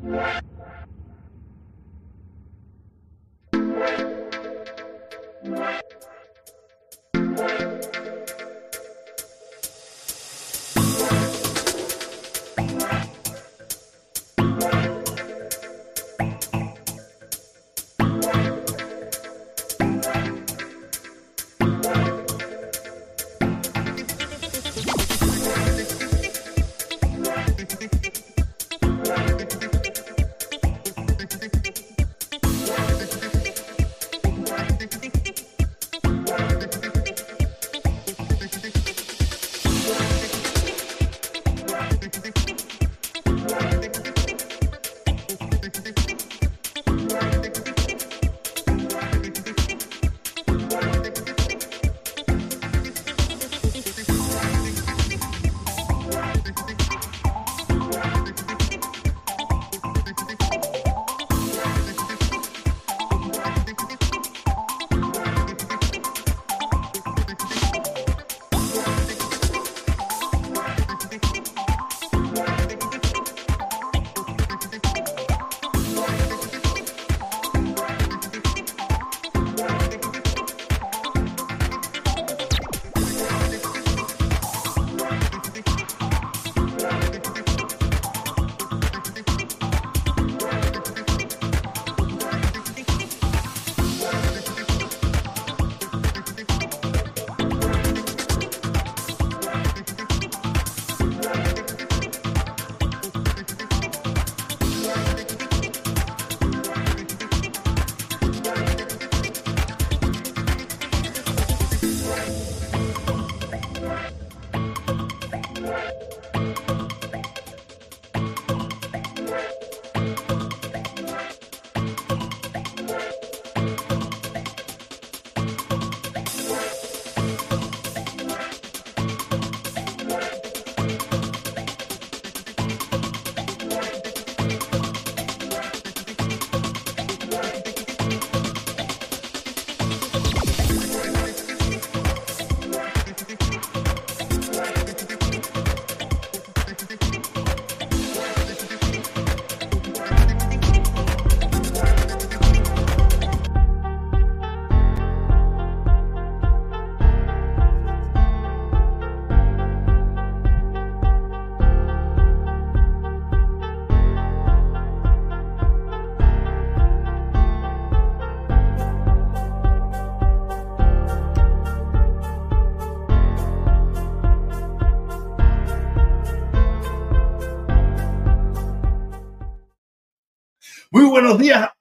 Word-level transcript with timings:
Muy 0.00 0.47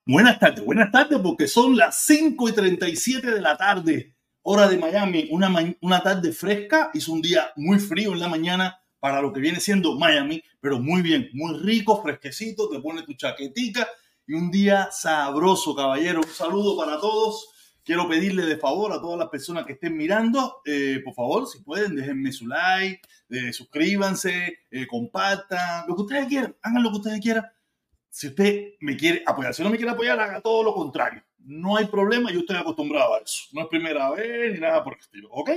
buenas 0.08 0.40
tardes, 0.40 0.64
buenas 0.64 0.90
tardes 0.90 1.20
porque 1.20 1.48
son 1.48 1.76
las 1.76 2.06
5 2.06 2.50
y 2.50 2.52
37 2.54 3.30
de 3.30 3.42
la 3.42 3.58
tarde, 3.58 4.16
hora 4.42 4.70
de 4.70 4.78
Miami, 4.78 5.28
una, 5.32 5.54
una 5.82 6.02
tarde 6.02 6.32
fresca, 6.32 6.90
hizo 6.94 7.12
un 7.12 7.22
día 7.22 7.52
muy 7.58 7.78
frío 7.78 8.14
en 8.14 8.20
la 8.20 8.30
mañana 8.30 8.80
para 9.00 9.22
lo 9.22 9.34
que 9.34 9.42
viene 9.42 9.60
siendo 9.60 10.00
Miami, 10.00 10.42
pero 10.62 10.80
muy 10.80 11.02
bien, 11.02 11.30
muy 11.34 11.60
rico, 11.60 12.02
fresquecito, 12.02 12.70
te 12.70 12.80
pone 12.80 13.04
tu 13.04 13.14
chaquetica 13.16 13.86
y 14.26 14.34
un 14.34 14.50
día 14.50 14.90
sabroso, 14.92 15.76
caballero. 15.76 16.22
Un 16.22 16.34
saludo 16.34 16.78
para 16.78 17.00
todos. 17.00 17.50
Quiero 17.84 18.08
pedirle 18.10 18.46
de 18.46 18.58
favor 18.58 18.92
a 18.92 19.00
todas 19.00 19.20
las 19.20 19.30
personas 19.30 19.66
que 19.66 19.74
estén 19.74 19.96
mirando, 19.96 20.62
eh, 20.66 21.00
por 21.06 21.14
favor, 21.14 21.48
si 21.48 21.60
pueden, 21.64 21.96
déjenme 21.96 22.34
su 22.34 22.48
like, 22.48 23.02
eh, 23.30 23.54
suscríbanse, 23.54 24.60
eh, 24.72 24.88
compartan, 24.88 25.86
lo 25.88 25.96
que 25.96 26.02
ustedes 26.02 26.28
quieran, 26.28 26.56
hagan 26.62 26.84
lo 26.84 26.92
que 26.92 26.98
ustedes 26.98 27.22
quieran 27.22 27.46
si 28.18 28.30
usted 28.30 28.74
me 28.80 28.98
quiere 28.98 29.22
apoyar, 29.28 29.54
si 29.54 29.62
no 29.62 29.70
me 29.70 29.78
quiere 29.78 29.92
apoyar, 29.92 30.20
haga 30.20 30.42
todo 30.42 30.64
lo 30.64 30.74
contrario. 30.74 31.24
No 31.38 31.78
hay 31.78 31.86
problema, 31.86 32.32
yo 32.32 32.40
estoy 32.40 32.56
acostumbrado 32.56 33.14
a 33.14 33.20
eso. 33.20 33.44
No 33.52 33.62
es 33.62 33.68
primera 33.68 34.10
vez 34.10 34.54
ni 34.54 34.60
nada 34.60 34.84
por 34.84 34.94
el 34.94 35.00
estilo, 35.00 35.30
¿ok? 35.30 35.52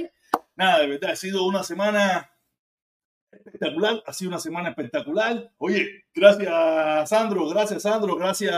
Nada, 0.57 0.81
de 0.81 0.89
verdad, 0.89 1.13
ha 1.13 1.17
sido 1.17 1.47
una 1.47 1.63
semana 1.63 2.31
espectacular, 3.33 4.03
ha 4.07 4.13
sido 4.13 4.29
una 4.29 4.41
semana 4.41 4.69
espectacular. 4.69 5.51
Oye, 5.57 6.05
gracias 6.15 7.09
Sandro, 7.09 7.49
gracias 7.49 7.81
Sandro, 7.81 8.15
gracias 8.17 8.55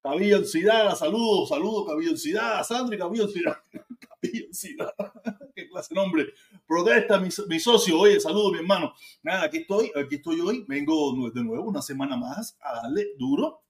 Cabilla 0.00 0.38
Oxidada, 0.38 0.94
saludos, 0.94 1.48
saludos 1.48 1.88
Cabilla 1.88 2.12
Oxidada, 2.12 2.62
Sandro 2.62 2.94
y 2.94 2.98
Cabilla 3.00 3.24
Oxidada. 3.24 3.64
Cabilla 3.98 4.46
Oxidada, 4.46 5.12
qué 5.56 5.68
clase 5.68 5.92
de 5.92 6.00
nombre. 6.00 6.26
Protesta, 6.68 7.18
mi, 7.18 7.30
mi, 7.48 7.58
socio, 7.58 7.98
oye, 7.98 8.20
saludos 8.20 8.52
mi 8.52 8.58
hermano. 8.58 8.92
Nada, 9.22 9.44
aquí 9.44 9.58
estoy, 9.58 9.90
aquí 9.96 10.16
estoy 10.16 10.38
hoy, 10.40 10.66
vengo 10.68 11.30
de 11.30 11.42
nuevo 11.42 11.64
una 11.64 11.80
semana 11.80 12.14
más 12.14 12.58
a 12.60 12.82
darle 12.82 13.14
duro, 13.18 13.62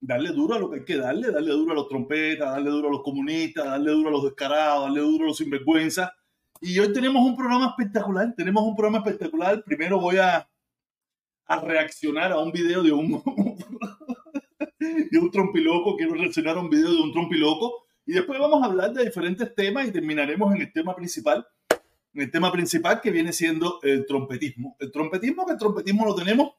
darle 0.00 0.30
duro 0.30 0.54
a 0.54 0.58
lo 0.58 0.70
que 0.70 0.78
hay 0.78 0.84
que 0.86 0.96
darle, 0.96 1.30
darle 1.30 1.50
duro 1.50 1.72
a 1.72 1.74
los 1.74 1.88
trompetas, 1.88 2.50
darle 2.50 2.70
duro 2.70 2.88
a 2.88 2.92
los 2.92 3.02
comunistas, 3.02 3.66
darle 3.66 3.90
duro 3.90 4.08
a 4.08 4.12
los 4.12 4.24
descarados, 4.24 4.84
darle 4.84 5.00
duro 5.02 5.24
a 5.24 5.26
los 5.28 5.36
sinvergüenza. 5.36 6.10
Y 6.62 6.78
hoy 6.78 6.90
tenemos 6.90 7.22
un 7.22 7.36
programa 7.36 7.74
espectacular, 7.76 8.34
tenemos 8.34 8.64
un 8.64 8.74
programa 8.74 9.04
espectacular. 9.04 9.62
Primero 9.62 10.00
voy 10.00 10.16
a, 10.16 10.48
a 11.44 11.60
reaccionar 11.60 12.32
a 12.32 12.38
un 12.38 12.50
video 12.50 12.82
de 12.82 12.92
un 12.92 13.22
de 14.78 15.18
un 15.18 15.30
trompiloco, 15.30 15.96
quiero 15.96 16.14
reaccionar 16.14 16.56
a 16.56 16.60
un 16.60 16.70
video 16.70 16.90
de 16.90 17.00
un 17.02 17.12
trompiloco 17.12 17.84
y 18.06 18.12
después 18.12 18.38
vamos 18.38 18.62
a 18.62 18.66
hablar 18.66 18.92
de 18.94 19.04
diferentes 19.04 19.54
temas 19.54 19.86
y 19.86 19.92
terminaremos 19.92 20.54
en 20.54 20.62
el 20.62 20.72
tema 20.72 20.96
principal, 20.96 21.46
el 22.14 22.30
tema 22.30 22.50
principal 22.50 23.00
que 23.00 23.10
viene 23.10 23.32
siendo 23.32 23.80
el 23.82 24.06
trompetismo. 24.06 24.76
El 24.78 24.90
trompetismo, 24.90 25.46
que 25.46 25.52
el 25.52 25.58
trompetismo 25.58 26.04
lo 26.04 26.14
tenemos 26.14 26.52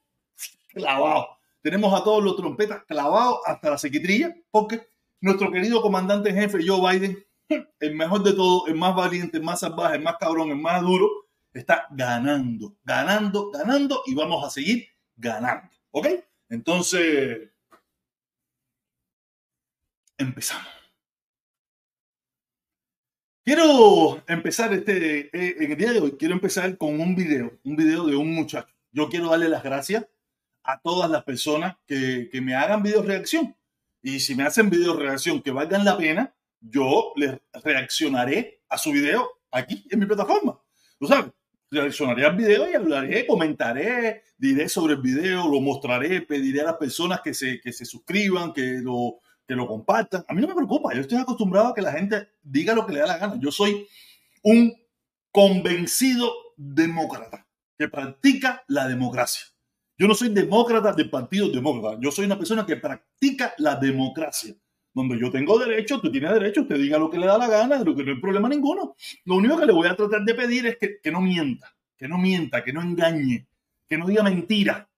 clavado. 0.68 1.28
Tenemos 1.62 2.00
a 2.00 2.04
todos 2.04 2.24
los 2.24 2.36
trompetas 2.36 2.84
clavados 2.86 3.40
hasta 3.46 3.72
la 3.72 3.78
sequitrilla, 3.78 4.34
porque 4.52 4.88
nuestro 5.22 5.52
querido 5.52 5.82
comandante 5.82 6.30
en 6.30 6.36
jefe 6.36 6.60
Joe 6.66 6.92
Biden, 6.92 7.26
el 7.80 7.96
mejor 7.96 8.24
de 8.24 8.34
todos, 8.34 8.70
el 8.70 8.76
más 8.76 8.96
valiente, 8.96 9.38
el 9.38 9.44
más 9.44 9.60
salvaje, 9.60 9.96
el 9.96 10.04
más 10.04 10.16
cabrón, 10.18 10.52
el 10.52 10.58
más 10.58 10.82
duro, 10.82 11.10
está 11.54 11.88
ganando, 11.92 12.78
ganando, 12.84 13.50
ganando 13.52 14.04
y 14.06 14.16
vamos 14.16 14.46
a 14.46 14.50
seguir 14.50 14.88
ganando. 15.16 15.70
¿Ok? 15.92 16.08
Entonces, 16.50 17.50
empezamos. 20.18 20.79
Quiero 23.46 24.22
empezar 24.28 24.74
este, 24.74 25.30
eh, 25.34 25.56
en 25.60 25.72
el 25.72 25.78
día 25.78 25.94
de 25.94 26.02
hoy, 26.02 26.12
quiero 26.20 26.34
empezar 26.34 26.78
con 26.78 27.00
un 27.00 27.16
video, 27.16 27.52
un 27.64 27.76
video 27.76 28.06
de 28.06 28.16
un 28.16 28.34
muchacho. 28.34 28.76
Yo 28.92 29.10
quiero 29.10 29.30
darle 29.30 29.50
las 29.50 29.64
gracias 29.64 30.06
a 30.64 30.80
todas 30.82 31.10
las 31.10 31.24
personas 31.24 31.78
que, 31.88 32.30
que 32.32 32.42
me 32.42 32.54
hagan 32.54 32.84
video 32.84 33.02
reacción. 33.02 33.56
Y 34.02 34.20
si 34.20 34.36
me 34.36 34.44
hacen 34.44 34.70
video 34.70 34.96
reacción 34.96 35.42
que 35.42 35.52
valgan 35.52 35.86
la 35.86 35.98
pena, 35.98 36.34
yo 36.60 37.14
les 37.16 37.40
reaccionaré 37.64 38.62
a 38.68 38.78
su 38.78 38.92
video 38.92 39.30
aquí 39.52 39.86
en 39.90 40.00
mi 40.00 40.06
plataforma. 40.06 40.60
¿Tú 41.00 41.08
sabes? 41.08 41.32
Reaccionaré 41.72 42.26
al 42.26 42.36
video 42.36 42.70
y 42.70 42.74
hablaré, 42.74 43.26
comentaré, 43.26 44.24
diré 44.38 44.68
sobre 44.68 44.94
el 44.94 45.02
video, 45.02 45.48
lo 45.48 45.62
mostraré, 45.62 46.22
pediré 46.22 46.62
a 46.62 46.66
las 46.66 46.78
personas 46.78 47.22
que 47.22 47.34
se, 47.34 47.62
que 47.62 47.72
se 47.72 47.86
suscriban, 47.86 48.54
que 48.54 48.80
lo, 48.82 49.22
que 49.50 49.56
lo 49.56 49.66
compartan. 49.66 50.24
A 50.28 50.34
mí 50.36 50.42
no 50.42 50.48
me 50.48 50.54
preocupa, 50.54 50.94
yo 50.94 51.02
estoy 51.02 51.18
acostumbrado 51.18 51.70
a 51.70 51.74
que 51.74 51.82
la 51.82 51.92
gente 51.92 52.30
diga 52.44 52.76
lo 52.76 52.86
que 52.86 52.94
le 52.94 53.00
da 53.00 53.08
la 53.08 53.18
gana. 53.18 53.40
Yo 53.40 53.52
soy 53.52 53.88
un 54.44 54.72
convencido 55.32 56.32
demócrata 56.56 57.48
que 57.76 57.90
practica 57.90 58.64
la 58.68 58.88
democracia. 58.88 59.48
Yo 59.98 60.08
no 60.08 60.14
soy 60.14 60.30
demócrata 60.30 60.94
del 60.94 61.10
Partido 61.10 61.50
Demócrata, 61.50 61.98
yo 62.00 62.12
soy 62.12 62.26
una 62.26 62.38
persona 62.38 62.64
que 62.64 62.76
practica 62.76 63.56
la 63.58 63.76
democracia 63.76 64.56
donde 64.94 65.20
yo 65.20 65.32
tengo 65.32 65.58
derecho, 65.58 66.00
tú 66.00 66.12
tienes 66.12 66.32
derecho, 66.32 66.62
usted 66.62 66.78
diga 66.78 67.00
lo 67.00 67.10
que 67.10 67.18
le 67.18 67.26
da 67.26 67.40
la 67.40 67.48
gana, 67.48 67.80
de 67.80 67.86
lo 67.86 67.96
que 67.96 68.04
no 68.04 68.12
hay 68.12 68.20
problema 68.22 68.50
ninguno. 68.50 68.96
Lo 69.26 69.36
único 69.36 69.58
que 69.58 69.66
le 69.66 69.74
voy 69.74 69.88
a 69.88 69.96
tratar 69.96 70.22
de 70.24 70.36
pedir 70.36 70.68
es 70.68 70.78
que, 70.78 71.00
que 71.02 71.12
no 71.12 71.22
mienta, 71.22 71.76
que 71.98 72.08
no 72.08 72.20
mienta, 72.20 72.64
que 72.64 72.72
no 72.72 72.84
engañe, 72.84 73.48
que 73.88 73.98
no 73.98 74.06
diga 74.06 74.22
mentira. 74.22 74.90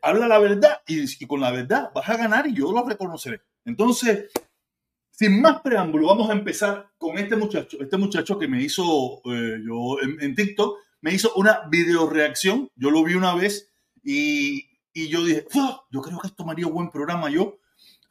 Habla 0.00 0.28
la 0.28 0.38
verdad 0.38 0.80
y, 0.86 1.02
y, 1.02 1.26
con 1.26 1.40
la 1.40 1.50
verdad 1.50 1.90
vas 1.92 2.08
a 2.08 2.16
ganar 2.16 2.46
y 2.46 2.54
yo 2.54 2.70
lo 2.70 2.84
reconoceré. 2.84 3.40
Entonces, 3.64 4.30
sin 5.10 5.40
más 5.40 5.60
preámbulo, 5.60 6.08
vamos 6.08 6.30
a 6.30 6.32
empezar 6.32 6.90
con 6.96 7.18
este 7.18 7.36
muchacho, 7.36 7.78
este 7.80 7.96
muchacho 7.96 8.38
que 8.38 8.48
me 8.48 8.62
hizo, 8.62 9.20
eh, 9.26 9.58
yo 9.66 10.00
en, 10.02 10.20
en, 10.22 10.34
TikTok, 10.34 10.78
me 11.02 11.12
hizo 11.12 11.32
una 11.34 11.68
video 11.70 12.08
reacción, 12.08 12.70
yo 12.74 12.90
lo 12.90 13.04
vi 13.04 13.14
una 13.14 13.34
vez 13.34 13.70
y, 14.02 14.70
y 14.92 15.08
yo 15.08 15.24
dije, 15.24 15.46
yo 15.90 16.00
creo 16.00 16.18
que 16.18 16.28
esto 16.28 16.44
me 16.44 16.52
haría 16.52 16.66
un 16.66 16.74
buen 16.74 16.90
programa 16.90 17.30
yo 17.30 17.58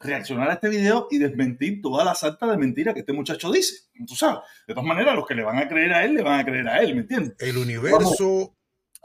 reaccionar 0.00 0.48
a 0.48 0.54
este 0.54 0.68
video 0.68 1.08
y 1.10 1.18
desmentir 1.18 1.82
toda 1.82 2.04
la 2.04 2.14
salta 2.14 2.46
de 2.46 2.56
mentira 2.56 2.94
que 2.94 3.00
este 3.00 3.12
muchacho 3.12 3.52
dice. 3.52 3.90
Tú 4.06 4.14
sabes, 4.14 4.40
de 4.66 4.74
todas 4.74 4.86
maneras, 4.86 5.14
los 5.14 5.26
que 5.26 5.34
le 5.34 5.42
van 5.42 5.58
a 5.58 5.68
creer 5.68 5.92
a 5.92 6.04
él, 6.04 6.14
le 6.14 6.22
van 6.22 6.40
a 6.40 6.44
creer 6.44 6.68
a 6.68 6.78
él, 6.80 6.94
¿me 6.94 7.02
entiendes? 7.02 7.36
El 7.38 7.58
universo... 7.58 8.56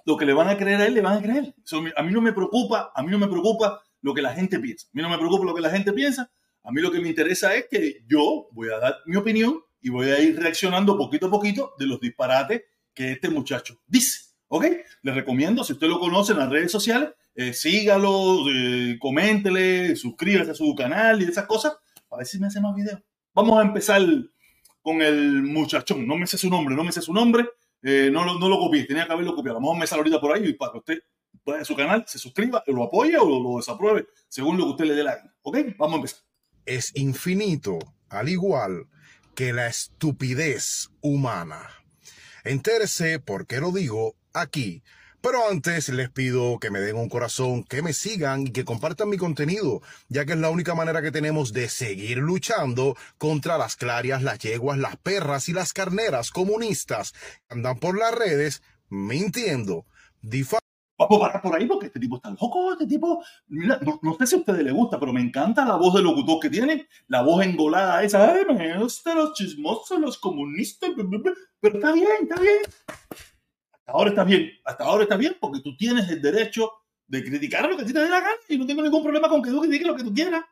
lo 0.06 0.18
que 0.18 0.26
le 0.26 0.34
van 0.34 0.48
a 0.48 0.58
creer 0.58 0.82
a 0.82 0.86
él, 0.86 0.94
le 0.94 1.02
van 1.02 1.18
a 1.18 1.22
creer. 1.22 1.54
Eso, 1.64 1.84
a 1.96 2.04
mí 2.04 2.12
no 2.14 2.22
me 2.22 2.32
preocupa, 2.32 2.92
a 2.96 3.04
mí 3.04 3.12
no 3.12 3.20
me 3.20 3.28
preocupa 3.28 3.82
lo 4.02 4.14
que 4.14 4.22
la 4.22 4.34
gente 4.34 4.60
piensa. 4.60 4.88
A 4.88 4.92
mí 4.94 5.02
no 5.02 5.10
me 5.10 5.18
preocupa 5.18 5.46
lo 5.46 5.54
que 5.54 5.62
la 5.62 5.70
gente 5.70 5.92
piensa. 5.92 6.32
A 6.66 6.72
mí 6.72 6.82
lo 6.82 6.92
que 6.92 7.00
me 7.00 7.10
interesa 7.10 7.54
es 7.56 7.68
que 7.70 8.04
yo 8.08 8.48
voy 8.52 8.70
a 8.70 8.80
dar 8.80 8.98
mi 9.06 9.16
opinión 9.16 9.62
y 9.82 9.90
voy 9.90 10.10
a 10.10 10.20
ir 10.20 10.40
reaccionando 10.40 10.98
poquito 10.98 11.28
a 11.28 11.32
poquito 11.32 11.76
de 11.78 11.86
los 11.86 12.00
disparates 12.00 12.64
que 12.92 13.12
este 13.12 13.30
muchacho 13.30 13.80
dice. 13.86 14.34
¿Ok? 14.48 14.66
Les 15.04 15.16
recomiendo, 15.16 15.64
si 15.64 15.74
usted 15.74 15.88
lo 15.88 16.00
conoce 16.00 16.32
en 16.32 16.40
las 16.40 16.50
redes 16.50 16.72
sociales, 16.72 17.10
eh, 17.36 17.54
sígalo, 17.54 18.50
eh, 18.50 18.98
coméntele, 19.00 19.96
suscríbase 19.96 20.52
a 20.52 20.56
su 20.56 20.74
canal 20.74 21.22
y 21.22 21.26
esas 21.26 21.46
cosas, 21.46 21.78
a 22.10 22.18
ver 22.18 22.26
si 22.26 22.40
me 22.40 22.48
hace 22.48 22.60
más 22.60 22.74
videos. 22.74 23.00
Vamos 23.34 23.60
a 23.60 23.62
empezar 23.62 24.02
con 24.82 25.04
el 25.04 25.44
muchachón. 25.44 26.08
No 26.08 26.18
me 26.18 26.26
sé 26.26 26.38
su 26.38 26.50
nombre, 26.50 26.76
no 26.76 26.84
me 26.84 26.92
sé 26.92 27.02
su 27.02 27.14
nombre, 27.14 27.48
eh, 27.84 28.10
no, 28.12 28.26
lo, 28.26 28.40
no 28.40 28.50
lo 28.50 28.58
copié, 28.58 28.86
tenía 28.86 29.06
que 29.06 29.14
haberlo 29.14 29.36
copiado. 29.36 29.60
A 29.60 29.74
empezar 29.74 30.00
ahorita 30.00 30.20
por 30.20 30.36
ahí 30.36 30.48
y 30.48 30.54
para 30.54 30.72
que 30.72 30.78
usted 30.80 31.00
vaya 31.46 31.62
a 31.62 31.66
su 31.66 31.76
canal, 31.76 32.04
se 32.08 32.18
suscriba, 32.18 32.64
lo 32.66 32.84
apoye 32.84 33.18
o 33.18 33.30
lo, 33.30 33.40
lo 33.40 33.58
desapruebe, 33.58 34.08
según 34.28 34.58
lo 34.58 34.64
que 34.64 34.72
usted 34.72 34.86
le 34.86 34.96
dé 34.96 35.04
la 35.04 35.16
gana. 35.18 35.36
¿Ok? 35.44 35.58
Vamos 35.78 35.94
a 35.94 35.98
empezar. 35.98 36.26
Es 36.66 36.92
infinito, 36.96 37.80
al 38.10 38.30
igual 38.30 38.88
que 39.36 39.54
la 39.54 39.68
estupidez 39.68 40.90
humana. 41.02 41.70
Entérese 42.44 43.20
por 43.20 43.48
qué 43.48 43.60
lo 43.60 43.72
digo 43.72 44.16
aquí 44.34 44.84
pero 45.26 45.50
antes 45.50 45.90
les 45.90 46.12
pido 46.12 46.60
que 46.60 46.70
me 46.70 46.80
den 46.80 46.98
un 46.98 47.10
corazón, 47.10 47.64
que 47.64 47.82
me 47.82 47.94
sigan 47.94 48.46
y 48.46 48.52
que 48.52 48.64
compartan 48.64 49.10
mi 49.10 49.18
contenido, 49.18 49.82
ya 50.08 50.24
que 50.24 50.34
es 50.34 50.38
la 50.38 50.52
única 50.52 50.76
manera 50.76 51.02
que 51.02 51.12
tenemos 51.12 51.52
de 51.52 51.68
seguir 51.68 52.20
luchando 52.20 52.96
contra 53.18 53.58
las 53.58 53.76
clarias, 53.76 54.22
las 54.22 54.38
yeguas, 54.38 54.78
las 54.78 54.98
perras 54.98 55.50
y 55.50 55.54
las 55.54 55.74
carneras 55.74 56.30
comunistas 56.30 57.14
que 57.14 57.56
andan 57.56 57.80
por 57.80 57.98
las 57.98 58.14
redes 58.14 58.62
mintiendo, 58.88 59.88
difamando. 60.22 60.65
Vamos 60.98 61.18
a 61.18 61.26
parar 61.26 61.42
por 61.42 61.56
ahí 61.56 61.66
porque 61.66 61.88
este 61.88 62.00
tipo 62.00 62.16
está 62.16 62.30
loco, 62.30 62.72
este 62.72 62.88
tipo, 62.88 63.24
no, 63.48 64.00
no, 64.02 64.14
sé 64.16 64.28
si 64.28 64.36
a 64.36 64.40
ustedes 64.40 64.64
les 64.64 64.74
gusta, 64.74 64.98
pero 65.00 65.12
me 65.12 65.22
encanta 65.22 65.66
la 65.66 65.76
voz 65.76 65.94
de 65.96 66.02
locutor 66.02 66.40
que 66.40 66.50
tiene, 66.50 66.88
la 67.08 67.22
voz 67.22 67.46
engolada 67.46 68.02
esa, 68.04 68.32
ay, 68.32 68.46
me 68.56 68.78
gustan 68.80 69.18
los 69.18 69.34
chismosos, 69.34 70.00
los 70.00 70.18
comunistas, 70.18 70.92
pero 71.60 71.76
está 71.76 71.92
bien, 71.92 72.08
está 72.22 72.40
bien 72.40 72.62
ahora 73.88 74.10
está 74.10 74.24
bien, 74.24 74.52
hasta 74.64 74.84
ahora 74.84 75.04
está 75.04 75.18
bien 75.18 75.38
porque 75.40 75.62
tú 75.62 75.76
tienes 75.76 76.10
el 76.10 76.22
derecho 76.22 76.72
de 77.08 77.24
criticar 77.24 77.70
lo 77.70 77.78
que 77.78 77.84
a 77.84 77.86
ti 77.86 77.94
te 77.94 78.00
dé 78.00 78.10
la 78.10 78.20
gana 78.20 78.36
y 78.50 78.58
no 78.58 78.66
tengo 78.66 78.82
ningún 78.82 79.04
problema 79.04 79.30
con 79.30 79.42
que 79.42 79.52
tú 79.52 79.62
critiques 79.62 79.88
lo 79.88 79.96
que 79.96 80.04
tú 80.04 80.14
quieras. 80.14 80.44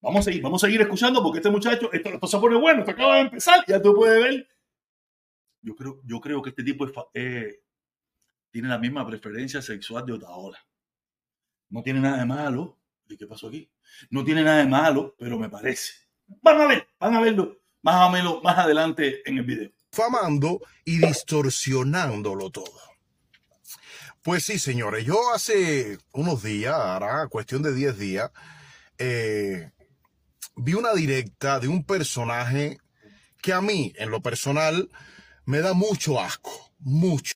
Vamos 0.00 0.20
a 0.20 0.22
seguir, 0.22 0.42
vamos 0.42 0.64
a 0.64 0.66
seguir 0.66 0.80
escuchando 0.80 1.22
porque 1.22 1.38
este 1.38 1.50
muchacho, 1.50 1.92
esto, 1.92 2.08
esto 2.08 2.26
se 2.26 2.38
pone 2.38 2.56
bueno, 2.56 2.80
esto 2.80 2.92
acaba 2.92 3.16
de 3.16 3.20
empezar, 3.22 3.64
ya 3.68 3.82
tú 3.82 3.94
puedes 3.94 4.22
ver. 4.22 4.48
Yo 5.62 5.76
creo, 5.76 6.00
yo 6.04 6.20
creo 6.20 6.40
que 6.40 6.50
este 6.50 6.62
tipo 6.62 6.86
es, 6.86 6.92
eh, 7.12 7.60
tiene 8.50 8.68
la 8.68 8.78
misma 8.78 9.06
preferencia 9.06 9.62
sexual 9.62 10.06
de 10.06 10.12
Otaola. 10.12 10.58
No 11.68 11.82
tiene 11.82 12.00
nada 12.00 12.18
de 12.18 12.26
malo. 12.26 12.78
¿Y 13.08 13.16
qué 13.16 13.26
pasó 13.26 13.48
aquí? 13.48 13.70
No 14.10 14.24
tiene 14.24 14.42
nada 14.42 14.58
de 14.58 14.66
malo, 14.66 15.14
pero 15.18 15.38
me 15.38 15.48
parece. 15.48 15.92
Van 16.26 16.60
a 16.60 16.66
ver, 16.66 16.88
van 16.98 17.14
a 17.14 17.20
verlo 17.20 17.60
más 17.82 18.08
o 18.08 18.10
menos 18.10 18.42
más 18.42 18.58
adelante 18.58 19.28
en 19.28 19.38
el 19.38 19.44
video 19.44 19.70
famando 19.90 20.60
y 20.84 20.98
distorsionándolo 20.98 22.50
todo. 22.50 22.80
Pues 24.22 24.44
sí, 24.44 24.58
señores, 24.58 25.04
yo 25.04 25.32
hace 25.34 25.98
unos 26.12 26.42
días, 26.42 26.74
ahora 26.74 27.26
cuestión 27.28 27.62
de 27.62 27.74
10 27.74 27.98
días, 27.98 28.30
eh, 28.98 29.70
vi 30.56 30.74
una 30.74 30.92
directa 30.92 31.58
de 31.58 31.68
un 31.68 31.84
personaje 31.84 32.78
que 33.40 33.52
a 33.52 33.62
mí, 33.62 33.94
en 33.96 34.10
lo 34.10 34.20
personal, 34.20 34.90
me 35.46 35.60
da 35.60 35.72
mucho 35.72 36.20
asco, 36.20 36.72
mucho. 36.78 37.32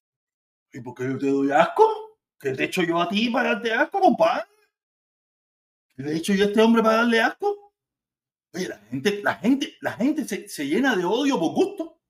¿Y 0.74 0.80
por 0.80 0.94
qué 0.94 1.04
yo 1.04 1.18
te 1.18 1.28
doy 1.30 1.52
asco? 1.52 2.18
¿Qué 2.38 2.50
te 2.50 2.64
he 2.64 2.66
hecho 2.66 2.82
yo 2.82 3.00
a 3.00 3.08
ti 3.08 3.30
para 3.30 3.54
darte 3.54 3.72
asco, 3.72 4.00
compadre? 4.00 4.44
¿Qué 5.94 6.02
te 6.02 6.10
he 6.10 6.16
hecho 6.16 6.34
yo 6.34 6.44
a 6.44 6.48
este 6.48 6.60
hombre 6.60 6.82
para 6.82 6.96
darle 6.96 7.20
asco? 7.20 7.72
Oye, 8.52 8.68
la 8.68 8.78
gente, 8.78 9.20
la 9.22 9.34
gente, 9.36 9.76
la 9.80 9.92
gente 9.92 10.24
se, 10.26 10.48
se 10.48 10.66
llena 10.66 10.96
de 10.96 11.04
odio 11.04 11.38
por 11.38 11.54
gusto 11.54 12.00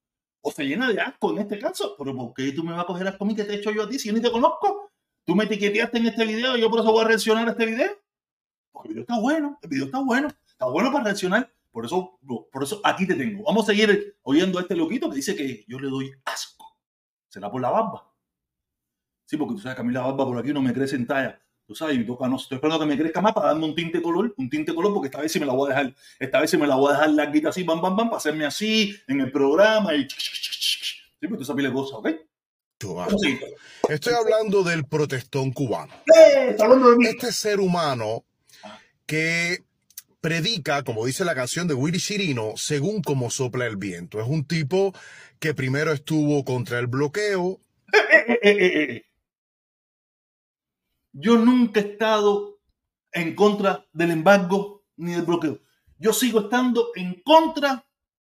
o 0.41 0.51
se 0.51 0.65
llena 0.65 0.91
de 0.91 0.99
asco 0.99 1.33
en 1.33 1.41
este 1.41 1.59
caso. 1.59 1.95
Pero 1.99 2.17
¿por 2.17 2.33
qué 2.33 2.53
tú 2.53 2.65
me 2.65 2.73
vas 2.73 2.85
a 2.85 2.87
coger 2.87 3.07
asco 3.07 3.25
a 3.25 3.27
mí 3.27 3.37
que 3.37 3.45
te 3.45 3.53
he 3.53 3.57
hecho 3.57 3.71
yo 3.71 3.83
a 3.83 3.89
ti 3.89 3.99
si 3.99 4.09
yo 4.09 4.15
ni 4.15 4.23
te 4.23 4.33
conozco? 4.33 4.91
Tú 5.27 5.35
me 5.35 5.45
etiqueteaste 5.45 5.99
en 5.99 6.07
este 6.07 6.25
video 6.25 6.57
y 6.57 6.63
yo 6.63 6.71
por 6.71 6.81
eso 6.81 6.91
voy 6.91 7.05
a 7.05 7.09
reaccionar 7.09 7.47
a 7.47 7.51
este 7.51 7.67
video. 7.67 7.93
Porque 8.73 8.89
el 8.89 8.95
video 8.95 9.03
está 9.03 9.21
bueno, 9.21 9.59
el 9.61 9.69
video 9.69 9.85
está 9.85 9.99
bueno, 10.01 10.29
está 10.47 10.67
bueno 10.67 10.91
para 10.91 11.05
reaccionar. 11.05 11.53
Por 11.71 11.85
eso, 11.85 12.19
por 12.51 12.63
eso 12.63 12.81
aquí 12.83 13.07
te 13.07 13.15
tengo. 13.15 13.45
Vamos 13.45 13.65
a 13.65 13.73
seguir 13.73 14.17
oyendo 14.23 14.59
a 14.59 14.63
este 14.63 14.75
loquito 14.75 15.11
que 15.11 15.17
dice 15.17 15.37
que 15.37 15.67
yo 15.69 15.79
le 15.79 15.89
doy 15.89 16.11
asco. 16.25 16.79
¿Será 17.29 17.51
por 17.51 17.61
la 17.61 17.69
barba? 17.69 18.14
Sí, 19.25 19.37
porque 19.37 19.55
tú 19.55 19.61
sabes 19.61 19.77
que 19.77 19.83
a 19.83 19.85
mí 19.85 19.93
la 19.93 20.03
barba 20.03 20.27
por 20.27 20.39
aquí 20.39 20.53
no 20.53 20.63
me 20.63 20.73
crece 20.73 20.97
en 20.97 21.07
talla. 21.07 21.41
Tú 21.67 21.75
sabes, 21.75 21.97
y 21.97 22.05
toca, 22.05 22.29
no, 22.29 22.37
estoy 22.37 22.57
esperando 22.57 22.85
que 22.85 22.87
me 22.87 22.99
crezca 22.99 23.23
más 23.23 23.33
para 23.33 23.49
darme 23.49 23.65
un 23.65 23.75
tinte 23.75 24.03
color, 24.03 24.35
un 24.37 24.51
tinte 24.51 24.75
color, 24.75 24.93
porque 24.93 25.09
esta 25.09 25.21
vez 25.21 25.33
sí 25.33 25.41
me 25.41 25.47
la 25.47 25.55
voy 25.55 25.73
a 25.73 25.75
dejar, 25.75 25.95
esta 26.19 26.41
vez 26.41 26.51
sí 26.51 26.59
me 26.59 26.67
la 26.67 26.77
voy 26.77 26.91
a 26.91 26.97
dejar 26.97 27.11
larguita 27.11 27.49
así, 27.49 27.63
bam, 27.63 27.81
bam, 27.81 27.97
bam, 27.97 28.09
para 28.09 28.19
hacerme 28.19 28.45
así 28.45 28.95
en 29.09 29.21
el 29.21 29.33
programa 29.33 29.95
y... 29.95 30.07
Sí, 30.09 31.27
pues 31.27 31.39
tú 31.39 31.45
sabes 31.45 31.71
cosas, 31.71 31.99
¿ok? 32.01 32.09
Sí. 33.21 33.39
Estoy 33.89 34.15
hablando 34.15 34.63
del 34.63 34.85
protestón 34.85 35.53
cubano. 35.53 35.93
¡Eh! 36.15 36.57
hablando 36.59 36.91
de 36.91 36.97
mí. 36.97 37.07
Este 37.07 37.33
ser 37.33 37.61
humano 37.61 38.25
que 39.07 39.63
predica, 40.21 40.83
como 40.83 41.05
dice 41.07 41.25
la 41.25 41.35
canción 41.35 41.69
de 41.69 41.75
Willy 41.75 41.99
Chirino, 41.99 42.53
según 42.57 43.03
como 43.03 43.31
sopla 43.31 43.67
el 43.67 43.77
viento. 43.77 44.21
Es 44.21 44.27
un 44.27 44.47
tipo 44.47 44.95
que 45.39 45.55
primero 45.55 45.93
estuvo 45.93 46.45
contra 46.45 46.79
el 46.79 46.87
bloqueo. 46.87 47.61
Eh, 48.27 48.39
eh, 48.43 49.05
yo 51.15 51.39
nunca 51.39 51.81
he 51.81 51.93
estado 51.93 52.61
en 53.13 53.35
contra 53.35 53.87
del 53.93 54.11
embargo 54.11 54.85
ni 54.97 55.13
del 55.13 55.23
bloqueo. 55.23 55.61
Yo 55.97 56.13
sigo 56.13 56.41
estando 56.41 56.91
en 56.97 57.23
contra 57.23 57.89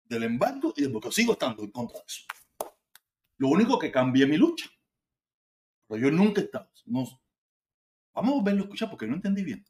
del 0.05 0.23
embargo 0.23 0.73
y 0.75 0.81
del 0.81 0.91
bloqueo. 0.91 1.11
Sigo 1.11 1.33
estando 1.33 1.61
en 1.61 1.71
contra 1.71 1.99
de 1.99 2.05
eso. 2.07 2.23
Lo 3.37 3.49
único 3.49 3.77
que 3.77 3.91
cambié 3.91 4.25
mi 4.25 4.37
lucha. 4.37 4.69
Pero 5.87 6.01
yo 6.01 6.11
nunca 6.11 6.41
he 6.41 6.45
estado. 6.45 6.71
No, 6.85 7.05
vamos 8.13 8.39
a 8.39 8.43
verlo 8.43 8.63
escuchar 8.63 8.89
porque 8.89 9.07
no 9.07 9.15
entendí 9.15 9.43
bien. 9.43 9.65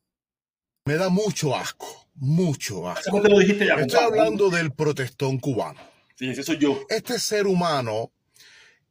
Me 0.85 0.95
da 0.95 1.09
mucho 1.09 1.55
asco, 1.55 2.07
mucho 2.13 2.87
asco. 2.87 3.11
¿Cómo 3.11 3.23
te 3.23 3.29
lo 3.29 3.39
dijiste 3.39 3.65
ya? 3.65 3.75
Estoy 3.75 3.99
hablando 3.99 4.49
del 4.49 4.71
protestón 4.71 5.39
cubano. 5.39 5.79
Sí, 6.15 6.29
ese 6.29 6.43
soy 6.43 6.57
yo. 6.57 6.79
Este 6.89 7.19
ser 7.19 7.47
humano 7.47 8.11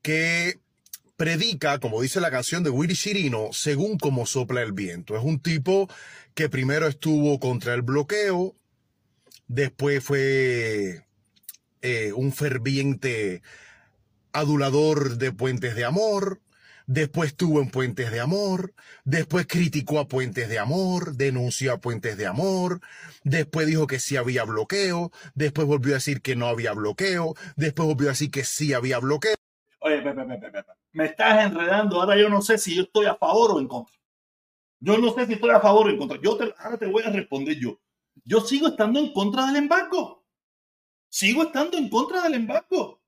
que 0.03 0.61
predica, 1.19 1.81
como 1.81 2.01
dice 2.01 2.21
la 2.21 2.31
canción 2.31 2.63
de 2.63 2.71
Willy 2.71 2.95
Chirino, 2.95 3.49
según 3.53 3.99
como 3.99 4.25
sopla 4.25 4.63
el 4.63 4.73
viento. 4.73 5.17
Es 5.17 5.25
un 5.25 5.41
tipo 5.41 5.91
que 6.35 6.49
primero 6.49 6.87
estuvo 6.87 7.41
contra 7.41 7.75
el 7.75 7.83
bloqueo, 7.83 8.55
después 9.49 10.03
fue 10.03 11.05
eh, 11.83 12.13
un 12.15 12.33
ferviente 12.33 13.43
adulador 14.33 15.19
de 15.19 15.33
puentes 15.33 15.75
de 15.75 15.85
amor, 15.85 16.41
después 16.87 17.31
estuvo 17.31 17.61
en 17.61 17.71
Puentes 17.71 18.13
de 18.13 18.21
Amor, 18.21 18.73
después 19.05 19.47
criticó 19.47 19.99
a 19.99 20.07
Puentes 20.07 20.49
de 20.49 20.61
Amor, 20.61 21.17
denunció 21.17 21.73
a 21.73 21.81
Puentes 21.81 22.17
de 22.17 22.27
Amor, 22.27 22.81
después 23.25 23.67
dijo 23.67 23.89
que 23.89 23.99
sí 23.99 24.17
había 24.17 24.45
bloqueo, 24.45 25.11
después 25.35 25.67
volvió 25.67 25.95
a 25.95 25.97
decir 25.97 26.23
que 26.23 26.37
no 26.37 26.47
había 26.47 26.73
bloqueo, 26.75 27.35
después 27.57 27.89
volvió 27.89 28.09
a 28.09 28.13
decir 28.13 28.31
que 28.31 28.45
sí 28.45 28.73
había 28.73 29.01
bloqueo. 29.01 29.35
Oye, 29.81 30.01
me 30.93 31.07
estás 31.07 31.45
enredando, 31.45 32.01
ahora 32.01 32.17
yo 32.17 32.29
no 32.29 32.41
sé 32.43 32.59
si 32.59 32.75
yo 32.75 32.83
estoy 32.83 33.07
a 33.07 33.15
favor 33.15 33.53
o 33.53 33.61
en 33.61 33.69
contra. 33.69 33.95
Yo 34.81 34.97
no 34.99 35.13
sé 35.13 35.27
si 35.27 35.35
estoy 35.35 35.51
a 35.51 35.61
favor 35.61 35.87
o 35.87 35.91
en 35.91 35.99
contra. 35.99 36.21
Yo 36.21 36.37
te, 36.37 36.55
ahora 36.59 36.79
te 36.79 36.87
voy 36.87 37.03
a 37.03 37.11
responder 37.11 37.59
yo. 37.59 37.81
Yo 38.25 38.41
sigo 38.41 38.69
estando 38.69 39.01
en 39.01 39.13
contra 39.13 39.47
del 39.47 39.57
embargo. 39.57 40.25
Sigo 41.09 41.45
estando 41.45 41.79
en 41.79 41.89
contra 41.89 42.23
del 42.23 42.35
embargo. 42.35 43.01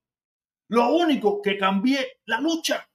Lo 0.69 0.95
único 0.95 1.43
que 1.43 1.59
cambié 1.59 2.21
la 2.27 2.41
lucha. 2.41 2.89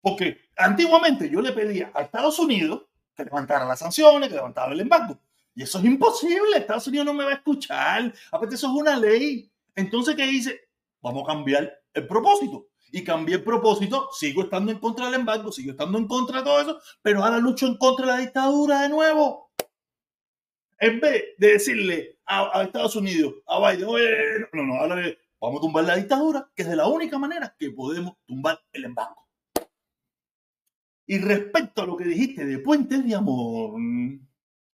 Porque 0.00 0.38
antiguamente 0.56 1.30
yo 1.30 1.40
le 1.40 1.52
pedía 1.52 1.90
a 1.94 2.02
Estados 2.02 2.38
Unidos 2.38 2.86
que 3.14 3.24
levantara 3.24 3.64
las 3.64 3.78
sanciones, 3.78 4.28
que 4.28 4.34
levantara 4.34 4.72
el 4.72 4.80
embargo. 4.80 5.18
Y 5.54 5.62
eso 5.62 5.78
es 5.78 5.84
imposible. 5.84 6.58
Estados 6.58 6.86
Unidos 6.88 7.06
no 7.06 7.14
me 7.14 7.24
va 7.24 7.30
a 7.30 7.34
escuchar. 7.34 8.12
Aparte, 8.30 8.56
eso 8.56 8.66
es 8.66 8.72
una 8.72 8.96
ley. 8.96 9.50
Entonces, 9.74 10.14
¿qué 10.16 10.26
dice? 10.26 10.68
Vamos 11.00 11.22
a 11.24 11.32
cambiar 11.32 11.82
el 11.92 12.06
propósito. 12.06 12.66
Y 12.94 13.02
cambié 13.02 13.34
el 13.34 13.42
propósito. 13.42 14.08
Sigo 14.12 14.44
estando 14.44 14.70
en 14.70 14.78
contra 14.78 15.06
del 15.06 15.16
embargo, 15.16 15.50
sigo 15.50 15.72
estando 15.72 15.98
en 15.98 16.06
contra 16.06 16.38
de 16.38 16.44
todo 16.44 16.60
eso, 16.60 16.80
pero 17.02 17.24
ahora 17.24 17.38
lucho 17.38 17.66
en 17.66 17.76
contra 17.76 18.06
de 18.06 18.12
la 18.12 18.18
dictadura 18.18 18.82
de 18.82 18.88
nuevo. 18.88 19.50
En 20.78 21.00
vez 21.00 21.24
de 21.36 21.48
decirle 21.48 22.20
a, 22.24 22.62
Estados 22.62 22.94
Unidos, 22.94 23.34
a 23.48 23.58
Biden, 23.58 24.46
no, 24.52 24.62
no, 24.62 24.74
ahora 24.76 25.12
vamos 25.40 25.58
a 25.58 25.60
tumbar 25.62 25.84
la 25.86 25.96
dictadura, 25.96 26.48
que 26.54 26.62
es 26.62 26.68
de 26.68 26.76
la 26.76 26.86
única 26.86 27.18
manera 27.18 27.52
que 27.58 27.72
podemos 27.72 28.14
tumbar 28.26 28.62
el 28.72 28.84
embargo. 28.84 29.26
Y 31.04 31.18
respecto 31.18 31.82
a 31.82 31.86
lo 31.86 31.96
que 31.96 32.04
dijiste 32.04 32.46
de 32.46 32.60
Puentes 32.60 33.04
de 33.04 33.12
Amor, 33.16 33.72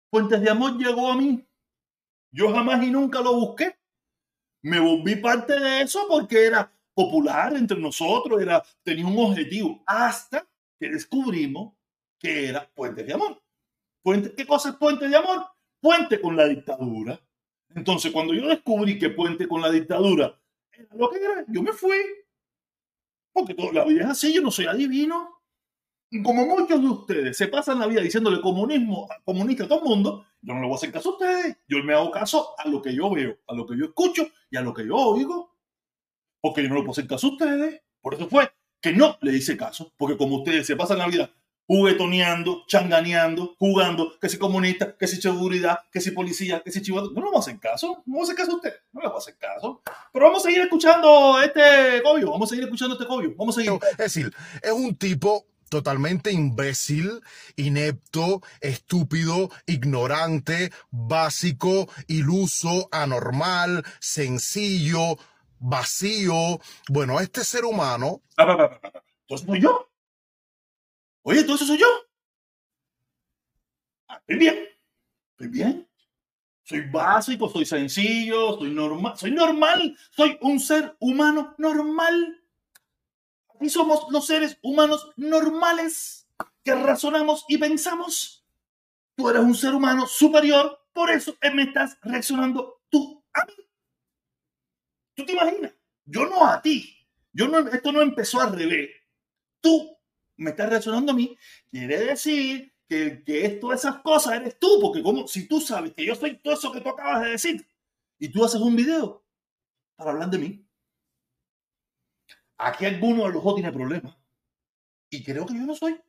Puentes 0.09 0.41
de 0.41 0.49
Amor 0.49 0.77
llegó 0.77 1.09
a 1.09 1.15
mí. 1.15 1.47
Yo 2.31 2.51
jamás 2.53 2.83
y 2.83 2.91
nunca 2.91 3.21
lo 3.21 3.33
busqué. 3.33 3.79
Me 4.61 4.81
volví 4.81 5.15
parte 5.15 5.57
de 5.57 5.83
eso 5.83 6.05
porque 6.09 6.45
era 6.45 6.69
popular 7.00 7.56
entre 7.56 7.79
nosotros, 7.79 8.41
era, 8.41 8.62
tenía 8.84 9.08
un 9.08 9.18
objetivo, 9.18 9.82
hasta 9.86 10.46
que 10.77 10.89
descubrimos 10.89 11.74
que 12.20 12.50
era 12.50 12.70
Puentes 12.70 13.08
de 13.08 13.13
Amor. 13.13 13.41
Puente, 14.03 14.34
¿Qué 14.36 14.46
cosa 14.46 14.72
es 14.72 14.75
Puente 14.75 15.08
de 15.08 15.15
Amor? 15.15 15.46
Puente 15.79 16.20
con 16.20 16.36
la 16.36 16.46
dictadura. 16.46 17.18
Entonces, 17.74 18.12
cuando 18.12 18.34
yo 18.34 18.48
descubrí 18.48 19.00
que 19.00 19.12
Puente 19.12 19.48
con 19.48 19.62
la 19.62 19.72
dictadura 19.72 20.38
era 20.74 20.94
lo 20.94 21.10
que 21.10 21.20
era, 21.20 21.46
yo 21.48 21.62
me 21.62 21.72
fui. 21.72 21.96
Porque 23.32 23.53
toda 23.53 23.72
la 23.72 23.86
vida 23.86 24.01
es 24.01 24.10
así, 24.10 24.34
yo 24.34 24.41
no 24.41 24.51
soy 24.51 24.65
adivino 24.65 25.39
como 26.24 26.46
muchos 26.46 26.82
de 26.82 26.88
ustedes 26.88 27.38
se 27.38 27.48
pasan 27.48 27.79
la 27.79 27.86
vida 27.86 28.01
diciéndole 28.01 28.41
comunismo, 28.41 29.08
comunista 29.24 29.65
a 29.65 29.68
todo 29.68 29.84
el 29.84 29.89
mundo, 29.89 30.25
yo 30.41 30.53
no 30.53 30.62
le 30.62 30.65
voy 30.65 30.74
a 30.74 30.77
hacer 30.77 30.91
caso 30.91 31.10
a 31.10 31.13
ustedes. 31.13 31.58
Yo 31.68 31.84
me 31.84 31.94
hago 31.94 32.10
caso 32.10 32.56
a 32.58 32.68
lo 32.68 32.82
que 32.82 32.96
yo 32.96 33.12
veo, 33.12 33.38
a 33.48 33.53
lo 33.53 33.68
que 33.68 33.77
yo 33.77 33.86
escucho 33.86 34.27
y 34.50 34.58
a 34.58 34.62
lo 34.62 34.74
que 34.74 34.88
yo 34.88 34.96
oigo. 34.96 35.49
Porque 36.41 36.63
yo 36.63 36.69
no 36.69 36.75
le 36.75 36.81
puedo 36.81 36.91
hacer 36.91 37.08
caso 37.08 37.27
a 37.27 37.31
ustedes. 37.31 37.81
Por 38.01 38.13
eso 38.15 38.27
fue 38.29 38.51
que 38.81 38.93
no 38.93 39.17
le 39.22 39.36
hice 39.36 39.58
caso. 39.58 39.93
Porque 39.98 40.17
como 40.17 40.38
ustedes 40.38 40.67
se 40.67 40.75
pasan 40.75 41.00
la 41.00 41.08
vida 41.08 41.31
juguetoneando, 41.69 42.63
changaneando, 42.65 43.55
jugando, 43.60 44.17
que 44.19 44.27
si 44.27 44.39
comunista, 44.39 44.98
que 44.98 45.08
si 45.08 45.22
seguridad, 45.22 45.81
que 45.91 46.01
si 46.01 46.10
policía, 46.10 46.63
que 46.65 46.72
si 46.72 46.81
chivato, 46.81 47.12
no 47.12 47.22
le 47.22 47.27
voy 47.27 47.36
a 47.36 47.39
hacer 47.39 47.60
caso. 47.60 48.01
No 48.08 48.17
voy 48.17 48.27
a 48.27 48.34
caso 48.34 48.53
a 48.53 48.55
ustedes. 48.55 48.79
No 48.91 49.01
le 49.01 49.08
voy 49.08 49.15
a 49.15 49.19
hacer 49.19 49.38
caso. 49.38 49.84
Pero 50.12 50.25
vamos 50.25 50.43
a 50.43 50.48
seguir 50.48 50.62
escuchando 50.62 51.39
este 51.39 52.01
cobio. 52.01 52.31
Vamos 52.31 52.50
a 52.50 52.50
seguir 52.50 52.63
escuchando 52.63 52.96
este 52.96 53.05
cobio. 53.05 53.36
Vamos 53.38 53.55
a 53.55 53.62
seguir. 53.62 53.79
Es 53.91 53.98
decir, 53.98 54.34
es 54.63 54.72
un 54.72 54.96
tipo 54.96 55.46
totalmente 55.69 56.31
imbécil, 56.31 57.22
inepto, 57.55 58.41
estúpido, 58.62 59.51
ignorante, 59.67 60.72
básico, 60.89 61.88
iluso, 62.08 62.89
anormal, 62.91 63.86
sencillo, 64.00 65.17
vacío. 65.60 66.60
Bueno, 66.89 67.20
este 67.20 67.44
ser 67.44 67.66
humano... 67.66 68.22
¿Entonces 68.38 69.48
soy 69.48 69.62
yo? 69.62 69.92
Oye, 71.24 71.44
¿todo 71.44 71.56
eso 71.56 71.66
soy 71.66 71.78
yo? 71.78 71.88
Ah, 74.08 74.18
estoy 74.18 74.38
bien, 74.38 74.68
estoy 75.32 75.48
bien. 75.48 75.88
Soy 76.63 76.82
básico, 76.82 77.50
soy 77.50 77.66
sencillo, 77.66 78.58
soy 78.58 78.72
normal, 78.72 79.18
soy 79.18 79.32
normal, 79.32 79.98
soy 80.12 80.38
un 80.42 80.60
ser 80.60 80.96
humano 81.00 81.56
normal 81.58 82.44
y 83.60 83.70
somos 83.70 84.06
los 84.10 84.28
seres 84.28 84.58
humanos 84.62 85.12
normales 85.16 86.28
que 86.63 86.75
razonamos 86.75 87.46
y 87.48 87.58
pensamos. 87.58 88.46
Tú 89.16 89.30
eres 89.30 89.42
un 89.42 89.56
ser 89.56 89.74
humano 89.74 90.08
superior, 90.08 90.86
por 90.94 91.10
eso 91.10 91.36
me 91.54 91.63
estás 91.63 91.98
reaccionando 92.01 92.82
tú. 92.89 93.24
¿Tú 95.19 95.25
te 95.25 95.33
imaginas? 95.33 95.73
Yo 96.05 96.25
no 96.25 96.45
a 96.45 96.61
ti. 96.61 96.95
Yo 97.33 97.47
no, 97.47 97.59
esto 97.59 97.91
no 97.91 98.01
empezó 98.01 98.41
al 98.41 98.57
revés. 98.57 98.89
Tú 99.59 99.97
me 100.38 100.51
estás 100.51 100.69
reaccionando 100.69 101.11
a 101.11 101.15
mí. 101.15 101.38
Quiere 101.69 101.99
decir 101.99 102.73
que, 102.88 103.23
que 103.23 103.45
esto, 103.45 103.73
esas 103.73 103.97
cosas 103.97 104.35
eres 104.35 104.57
tú, 104.57 104.79
porque 104.81 105.03
como 105.03 105.27
si 105.27 105.47
tú 105.47 105.59
sabes 105.59 105.93
que 105.93 106.05
yo 106.05 106.15
soy 106.15 106.38
todo 106.38 106.53
eso 106.53 106.71
que 106.71 106.81
tú 106.81 106.89
acabas 106.89 107.23
de 107.23 107.31
decir 107.31 107.67
y 108.17 108.29
tú 108.29 108.43
haces 108.43 108.61
un 108.61 108.75
video 108.75 109.23
para 109.95 110.11
hablar 110.11 110.29
de 110.29 110.38
mí, 110.38 110.69
Aquí 112.59 112.85
alguno 112.85 113.25
de 113.25 113.31
los 113.31 113.43
dos 113.43 113.55
tiene 113.55 113.71
problemas. 113.71 114.15
Y 115.09 115.23
creo 115.23 115.45
que 115.45 115.55
yo 115.55 115.61
no 115.61 115.73
soy. 115.73 115.99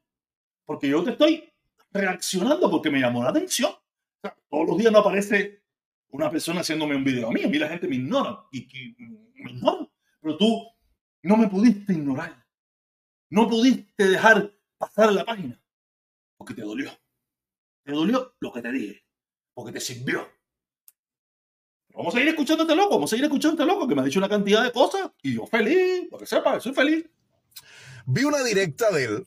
Porque 0.65 0.89
yo 0.89 1.03
te 1.05 1.11
estoy 1.11 1.49
reaccionando 1.93 2.69
porque 2.69 2.91
me 2.91 2.99
llamó 2.99 3.23
la 3.23 3.31
atención. 3.31 3.73
todos 4.49 4.69
los 4.69 4.79
días 4.79 4.93
no 4.93 4.99
aparece 4.99 5.60
una 6.11 6.31
persona 6.31 6.61
haciéndome 6.61 6.97
un 6.97 7.05
video 7.05 7.29
a 7.29 7.33
mí. 7.33 7.43
A 7.43 7.49
mí 7.49 7.59
la 7.59 7.69
gente 7.69 7.89
me 7.89 7.97
ignora. 7.97 8.45
Y, 8.53 8.67
me 9.35 9.51
ignora. 9.53 9.89
Pero 10.21 10.37
tú 10.37 10.67
no 11.23 11.37
me 11.37 11.49
pudiste 11.49 11.93
ignorar. 11.93 12.47
No 13.31 13.49
pudiste 13.49 14.09
dejar 14.09 14.53
pasar 14.79 15.13
la 15.13 15.25
página. 15.25 15.61
Porque 16.37 16.55
te 16.55 16.63
dolió. 16.63 16.91
Te 17.85 17.93
dolió 17.93 18.35
lo 18.41 18.53
que 18.53 18.63
te 18.63 18.73
dije. 18.73 19.05
Porque 19.55 19.73
te 19.73 19.81
sirvió. 19.81 20.27
Vamos 21.95 22.15
a 22.15 22.21
ir 22.21 22.29
este 22.29 22.77
loco, 22.77 22.91
vamos 22.95 23.13
a 23.13 23.17
ir 23.17 23.25
este 23.25 23.67
loco 23.67 23.89
que 23.89 23.95
me 23.95 24.01
ha 24.01 24.05
dicho 24.05 24.21
una 24.21 24.29
cantidad 24.29 24.63
de 24.63 24.73
cosas 24.73 25.11
y 25.23 25.35
yo 25.35 25.47
feliz, 25.47 26.09
para 26.09 26.21
que 26.21 26.27
sepa, 26.27 26.61
soy 26.61 26.73
feliz. 26.73 27.05
Vi 28.07 28.25
una 28.25 28.43
directa 28.45 28.91
de 28.91 29.05
él 29.05 29.27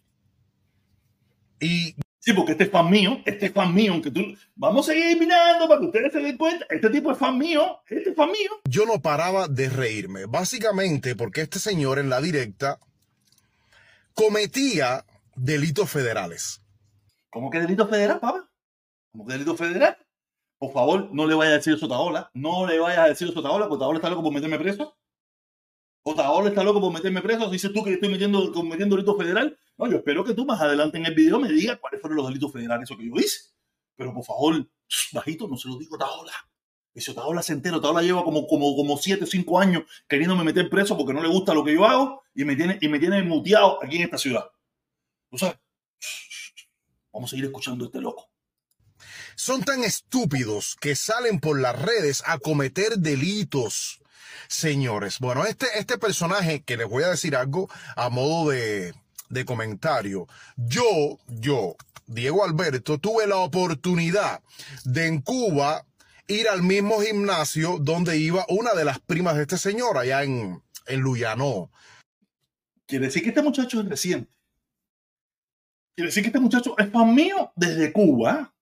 y... 1.59 1.95
Sí, 2.23 2.31
porque 2.31 2.53
este 2.53 2.63
es 2.63 2.71
fan 2.71 2.89
mío, 2.89 3.19
este 3.25 3.47
es 3.47 3.51
fan 3.51 3.75
mío, 3.75 3.91
aunque 3.91 4.09
tú... 4.09 4.21
Vamos 4.55 4.87
a 4.87 4.93
seguir 4.93 5.19
mirando 5.19 5.67
para 5.67 5.81
que 5.81 5.87
ustedes 5.87 6.13
se 6.13 6.19
den 6.19 6.37
cuenta, 6.37 6.65
este 6.69 6.89
tipo 6.89 7.11
es 7.11 7.17
fan 7.17 7.37
mío, 7.37 7.81
este 7.89 8.11
es 8.11 8.15
fan 8.15 8.31
mío. 8.31 8.61
Yo 8.63 8.85
no 8.85 9.01
paraba 9.01 9.49
de 9.49 9.67
reírme, 9.67 10.25
básicamente 10.25 11.17
porque 11.17 11.41
este 11.41 11.59
señor 11.59 11.99
en 11.99 12.09
la 12.09 12.21
directa 12.21 12.79
cometía 14.13 15.03
delitos 15.35 15.89
federales. 15.89 16.61
¿Cómo 17.29 17.49
que 17.49 17.59
delito 17.59 17.89
federal, 17.89 18.21
papá? 18.21 18.49
¿Cómo 19.11 19.25
que 19.25 19.33
delito 19.33 19.57
federal? 19.57 19.97
por 20.63 20.71
favor, 20.71 21.09
no 21.11 21.27
le 21.27 21.35
vayas 21.35 21.55
a 21.55 21.57
decir 21.57 21.73
eso 21.73 21.87
a 21.87 21.89
Otaola. 21.89 22.31
No 22.33 22.65
le 22.65 22.79
vayas 22.79 22.99
a 22.99 23.07
decir 23.09 23.27
eso 23.27 23.39
a 23.39 23.41
Otaola, 23.41 23.67
porque 23.67 23.83
Otaola 23.83 23.97
está 23.97 24.09
loco 24.09 24.23
por 24.23 24.31
meterme 24.31 24.57
preso. 24.57 24.95
Otaola 26.03 26.47
está 26.47 26.63
loco 26.63 26.79
por 26.79 26.93
meterme 26.93 27.21
preso. 27.21 27.49
Dices 27.49 27.73
tú 27.73 27.83
que 27.83 27.95
estoy 27.95 28.07
metiendo, 28.07 28.49
cometiendo 28.53 28.95
delito 28.95 29.17
federal. 29.17 29.57
No, 29.77 29.87
yo 29.89 29.97
espero 29.97 30.23
que 30.23 30.33
tú 30.33 30.45
más 30.45 30.61
adelante 30.61 30.97
en 30.97 31.05
el 31.05 31.15
video 31.15 31.39
me 31.39 31.49
digas 31.49 31.79
cuáles 31.79 31.99
fueron 31.99 32.17
los 32.17 32.27
delitos 32.27 32.51
federales 32.51 32.89
eso 32.89 32.97
que 32.97 33.07
yo 33.07 33.15
hice. 33.15 33.51
Pero 33.95 34.13
por 34.13 34.23
favor, 34.23 34.67
bajito, 35.13 35.47
no 35.47 35.57
se 35.57 35.67
lo 35.67 35.77
digo 35.77 35.95
a 35.95 35.97
Otaola. 35.97 36.33
Ese 36.93 37.11
Otaola 37.11 37.41
se 37.41 37.53
entera. 37.53 37.77
Otaola 37.77 38.01
lleva 38.01 38.23
como, 38.23 38.47
como, 38.47 38.75
como 38.75 38.97
7 38.97 39.23
o 39.23 39.27
5 39.27 39.59
años 39.59 39.83
queriéndome 40.07 40.43
meter 40.43 40.69
preso 40.69 40.95
porque 40.97 41.13
no 41.13 41.21
le 41.21 41.29
gusta 41.29 41.53
lo 41.53 41.63
que 41.63 41.73
yo 41.73 41.85
hago 41.85 42.21
y 42.35 42.45
me 42.45 42.55
tiene, 42.55 42.77
y 42.81 42.87
me 42.87 42.99
tiene 42.99 43.23
muteado 43.23 43.83
aquí 43.83 43.97
en 43.97 44.03
esta 44.03 44.17
ciudad. 44.17 44.45
¿Tú 45.29 45.37
sabes? 45.37 45.57
Vamos 47.11 47.29
a 47.29 47.31
seguir 47.31 47.45
escuchando 47.45 47.85
a 47.85 47.87
este 47.87 48.01
loco 48.01 48.33
son 49.35 49.63
tan 49.63 49.83
estúpidos 49.83 50.75
que 50.79 50.95
salen 50.95 51.39
por 51.39 51.59
las 51.59 51.79
redes 51.81 52.23
a 52.25 52.37
cometer 52.37 52.97
delitos. 52.97 53.99
Señores, 54.47 55.19
bueno, 55.19 55.45
este, 55.45 55.67
este 55.75 55.97
personaje 55.97 56.63
que 56.63 56.77
les 56.77 56.87
voy 56.87 57.03
a 57.03 57.09
decir 57.09 57.35
algo 57.35 57.69
a 57.95 58.09
modo 58.09 58.51
de, 58.51 58.93
de 59.33 59.45
comentario. 59.45 60.27
Yo, 60.55 61.19
yo, 61.27 61.75
Diego 62.07 62.43
Alberto, 62.43 62.97
tuve 62.99 63.27
la 63.27 63.37
oportunidad 63.37 64.41
de 64.85 65.07
en 65.07 65.21
Cuba 65.21 65.85
ir 66.27 66.47
al 66.47 66.63
mismo 66.63 67.01
gimnasio 67.01 67.77
donde 67.79 68.17
iba 68.17 68.45
una 68.49 68.73
de 68.73 68.85
las 68.85 68.99
primas 68.99 69.35
de 69.35 69.43
este 69.43 69.57
señor 69.57 69.97
allá 69.97 70.23
en, 70.23 70.61
en 70.87 70.99
Luyano. 71.01 71.71
Quiere 72.85 73.05
decir 73.05 73.23
que 73.23 73.29
este 73.29 73.41
muchacho 73.41 73.81
es 73.81 73.89
reciente. 73.89 74.29
Quiere 75.95 76.07
decir 76.07 76.23
que 76.23 76.27
este 76.27 76.39
muchacho 76.39 76.75
es 76.77 76.87
para 76.87 77.05
mío 77.05 77.51
desde 77.55 77.91
Cuba 77.91 78.53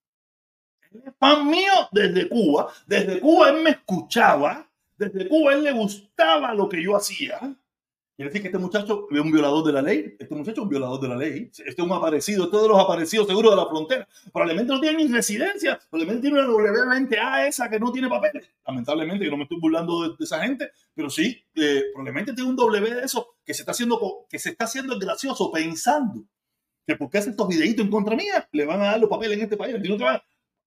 fan 1.18 1.48
mío 1.48 1.88
desde 1.92 2.28
Cuba. 2.28 2.72
Desde 2.86 3.20
Cuba 3.20 3.50
él 3.50 3.62
me 3.62 3.70
escuchaba. 3.70 4.66
Desde 4.96 5.28
Cuba 5.28 5.54
él 5.54 5.64
le 5.64 5.72
gustaba 5.72 6.54
lo 6.54 6.68
que 6.68 6.82
yo 6.82 6.96
hacía. 6.96 7.38
Quiere 8.14 8.28
decir 8.28 8.42
que 8.42 8.48
este 8.48 8.58
muchacho 8.58 9.06
es 9.10 9.20
un 9.20 9.32
violador 9.32 9.64
de 9.64 9.72
la 9.72 9.80
ley. 9.80 10.16
Este 10.18 10.34
muchacho 10.34 10.60
es 10.60 10.64
un 10.64 10.68
violador 10.68 11.00
de 11.00 11.08
la 11.08 11.16
ley. 11.16 11.50
Este 11.50 11.70
es 11.70 11.78
un 11.78 11.92
aparecido. 11.92 12.50
Todos 12.50 12.68
los 12.68 12.78
aparecidos 12.78 13.26
seguros 13.26 13.52
de 13.52 13.56
la 13.56 13.66
frontera. 13.66 14.06
Probablemente 14.30 14.72
no 14.72 14.80
tiene 14.80 15.04
ni 15.04 15.12
residencia. 15.12 15.80
Probablemente 15.88 16.28
tiene 16.28 16.44
una 16.44 16.48
W20A 16.48 17.48
esa 17.48 17.70
que 17.70 17.80
no 17.80 17.90
tiene 17.90 18.08
papeles. 18.10 18.50
Lamentablemente, 18.66 19.24
yo 19.24 19.30
no 19.30 19.38
me 19.38 19.44
estoy 19.44 19.58
burlando 19.58 20.10
de, 20.10 20.14
esa 20.22 20.40
gente, 20.40 20.70
pero 20.94 21.08
sí, 21.08 21.42
eh, 21.54 21.84
probablemente 21.94 22.34
tiene 22.34 22.50
un 22.50 22.56
W 22.56 22.94
de 22.94 23.02
eso 23.02 23.36
que 23.44 23.54
se 23.54 23.62
está 23.62 23.72
haciendo, 23.72 24.26
que 24.28 24.38
se 24.38 24.50
está 24.50 24.64
haciendo 24.64 24.98
gracioso 24.98 25.50
pensando 25.50 26.26
que 26.86 26.96
porque 26.96 27.18
hace 27.18 27.30
estos 27.30 27.48
videitos 27.48 27.84
en 27.84 27.90
contra 27.90 28.16
mía, 28.16 28.48
le 28.52 28.64
van 28.64 28.80
a 28.80 28.86
dar 28.86 29.00
los 29.00 29.08
papeles 29.08 29.38
en 29.38 29.44
este 29.44 29.56
país. 29.56 29.74
No 29.88 29.96
te 29.96 30.04
va, 30.04 30.22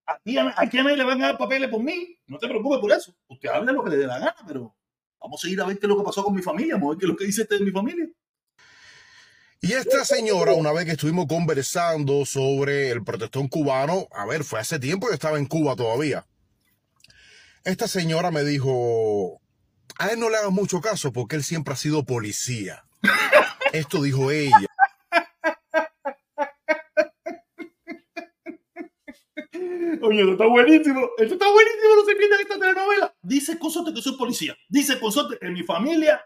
a, 0.06 0.20
ti, 0.20 0.38
a, 0.38 0.54
a 0.56 0.70
quién 0.70 0.86
le 0.86 1.04
van 1.04 1.22
a 1.22 1.28
dar 1.28 1.38
papeles 1.38 1.70
por 1.70 1.82
mí. 1.82 2.18
No 2.28 2.38
te 2.38 2.48
preocupes 2.48 2.80
por 2.80 2.92
eso. 2.92 3.14
Usted 3.28 3.50
hable 3.50 3.74
lo 3.74 3.84
que 3.84 3.92
le 3.92 3.98
dé 3.98 4.08
la 4.08 4.20
gana, 4.20 4.36
pero 4.48 4.76
Vamos 5.26 5.44
a 5.44 5.50
ir 5.50 5.60
a 5.60 5.66
ver 5.66 5.80
qué 5.80 5.88
es 5.88 5.90
lo 5.90 5.98
que 5.98 6.04
pasó 6.04 6.24
con 6.24 6.36
mi 6.36 6.44
familia, 6.44 6.76
vamos 6.76 6.90
a 6.90 6.92
ver 6.92 7.00
qué 7.00 7.06
es 7.06 7.10
lo 7.10 7.16
que 7.16 7.26
dice 7.26 7.42
este 7.42 7.58
de 7.58 7.66
mi 7.66 7.72
familia. 7.72 8.08
Y 9.60 9.74
esta 9.74 10.06
señora, 10.06 10.54
una 10.54 10.72
vez 10.72 10.86
que 10.86 10.92
estuvimos 10.92 11.26
conversando 11.26 12.24
sobre 12.28 12.92
el 12.92 13.04
protestón 13.04 13.48
cubano, 13.48 14.08
a 14.12 14.28
ver, 14.28 14.44
fue 14.44 14.60
hace 14.60 14.78
tiempo, 14.78 15.08
yo 15.08 15.16
estaba 15.16 15.40
en 15.40 15.48
Cuba 15.48 15.76
todavía. 15.76 16.28
Esta 17.64 17.88
señora 17.88 18.30
me 18.30 18.44
dijo, 18.44 19.42
a 19.98 20.10
él 20.10 20.20
no 20.20 20.30
le 20.30 20.38
hagas 20.38 20.52
mucho 20.52 20.80
caso 20.80 21.12
porque 21.12 21.38
él 21.38 21.44
siempre 21.44 21.74
ha 21.74 21.78
sido 21.78 22.06
policía. 22.06 22.86
Esto 23.74 24.04
dijo 24.04 24.30
ella. 24.30 24.68
Oye, 30.06 30.22
esto 30.22 30.32
está 30.34 30.46
buenísimo. 30.46 31.02
Esto 31.18 31.34
está 31.34 31.52
buenísimo. 31.52 31.96
No 31.96 32.06
se 32.06 32.16
pierdan 32.16 32.40
esta 32.42 32.60
telenovela. 32.60 33.16
Dice 33.22 33.58
Consorte 33.58 33.94
que 33.94 34.02
soy 34.02 34.18
policía. 34.18 34.56
Dice 34.70 35.00
Consorte 35.00 35.38
que 35.40 35.48
en 35.48 35.54
mi 35.54 35.64
familia, 35.64 36.22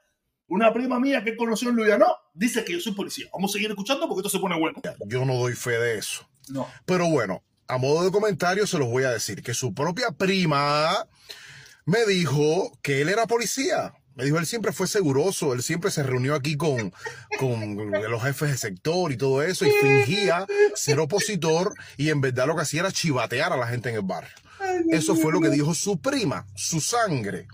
una 0.48 0.74
prima 0.74 1.00
mía 1.00 1.24
que 1.24 1.38
conoció 1.38 1.70
en 1.70 1.76
Luyano, 1.76 2.08
dice 2.34 2.64
que 2.66 2.74
yo 2.74 2.80
soy 2.80 2.94
policía. 2.94 3.28
Vamos 3.34 3.52
a 3.52 3.54
seguir 3.54 3.70
escuchando 3.70 4.08
porque 4.08 4.20
esto 4.20 4.30
se 4.30 4.40
pone 4.40 4.60
bueno. 4.60 4.82
Yo 5.08 5.26
no 5.26 5.36
doy 5.36 5.54
fe 5.54 5.78
de 5.78 5.98
eso. 5.98 6.28
No. 6.50 6.68
Pero 6.86 7.08
bueno, 7.10 7.44
a 7.68 7.78
modo 7.78 8.04
de 8.04 8.12
comentario 8.12 8.68
se 8.68 8.78
los 8.78 8.90
voy 8.90 9.04
a 9.04 9.12
decir 9.12 9.44
que 9.44 9.54
su 9.54 9.74
propia 9.74 10.12
prima 10.12 11.08
me 11.86 12.06
dijo 12.06 12.72
que 12.82 13.02
él 13.02 13.10
era 13.10 13.28
policía. 13.28 13.94
Me 14.20 14.26
dijo, 14.26 14.38
él 14.38 14.46
siempre 14.46 14.74
fue 14.74 14.86
seguroso, 14.86 15.54
él 15.54 15.64
siempre 15.64 15.92
se 15.92 16.04
reunió 16.04 16.36
aquí 16.36 16.58
con, 16.58 16.92
con 17.40 17.90
los 17.90 18.22
jefes 18.22 18.52
de 18.52 18.58
sector 18.58 19.14
y 19.14 19.16
todo 19.16 19.42
eso, 19.42 19.66
y 19.66 19.72
fingía 19.72 20.46
ser 20.76 21.00
opositor, 21.00 21.74
y 21.96 22.10
en 22.10 22.20
verdad 22.20 22.46
lo 22.46 22.54
que 22.58 22.64
hacía 22.64 22.82
era 22.82 22.92
chivatear 22.92 23.54
a 23.54 23.56
la 23.56 23.68
gente 23.68 23.88
en 23.88 23.96
el 23.96 24.02
bar. 24.02 24.28
Eso 24.92 25.16
fue 25.16 25.32
lo 25.32 25.40
que 25.40 25.48
dijo 25.48 25.74
su 25.74 26.02
prima, 26.02 26.46
su 26.54 26.82
sangre. 26.82 27.48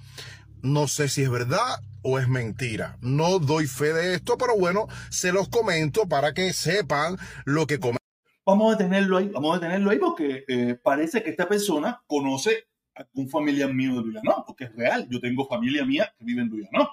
No 0.63 0.87
sé 0.87 1.07
si 1.07 1.21
es 1.21 1.29
verdad 1.29 1.81
o 2.01 2.17
es 2.17 2.27
mentira. 2.27 2.97
No 2.99 3.37
doy 3.37 3.67
fe 3.67 3.93
de 3.93 4.15
esto, 4.15 4.35
pero 4.35 4.57
bueno, 4.57 4.87
se 5.11 5.31
los 5.31 5.47
comento 5.49 6.07
para 6.07 6.33
que 6.33 6.51
sepan 6.51 7.19
lo 7.45 7.67
que 7.67 7.79
comen. 7.79 7.99
Vamos 8.43 8.73
a 8.73 8.77
tenerlo 8.79 9.17
ahí, 9.17 9.29
vamos 9.29 9.55
a 9.55 9.59
tenerlo 9.59 9.91
ahí 9.91 9.99
porque 9.99 10.45
eh, 10.47 10.79
parece 10.83 11.21
que 11.21 11.29
esta 11.29 11.47
persona 11.47 12.01
conoce 12.07 12.65
un 13.13 13.29
familiar 13.29 13.73
mío 13.73 13.95
de 13.95 14.01
Luyano, 14.01 14.43
porque 14.45 14.65
es 14.65 14.75
real. 14.75 15.07
Yo 15.09 15.19
tengo 15.19 15.47
familia 15.47 15.85
mía 15.85 16.13
que 16.17 16.25
vive 16.25 16.41
en 16.41 16.49
Luyano. 16.49 16.89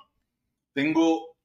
Tengo 0.73 1.37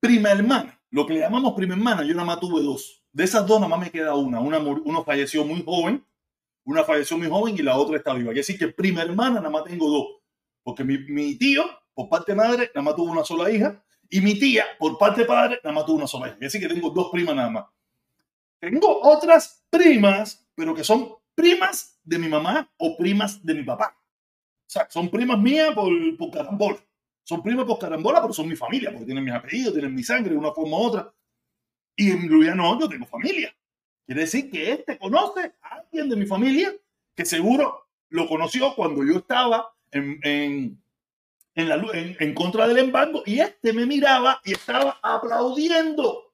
prima 0.00 0.30
hermana, 0.30 0.80
lo 0.90 1.06
que 1.06 1.14
le 1.14 1.20
llamamos 1.20 1.54
prima 1.54 1.74
hermana, 1.74 2.04
yo 2.04 2.14
nada 2.14 2.26
más 2.26 2.40
tuve 2.40 2.62
dos. 2.62 3.02
De 3.12 3.24
esas 3.24 3.46
dos 3.46 3.60
nada 3.60 3.68
más 3.68 3.80
me 3.80 3.90
queda 3.90 4.14
una. 4.14 4.40
Una 4.40 4.58
uno 4.58 5.04
falleció 5.04 5.44
muy 5.44 5.62
joven, 5.64 6.04
una 6.64 6.84
falleció 6.84 7.18
muy 7.18 7.28
joven 7.28 7.54
y 7.58 7.62
la 7.62 7.76
otra 7.76 7.96
está 7.96 8.12
viva. 8.12 8.28
Quiere 8.28 8.40
decir 8.40 8.58
que 8.58 8.68
prima 8.68 9.02
hermana 9.02 9.36
nada 9.36 9.50
más 9.50 9.64
tengo 9.64 9.88
dos. 9.88 10.06
Porque 10.62 10.84
mi, 10.84 10.98
mi 10.98 11.36
tío, 11.36 11.64
por 11.94 12.08
parte 12.08 12.32
de 12.32 12.36
madre, 12.36 12.70
nada 12.74 12.82
más 12.82 12.96
tuvo 12.96 13.10
una 13.12 13.24
sola 13.24 13.50
hija. 13.50 13.82
Y 14.08 14.20
mi 14.20 14.38
tía, 14.38 14.64
por 14.78 14.98
parte 14.98 15.22
de 15.22 15.26
padre, 15.26 15.60
nada 15.64 15.74
más 15.74 15.86
tuvo 15.86 15.96
una 15.96 16.06
sola 16.06 16.26
hija. 16.26 16.36
Quiere 16.36 16.46
decir 16.46 16.60
que 16.60 16.74
tengo 16.74 16.90
dos 16.90 17.08
primas 17.10 17.34
nada 17.34 17.50
más. 17.50 17.66
Tengo 18.58 19.00
otras 19.02 19.64
primas, 19.70 20.48
pero 20.54 20.74
que 20.74 20.84
son 20.84 21.14
primas 21.36 22.00
de 22.02 22.18
mi 22.18 22.28
mamá 22.28 22.68
o 22.78 22.96
primas 22.96 23.44
de 23.44 23.54
mi 23.54 23.62
papá. 23.62 23.96
O 23.96 24.68
sea, 24.68 24.88
son 24.90 25.08
primas 25.08 25.38
mías 25.38 25.72
por, 25.74 25.92
por 26.16 26.32
carambola. 26.32 26.78
Son 27.22 27.42
primas 27.42 27.66
por 27.66 27.78
carambola, 27.78 28.20
pero 28.20 28.32
son 28.32 28.48
mi 28.48 28.56
familia, 28.56 28.90
porque 28.90 29.04
tienen 29.04 29.24
mis 29.24 29.34
apellidos, 29.34 29.74
tienen 29.74 29.94
mi 29.94 30.02
sangre 30.02 30.32
de 30.32 30.38
una 30.38 30.52
forma 30.52 30.76
u 30.76 30.80
otra. 30.80 31.14
Y 31.94 32.10
en 32.10 32.28
no, 32.56 32.80
yo 32.80 32.88
tengo 32.88 33.06
familia. 33.06 33.54
Quiere 34.04 34.22
decir 34.22 34.50
que 34.50 34.72
este 34.72 34.98
conoce 34.98 35.54
a 35.62 35.76
alguien 35.76 36.08
de 36.08 36.16
mi 36.16 36.26
familia 36.26 36.72
que 37.14 37.24
seguro 37.24 37.88
lo 38.10 38.28
conoció 38.28 38.74
cuando 38.74 39.04
yo 39.04 39.18
estaba 39.18 39.74
en, 39.90 40.80
la, 41.54 41.74
en, 41.94 42.16
en 42.20 42.34
contra 42.34 42.68
del 42.68 42.78
embargo 42.78 43.22
y 43.26 43.40
este 43.40 43.72
me 43.72 43.86
miraba 43.86 44.40
y 44.44 44.52
estaba 44.52 45.00
aplaudiendo. 45.02 46.32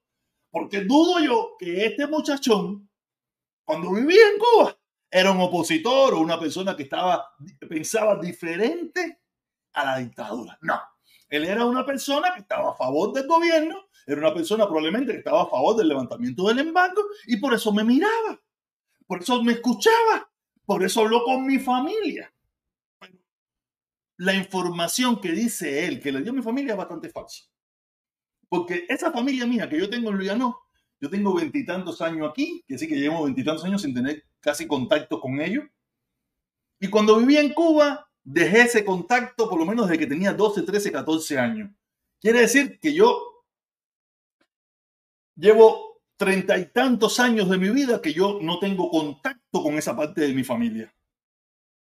Porque 0.50 0.80
dudo 0.80 1.20
yo 1.20 1.56
que 1.58 1.86
este 1.86 2.06
muchachón, 2.06 2.90
cuando 3.64 3.92
vivía 3.92 4.28
en 4.34 4.38
Cuba, 4.38 4.76
era 5.14 5.30
un 5.30 5.40
opositor 5.40 6.14
o 6.14 6.20
una 6.20 6.40
persona 6.40 6.74
que 6.74 6.84
estaba, 6.84 7.34
pensaba 7.68 8.18
diferente 8.18 9.20
a 9.74 9.84
la 9.84 9.98
dictadura. 9.98 10.58
No, 10.62 10.80
él 11.28 11.44
era 11.44 11.66
una 11.66 11.84
persona 11.84 12.32
que 12.32 12.40
estaba 12.40 12.70
a 12.70 12.74
favor 12.74 13.12
del 13.12 13.26
gobierno, 13.26 13.76
era 14.06 14.20
una 14.20 14.32
persona 14.32 14.64
probablemente 14.64 15.12
que 15.12 15.18
estaba 15.18 15.42
a 15.42 15.50
favor 15.50 15.76
del 15.76 15.88
levantamiento 15.88 16.48
del 16.48 16.60
embargo 16.60 17.02
y 17.26 17.36
por 17.36 17.52
eso 17.52 17.72
me 17.74 17.84
miraba, 17.84 18.40
por 19.06 19.20
eso 19.20 19.42
me 19.42 19.52
escuchaba, 19.52 20.30
por 20.64 20.82
eso 20.82 21.02
habló 21.02 21.22
con 21.24 21.46
mi 21.46 21.58
familia. 21.58 22.32
La 24.16 24.34
información 24.34 25.20
que 25.20 25.32
dice 25.32 25.86
él, 25.86 26.00
que 26.00 26.10
le 26.10 26.22
dio 26.22 26.32
mi 26.32 26.42
familia, 26.42 26.72
es 26.72 26.78
bastante 26.78 27.10
falsa. 27.10 27.44
Porque 28.48 28.86
esa 28.88 29.10
familia 29.10 29.46
mía 29.46 29.68
que 29.68 29.78
yo 29.78 29.90
tengo 29.90 30.10
en 30.10 30.16
Luyano, 30.16 30.58
yo 31.00 31.10
tengo 31.10 31.34
veintitantos 31.34 32.00
años 32.00 32.30
aquí, 32.30 32.64
que 32.66 32.78
sí 32.78 32.88
que 32.88 32.94
llevo 32.94 33.24
veintitantos 33.24 33.64
años 33.64 33.82
sin 33.82 33.92
tener 33.92 34.24
casi 34.42 34.66
contacto 34.66 35.20
con 35.20 35.40
ellos. 35.40 35.64
Y 36.78 36.88
cuando 36.88 37.16
vivía 37.16 37.40
en 37.40 37.54
Cuba, 37.54 38.10
dejé 38.22 38.62
ese 38.62 38.84
contacto 38.84 39.48
por 39.48 39.58
lo 39.58 39.64
menos 39.64 39.88
desde 39.88 40.00
que 40.00 40.06
tenía 40.06 40.32
12, 40.32 40.62
13, 40.62 40.92
14 40.92 41.38
años. 41.38 41.70
Quiere 42.20 42.40
decir 42.40 42.78
que 42.78 42.92
yo 42.92 43.44
llevo 45.36 46.02
treinta 46.16 46.58
y 46.58 46.66
tantos 46.66 47.18
años 47.18 47.48
de 47.48 47.58
mi 47.58 47.70
vida 47.70 48.00
que 48.02 48.12
yo 48.12 48.38
no 48.42 48.58
tengo 48.58 48.90
contacto 48.90 49.62
con 49.62 49.74
esa 49.74 49.96
parte 49.96 50.20
de 50.20 50.34
mi 50.34 50.44
familia. 50.44 50.94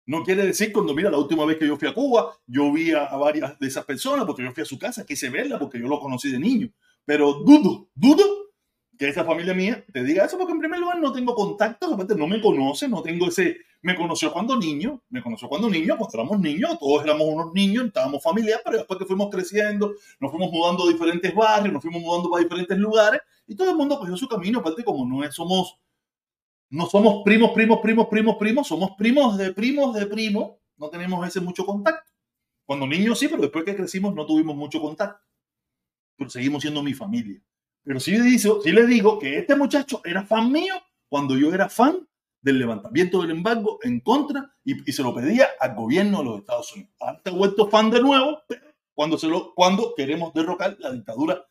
No 0.07 0.25
quiere 0.25 0.47
decir 0.47 0.73
cuando, 0.73 0.95
mira, 0.95 1.11
la 1.11 1.19
última 1.19 1.45
vez 1.45 1.59
que 1.59 1.67
yo 1.67 1.77
fui 1.77 1.89
a 1.89 1.95
Cuba, 1.95 2.35
yo 2.47 2.73
vi 2.73 2.93
a, 2.93 3.05
varias 3.17 3.59
de 3.59 3.67
esas 3.67 3.85
personas 3.85 4.25
porque 4.25 4.43
yo 4.43 4.53
fui 4.53 4.63
a 4.63 4.67
su 4.67 4.79
casa, 4.79 5.05
quise 5.05 5.31
verla 5.31 5.59
porque 5.59 5.79
yo 5.79 5.87
lo 5.87 6.01
conocí 6.01 6.31
de 6.31 6.39
niño. 6.39 6.71
Pero 7.05 7.35
dudo, 7.35 7.89
dudo 7.95 8.50
que 9.01 9.09
esa 9.09 9.25
familia 9.25 9.55
mía 9.55 9.83
te 9.91 10.05
diga 10.05 10.27
eso, 10.27 10.37
porque 10.37 10.53
en 10.53 10.59
primer 10.59 10.79
lugar 10.79 11.01
no 11.01 11.11
tengo 11.11 11.35
contactos, 11.35 11.91
aparte 11.91 12.15
no 12.15 12.27
me 12.27 12.39
conoce, 12.39 12.87
no 12.87 13.01
tengo 13.01 13.29
ese, 13.29 13.57
me 13.81 13.97
conoció 13.97 14.31
cuando 14.31 14.59
niño, 14.59 15.03
me 15.09 15.23
conoció 15.23 15.49
cuando 15.49 15.71
niño, 15.71 15.97
pues 15.99 16.13
éramos 16.13 16.39
niños, 16.39 16.79
todos 16.79 17.05
éramos 17.05 17.27
unos 17.27 17.55
niños, 17.55 17.87
estábamos 17.87 18.23
familiares, 18.23 18.61
pero 18.63 18.77
después 18.77 18.99
que 18.99 19.07
fuimos 19.07 19.31
creciendo, 19.31 19.95
nos 20.21 20.31
fuimos 20.31 20.53
mudando 20.53 20.85
a 20.85 20.93
diferentes 20.93 21.35
barrios, 21.35 21.73
nos 21.73 21.83
fuimos 21.83 22.03
mudando 22.03 22.37
a 22.37 22.41
diferentes 22.41 22.77
lugares, 22.77 23.23
y 23.47 23.57
todo 23.57 23.71
el 23.71 23.77
mundo 23.77 23.99
cogió 23.99 24.15
su 24.19 24.29
camino, 24.29 24.59
aparte 24.59 24.85
como 24.85 25.07
no 25.07 25.33
somos, 25.33 25.79
no 26.69 26.85
somos 26.85 27.23
primos, 27.25 27.53
primos, 27.53 27.79
primos, 27.81 28.07
primos, 28.07 28.37
primos, 28.37 28.69
somos 28.69 28.91
primos 28.99 29.39
de 29.39 29.55
primos 29.55 29.95
de 29.95 30.05
primos, 30.05 30.57
no 30.77 30.91
tenemos 30.91 31.27
ese 31.27 31.41
mucho 31.41 31.65
contacto. 31.65 32.13
Cuando 32.67 32.87
niños 32.87 33.19
sí, 33.19 33.29
pero 33.29 33.41
después 33.41 33.65
que 33.65 33.75
crecimos 33.75 34.15
no 34.15 34.27
tuvimos 34.27 34.55
mucho 34.55 34.79
contacto. 34.79 35.27
Pero 36.19 36.29
seguimos 36.29 36.61
siendo 36.61 36.83
mi 36.83 36.93
familia. 36.93 37.41
Pero 37.85 38.01
sí, 38.01 38.19
digo, 38.19 38.61
sí 38.63 38.73
le 38.73 38.87
digo 38.87 39.19
que 39.19 39.39
este 39.39 39.57
muchacho 39.57 40.01
era 40.05 40.25
fan 40.25 40.53
mío 40.53 40.75
cuando 41.09 41.37
yo 41.37 41.53
era 41.53 41.69
fan 41.69 42.07
del 42.43 42.59
levantamiento 42.59 43.21
del 43.21 43.33
embargo 43.33 43.79
en 43.83 44.01
contra 44.01 44.55
y, 44.65 44.93
se 44.93 45.03
lo 45.03 45.15
pedía 45.15 45.49
al 45.59 45.75
gobierno 45.75 46.19
de 46.19 46.25
los 46.25 46.39
Estados 46.41 46.73
Unidos. 46.73 46.93
Ahora 47.01 47.17
está 47.19 47.31
vuelto 47.31 47.69
fan 47.69 47.91
de 47.91 48.01
nuevo, 48.01 48.43
cuando, 48.95 49.19
se 49.19 49.27
lo, 49.27 49.55
cuando 49.55 49.95
queremos 49.95 50.33
derrocar 50.33 50.77
la 50.79 50.93
dictadura. 50.93 51.47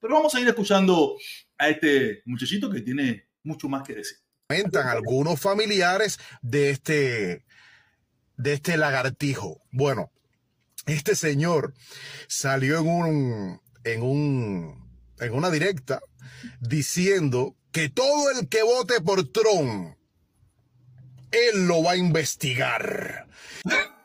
Pero 0.00 0.14
vamos 0.14 0.34
a 0.34 0.40
ir 0.40 0.48
escuchando 0.48 1.16
a 1.58 1.68
este 1.68 2.22
muchachito 2.24 2.68
que 2.70 2.80
tiene 2.80 3.28
mucho 3.44 3.68
más 3.68 3.82
que 3.82 3.94
decir. 3.94 4.18
Comentan 4.48 4.88
algunos 4.88 5.40
familiares 5.40 6.18
de 6.42 6.70
este, 6.70 7.44
de 8.36 8.52
este 8.52 8.76
lagartijo. 8.76 9.62
Bueno, 9.70 10.10
este 10.86 11.14
señor 11.14 11.74
salió 12.26 12.80
en 12.80 12.88
un, 12.88 13.60
en 13.84 14.02
un 14.02 14.91
en 15.24 15.34
una 15.34 15.50
directa 15.50 16.00
diciendo 16.60 17.56
que 17.70 17.88
todo 17.88 18.30
el 18.30 18.48
que 18.48 18.62
vote 18.62 19.00
por 19.00 19.30
Trump, 19.32 19.96
él 21.30 21.66
lo 21.66 21.82
va 21.82 21.92
a 21.92 21.96
investigar. 21.96 23.26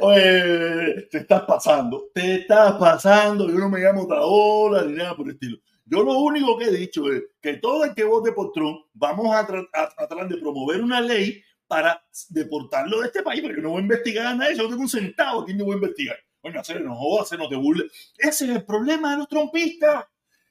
Oye, 0.00 1.08
te 1.10 1.18
estás 1.18 1.42
pasando, 1.42 2.10
te 2.14 2.36
estás 2.36 2.74
pasando. 2.74 3.48
Yo 3.48 3.58
no 3.58 3.68
me 3.68 3.80
llamo 3.80 4.06
Taola 4.06 4.84
ni 4.84 4.94
nada 4.94 5.16
por 5.16 5.26
el 5.26 5.34
estilo. 5.34 5.58
Yo 5.86 6.02
lo 6.02 6.18
único 6.18 6.56
que 6.56 6.64
he 6.66 6.70
dicho 6.70 7.12
es 7.12 7.22
que 7.42 7.58
todo 7.58 7.84
el 7.84 7.94
que 7.94 8.04
vote 8.04 8.32
por 8.32 8.52
Trump, 8.52 8.86
vamos 8.94 9.34
a, 9.34 9.46
tratar 9.46 10.28
de 10.28 10.38
promover 10.38 10.80
una 10.80 11.00
ley 11.00 11.42
para 11.66 12.02
deportarlo 12.30 13.00
de 13.00 13.06
este 13.06 13.22
país, 13.22 13.42
porque 13.42 13.56
yo 13.56 13.62
no 13.62 13.70
voy 13.70 13.80
a 13.80 13.82
investigar 13.82 14.26
a 14.26 14.34
nadie, 14.34 14.56
yo 14.56 14.62
no 14.64 14.70
tengo 14.70 14.82
un 14.82 14.88
centavo, 14.88 15.44
¿quién 15.44 15.58
yo 15.58 15.64
voy 15.64 15.74
a 15.74 15.76
investigar? 15.76 16.16
Coño, 16.44 16.60
hacer 16.60 16.82
no 16.82 16.94
jodas, 16.94 17.28
hacer 17.28 17.38
no 17.38 17.48
te 17.48 17.56
burles. 17.56 17.90
Ese 18.18 18.44
es 18.44 18.50
el 18.50 18.66
problema 18.66 19.12
de 19.12 19.16
los 19.16 19.28
trompistas. 19.28 20.04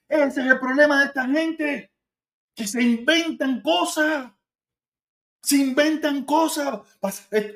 Ese 0.08 0.40
es 0.40 0.46
el 0.48 0.58
problema 0.58 0.98
de 0.98 1.06
esta 1.06 1.24
gente. 1.24 1.92
Que 2.52 2.66
se 2.66 2.82
inventan 2.82 3.62
cosas. 3.62 4.32
Se 5.40 5.54
inventan 5.54 6.24
cosas. 6.24 6.80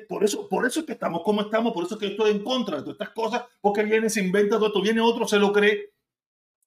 Por 0.07 0.23
eso, 0.23 0.47
por 0.47 0.65
eso 0.65 0.79
es 0.79 0.85
que 0.85 0.93
estamos 0.93 1.21
como 1.21 1.41
estamos. 1.41 1.73
Por 1.73 1.83
eso 1.83 1.95
es 1.95 1.99
que 1.99 2.07
estoy 2.07 2.31
en 2.31 2.41
contra 2.41 2.77
de 2.77 2.83
todas 2.83 2.95
estas 2.95 3.09
cosas. 3.09 3.43
Porque 3.59 3.83
viene, 3.83 4.09
se 4.09 4.21
inventa 4.21 4.57
todo. 4.57 4.81
Viene 4.81 5.01
otro, 5.01 5.27
se 5.27 5.37
lo 5.37 5.51
cree. 5.51 5.91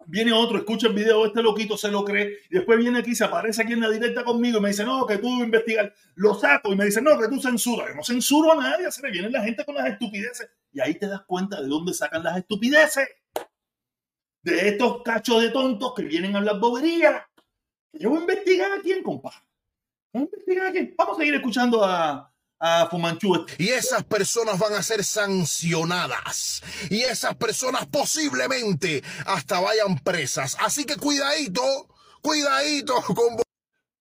Viene 0.07 0.33
otro, 0.33 0.59
escucha 0.59 0.88
el 0.88 0.95
video, 0.95 1.27
este 1.27 1.43
loquito 1.43 1.77
se 1.77 1.91
lo 1.91 2.05
cree, 2.05 2.38
y 2.51 2.57
después 2.57 2.79
viene 2.79 2.99
aquí, 2.99 3.15
se 3.15 3.25
aparece 3.25 3.62
aquí 3.62 3.73
en 3.73 3.81
la 3.81 3.91
directa 3.91 4.25
conmigo 4.25 4.59
y 4.59 4.61
me 4.61 4.69
dice, 4.69 4.85
no, 4.85 5.07
que 5.07 5.19
tú 5.19 5.29
investigar. 5.43 5.93
Lo 6.15 6.35
saco 6.35 6.73
y 6.73 6.77
me 6.77 6.85
dice, 6.85 7.01
no, 7.01 7.19
que 7.19 7.29
tú 7.29 7.41
censuras. 7.41 7.88
Yo 7.88 7.95
no 7.95 8.03
censuro 8.03 8.53
a 8.53 8.57
nadie, 8.57 8.91
se 8.91 9.03
le 9.03 9.11
viene 9.11 9.31
la 9.31 9.43
gente 9.43 9.65
con 9.65 9.75
las 9.75 9.87
estupideces. 9.87 10.51
Y 10.73 10.81
ahí 10.81 10.95
te 10.95 11.07
das 11.07 11.23
cuenta 11.27 11.61
de 11.61 11.69
dónde 11.69 11.93
sacan 11.95 12.23
las 12.23 12.37
estupideces. 12.37 13.09
De 14.43 14.69
estos 14.69 15.03
cachos 15.03 15.41
de 15.41 15.51
tontos 15.51 15.95
que 15.95 16.03
vienen 16.03 16.35
a 16.35 16.38
hablar 16.38 16.59
bobería. 16.59 17.29
Yo 17.93 18.11
voy 18.11 18.19
a 18.19 18.23
investigar 18.23 18.73
a 18.73 18.81
quién, 18.81 19.03
compadre. 19.03 19.37
Voy 20.12 20.23
a 20.23 20.25
investigar 20.25 20.67
a 20.67 20.73
quién. 20.73 20.95
Vamos 20.97 21.17
a 21.17 21.21
seguir 21.21 21.35
escuchando 21.35 21.85
a, 21.85 22.32
a 22.62 22.87
Fumanchu. 22.88 23.44
Y 23.59 23.68
esas 23.70 24.05
personas 24.05 24.57
van 24.59 24.75
a 24.75 24.83
ser 24.83 25.03
sancionadas. 25.03 26.62
Y 26.88 27.01
esas 27.01 27.35
personas 27.35 27.87
posiblemente 27.87 29.03
hasta 29.27 29.61
vayan 29.61 29.98
presas. 29.98 30.57
Así 30.61 30.85
que 30.85 30.96
cuidadito, 30.96 31.62
cuidadito 32.22 32.94
con 33.03 33.37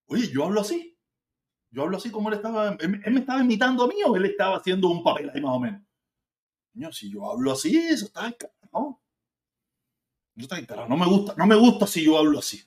Oye, 0.05 0.29
yo 0.31 0.45
hablo 0.45 0.61
así. 0.61 0.95
Yo 1.71 1.83
hablo 1.83 1.97
así 1.97 2.11
como 2.11 2.29
él 2.29 2.35
estaba. 2.35 2.77
Él, 2.79 3.01
me 3.11 3.19
estaba 3.21 3.41
imitando 3.41 3.83
a 3.83 3.87
mí 3.87 3.95
o 4.05 4.15
él 4.15 4.25
estaba 4.25 4.57
haciendo 4.57 4.89
un 4.89 5.03
papel 5.03 5.31
ahí 5.33 5.41
más 5.41 5.55
o 5.55 5.59
menos. 5.59 5.81
Señor, 6.73 6.93
si 6.93 7.11
yo 7.11 7.31
hablo 7.31 7.53
así, 7.53 7.75
eso 7.75 8.05
está 8.05 8.27
en 8.27 8.35
¿no? 8.71 9.01
Eso 10.35 10.53
está 10.53 10.59
en 10.59 10.89
No 10.89 10.97
me 10.97 11.07
gusta, 11.07 11.33
no 11.35 11.47
me 11.47 11.55
gusta 11.55 11.87
si 11.87 12.05
yo 12.05 12.17
hablo 12.17 12.39
así. 12.39 12.61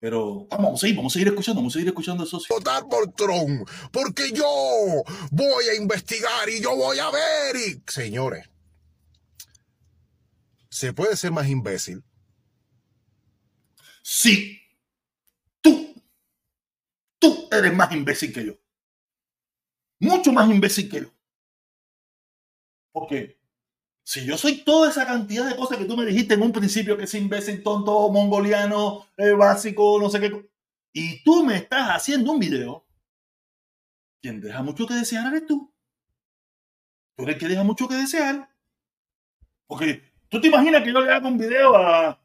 Pero 0.00 0.46
vamos 0.48 0.74
a 0.74 0.76
seguir, 0.78 0.96
vamos 0.96 1.12
a 1.12 1.14
seguir 1.14 1.28
escuchando, 1.28 1.60
vamos 1.60 1.72
a 1.72 1.74
seguir 1.74 1.88
escuchando 1.88 2.22
eso. 2.24 2.40
Votar 2.48 2.88
por 2.88 3.12
Trump, 3.14 3.68
porque 3.90 4.30
yo 4.32 4.44
voy 5.32 5.64
a 5.68 5.74
investigar 5.74 6.48
y 6.48 6.60
yo 6.60 6.76
voy 6.76 6.98
a 6.98 7.10
ver. 7.10 7.56
Y, 7.56 7.82
señores, 7.90 8.48
¿se 10.70 10.92
puede 10.92 11.16
ser 11.16 11.32
más 11.32 11.48
imbécil? 11.48 12.04
Sí. 14.02 14.60
Tú, 15.60 15.94
tú 17.18 17.48
eres 17.50 17.74
más 17.74 17.92
imbécil 17.92 18.32
que 18.32 18.46
yo. 18.46 18.54
Mucho 19.98 20.32
más 20.32 20.48
imbécil 20.48 20.88
que 20.88 21.00
yo. 21.00 21.14
Porque 22.92 23.37
si 24.08 24.24
yo 24.24 24.38
soy 24.38 24.64
toda 24.64 24.88
esa 24.88 25.04
cantidad 25.04 25.46
de 25.46 25.54
cosas 25.54 25.76
que 25.76 25.84
tú 25.84 25.94
me 25.94 26.06
dijiste 26.06 26.32
en 26.32 26.40
un 26.40 26.50
principio, 26.50 26.96
que 26.96 27.04
es 27.04 27.14
imbécil, 27.14 27.62
tonto, 27.62 28.08
mongoliano, 28.08 29.06
eh, 29.18 29.32
básico, 29.32 29.98
no 30.00 30.08
sé 30.08 30.18
qué, 30.18 30.48
y 30.94 31.22
tú 31.22 31.44
me 31.44 31.56
estás 31.56 31.90
haciendo 31.90 32.32
un 32.32 32.38
video, 32.38 32.86
quien 34.22 34.40
deja 34.40 34.62
mucho 34.62 34.86
que 34.86 34.94
desear 34.94 35.26
eres 35.26 35.46
tú. 35.46 35.70
Tú 37.16 37.24
eres 37.24 37.34
el 37.34 37.38
que 37.38 37.48
deja 37.48 37.62
mucho 37.64 37.86
que 37.86 37.96
desear. 37.96 38.48
Porque 39.66 40.02
tú 40.30 40.40
te 40.40 40.48
imaginas 40.48 40.82
que 40.82 40.92
yo 40.94 41.02
le 41.02 41.12
hago 41.12 41.28
un 41.28 41.36
video 41.36 41.76
a, 41.76 42.18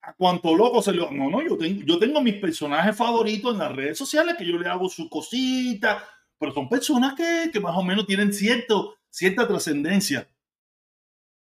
a 0.00 0.12
cuanto 0.14 0.56
loco 0.56 0.80
se 0.80 0.94
lo... 0.94 1.10
No, 1.10 1.28
no, 1.28 1.46
yo 1.46 1.58
tengo, 1.58 1.82
yo 1.84 1.98
tengo 1.98 2.22
mis 2.22 2.36
personajes 2.36 2.96
favoritos 2.96 3.52
en 3.52 3.58
las 3.58 3.76
redes 3.76 3.98
sociales 3.98 4.36
que 4.38 4.46
yo 4.46 4.56
le 4.56 4.66
hago 4.66 4.88
su 4.88 5.10
cosita, 5.10 6.02
pero 6.38 6.54
son 6.54 6.70
personas 6.70 7.12
que, 7.14 7.50
que 7.52 7.60
más 7.60 7.76
o 7.76 7.82
menos 7.82 8.06
tienen 8.06 8.32
cierto, 8.32 8.96
cierta 9.10 9.46
trascendencia. 9.46 10.26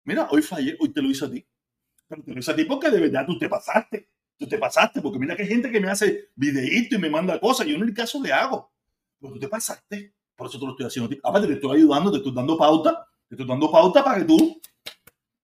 Mira, 0.04 0.28
hoy 0.30 0.42
fallé, 0.42 0.76
hoy 0.80 0.92
te 0.92 1.00
lo 1.00 1.10
hice 1.10 1.24
a 1.24 1.30
ti. 1.30 1.46
Pero 2.08 2.22
te 2.22 2.32
lo 2.32 2.40
hice 2.40 2.50
a 2.50 2.56
ti 2.56 2.64
porque 2.64 2.90
de 2.90 3.00
verdad 3.00 3.24
tú 3.26 3.38
te 3.38 3.48
pasaste. 3.48 4.08
Tú 4.36 4.48
te 4.48 4.58
pasaste, 4.58 5.00
porque 5.00 5.18
mira 5.18 5.36
que 5.36 5.42
hay 5.42 5.48
gente 5.48 5.70
que 5.70 5.78
me 5.78 5.90
hace 5.90 6.30
videíto 6.34 6.96
y 6.96 6.98
me 6.98 7.08
manda 7.08 7.38
cosas. 7.38 7.66
Yo 7.66 7.76
en 7.76 7.82
el 7.82 7.94
caso 7.94 8.20
le 8.20 8.32
hago. 8.32 8.72
Pero 9.20 9.34
tú 9.34 9.38
te 9.38 9.48
pasaste. 9.48 10.14
Por 10.34 10.48
eso 10.48 10.58
te 10.58 10.64
lo 10.64 10.72
estoy 10.72 10.86
haciendo 10.86 11.06
a 11.06 11.10
ti. 11.10 11.20
Aparte, 11.22 11.46
te 11.46 11.54
estoy 11.54 11.78
ayudando, 11.78 12.10
te 12.10 12.18
estoy 12.18 12.34
dando 12.34 12.56
pauta. 12.56 13.06
Te 13.28 13.36
estoy 13.36 13.46
dando 13.46 13.70
pauta 13.70 14.02
para 14.02 14.18
que 14.18 14.24
tú 14.24 14.60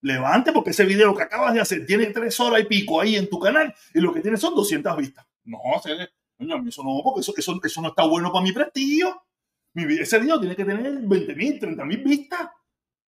levantes, 0.01 0.53
porque 0.53 0.71
ese 0.71 0.85
video 0.85 1.15
que 1.15 1.23
acabas 1.23 1.55
de 1.55 1.61
hacer 1.61 1.87
tiene 1.87 2.07
tres 2.07 2.39
horas 2.41 2.61
y 2.63 2.65
pico 2.65 3.01
ahí 3.01 3.17
en 3.17 3.29
tu 3.29 3.39
canal 3.39 3.75
y 3.95 4.01
lo 4.01 4.13
que 4.13 4.21
tiene 4.21 4.37
son 4.37 4.55
200 4.55 4.97
vistas. 4.97 5.27
No, 5.45 5.59
eso 6.69 6.85
no, 6.85 7.01
porque 7.03 7.21
eso, 7.21 7.81
no 7.83 7.89
está 7.89 8.05
bueno 8.05 8.33
para 8.33 8.45
mi 8.45 8.53
prestigio. 8.53 9.23
Ese 9.75 10.19
video 10.19 10.39
tiene 10.41 10.57
que 10.57 10.65
tener 10.65 11.01
20 11.01 11.35
mil, 11.35 11.59
30 11.59 11.85
mil 11.85 11.99
vistas. 11.99 12.49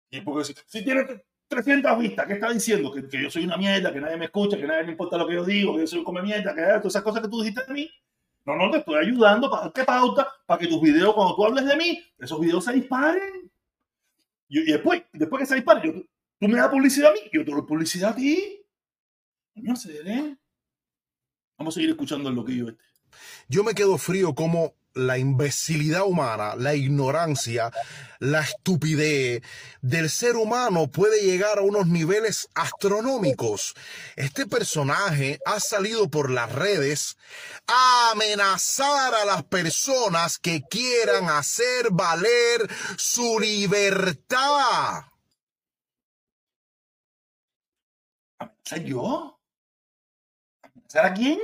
Y 0.10 0.22
porque 0.22 0.46
si, 0.46 0.56
si 0.66 0.84
tiene 0.84 1.06
300 1.52 2.00
vistas, 2.00 2.26
¿qué 2.26 2.34
está 2.34 2.50
diciendo? 2.50 2.92
Que, 2.94 3.22
yo 3.22 3.30
soy 3.30 3.44
una 3.44 3.58
mierda, 3.58 3.92
que 3.92 4.00
nadie 4.00 4.16
me 4.16 4.26
escucha, 4.26 4.58
que 4.58 4.66
nadie 4.66 4.86
me 4.86 4.94
importa 4.94 5.18
lo 5.18 5.28
que 5.28 5.36
yo 5.36 5.44
digo, 5.44 5.74
que 5.76 5.82
yo 5.82 5.88
soy 5.88 6.00
un 6.00 6.06
come 6.06 6.22
mierda, 6.22 6.56
que 6.56 6.62
todas 6.62 6.86
esas 6.86 7.04
cosas 7.04 7.22
que 7.22 7.28
tú 7.28 7.42
dijiste 7.42 7.66
de 7.68 7.74
mí. 7.74 7.92
No, 8.46 8.56
no, 8.56 8.72
te 8.72 8.78
estoy 8.78 9.06
ayudando 9.06 9.50
para 9.50 9.64
darte 9.64 9.84
pauta, 9.84 10.28
para 10.46 10.60
que 10.60 10.68
tus 10.68 10.82
videos, 10.82 11.14
cuando 11.14 11.36
tú 11.36 11.46
hables 11.46 11.66
de 11.66 11.76
mí, 11.76 12.02
esos 12.18 12.40
videos 12.40 12.64
se 12.64 12.74
disparen. 12.74 13.52
Y, 14.48 14.64
después, 14.64 15.04
después 15.12 15.42
que 15.42 15.46
se 15.46 15.56
disparen, 15.56 15.84
yo, 15.84 16.02
tú 16.40 16.48
me 16.48 16.58
das 16.58 16.70
publicidad 16.70 17.12
a 17.12 17.14
mí, 17.14 17.20
yo 17.34 17.44
te 17.44 17.52
doy 17.52 17.62
publicidad 17.64 18.12
a 18.12 18.16
ti. 18.16 18.66
No 19.56 19.76
sé, 19.76 20.38
Vamos 21.58 21.74
a 21.74 21.76
seguir 21.76 21.92
escuchando 21.92 22.30
el 22.30 22.36
loquillo 22.36 22.70
este. 22.70 22.84
Yo 23.50 23.64
me 23.64 23.76
quedo 23.76 23.98
frío 23.98 24.34
como 24.34 24.74
la 24.94 25.18
imbecilidad 25.18 26.04
humana, 26.04 26.56
la 26.56 26.76
ignorancia, 26.76 27.72
la 28.20 28.42
estupidez 28.42 29.42
del 29.82 30.10
ser 30.10 30.36
humano 30.36 30.88
puede 30.92 31.22
llegar 31.22 31.60
a 31.60 31.62
unos 31.62 31.88
niveles 31.88 32.50
astronómicos. 32.56 33.74
Este 34.16 34.46
personaje 34.46 35.40
ha 35.46 35.60
salido 35.60 36.10
por 36.10 36.30
las 36.30 36.52
redes 36.52 37.18
a 37.68 38.12
amenazar 38.12 39.16
a 39.16 39.26
las 39.26 39.44
personas 39.44 40.38
que 40.38 40.62
quieran 40.70 41.30
hacer 41.30 41.90
valer 41.92 42.70
su 42.98 43.40
libertad. 43.40 45.06
¿Amenazar 48.40 48.84
yo? 48.84 49.40
¿Amenazar 50.62 51.06
a 51.06 51.14
quién? 51.14 51.40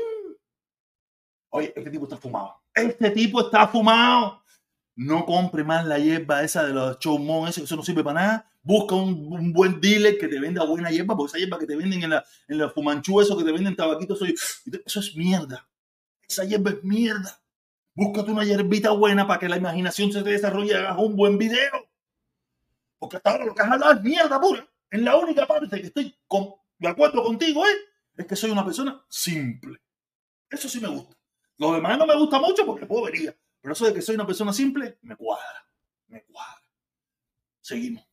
Oye, 1.49 1.73
este 1.75 1.89
tipo 1.89 2.03
está 2.03 2.17
fumado 2.17 2.56
este 2.77 3.11
tipo 3.11 3.41
está 3.41 3.67
fumado. 3.67 4.43
No 4.95 5.25
compre 5.25 5.63
más 5.63 5.85
la 5.85 5.99
hierba 5.99 6.43
esa 6.43 6.65
de 6.65 6.73
los 6.73 6.97
chomón, 6.99 7.49
eso, 7.49 7.63
eso 7.63 7.75
no 7.75 7.83
sirve 7.83 8.03
para 8.03 8.21
nada. 8.21 8.51
Busca 8.63 8.95
un, 8.95 9.53
buen 9.53 9.79
dealer 9.79 10.17
que 10.17 10.27
te 10.27 10.39
venda 10.39 10.65
buena 10.65 10.89
hierba, 10.89 11.15
porque 11.15 11.29
esa 11.29 11.37
hierba 11.37 11.59
que 11.59 11.67
te 11.67 11.75
venden 11.75 12.03
en 12.03 12.09
la, 12.09 12.25
en 12.47 12.57
la 12.57 12.69
fumanchú, 12.69 13.21
eso 13.21 13.37
que 13.37 13.43
te 13.43 13.51
venden 13.51 13.75
tabaquitos, 13.75 14.19
eso, 14.85 14.99
es 14.99 15.15
mierda. 15.15 15.69
Esa 16.27 16.43
hierba 16.43 16.71
es 16.71 16.83
mierda. 16.83 17.39
Búscate 17.93 18.31
una 18.31 18.43
hierbita 18.43 18.91
buena 18.91 19.25
para 19.25 19.39
que 19.39 19.49
la 19.49 19.57
imaginación 19.57 20.11
se 20.11 20.21
te 20.21 20.31
desarrolle 20.31 20.71
y 20.71 20.73
hagas 20.73 20.97
un 20.97 21.15
buen 21.15 21.37
video. 21.37 21.89
Porque 22.99 23.17
hasta 23.17 23.31
ahora 23.31 23.45
lo 23.45 23.55
que 23.55 23.61
has 23.61 23.71
hablado 23.71 23.93
es 23.93 24.01
mierda 24.01 24.39
pura. 24.39 24.67
En 24.89 25.05
la 25.05 25.15
única 25.15 25.45
parte 25.45 25.79
que 25.79 25.87
estoy 25.87 26.15
de 26.79 26.87
acuerdo 26.87 27.23
contigo 27.23 27.65
¿eh? 27.65 27.77
es 28.15 28.25
que 28.25 28.35
soy 28.35 28.51
una 28.51 28.65
persona 28.65 29.03
simple. 29.09 29.79
Eso 30.49 30.67
sí 30.67 30.79
me 30.79 30.87
gusta. 30.87 31.15
Lo 31.57 31.73
demás 31.73 31.97
no 31.97 32.05
me 32.05 32.15
gusta 32.15 32.39
mucho 32.39 32.65
porque 32.65 32.85
podría. 32.85 33.35
Pero 33.61 33.73
eso 33.73 33.85
de 33.85 33.93
que 33.93 34.01
soy 34.01 34.15
una 34.15 34.25
persona 34.25 34.53
simple, 34.53 34.97
me 35.01 35.15
cuadra. 35.15 35.67
Me 36.07 36.23
cuadra. 36.23 36.63
Seguimos. 37.61 38.07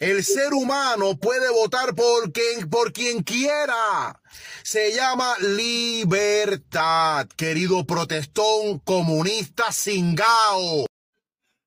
El 0.00 0.24
ser 0.24 0.52
humano 0.52 1.16
puede 1.18 1.50
votar 1.50 1.94
por 1.94 2.32
quien, 2.32 2.68
por 2.68 2.92
quien 2.92 3.22
quiera. 3.22 4.20
Se 4.62 4.92
llama 4.92 5.36
libertad, 5.38 7.28
querido 7.36 7.86
protestón 7.86 8.80
comunista 8.80 9.72
cingao. 9.72 10.86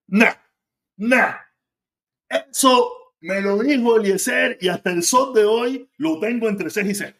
Nah, 0.07 0.35
nah. 0.97 1.35
Eso 2.29 3.13
me 3.21 3.41
lo 3.41 3.57
dijo 3.59 3.97
Eliezer 3.97 4.57
y 4.61 4.67
hasta 4.67 4.91
el 4.91 5.03
sol 5.03 5.33
de 5.33 5.45
hoy 5.45 5.89
lo 5.97 6.19
tengo 6.19 6.49
entre 6.49 6.69
6 6.69 6.87
y 6.89 6.95
6. 6.95 7.15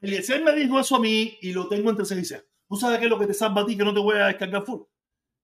Eliezer 0.00 0.42
me 0.42 0.54
dijo 0.54 0.78
eso 0.78 0.96
a 0.96 1.00
mí 1.00 1.38
y 1.40 1.52
lo 1.52 1.68
tengo 1.68 1.90
entre 1.90 2.04
6 2.04 2.20
y 2.20 2.24
6. 2.24 2.44
¿Tú 2.68 2.76
sabes 2.76 2.98
qué 2.98 3.06
es 3.06 3.10
lo 3.10 3.18
que 3.18 3.26
te 3.26 3.34
salva 3.34 3.62
a 3.62 3.66
ti 3.66 3.76
que 3.76 3.84
no 3.84 3.94
te 3.94 4.00
voy 4.00 4.16
a 4.16 4.26
descargar 4.26 4.64
full? 4.64 4.82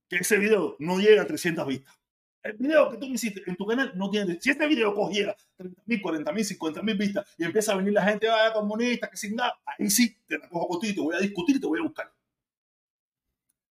Que 0.08 0.16
ese 0.16 0.38
video 0.38 0.76
no 0.78 0.98
llega 0.98 1.22
a 1.22 1.26
300 1.26 1.66
vistas. 1.66 1.94
El 2.42 2.58
video 2.58 2.90
que 2.90 2.98
tú 2.98 3.08
me 3.08 3.14
hiciste 3.14 3.42
en 3.46 3.56
tu 3.56 3.66
canal 3.66 3.92
no 3.96 4.10
tiene. 4.10 4.38
Si 4.38 4.50
este 4.50 4.66
video 4.66 4.94
cogiera 4.94 5.34
30 5.56 5.82
mil, 5.86 6.02
40 6.02 6.32
mil, 6.32 6.44
50 6.44 6.82
mil 6.82 6.96
vistas 6.96 7.26
y 7.38 7.44
empieza 7.44 7.72
a 7.72 7.76
venir 7.76 7.94
la 7.94 8.04
gente, 8.04 8.28
vaya 8.28 8.52
comunista, 8.52 9.08
que 9.08 9.16
sin 9.16 9.34
nada, 9.34 9.58
ahí 9.64 9.88
sí 9.88 10.14
te 10.26 10.36
la 10.36 10.48
cojo 10.50 10.68
contigo, 10.68 10.94
te 10.94 11.00
voy 11.00 11.16
a 11.16 11.20
discutir 11.20 11.56
y 11.56 11.60
te 11.60 11.66
voy 11.66 11.80
a 11.80 11.84
buscar. 11.84 12.12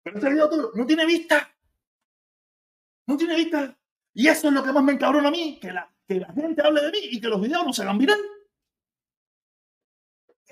Pero 0.03 0.17
este 0.17 0.31
video 0.31 0.51
no 0.75 0.87
tiene 0.87 1.05
vista. 1.05 1.55
No 3.07 3.17
tiene 3.19 3.37
vista. 3.37 3.79
Y 4.15 4.27
eso 4.29 4.49
es 4.49 4.55
lo 4.55 4.63
que 4.63 4.73
más 4.73 4.83
me 4.83 4.93
encabrona 4.93 5.29
a 5.29 5.31
mí, 5.31 5.59
que 5.61 5.71
la, 5.71 5.95
que 6.09 6.15
la 6.15 6.33
gente 6.33 6.63
hable 6.63 6.81
de 6.81 6.91
mí 6.91 6.99
y 7.03 7.21
que 7.21 7.29
los 7.29 7.41
videos 7.43 7.67
no 7.67 7.75
se 7.75 7.83
hagan 7.83 7.99
viral. 7.99 8.19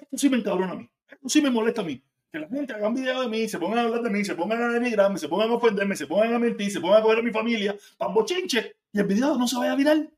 Esto 0.00 0.18
sí 0.18 0.30
me 0.30 0.38
encabrona 0.38 0.72
a 0.72 0.76
mí. 0.76 0.90
Esto 1.08 1.28
sí 1.28 1.40
me 1.40 1.50
molesta 1.50 1.82
a 1.82 1.84
mí. 1.84 2.02
Que 2.32 2.38
la 2.38 2.48
gente 2.48 2.72
haga 2.72 2.88
un 2.88 2.94
video 2.94 3.22
de 3.22 3.28
mí, 3.28 3.48
se 3.48 3.58
pongan 3.58 3.78
a 3.78 3.82
hablar 3.82 4.02
de 4.02 4.10
mí, 4.10 4.24
se 4.24 4.34
pongan 4.34 4.62
a 4.62 4.68
denigrarme, 4.68 5.18
se 5.18 5.28
pongan 5.28 5.50
a 5.50 5.54
ofenderme, 5.54 5.96
se 5.96 6.06
pongan 6.06 6.34
a 6.34 6.38
mentir, 6.38 6.70
se 6.70 6.80
pongan 6.80 7.00
a 7.00 7.02
coger 7.02 7.18
a 7.18 7.22
mi 7.22 7.32
familia, 7.32 7.76
para 7.98 8.12
bochinche, 8.12 8.76
y 8.92 9.00
el 9.00 9.06
video 9.06 9.36
no 9.36 9.48
se 9.48 9.56
vaya 9.56 9.72
a 9.72 9.76
viral. 9.76 10.12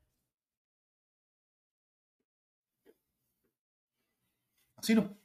Así 4.77 4.93
no. 4.93 5.17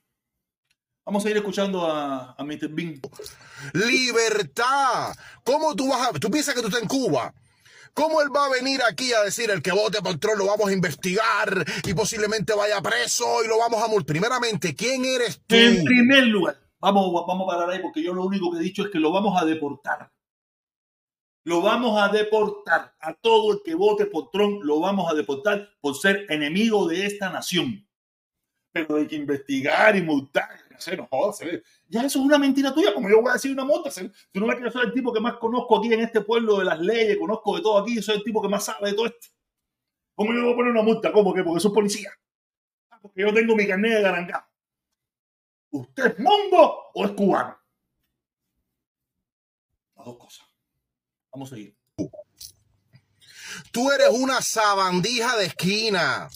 Vamos 1.05 1.25
a 1.25 1.31
ir 1.31 1.37
escuchando 1.37 1.87
a, 1.87 2.35
a 2.39 2.45
Mr. 2.45 2.69
Bean. 2.69 3.01
Libertad. 3.73 5.15
¿Cómo 5.43 5.75
tú 5.75 5.89
vas 5.89 6.09
a... 6.09 6.13
Tú 6.13 6.31
piensas 6.31 6.55
que 6.55 6.61
tú 6.61 6.69
estás 6.69 6.83
en 6.83 6.89
Cuba. 6.89 7.35
¿Cómo 7.95 8.21
él 8.23 8.29
va 8.35 8.47
a 8.47 8.51
venir 8.51 8.81
aquí 8.89 9.13
a 9.13 9.23
decir 9.23 9.51
el 9.51 9.63
que 9.63 9.73
vote 9.73 10.01
por 10.03 10.19
Trump 10.19 10.39
lo 10.39 10.47
vamos 10.47 10.69
a 10.69 10.73
investigar 10.73 11.65
y 11.85 11.95
posiblemente 11.95 12.55
vaya 12.55 12.81
preso 12.81 13.45
y 13.45 13.49
lo 13.49 13.59
vamos 13.59 13.83
a 13.83 13.89
multar? 13.89 14.07
Primeramente, 14.07 14.75
¿quién 14.75 15.05
eres 15.05 15.43
tú? 15.47 15.55
En 15.55 15.85
primer 15.85 16.25
lugar, 16.27 16.59
vamos, 16.81 17.13
vamos 17.27 17.45
a 17.45 17.57
parar 17.57 17.71
ahí 17.71 17.81
porque 17.81 18.03
yo 18.03 18.15
lo 18.15 18.25
único 18.25 18.51
que 18.53 18.59
he 18.59 18.63
dicho 18.63 18.85
es 18.85 18.91
que 18.91 18.99
lo 18.99 19.13
vamos 19.13 19.41
a 19.41 19.45
deportar. 19.45 20.11
Lo 21.45 21.63
vamos 21.63 22.01
a 22.01 22.09
deportar. 22.09 22.95
A 23.01 23.15
todo 23.15 23.53
el 23.53 23.61
que 23.65 23.75
vote 23.75 24.07
por 24.07 24.31
Trump 24.31 24.63
lo 24.63 24.81
vamos 24.81 25.11
a 25.11 25.15
deportar 25.15 25.71
por 25.81 25.97
ser 25.97 26.27
enemigo 26.29 26.87
de 26.87 27.07
esta 27.07 27.31
nación. 27.31 27.89
Pero 28.71 28.97
hay 28.97 29.07
que 29.07 29.17
investigar 29.17 29.97
y 29.97 30.03
multar, 30.03 30.51
no 30.97 31.07
jodas, 31.07 31.41
ya 31.89 32.03
eso 32.03 32.19
es 32.19 32.25
una 32.25 32.39
mentira 32.39 32.73
tuya, 32.75 32.93
como 32.93 33.09
yo 33.09 33.23
voy 33.23 33.31
a 33.31 33.35
decir 33.35 33.51
una 33.51 33.65
mota. 33.65 33.91
Si 33.91 34.03
no 34.35 34.47
ves 34.47 34.57
que 34.57 34.65
yo 34.65 34.71
soy 34.71 34.87
el 34.87 34.93
tipo 34.93 35.13
que 35.13 35.21
más 35.21 35.35
conozco 35.39 35.79
aquí 35.79 35.93
en 35.93 36.01
este 36.01 36.21
pueblo 36.21 36.59
de 36.59 36.67
las 36.67 36.79
leyes, 36.79 37.17
conozco 37.19 37.57
de 37.57 37.63
todo 37.63 37.79
aquí, 37.79 37.97
yo 37.97 38.03
soy 38.03 38.17
el 38.17 38.25
tipo 38.25 38.43
que 38.43 38.49
más 38.49 38.65
sabe 38.65 38.91
de 38.91 38.95
todo 38.95 39.07
esto. 39.07 39.29
¿Cómo 40.15 40.35
yo 40.35 40.43
voy 40.43 40.53
a 40.53 40.57
poner 40.57 40.73
una 40.73 40.83
multa? 40.83 41.13
¿Cómo 41.13 41.33
que? 41.33 41.43
Porque 41.43 41.61
soy 41.61 41.73
policía. 41.73 42.13
Ah, 42.91 42.99
porque 43.01 43.23
yo 43.23 43.33
tengo 43.33 43.57
mi 43.57 43.67
carnet 43.67 43.95
de 43.95 44.03
garangá. 44.03 44.51
¿Usted 45.71 46.07
es 46.07 46.19
mongo 46.19 46.91
o 46.95 47.05
es 47.05 47.13
cubano? 47.13 47.57
Las 49.97 50.07
dos 50.07 50.19
cosas. 50.19 50.47
Vamos 51.33 51.53
a 51.53 51.55
seguir. 51.55 51.77
Tú 53.73 53.91
eres 53.91 54.09
una 54.11 54.43
sabandija 54.43 55.37
de 55.37 55.47
esquina. 55.47 56.29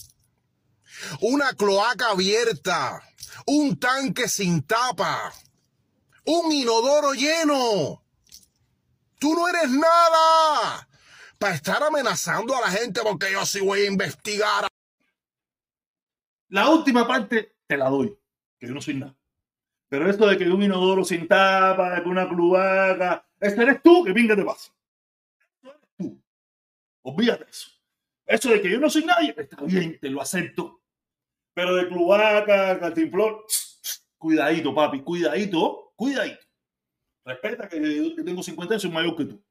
Una 1.21 1.53
cloaca 1.53 2.11
abierta. 2.11 3.01
Un 3.47 3.79
tanque 3.79 4.27
sin 4.27 4.63
tapa. 4.63 5.33
Un 6.25 6.51
inodoro 6.51 7.13
lleno. 7.13 8.03
Tú 9.19 9.33
no 9.35 9.47
eres 9.47 9.69
nada 9.69 10.87
para 11.39 11.55
estar 11.55 11.81
amenazando 11.81 12.55
a 12.55 12.61
la 12.61 12.69
gente 12.69 13.01
porque 13.03 13.31
yo 13.31 13.45
sí 13.45 13.61
voy 13.61 13.81
a 13.81 13.85
investigar. 13.85 14.67
La 16.49 16.69
última 16.69 17.07
parte 17.07 17.55
te 17.65 17.77
la 17.77 17.89
doy, 17.89 18.17
que 18.59 18.67
yo 18.67 18.73
no 18.73 18.81
soy 18.81 18.95
nada. 18.95 19.15
Pero 19.89 20.09
esto 20.09 20.27
de 20.27 20.37
que 20.37 20.49
un 20.49 20.61
inodoro 20.61 21.03
sin 21.03 21.27
tapa, 21.27 21.95
de 21.95 22.03
que 22.03 22.09
una 22.09 22.27
cloaca, 22.27 23.27
este 23.39 23.61
eres 23.61 23.81
tú, 23.81 24.03
que 24.03 24.13
pinga 24.13 24.35
te 24.35 24.43
pasa. 24.43 24.71
Esto 25.55 25.69
eres 25.69 25.89
tú. 25.97 26.23
Olvídate 27.03 27.45
eso. 27.49 27.69
Eso 28.25 28.49
de 28.49 28.61
que 28.61 28.69
yo 28.69 28.79
no 28.79 28.89
soy 28.89 29.05
nadie, 29.05 29.35
está 29.37 29.61
bien, 29.63 29.99
te 29.99 30.09
lo 30.09 30.21
acepto. 30.21 30.82
Pero 31.53 31.75
de 31.75 31.87
cloaca, 31.87 32.79
cantimplor, 32.79 33.45
cuidadito, 34.17 34.73
papi, 34.73 35.01
cuidadito, 35.01 35.93
cuidadito. 35.95 36.43
Respeta 37.25 37.69
que, 37.69 37.79
que 38.15 38.23
tengo 38.23 38.43
50 38.43 38.73
años, 38.73 38.81
soy 38.81 38.91
mayor 38.91 39.15
que 39.15 39.25
tú. 39.25 39.43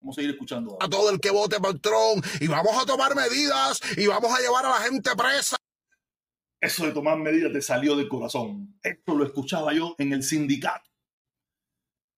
Vamos 0.00 0.16
a 0.16 0.20
seguir 0.20 0.30
escuchando. 0.32 0.76
A 0.80 0.88
todo 0.88 1.10
el 1.10 1.20
que 1.20 1.30
vote 1.30 1.58
por 1.58 1.78
Trump 1.80 2.24
y 2.40 2.46
vamos 2.46 2.80
a 2.80 2.84
tomar 2.84 3.14
medidas 3.14 3.80
y 3.96 4.06
vamos 4.06 4.32
a 4.32 4.40
llevar 4.40 4.66
a 4.66 4.70
la 4.70 4.80
gente 4.80 5.10
presa. 5.16 5.56
Eso 6.60 6.84
de 6.84 6.92
tomar 6.92 7.18
medidas 7.18 7.52
te 7.52 7.62
salió 7.62 7.96
del 7.96 8.08
corazón. 8.08 8.78
Esto 8.82 9.14
lo 9.14 9.24
escuchaba 9.24 9.72
yo 9.72 9.94
en 9.98 10.12
el 10.12 10.22
sindicato. 10.22 10.90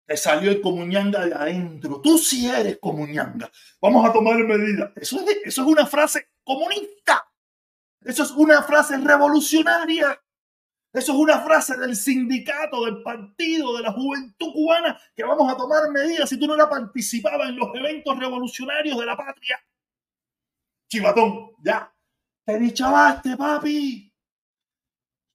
Te 0.05 0.15
salió 0.15 0.51
el 0.51 0.61
comuñanga 0.61 1.25
de 1.25 1.33
adentro. 1.33 2.01
Tú 2.01 2.17
sí 2.17 2.47
eres 2.47 2.77
comuñanga. 2.79 3.51
Vamos 3.81 4.07
a 4.07 4.13
tomar 4.13 4.37
medidas. 4.37 4.91
Eso 4.95 5.19
es, 5.19 5.37
eso 5.43 5.61
es 5.61 5.67
una 5.67 5.85
frase 5.85 6.29
comunista. 6.43 7.26
Eso 8.01 8.23
es 8.23 8.31
una 8.31 8.63
frase 8.63 8.97
revolucionaria. 8.97 10.21
Eso 10.93 11.11
es 11.11 11.17
una 11.19 11.41
frase 11.41 11.77
del 11.77 11.95
sindicato, 11.95 12.85
del 12.85 13.03
partido, 13.03 13.75
de 13.77 13.83
la 13.83 13.91
juventud 13.91 14.51
cubana, 14.53 14.99
que 15.15 15.23
vamos 15.23 15.51
a 15.51 15.57
tomar 15.57 15.91
medidas 15.91 16.29
si 16.29 16.39
tú 16.39 16.47
no 16.47 16.55
la 16.55 16.69
participabas 16.69 17.49
en 17.49 17.57
los 17.57 17.69
eventos 17.75 18.17
revolucionarios 18.17 18.97
de 18.97 19.05
la 19.05 19.17
patria. 19.17 19.59
Chivatón, 20.89 21.51
ya. 21.63 21.93
Te 22.45 22.57
dichavaste, 22.57 23.35
papi. 23.35 24.11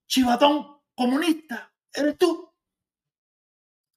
Chivatón 0.09 0.81
comunista, 0.95 1.73
eres 1.93 2.17
tú. 2.19 2.51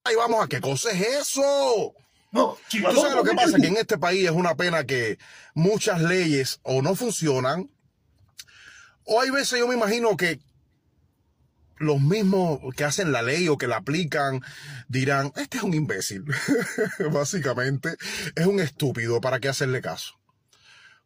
Ahí 0.03 0.15
vamos 0.15 0.43
a 0.43 0.47
qué 0.47 0.61
cosa 0.61 0.91
es 0.91 1.01
eso. 1.01 1.95
No, 2.31 2.57
chivatón. 2.67 2.95
¿Tú 2.95 3.01
sabes 3.01 3.15
lo 3.15 3.23
que 3.23 3.33
pasa? 3.33 3.57
Que 3.57 3.67
en 3.67 3.77
este 3.77 3.97
país 3.97 4.25
es 4.25 4.31
una 4.31 4.55
pena 4.55 4.85
que 4.85 5.17
muchas 5.53 6.01
leyes 6.01 6.59
o 6.63 6.81
no 6.81 6.95
funcionan, 6.95 7.71
o 9.05 9.21
hay 9.21 9.29
veces 9.29 9.59
yo 9.59 9.67
me 9.67 9.75
imagino 9.75 10.17
que 10.17 10.39
los 11.77 12.01
mismos 12.01 12.59
que 12.75 12.83
hacen 12.83 13.11
la 13.11 13.21
ley 13.21 13.47
o 13.47 13.57
que 13.57 13.67
la 13.67 13.77
aplican 13.77 14.41
dirán, 14.87 15.31
este 15.35 15.57
es 15.57 15.63
un 15.63 15.73
imbécil. 15.73 16.23
Básicamente, 17.11 17.95
es 18.35 18.45
un 18.45 18.59
estúpido. 18.59 19.19
¿Para 19.21 19.39
qué 19.39 19.49
hacerle 19.49 19.81
caso? 19.81 20.13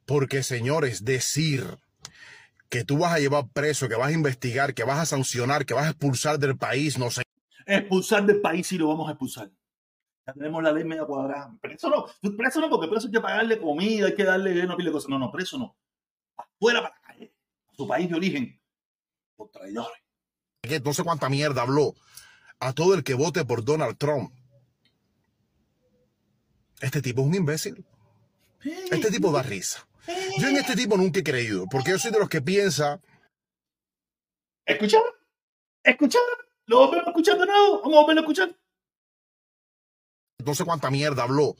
Porque, 0.06 0.44
señores, 0.44 1.06
decir 1.06 1.78
que 2.70 2.84
tú 2.84 3.00
vas 3.00 3.14
a 3.14 3.20
llevar 3.20 3.48
preso, 3.52 3.90
que 3.90 3.96
vas 3.96 4.10
a 4.10 4.14
investigar, 4.14 4.74
que 4.74 4.84
vas 4.84 5.00
a 5.00 5.06
sancionar, 5.06 5.66
que 5.66 5.74
vas 5.74 5.86
a 5.86 5.90
expulsar 5.90 6.38
del 6.38 6.58
país, 6.58 6.98
no 6.98 7.10
sé. 7.10 7.24
Expulsar 7.66 8.26
del 8.26 8.42
país 8.42 8.68
sí 8.68 8.78
lo 8.78 8.88
vamos 8.88 9.08
a 9.08 9.12
expulsar. 9.12 9.52
Ya 10.26 10.34
tenemos 10.34 10.62
la 10.62 10.72
ley 10.72 10.84
media 10.84 11.06
cuadrada. 11.06 11.52
Preso 11.60 11.90
no, 11.90 12.06
preso 12.36 12.62
no, 12.62 12.70
porque 12.70 12.88
preso 12.88 13.08
hay 13.08 13.14
que 13.14 13.22
pagarle 13.22 13.60
comida, 13.60 14.08
hay 14.08 14.16
que 14.16 14.24
darle 14.24 14.64
una 14.64 14.76
pila 14.76 14.90
de 14.90 14.94
cosas. 14.94 15.10
No, 15.10 15.18
no, 15.18 15.32
preso 15.32 15.58
no. 15.58 15.76
Afuera 16.38 16.82
para 16.82 16.94
la 16.94 17.02
calle, 17.02 17.09
a 17.09 17.09
su 17.80 17.88
país 17.88 18.10
de 18.10 18.16
origen, 18.16 18.62
por 19.38 19.50
traidores. 19.52 20.04
No 20.84 20.94
sé 20.94 21.02
cuánta 21.06 21.30
mierda 21.30 21.62
habló 21.62 21.96
a 22.60 22.74
todo 22.74 22.94
el 22.94 23.06
que 23.06 23.14
vote 23.14 23.46
por 23.46 23.64
Donald 23.64 23.98
Trump. 23.98 24.34
Este 26.82 27.02
tipo 27.02 27.22
es 27.22 27.28
un 27.28 27.36
imbécil. 27.36 27.86
Este 28.92 29.10
tipo 29.10 29.32
da 29.32 29.44
risa. 29.44 29.88
Yo 30.40 30.50
en 30.50 30.58
este 30.58 30.76
tipo 30.76 30.98
nunca 30.98 31.22
he 31.22 31.24
creído, 31.24 31.68
porque 31.72 31.92
yo 31.92 32.00
soy 32.00 32.12
de 32.12 32.20
los 32.20 32.28
que 32.28 32.42
piensa. 32.42 33.00
¿Escuchar? 34.66 35.02
¿Escuchar? 35.82 36.22
¿Lo 36.66 36.80
volvemos 36.80 37.08
a 37.08 37.10
escuchar 37.12 37.40
de 37.40 37.46
nuevo? 37.46 37.82
Vamos 37.82 37.94
a 37.98 38.02
volverlo 38.02 38.20
a 38.20 38.24
escuchar. 38.24 38.60
No 40.44 40.54
sé 40.54 40.66
cuánta 40.66 40.92
mierda 40.92 41.24
habló 41.24 41.56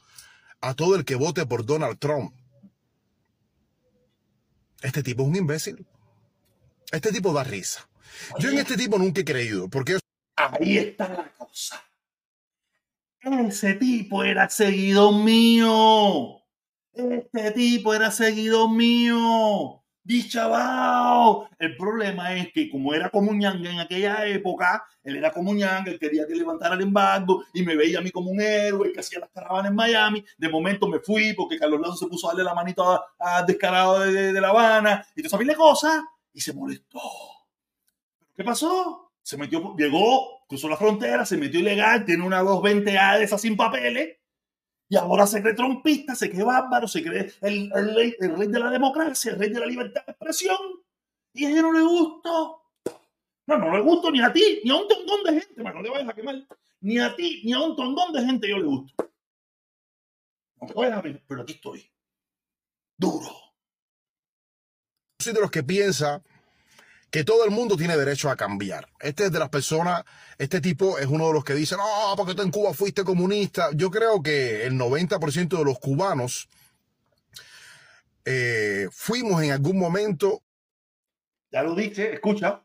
a 0.60 0.74
todo 0.74 0.96
el 0.96 1.06
que 1.06 1.16
vote 1.16 1.46
por 1.46 1.66
Donald 1.66 1.98
Trump. 1.98 2.34
Este 4.82 5.02
tipo 5.02 5.24
es 5.24 5.30
un 5.30 5.36
imbécil. 5.38 5.88
Este 6.92 7.12
tipo 7.12 7.34
da 7.34 7.44
risa. 7.44 7.88
Yo 8.40 8.50
en 8.50 8.58
este 8.58 8.76
tipo 8.76 8.98
nunca 8.98 9.22
he 9.22 9.26
creído, 9.26 9.70
porque 9.70 9.94
yo 9.94 10.00
Ahí 10.36 10.78
está 10.78 11.10
la 11.10 11.32
cosa. 11.38 11.84
Ese 13.22 13.74
tipo 13.74 14.24
era 14.24 14.50
seguidor 14.50 15.14
mío. 15.14 16.42
Este 16.94 17.52
tipo 17.52 17.94
era 17.94 18.10
seguidor 18.10 18.70
mío. 18.72 19.84
Bichabao. 20.02 21.50
El 21.60 21.76
problema 21.76 22.36
es 22.36 22.54
que 22.54 22.70
como 22.70 22.94
era 22.94 23.10
comuñanga 23.10 23.70
en 23.70 23.80
aquella 23.80 24.26
época, 24.26 24.86
él 25.04 25.18
era 25.18 25.32
comuñanga, 25.32 25.92
él 25.92 26.00
quería 26.00 26.26
que 26.26 26.36
levantara 26.36 26.76
el 26.76 26.82
embargo 26.82 27.44
y 27.54 27.62
me 27.62 27.76
veía 27.76 28.00
a 28.00 28.02
mí 28.02 28.10
como 28.10 28.32
un 28.32 28.40
héroe 28.40 28.94
que 28.94 29.02
hacía 29.02 29.20
las 29.20 29.30
caravanas 29.30 29.70
en 29.70 29.76
Miami. 29.76 30.26
De 30.38 30.50
momento 30.50 30.88
me 30.88 31.00
fui 31.00 31.34
porque 31.34 31.60
Carlos 31.60 31.82
Lazo 31.82 31.98
se 31.98 32.08
puso 32.08 32.28
a 32.28 32.32
darle 32.32 32.46
la 32.46 32.56
manito 32.56 32.90
a, 32.90 33.06
a 33.20 33.44
descarado 33.44 34.00
de, 34.00 34.12
de, 34.12 34.34
de 34.34 34.42
La 34.42 34.50
Habana 34.50 35.06
y 35.16 35.22
toda 35.22 35.44
esa 35.44 35.56
cosas 35.56 36.02
y 36.34 36.42
se 36.42 36.54
molestó. 36.54 37.02
¿Qué 38.36 38.44
pasó? 38.44 39.12
Se 39.22 39.38
metió, 39.38 39.76
llegó, 39.76 40.46
cruzó 40.48 40.70
la 40.70 40.78
frontera, 40.78 41.26
se 41.26 41.38
metió 41.38 41.60
ilegal, 41.60 42.06
tiene 42.06 42.26
una 42.26 42.42
220A 42.42 43.18
de 43.18 43.24
esas 43.24 43.42
sin 43.42 43.58
papeles, 43.58 44.18
y 44.88 44.96
ahora 44.96 45.28
se 45.28 45.42
cree 45.42 45.54
trompista, 45.54 46.16
se 46.16 46.32
cree 46.32 46.44
bárbaro, 46.44 46.88
se 46.88 47.04
cree 47.04 47.32
el, 47.42 47.72
el, 47.76 47.96
rey, 47.96 48.16
el 48.20 48.36
rey 48.36 48.48
de 48.48 48.60
la 48.60 48.72
democracia, 48.72 49.34
el 49.34 49.40
rey 49.40 49.50
de 49.50 49.60
la 49.60 49.66
libertad 49.66 50.06
de 50.06 50.12
expresión, 50.14 50.58
y 51.34 51.46
a 51.46 51.52
ella 51.52 51.62
no 51.62 51.72
le 51.72 51.82
gustó. 51.82 52.64
No, 53.46 53.58
no 53.58 53.72
le 53.76 53.82
gustó 53.82 54.12
ni 54.12 54.22
a 54.22 54.32
ti, 54.32 54.62
ni 54.64 54.72
a 54.72 54.76
un 54.76 54.88
tongón 54.88 55.24
de 55.24 55.42
gente, 55.42 55.64
no 55.64 55.84
te 55.84 55.90
vayas 55.90 56.10
a 56.10 56.14
quemar, 56.14 56.36
ni 56.82 57.00
a 57.00 57.16
ti, 57.16 57.42
ni 57.44 57.54
a 57.54 57.60
un 57.60 57.76
tongón 57.76 58.14
de 58.14 58.26
gente 58.26 58.50
yo 58.50 58.58
le 58.58 58.66
gusto. 58.66 59.12
No 60.62 60.68
te 60.68 60.74
vayas 60.74 60.98
a 60.98 61.02
pero 61.02 61.42
aquí 61.42 61.54
estoy. 61.54 61.92
Duro. 62.98 63.49
Soy 65.20 65.34
de 65.34 65.42
los 65.42 65.52
que 65.52 65.64
piensa 65.64 66.22
que 67.12 67.26
todo 67.26 67.44
el 67.44 67.52
mundo 67.52 67.76
tiene 67.76 67.98
derecho 67.98 68.30
a 68.30 68.38
cambiar. 68.38 68.88
Este 69.00 69.26
es 69.26 69.32
de 69.32 69.40
las 69.40 69.50
personas, 69.50 70.04
este 70.38 70.62
tipo 70.62 70.98
es 70.98 71.08
uno 71.08 71.28
de 71.28 71.34
los 71.34 71.44
que 71.44 71.56
dice, 71.56 71.76
no, 71.76 72.14
porque 72.16 72.36
tú 72.36 72.42
en 72.42 72.52
Cuba 72.52 72.74
fuiste 72.74 73.04
comunista. 73.04 73.70
Yo 73.74 73.92
creo 73.92 74.24
que 74.24 74.66
el 74.66 74.76
90% 74.76 75.58
de 75.58 75.66
los 75.66 75.80
cubanos 75.80 76.48
eh, 78.24 78.88
fuimos 78.92 79.44
en 79.44 79.52
algún 79.52 79.78
momento. 79.78 80.42
Ya 81.52 81.64
lo 81.64 81.76
dije, 81.76 82.14
escucha. 82.14 82.64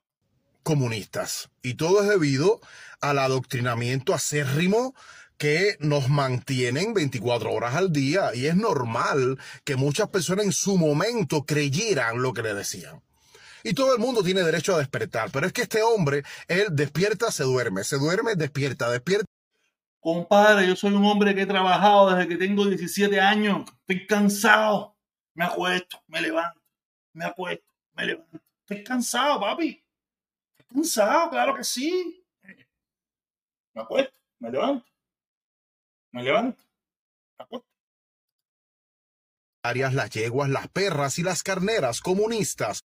comunistas. 0.63 1.51
Y 1.63 1.75
todo 1.75 2.03
es 2.03 2.09
debido 2.09 2.61
al 3.01 3.19
adoctrinamiento 3.19 4.15
acérrimo 4.15 4.95
que 5.39 5.77
nos 5.81 6.09
mantienen 6.09 6.95
24 6.95 7.53
horas 7.53 7.75
al 7.75 7.93
día 7.93 8.35
y 8.35 8.47
es 8.47 8.57
normal 8.57 9.39
que 9.65 9.77
muchas 9.77 10.09
personas 10.09 10.47
en 10.47 10.53
su 10.53 10.77
momento 10.77 11.45
creyeran 11.45 12.23
lo 12.23 12.33
que 12.33 12.43
le 12.43 12.55
decían. 12.55 13.03
Y 13.63 13.73
todo 13.73 13.95
el 13.95 13.99
mundo 13.99 14.23
tiene 14.23 14.43
derecho 14.43 14.75
a 14.75 14.79
despertar, 14.79 15.31
pero 15.33 15.47
es 15.47 15.53
que 15.53 15.63
este 15.63 15.83
hombre, 15.83 16.23
él 16.49 16.67
despierta, 16.71 17.31
se 17.31 17.45
duerme, 17.45 17.83
se 17.83 17.97
duerme, 17.97 18.37
despierta, 18.37 18.91
despierta. 18.91 19.25
Compadre, 20.01 20.69
yo 20.69 20.77
soy 20.77 20.93
un 20.93 21.05
hombre 21.07 21.35
que 21.35 21.43
he 21.43 21.47
trabajado 21.47 22.15
desde 22.15 22.29
que 22.29 22.37
tengo 22.37 22.67
17 22.67 23.19
años, 23.19 23.63
estoy 23.81 24.07
cansado, 24.07 24.95
me 25.33 25.47
acuesto, 25.47 26.03
me 26.09 26.21
levanto, 26.21 26.61
me 27.15 27.25
acuesto, 27.25 27.65
me 27.95 28.05
levanto, 28.05 28.39
estoy 28.61 28.85
cansado, 28.85 29.41
papi, 29.41 29.83
estoy 30.59 30.77
cansado, 30.77 31.31
claro 31.31 31.55
que 31.55 31.65
sí. 31.65 32.23
Me 33.73 33.83
acuesto, 33.83 34.15
me 34.41 34.51
levanto, 34.51 34.85
me 36.15 36.23
levanto, 36.23 36.63
acuesto 37.39 37.67
las 39.65 40.11
yeguas, 40.11 40.49
las 40.49 40.69
perras 40.69 41.19
y 41.19 41.23
las 41.23 41.43
carneras 41.43 42.01
comunistas 42.01 42.85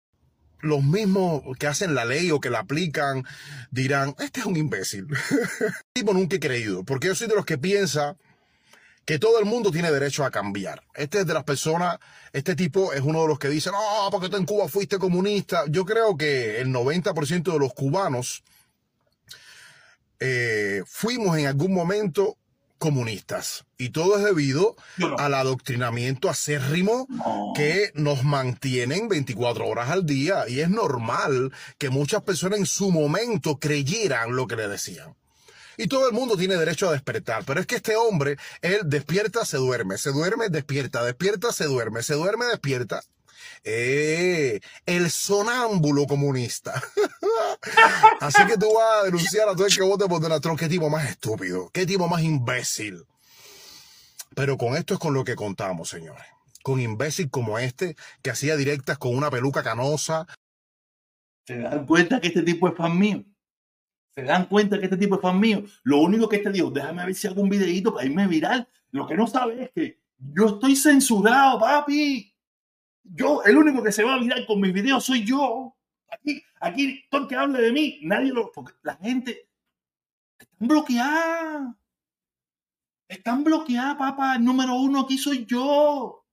los 0.60 0.82
mismos 0.82 1.42
que 1.58 1.66
hacen 1.66 1.94
la 1.94 2.04
ley 2.04 2.30
o 2.30 2.40
que 2.40 2.50
la 2.50 2.60
aplican 2.60 3.24
dirán, 3.70 4.16
este 4.18 4.40
es 4.40 4.46
un 4.46 4.56
imbécil. 4.56 5.06
tipo 5.92 6.12
nunca 6.12 6.36
he 6.36 6.40
creído, 6.40 6.84
porque 6.84 7.08
yo 7.08 7.14
soy 7.14 7.28
de 7.28 7.36
los 7.36 7.44
que 7.44 7.58
piensa 7.58 8.16
que 9.04 9.20
todo 9.20 9.38
el 9.38 9.44
mundo 9.44 9.70
tiene 9.70 9.92
derecho 9.92 10.24
a 10.24 10.32
cambiar. 10.32 10.82
Este 10.94 11.20
es 11.20 11.26
de 11.26 11.34
las 11.34 11.44
personas, 11.44 11.98
este 12.32 12.56
tipo 12.56 12.92
es 12.92 13.02
uno 13.02 13.22
de 13.22 13.28
los 13.28 13.38
que 13.38 13.48
dice, 13.48 13.70
no, 13.70 14.08
porque 14.10 14.28
tú 14.28 14.36
en 14.36 14.46
Cuba 14.46 14.68
fuiste 14.68 14.98
comunista. 14.98 15.64
Yo 15.68 15.84
creo 15.84 16.16
que 16.16 16.60
el 16.60 16.68
90% 16.68 17.52
de 17.52 17.58
los 17.58 17.72
cubanos 17.72 18.42
eh, 20.18 20.82
fuimos 20.86 21.38
en 21.38 21.46
algún 21.46 21.72
momento 21.72 22.37
comunistas. 22.78 23.64
Y 23.76 23.90
todo 23.90 24.16
es 24.16 24.24
debido 24.24 24.76
al 25.18 25.34
adoctrinamiento 25.34 26.28
acérrimo 26.28 27.06
que 27.54 27.90
nos 27.94 28.24
mantienen 28.24 29.08
24 29.08 29.66
horas 29.66 29.90
al 29.90 30.06
día. 30.06 30.48
Y 30.48 30.60
es 30.60 30.70
normal 30.70 31.52
que 31.76 31.90
muchas 31.90 32.22
personas 32.22 32.58
en 32.58 32.66
su 32.66 32.90
momento 32.90 33.58
creyeran 33.58 34.34
lo 34.34 34.46
que 34.46 34.56
le 34.56 34.68
decían. 34.68 35.14
Y 35.76 35.86
todo 35.86 36.08
el 36.08 36.12
mundo 36.12 36.36
tiene 36.36 36.56
derecho 36.56 36.88
a 36.88 36.92
despertar. 36.92 37.44
Pero 37.44 37.60
es 37.60 37.66
que 37.66 37.76
este 37.76 37.96
hombre, 37.96 38.36
él 38.62 38.80
despierta, 38.84 39.44
se 39.44 39.58
duerme, 39.58 39.96
se 39.96 40.10
duerme, 40.10 40.48
despierta, 40.48 41.04
despierta, 41.04 41.52
se 41.52 41.66
duerme, 41.66 42.02
se 42.02 42.14
duerme, 42.14 42.46
despierta. 42.46 43.02
Eh, 43.64 44.60
el 44.86 45.10
sonámbulo 45.10 46.06
comunista. 46.06 46.82
Así 48.20 48.46
que 48.46 48.56
tú 48.56 48.72
vas 48.74 49.02
a 49.02 49.04
denunciar 49.04 49.48
a 49.48 49.52
todo 49.54 49.66
el 49.66 49.76
que 49.76 49.82
vote 49.82 50.06
por 50.06 50.20
Donald 50.20 50.42
Trump. 50.42 50.58
Qué 50.58 50.68
tipo 50.68 50.88
más 50.88 51.08
estúpido, 51.08 51.70
qué 51.72 51.86
tipo 51.86 52.08
más 52.08 52.22
imbécil. 52.22 53.04
Pero 54.34 54.56
con 54.56 54.76
esto 54.76 54.94
es 54.94 55.00
con 55.00 55.14
lo 55.14 55.24
que 55.24 55.34
contamos, 55.34 55.88
señores. 55.88 56.24
Con 56.62 56.80
imbécil 56.80 57.30
como 57.30 57.58
este, 57.58 57.96
que 58.22 58.30
hacía 58.30 58.56
directas 58.56 58.98
con 58.98 59.16
una 59.16 59.30
peluca 59.30 59.62
canosa. 59.62 60.26
¿Se 61.46 61.58
dan 61.58 61.86
cuenta 61.86 62.20
que 62.20 62.28
este 62.28 62.42
tipo 62.42 62.68
es 62.68 62.76
fan 62.76 62.98
mío? 62.98 63.24
¿Se 64.14 64.22
dan 64.22 64.46
cuenta 64.46 64.78
que 64.78 64.84
este 64.84 64.96
tipo 64.96 65.16
es 65.16 65.22
fan 65.22 65.40
mío? 65.40 65.64
Lo 65.82 65.98
único 65.98 66.28
que 66.28 66.36
este 66.36 66.50
dijo, 66.50 66.70
déjame 66.70 67.04
ver 67.06 67.14
si 67.14 67.26
hago 67.26 67.40
un 67.40 67.48
videito 67.48 67.94
para 67.94 68.06
irme 68.06 68.26
viral. 68.26 68.68
Lo 68.90 69.06
que 69.06 69.14
no 69.14 69.26
sabe 69.26 69.64
es 69.64 69.70
que 69.74 70.00
yo 70.18 70.46
estoy 70.46 70.76
censurado, 70.76 71.58
papi. 71.60 72.34
Yo, 73.14 73.42
el 73.44 73.56
único 73.56 73.82
que 73.82 73.92
se 73.92 74.04
va 74.04 74.14
a 74.14 74.18
mirar 74.20 74.44
con 74.46 74.60
mis 74.60 74.72
videos 74.72 75.04
soy 75.04 75.24
yo. 75.24 75.74
Aquí, 76.10 76.42
aquí, 76.60 77.04
todo 77.10 77.22
el 77.22 77.28
que 77.28 77.36
hable 77.36 77.60
de 77.60 77.72
mí, 77.72 78.00
nadie 78.02 78.32
lo. 78.32 78.50
Porque 78.52 78.74
la 78.82 78.96
gente. 78.96 79.48
Están 80.38 80.68
bloqueada. 80.68 81.76
Están 83.08 83.44
bloqueadas, 83.44 83.96
papá. 83.96 84.36
El 84.36 84.44
número 84.44 84.74
uno 84.74 85.00
aquí 85.00 85.16
soy 85.16 85.46
yo. 85.46 86.24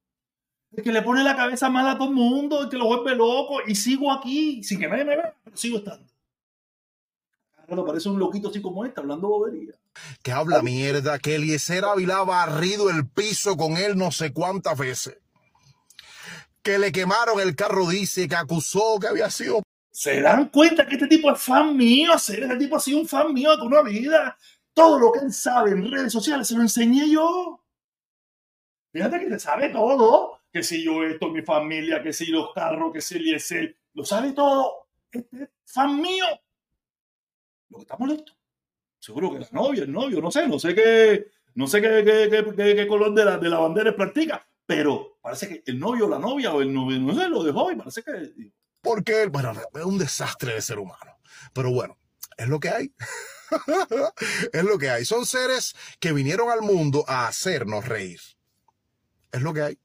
El 0.72 0.84
que 0.84 0.92
le 0.92 1.02
pone 1.02 1.24
la 1.24 1.36
cabeza 1.36 1.70
mal 1.70 1.88
a 1.88 1.98
todo 1.98 2.10
el 2.10 2.16
mundo, 2.16 2.64
el 2.64 2.70
que 2.70 2.78
lo 2.78 2.86
vuelve 2.86 3.16
loco. 3.16 3.60
Y 3.66 3.76
sigo 3.76 4.12
aquí, 4.12 4.62
sin 4.64 4.80
que 4.80 4.88
nadie 4.88 5.06
me 5.06 5.16
vea, 5.16 5.34
pero 5.44 5.56
sigo 5.56 5.78
estando. 5.78 6.06
Ahora 7.68 7.86
parece 7.86 8.10
un 8.10 8.20
loquito 8.20 8.50
así 8.50 8.62
como 8.62 8.86
este, 8.86 9.00
hablando 9.00 9.28
bobería. 9.28 9.74
Que 10.22 10.32
habla 10.32 10.62
mierda, 10.62 11.18
que 11.18 11.36
Eliezer 11.36 11.86
Ávila 11.86 12.20
ha 12.20 12.24
barrido 12.24 12.90
el 12.90 13.08
piso 13.08 13.56
con 13.58 13.78
él 13.78 13.98
no 13.98 14.12
sé 14.12 14.34
cuántas 14.34 14.78
veces 14.78 15.18
que 16.66 16.80
le 16.80 16.92
quemaron 16.92 17.40
el 17.40 17.56
carro, 17.56 17.88
dice, 17.88 18.28
que 18.28 18.36
acusó 18.36 19.00
que 19.00 19.08
había 19.08 19.30
sido... 19.30 19.62
¿Se 19.92 20.20
dan 20.20 20.50
cuenta 20.50 20.88
que 20.88 20.96
este 20.96 21.08
tipo 21.08 21.32
es 21.32 21.40
fan 21.40 21.78
mío? 21.78 22.14
Este 22.16 22.58
tipo 22.58 22.76
ha 22.76 22.80
sido 22.80 23.00
un 23.00 23.08
fan 23.08 23.32
mío 23.32 23.52
de 23.52 23.58
toda 23.58 23.68
una 23.68 23.82
vida. 23.84 24.36
Todo 24.74 24.98
lo 24.98 25.12
que 25.12 25.20
él 25.20 25.32
sabe 25.32 25.72
en 25.72 25.90
redes 25.90 26.12
sociales 26.12 26.48
se 26.48 26.56
lo 26.56 26.64
enseñé 26.64 27.08
yo. 27.10 27.64
Fíjate 28.92 29.20
que 29.20 29.30
se 29.30 29.40
sabe 29.40 29.70
todo. 29.70 30.42
Que 30.52 30.64
si 30.64 30.84
yo 30.84 31.04
esto, 31.04 31.30
mi 31.30 31.44
familia, 31.44 32.02
que 32.02 32.12
si 32.12 32.26
los 32.26 32.52
carros, 32.54 32.92
que 32.92 33.00
si 33.00 33.18
el 33.18 33.28
ISL. 33.28 33.78
Lo 33.94 34.04
sabe 34.04 34.34
todo. 34.34 34.88
Este 35.12 35.44
es 35.44 35.50
fan 35.66 36.02
mío. 36.02 36.26
Lo 37.70 37.78
que 37.78 37.84
está 37.84 37.96
molesto. 37.96 38.34
Seguro 39.00 39.32
que 39.32 39.40
la 39.40 39.48
novia, 39.52 39.84
el 39.84 39.92
novio, 39.92 40.20
no 40.20 40.32
sé, 40.32 40.48
no 40.48 40.58
sé 40.58 40.74
qué, 40.74 41.28
no 41.54 41.68
sé 41.68 41.80
qué, 41.80 42.04
qué, 42.58 42.88
color 42.88 43.14
de 43.14 43.24
la, 43.24 43.38
de 43.38 43.50
la 43.50 43.60
bandera 43.60 43.96
practica, 43.96 44.48
pero 44.66 45.18
parece 45.22 45.48
que 45.48 45.64
el 45.66 45.80
novio 45.80 46.06
o 46.06 46.10
la 46.10 46.20
novia 46.20 46.54
o 46.54 46.62
el 46.62 46.74
novio, 46.74 47.00
no 47.00 47.16
sé, 47.16 47.30
lo 47.30 47.44
dejó 47.44 47.72
y 47.72 47.76
parece 47.76 48.04
que... 48.04 48.52
Porque, 48.82 49.28
bueno, 49.28 49.54
es 49.74 49.84
un 49.84 49.98
desastre 49.98 50.54
de 50.54 50.62
ser 50.62 50.80
humano. 50.80 51.20
Pero 51.54 51.72
bueno, 51.72 51.98
es 52.38 52.48
lo 52.48 52.60
que 52.60 52.70
hay. 52.70 52.94
es 54.54 54.64
lo 54.64 54.78
que 54.78 54.90
hay. 54.90 55.06
Son 55.06 55.26
seres 55.26 55.76
que 56.00 56.14
vinieron 56.14 56.50
al 56.50 56.62
mundo 56.62 57.04
a 57.08 57.28
hacernos 57.28 57.88
reír. 57.88 58.20
Es 59.32 59.42
lo 59.42 59.54
que 59.54 59.62
hay. 59.62 59.80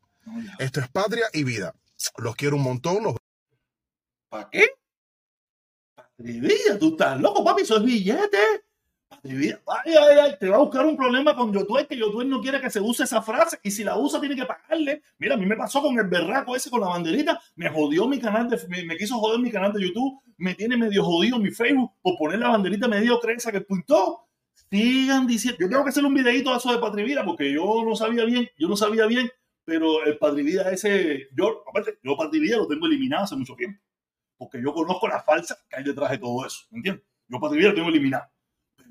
Esto 0.58 0.80
es 0.80 0.88
patria 0.88 1.26
y 1.32 1.44
vida. 1.44 1.74
Los 2.18 2.36
quiero 2.36 2.56
un 2.56 2.62
montón. 2.62 3.16
¿Para 4.28 4.50
qué? 4.50 4.68
Patria 5.94 6.36
y 6.36 6.40
vida. 6.40 6.78
Tú 6.78 6.90
estás 6.90 7.20
loco, 7.20 7.42
papi. 7.44 7.62
Eso 7.62 7.78
es 7.78 7.84
billete. 7.84 8.64
Ay, 9.22 9.52
ay, 9.84 10.18
ay, 10.22 10.36
te 10.38 10.48
va 10.48 10.56
a 10.56 10.60
buscar 10.60 10.86
un 10.86 10.96
problema 10.96 11.36
con 11.36 11.52
YouTube, 11.52 11.86
que 11.86 11.96
YouTube 11.96 12.24
no 12.24 12.40
quiere 12.40 12.60
que 12.60 12.70
se 12.70 12.80
use 12.80 13.04
esa 13.04 13.20
frase 13.20 13.58
y 13.62 13.70
si 13.70 13.84
la 13.84 13.96
usa 13.98 14.18
tiene 14.18 14.34
que 14.34 14.46
pagarle. 14.46 15.02
Mira, 15.18 15.34
a 15.34 15.36
mí 15.36 15.44
me 15.46 15.56
pasó 15.56 15.82
con 15.82 15.98
el 15.98 16.06
berraco 16.06 16.56
ese 16.56 16.70
con 16.70 16.80
la 16.80 16.88
banderita, 16.88 17.40
me 17.56 17.68
jodió 17.68 18.08
mi 18.08 18.18
canal, 18.18 18.48
me, 18.68 18.96
quiso 18.96 19.18
joder 19.18 19.40
mi 19.40 19.50
canal 19.50 19.72
de 19.72 19.82
YouTube, 19.82 20.20
me 20.38 20.54
tiene 20.54 20.76
medio 20.76 21.04
jodido 21.04 21.38
mi 21.38 21.50
Facebook 21.50 21.92
por 22.00 22.16
poner 22.16 22.38
la 22.38 22.48
banderita 22.48 22.88
medio 22.88 23.20
cresa 23.20 23.52
que 23.52 23.60
puntó. 23.60 24.26
Sigan 24.70 25.26
diciendo, 25.26 25.58
yo 25.60 25.68
tengo 25.68 25.84
que 25.84 25.90
hacer 25.90 26.04
un 26.04 26.14
videito 26.14 26.50
de 26.50 26.56
eso 26.56 26.72
de 26.72 26.78
Patrivida 26.78 27.24
porque 27.24 27.52
yo 27.52 27.82
no 27.84 27.96
sabía 27.96 28.24
bien, 28.24 28.48
yo 28.56 28.68
no 28.68 28.76
sabía 28.76 29.06
bien, 29.06 29.28
pero 29.64 30.04
el 30.04 30.16
Patrivida 30.16 30.70
ese, 30.70 31.28
yo, 31.36 31.62
aparte, 31.68 31.98
yo 32.02 32.16
Patrivida 32.16 32.56
lo 32.56 32.68
tengo 32.68 32.86
eliminado 32.86 33.24
hace 33.24 33.36
mucho 33.36 33.54
tiempo, 33.54 33.80
porque 34.38 34.62
yo 34.62 34.72
conozco 34.72 35.08
la 35.08 35.22
falsa 35.22 35.58
que 35.68 35.76
hay 35.76 35.84
detrás 35.84 36.10
de 36.12 36.18
todo 36.18 36.46
eso, 36.46 36.66
¿me 36.70 36.78
entiendes? 36.78 37.04
Yo 37.26 37.40
Patrivida 37.40 37.70
lo 37.70 37.74
tengo 37.74 37.88
eliminado 37.88 38.30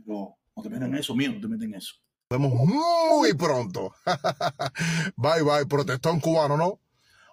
no, 0.10 0.40
no 0.56 0.64
te 0.64 0.70
meten 0.70 0.88
en 0.88 0.96
eso, 0.96 1.16
mío, 1.16 1.32
no 1.32 1.40
te 1.40 1.48
meten 1.48 1.70
en 1.70 1.76
eso. 1.76 1.94
Nos 2.32 2.40
vemos 2.40 2.54
muy 2.68 3.34
pronto. 3.34 3.94
bye, 5.16 5.44
bye, 5.44 5.66
protestón 5.68 6.20
cubano, 6.20 6.58
¿no? 6.58 6.80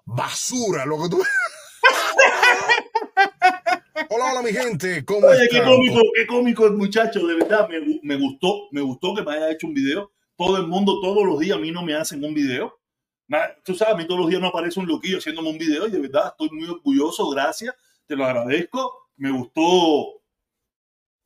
Basura, 0.05 0.85
lo 0.87 1.03
que 1.03 1.09
tú... 1.09 1.23
Hola, 4.09 4.31
hola, 4.31 4.43
mi 4.43 4.53
gente. 4.53 5.05
¿Cómo 5.05 5.27
Oye, 5.27 5.49
qué 5.51 5.63
cómico, 5.63 6.01
qué 6.15 6.27
cómico 6.27 6.67
el 6.67 6.75
muchacho. 6.75 7.27
De 7.27 7.35
verdad, 7.35 7.69
me, 7.69 7.99
me, 8.03 8.17
gustó, 8.17 8.69
me 8.71 8.81
gustó 8.81 9.15
que 9.15 9.23
me 9.23 9.33
haya 9.33 9.51
hecho 9.51 9.67
un 9.67 9.75
video. 9.75 10.13
Todo 10.37 10.59
el 10.59 10.67
mundo, 10.67 11.01
todos 11.01 11.25
los 11.25 11.41
días, 11.41 11.57
a 11.57 11.61
mí 11.61 11.73
no 11.73 11.83
me 11.83 11.95
hacen 11.95 12.23
un 12.23 12.35
video. 12.35 12.79
Tú 13.65 13.75
sabes, 13.75 13.95
a 13.95 13.97
mí 13.97 14.07
todos 14.07 14.21
los 14.21 14.29
días 14.29 14.41
no 14.41 14.49
aparece 14.49 14.79
un 14.79 14.87
loquillo 14.87 15.19
haciéndome 15.19 15.49
un 15.49 15.59
video 15.59 15.89
y 15.89 15.91
de 15.91 15.99
verdad 15.99 16.29
estoy 16.29 16.51
muy 16.57 16.69
orgulloso. 16.69 17.29
Gracias, 17.31 17.75
te 18.07 18.15
lo 18.15 18.25
agradezco. 18.27 19.11
Me 19.17 19.31
gustó. 19.31 20.21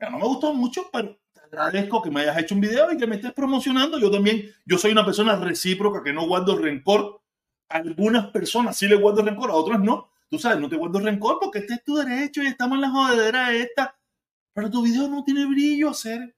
No 0.01 0.19
me 0.19 0.27
gustó 0.27 0.55
mucho, 0.55 0.89
pero 0.93 1.21
agradezco 1.53 2.03
que 2.03 2.11
me 2.11 2.21
hayas 2.21 2.39
hecho 2.39 2.55
un 2.55 2.61
video 2.61 2.93
y 2.93 2.97
que 2.97 3.07
me 3.07 3.17
estés 3.17 3.33
promocionando. 3.33 3.99
Yo 3.99 4.11
también, 4.11 4.43
yo 4.65 4.79
soy 4.79 4.93
una 4.93 5.05
persona 5.05 5.37
recíproca 5.37 6.03
que 6.03 6.13
no 6.13 6.27
guardo 6.27 6.57
rencor. 6.57 7.21
A 7.69 7.79
algunas 7.79 8.29
personas 8.29 8.77
sí 8.77 8.89
le 8.89 8.97
guardo 8.97 9.23
rencor, 9.23 9.51
a 9.51 9.55
otras 9.55 9.81
no. 9.81 10.11
Tú 10.29 10.39
sabes, 10.39 10.61
no 10.61 10.69
te 10.69 10.77
guardo 10.77 11.01
rencor 11.01 11.39
porque 11.41 11.61
este 11.61 11.75
es 11.75 11.85
tu 11.85 11.97
derecho 11.97 12.43
y 12.43 12.47
estamos 12.47 12.77
en 12.77 12.83
la 12.83 12.91
jodedera 12.91 13.53
esta. 13.53 13.97
Pero 14.53 14.71
tu 14.71 14.83
video 14.83 15.09
no 15.09 15.25
tiene 15.25 15.47
brillo, 15.47 15.91
hacer. 15.91 16.35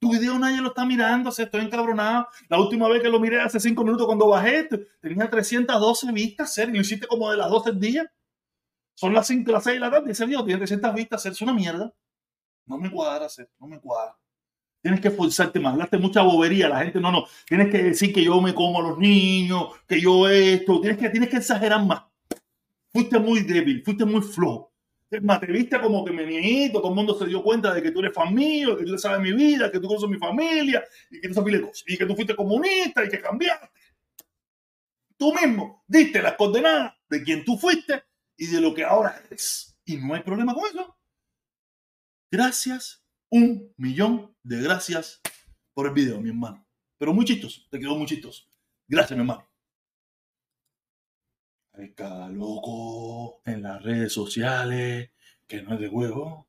Tu 0.00 0.10
video 0.10 0.38
nadie 0.38 0.60
lo 0.60 0.68
está 0.68 0.84
mirando, 0.84 1.28
hacer. 1.30 1.46
Estoy 1.46 1.62
encabronado. 1.62 2.28
La 2.48 2.58
última 2.58 2.88
vez 2.88 3.02
que 3.02 3.08
lo 3.08 3.20
miré 3.20 3.40
hace 3.40 3.60
cinco 3.60 3.84
minutos 3.84 4.06
cuando 4.06 4.28
bajé, 4.28 4.68
tenía 5.00 5.30
312 5.30 6.12
vistas, 6.12 6.50
hacer. 6.50 6.68
Y 6.70 6.74
lo 6.74 6.80
hiciste 6.80 7.06
como 7.06 7.30
de 7.30 7.36
las 7.36 7.48
12 7.50 7.72
días. 7.72 8.06
Son 8.94 9.14
las 9.14 9.26
5, 9.26 9.50
las 9.50 9.64
6 9.64 9.74
de 9.74 9.80
la 9.80 9.90
tarde. 9.90 10.12
Ese 10.12 10.26
video 10.26 10.44
tiene 10.44 10.58
300 10.58 10.94
vistas, 10.94 11.20
hacer. 11.20 11.32
Es 11.32 11.42
una 11.42 11.52
mierda. 11.52 11.92
No 12.66 12.78
me 12.78 12.90
cuadra, 12.90 13.26
hacer. 13.26 13.50
No 13.58 13.66
me 13.66 13.80
cuadra. 13.80 14.16
Tienes 14.82 15.00
que 15.00 15.08
esforzarte 15.08 15.60
más, 15.60 15.74
hablaste 15.74 15.96
mucha 15.96 16.22
bobería, 16.22 16.68
la 16.68 16.82
gente 16.82 17.00
no, 17.00 17.12
no, 17.12 17.24
tienes 17.46 17.70
que 17.70 17.82
decir 17.84 18.12
que 18.12 18.24
yo 18.24 18.40
me 18.40 18.52
como 18.52 18.80
a 18.80 18.82
los 18.82 18.98
niños, 18.98 19.68
que 19.86 20.00
yo 20.00 20.28
esto, 20.28 20.80
tienes 20.80 20.98
que, 20.98 21.08
tienes 21.08 21.28
que 21.28 21.36
exagerar 21.36 21.84
más. 21.86 22.02
Fuiste 22.92 23.18
muy 23.20 23.40
débil, 23.42 23.82
fuiste 23.84 24.04
muy 24.04 24.22
flojo. 24.22 24.72
más, 25.22 25.38
te 25.38 25.46
viste 25.46 25.80
como 25.80 26.04
que 26.04 26.10
me 26.10 26.26
niñito, 26.26 26.80
todo 26.80 26.90
el 26.90 26.96
mundo 26.96 27.16
se 27.16 27.26
dio 27.26 27.44
cuenta 27.44 27.72
de 27.72 27.80
que 27.80 27.92
tú 27.92 28.00
eres 28.00 28.12
familia, 28.12 28.76
que 28.76 28.84
tú 28.84 28.98
sabes 28.98 29.20
mi 29.20 29.32
vida, 29.32 29.70
que 29.70 29.78
tú 29.78 29.86
conoces 29.86 30.08
mi 30.08 30.18
familia, 30.18 30.82
y 31.10 31.20
que 31.20 31.28
tú 31.28 31.34
sabes 31.34 31.60
cosas, 31.60 31.84
y 31.86 31.96
que 31.96 32.04
tú 32.04 32.16
fuiste 32.16 32.34
comunista 32.34 33.04
y 33.04 33.08
que 33.08 33.20
cambiaste. 33.20 33.70
Tú 35.16 35.32
mismo 35.32 35.84
diste 35.86 36.20
las 36.20 36.34
coordenadas 36.34 36.94
de 37.08 37.22
quien 37.22 37.44
tú 37.44 37.56
fuiste 37.56 38.02
y 38.36 38.46
de 38.46 38.60
lo 38.60 38.74
que 38.74 38.84
ahora 38.84 39.22
eres. 39.26 39.76
Y 39.84 39.96
no 39.96 40.14
hay 40.14 40.22
problema 40.22 40.54
con 40.54 40.64
eso. 40.66 40.96
Gracias, 42.30 43.01
un 43.32 43.72
millón 43.78 44.30
de 44.42 44.60
gracias 44.60 45.22
por 45.72 45.86
el 45.86 45.94
video, 45.94 46.20
mi 46.20 46.28
hermano. 46.28 46.64
Pero 46.98 47.14
muy 47.14 47.24
chistoso, 47.24 47.62
te 47.70 47.80
quedó 47.80 47.96
muy 47.96 48.06
chistoso. 48.06 48.44
Gracias, 48.86 49.16
mi 49.16 49.22
hermano. 49.22 49.48
Hay 51.72 51.92
cada 51.92 52.28
loco 52.28 53.40
en 53.46 53.62
las 53.62 53.82
redes 53.82 54.12
sociales 54.12 55.10
que 55.46 55.62
no 55.62 55.74
es 55.74 55.80
de 55.80 55.88
huevo. 55.88 56.46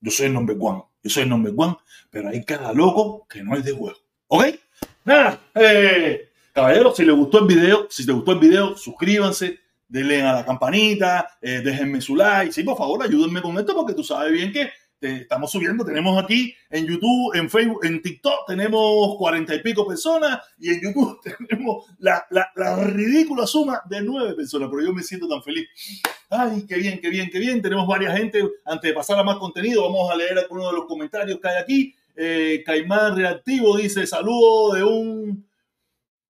Yo 0.00 0.10
soy 0.10 0.26
el 0.26 0.34
nombre 0.34 0.56
one, 0.58 0.82
yo 1.04 1.10
soy 1.10 1.22
el 1.22 1.28
nombre 1.28 1.52
one, 1.56 1.76
pero 2.10 2.30
hay 2.30 2.44
cada 2.44 2.72
loco 2.72 3.24
que 3.28 3.44
no 3.44 3.54
es 3.54 3.64
de 3.64 3.72
huevo. 3.72 3.96
¿Ok? 4.26 4.46
Nada, 5.04 5.40
eh, 5.54 6.30
caballeros, 6.52 6.96
si 6.96 7.04
les 7.04 7.14
gustó 7.14 7.38
el 7.38 7.46
video, 7.46 7.86
si 7.88 8.04
les 8.04 8.16
gustó 8.16 8.32
el 8.32 8.40
video, 8.40 8.76
suscríbanse, 8.76 9.60
denle 9.86 10.22
a 10.22 10.32
la 10.32 10.44
campanita, 10.44 11.38
eh, 11.40 11.60
déjenme 11.64 12.00
su 12.00 12.16
like. 12.16 12.50
Sí, 12.52 12.64
por 12.64 12.76
favor, 12.76 13.04
ayúdenme 13.04 13.40
con 13.40 13.56
esto 13.56 13.72
porque 13.72 13.94
tú 13.94 14.02
sabes 14.02 14.32
bien 14.32 14.52
que 14.52 14.68
estamos 15.02 15.50
subiendo, 15.50 15.84
tenemos 15.84 16.22
aquí 16.22 16.54
en 16.70 16.86
YouTube, 16.86 17.34
en 17.34 17.50
Facebook, 17.50 17.84
en 17.84 18.00
TikTok 18.00 18.46
tenemos 18.46 19.16
cuarenta 19.16 19.54
y 19.54 19.62
pico 19.62 19.86
personas 19.86 20.40
y 20.58 20.70
en 20.70 20.80
YouTube 20.80 21.20
tenemos 21.48 21.86
la, 21.98 22.26
ridícula 22.84 23.46
suma 23.46 23.82
de 23.88 24.00
nueve 24.02 24.34
personas, 24.34 24.68
pero 24.70 24.84
yo 24.84 24.92
me 24.92 25.02
siento 25.02 25.28
tan 25.28 25.42
feliz. 25.42 25.68
Ay, 26.30 26.64
qué 26.66 26.76
bien, 26.76 27.00
qué 27.00 27.10
bien, 27.10 27.28
qué 27.30 27.38
bien. 27.38 27.60
Tenemos 27.60 27.86
varias 27.86 28.16
gente. 28.16 28.42
Antes 28.64 28.90
de 28.90 28.94
pasar 28.94 29.18
a 29.18 29.22
más 29.22 29.36
contenido, 29.36 29.82
vamos 29.82 30.10
a 30.10 30.16
leer 30.16 30.38
algunos 30.38 30.70
de 30.70 30.78
los 30.78 30.86
comentarios 30.86 31.38
que 31.40 31.48
hay 31.48 31.58
aquí. 31.58 31.94
Eh, 32.14 32.62
Caimán 32.64 33.16
Reactivo 33.16 33.76
dice, 33.76 34.06
saludo 34.06 34.74
de 34.74 34.84
un, 34.84 35.46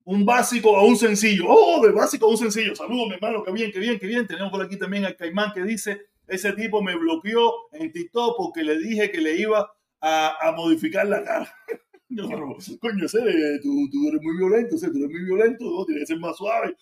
un 0.04 0.24
básico 0.24 0.76
a 0.76 0.84
un 0.84 0.96
sencillo. 0.96 1.44
Oh, 1.48 1.84
de 1.84 1.92
básico 1.92 2.26
a 2.26 2.30
un 2.30 2.38
sencillo. 2.38 2.74
Saludos, 2.74 3.08
mi 3.08 3.14
hermano, 3.14 3.42
qué 3.44 3.52
bien, 3.52 3.72
qué 3.72 3.78
bien, 3.78 3.98
qué 3.98 4.06
bien. 4.06 4.26
Tenemos 4.26 4.50
por 4.50 4.62
aquí 4.62 4.76
también 4.76 5.04
al 5.04 5.16
Caimán 5.16 5.52
que 5.52 5.62
dice, 5.62 6.07
ese 6.28 6.52
tipo 6.52 6.82
me 6.82 6.94
bloqueó 6.94 7.52
en 7.72 7.90
TikTok 7.90 8.36
porque 8.36 8.62
le 8.62 8.78
dije 8.78 9.10
que 9.10 9.20
le 9.20 9.36
iba 9.36 9.70
a, 10.00 10.52
modificar 10.56 11.06
la 11.06 11.24
cara. 11.24 11.54
Coño, 12.80 13.04
ese, 13.04 13.18
tú, 13.62 13.88
tú, 13.90 14.08
eres 14.08 14.22
muy 14.22 14.36
violento, 14.36 14.76
ese, 14.76 14.90
tú 14.90 14.98
eres 14.98 15.10
muy 15.10 15.24
violento, 15.24 15.64
¿no? 15.64 15.84
tienes 15.84 16.02
que 16.02 16.14
ser 16.14 16.18
más 16.18 16.36
suave. 16.36 16.76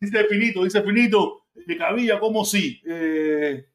Dice 0.00 0.24
Finito, 0.24 0.64
dice 0.64 0.82
Finito, 0.82 1.46
de 1.54 1.76
cabilla, 1.76 2.18
como 2.18 2.44
si. 2.44 2.80
Eh, 2.86 3.66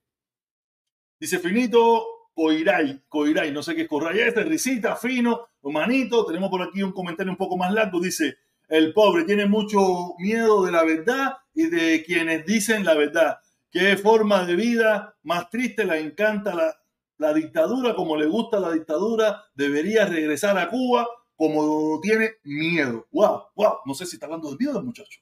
dice 1.19 1.39
Finito, 1.39 2.05
Coiray, 2.33 3.03
Coiray, 3.07 3.51
no 3.51 3.63
sé 3.63 3.75
qué 3.75 3.83
es 3.83 3.87
Coiray, 3.87 4.19
este, 4.19 4.43
risita, 4.43 4.95
fino, 4.95 5.47
manito. 5.63 6.25
Tenemos 6.25 6.49
por 6.49 6.61
aquí 6.61 6.83
un 6.83 6.91
comentario 6.91 7.31
un 7.31 7.37
poco 7.37 7.57
más 7.57 7.73
largo, 7.73 7.99
dice, 7.99 8.37
el 8.67 8.93
pobre 8.93 9.23
tiene 9.23 9.45
mucho 9.45 9.79
miedo 10.19 10.63
de 10.65 10.71
la 10.71 10.83
verdad 10.83 11.33
y 11.53 11.67
de 11.67 12.03
quienes 12.05 12.45
dicen 12.45 12.85
la 12.85 12.93
verdad 12.93 13.39
qué 13.71 13.97
forma 13.97 14.45
de 14.45 14.55
vida 14.55 15.15
más 15.23 15.49
triste, 15.49 15.85
le 15.85 15.99
encanta 15.99 16.75
la, 17.17 17.33
dictadura, 17.33 17.95
como 17.95 18.15
le 18.15 18.25
gusta 18.27 18.59
la 18.59 18.71
dictadura, 18.71 19.43
debería 19.53 20.05
regresar 20.05 20.57
a 20.57 20.69
Cuba 20.69 21.07
como 21.35 21.99
tiene 22.01 22.31
miedo. 22.43 23.07
Wow, 23.11 23.43
wow, 23.55 23.73
no 23.85 23.93
sé 23.93 24.05
si 24.05 24.15
está 24.15 24.25
hablando 24.25 24.49
de 24.51 24.57
miedo, 24.57 24.81
muchacho. 24.81 25.19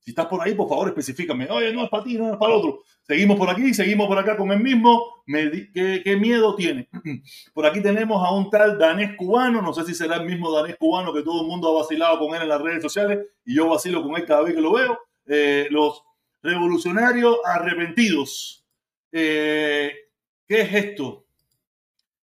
Si 0.00 0.12
estás 0.12 0.26
por 0.26 0.40
ahí, 0.40 0.54
por 0.54 0.68
favor, 0.68 0.88
específicame. 0.88 1.46
Oye, 1.50 1.74
no 1.74 1.84
es 1.84 1.90
para 1.90 2.02
ti, 2.02 2.16
no 2.16 2.32
es 2.32 2.38
para 2.38 2.54
el 2.54 2.58
otro. 2.58 2.80
Seguimos 3.02 3.36
por 3.36 3.50
aquí, 3.50 3.74
seguimos 3.74 4.08
por 4.08 4.18
acá 4.18 4.34
con 4.36 4.50
el 4.50 4.60
mismo. 4.60 5.22
¿Qué, 5.26 6.00
¿Qué, 6.02 6.16
miedo 6.16 6.54
tiene? 6.56 6.88
Por 7.54 7.66
aquí 7.66 7.82
tenemos 7.82 8.24
a 8.26 8.32
un 8.32 8.48
tal 8.48 8.78
danés 8.78 9.14
cubano. 9.16 9.60
No 9.60 9.74
sé 9.74 9.84
si 9.84 9.94
será 9.94 10.16
el 10.16 10.26
mismo 10.26 10.50
danés 10.50 10.76
cubano 10.76 11.12
que 11.12 11.22
todo 11.22 11.42
el 11.42 11.46
mundo 11.46 11.68
ha 11.68 11.82
vacilado 11.82 12.18
con 12.18 12.34
él 12.34 12.42
en 12.42 12.48
las 12.48 12.60
redes 12.62 12.82
sociales 12.82 13.26
y 13.44 13.54
yo 13.54 13.68
vacilo 13.68 14.02
con 14.02 14.16
él 14.16 14.24
cada 14.24 14.42
vez 14.42 14.54
que 14.54 14.60
lo 14.60 14.72
veo. 14.72 14.98
Eh, 15.26 15.68
los 15.70 16.02
revolucionarios 16.42 17.38
arrepentidos. 17.44 18.64
Eh, 19.12 19.92
¿Qué 20.46 20.60
es 20.60 20.74
esto? 20.74 21.26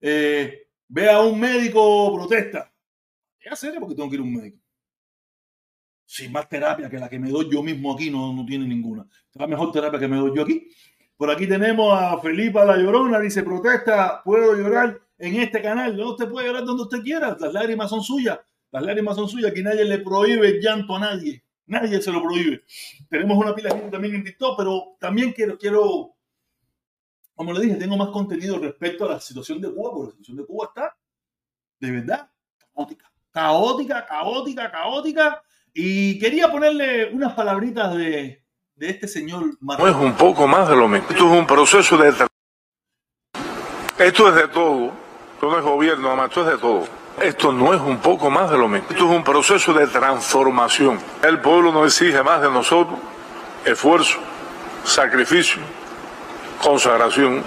Eh, 0.02 0.68
ve 0.88 1.10
a 1.10 1.22
un 1.22 1.40
médico, 1.40 2.14
protesta. 2.14 2.72
¿Qué 3.40 3.56
serio 3.56 3.80
porque 3.80 3.96
tengo 3.96 4.10
que 4.10 4.16
ir 4.16 4.22
a 4.22 4.24
un 4.24 4.34
médico. 4.34 4.60
Sin 6.06 6.32
más 6.32 6.48
terapia 6.48 6.90
que 6.90 6.98
la 6.98 7.10
que 7.10 7.20
me 7.20 7.30
doy 7.30 7.50
yo 7.52 7.64
mismo 7.64 7.94
aquí, 7.94 8.10
no, 8.12 8.34
no 8.34 8.46
tiene 8.46 8.68
ninguna. 8.68 9.08
La 9.34 9.48
mejor 9.48 9.72
terapia 9.72 10.00
que 10.00 10.08
me 10.08 10.18
doy 10.18 10.36
yo 10.36 10.44
aquí. 10.44 10.70
Por 11.18 11.32
aquí 11.32 11.48
tenemos 11.48 11.94
a 11.98 12.20
Felipa 12.20 12.66
La 12.66 12.78
Llorona, 12.78 13.20
dice, 13.20 13.44
protesta, 13.44 14.22
puedo 14.24 14.56
llorar 14.56 15.00
en 15.18 15.36
este 15.40 15.62
canal. 15.62 15.96
No, 15.96 16.12
usted 16.12 16.28
puede 16.30 16.48
llorar 16.48 16.66
donde 16.66 16.84
usted 16.84 17.02
quiera, 17.02 17.38
las 17.40 17.54
lágrimas 17.54 17.90
son 17.90 18.04
suyas. 18.04 18.40
Las 18.72 18.84
lágrimas 18.84 19.16
son 19.16 19.30
suyas, 19.30 19.54
que 19.54 19.64
nadie 19.64 19.86
le 19.86 20.00
prohíbe 20.00 20.48
el 20.48 20.60
llanto 20.60 20.96
a 20.96 21.00
nadie. 21.00 21.44
Nadie 21.66 22.02
se 22.02 22.12
lo 22.12 22.22
prohíbe. 22.22 22.64
Tenemos 23.10 23.38
una 23.38 23.56
pila 23.56 23.70
de 23.70 23.76
gente 23.76 23.92
también 23.92 24.16
en 24.16 24.24
TikTok, 24.24 24.58
pero 24.58 24.96
también 25.00 25.32
quiero, 25.32 25.58
quiero, 25.58 26.16
como 27.36 27.54
le 27.54 27.62
dije, 27.62 27.76
tengo 27.76 27.98
más 27.98 28.10
contenido 28.10 28.60
respecto 28.60 29.06
a 29.06 29.14
la 29.14 29.20
situación 29.20 29.62
de 29.62 29.72
Cuba, 29.74 29.92
porque 29.92 30.08
la 30.08 30.12
situación 30.12 30.38
de 30.38 30.46
Cuba 30.46 30.66
está 30.68 30.98
de 31.80 31.92
verdad 31.92 32.30
caótica. 32.74 33.12
Caótica, 33.32 34.06
caótica, 34.06 34.72
caótica. 34.72 35.44
Y 35.74 36.20
quería 36.20 36.52
ponerle 36.52 37.12
unas 37.14 37.34
palabritas 37.34 37.96
de, 37.96 38.44
de 38.76 38.90
este 38.90 39.08
señor 39.08 39.58
No 39.60 39.88
es 39.88 39.96
un 39.96 40.14
poco 40.14 40.48
más 40.48 40.70
de 40.70 40.76
lo 40.76 40.88
mismo. 40.88 41.10
Esto 41.10 41.34
es 41.34 41.40
un 41.40 41.48
proceso 41.48 41.98
de... 41.98 42.10
Esto 44.00 44.30
es 44.30 44.36
de 44.36 44.48
todo. 44.50 44.94
Esto 45.34 45.52
no 45.52 45.58
es 45.58 45.64
gobierno, 45.64 46.26
esto 46.26 46.42
es 46.42 46.48
de 46.54 46.58
todo. 46.58 47.03
Esto 47.22 47.52
no 47.52 47.74
es 47.74 47.82
un 47.82 48.00
poco 48.00 48.30
más 48.30 48.50
de 48.50 48.58
lo 48.58 48.68
mismo. 48.68 48.90
Esto 48.90 49.06
es 49.06 49.16
un 49.16 49.24
proceso 49.24 49.74
de 49.74 49.88
transformación. 49.88 51.00
El 51.22 51.40
pueblo 51.42 51.72
no 51.72 51.86
exige 51.86 52.24
más 52.24 52.42
de 52.42 52.50
nosotros 52.50 53.00
esfuerzo, 53.66 54.20
sacrificio, 54.84 55.62
consagración. 56.62 57.44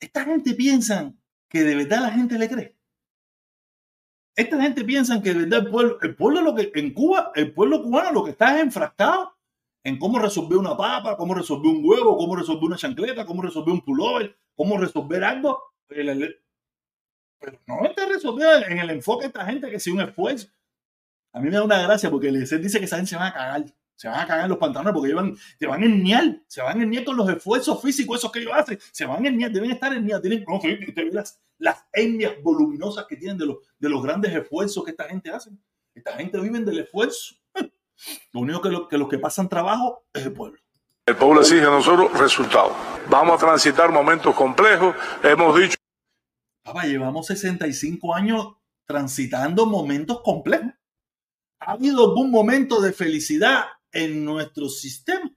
Esta 0.00 0.24
gente 0.24 0.54
piensa 0.54 1.12
que 1.48 1.62
de 1.62 1.76
verdad 1.76 2.02
la 2.02 2.10
gente 2.10 2.38
le 2.38 2.48
cree. 2.48 2.76
Esta 4.36 4.60
gente 4.60 4.84
piensa 4.84 5.22
que 5.22 5.32
de 5.32 5.44
verdad 5.44 5.60
el 5.60 5.70
pueblo, 5.70 5.98
el 6.02 6.16
pueblo 6.16 6.42
lo 6.42 6.54
que 6.54 6.72
en 6.74 6.92
Cuba, 6.92 7.30
el 7.36 7.54
pueblo 7.54 7.82
cubano 7.82 8.10
lo 8.10 8.24
que 8.24 8.32
está 8.32 8.56
es 8.56 8.64
enfrascado 8.64 9.36
en 9.84 9.98
cómo 9.98 10.18
resolver 10.18 10.58
una 10.58 10.76
papa, 10.76 11.16
cómo 11.16 11.34
resolver 11.34 11.68
un 11.68 11.82
huevo, 11.84 12.16
cómo 12.16 12.34
resolver 12.34 12.64
una 12.64 12.76
chancleta, 12.76 13.24
cómo 13.24 13.42
resolver 13.42 13.72
un 13.72 13.80
pullover, 13.82 14.36
cómo 14.56 14.76
resolver 14.76 15.22
algo 15.22 15.62
pero 17.44 17.60
no 17.66 17.84
está 17.84 18.06
resolvido 18.06 18.54
en 18.66 18.78
el 18.78 18.90
enfoque 18.90 19.24
de 19.24 19.28
esta 19.28 19.44
gente 19.44 19.70
que 19.70 19.78
si 19.78 19.90
un 19.90 20.00
esfuerzo. 20.00 20.48
A 21.32 21.40
mí 21.40 21.50
me 21.50 21.56
da 21.56 21.64
una 21.64 21.82
gracia 21.82 22.10
porque 22.10 22.28
el 22.28 22.40
dice 22.40 22.78
que 22.78 22.84
esa 22.84 22.96
gente 22.96 23.10
se 23.10 23.16
van 23.16 23.26
a 23.26 23.32
cagar. 23.32 23.64
Se 23.96 24.08
van 24.08 24.20
a 24.20 24.26
cagar 24.26 24.48
los 24.48 24.58
pantalones 24.58 24.92
porque 24.92 25.08
llevan, 25.08 25.36
te 25.58 25.66
van 25.66 25.82
a 25.82 25.86
enniar. 25.86 26.40
Se 26.46 26.62
van 26.62 26.80
a 26.80 26.82
enniar 26.82 27.04
con 27.04 27.16
los 27.16 27.28
esfuerzos 27.28 27.80
físicos 27.82 28.18
esos 28.18 28.32
que 28.32 28.40
ellos 28.40 28.52
hacen. 28.54 28.78
Se 28.92 29.04
van 29.04 29.24
a 29.24 29.28
enniar, 29.28 29.50
deben 29.50 29.70
estar 29.70 29.92
enniados. 29.92 30.22
Tienen, 30.22 30.44
no, 30.48 30.60
las, 31.12 31.40
las 31.58 31.84
etnias 31.92 32.34
voluminosas 32.42 33.06
que 33.06 33.16
tienen 33.16 33.38
de 33.38 33.46
los, 33.46 33.58
de 33.78 33.88
los 33.88 34.02
grandes 34.02 34.34
esfuerzos 34.34 34.84
que 34.84 34.92
esta 34.92 35.04
gente 35.04 35.30
hace. 35.30 35.50
Esta 35.94 36.12
gente 36.14 36.40
vive 36.40 36.60
del 36.60 36.78
esfuerzo. 36.80 37.34
Lo 38.32 38.40
único 38.40 38.60
que, 38.60 38.68
lo, 38.70 38.88
que 38.88 38.98
los 38.98 39.08
que 39.08 39.18
pasan 39.18 39.48
trabajo 39.48 40.04
es 40.12 40.26
el 40.26 40.32
pueblo. 40.32 40.58
El 41.06 41.16
pueblo 41.16 41.42
exige 41.42 41.62
a 41.62 41.70
nosotros 41.70 42.18
resultados. 42.18 42.72
Vamos 43.08 43.36
a 43.36 43.46
transitar 43.46 43.92
momentos 43.92 44.34
complejos. 44.34 44.96
Hemos 45.22 45.56
dicho 45.60 45.76
Papá, 46.64 46.86
llevamos 46.86 47.26
65 47.26 48.14
años 48.14 48.56
transitando 48.86 49.66
momentos 49.66 50.22
complejos. 50.22 50.72
¿Ha 51.60 51.72
habido 51.72 52.08
algún 52.08 52.30
momento 52.30 52.80
de 52.80 52.94
felicidad 52.94 53.64
en 53.92 54.24
nuestro 54.24 54.70
sistema? 54.70 55.30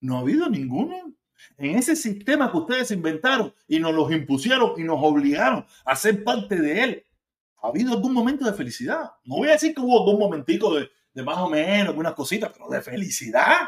No 0.00 0.18
ha 0.18 0.20
habido 0.20 0.50
ninguno. 0.50 1.14
En 1.56 1.78
ese 1.78 1.96
sistema 1.96 2.52
que 2.52 2.58
ustedes 2.58 2.90
inventaron 2.90 3.54
y 3.66 3.78
nos 3.78 3.94
los 3.94 4.12
impusieron 4.12 4.78
y 4.78 4.84
nos 4.84 4.98
obligaron 5.00 5.64
a 5.86 5.96
ser 5.96 6.22
parte 6.22 6.56
de 6.60 6.82
él, 6.82 7.06
¿ha 7.62 7.68
habido 7.68 7.94
algún 7.94 8.12
momento 8.12 8.44
de 8.44 8.52
felicidad? 8.52 9.10
No 9.24 9.36
voy 9.36 9.48
a 9.48 9.52
decir 9.52 9.74
que 9.74 9.80
hubo 9.80 9.98
algún 9.98 10.20
momentico 10.20 10.74
de, 10.74 10.90
más 11.22 11.38
o 11.38 11.48
menos, 11.48 11.88
algunas 11.88 12.12
cositas, 12.12 12.52
pero 12.52 12.68
de 12.68 12.82
felicidad. 12.82 13.60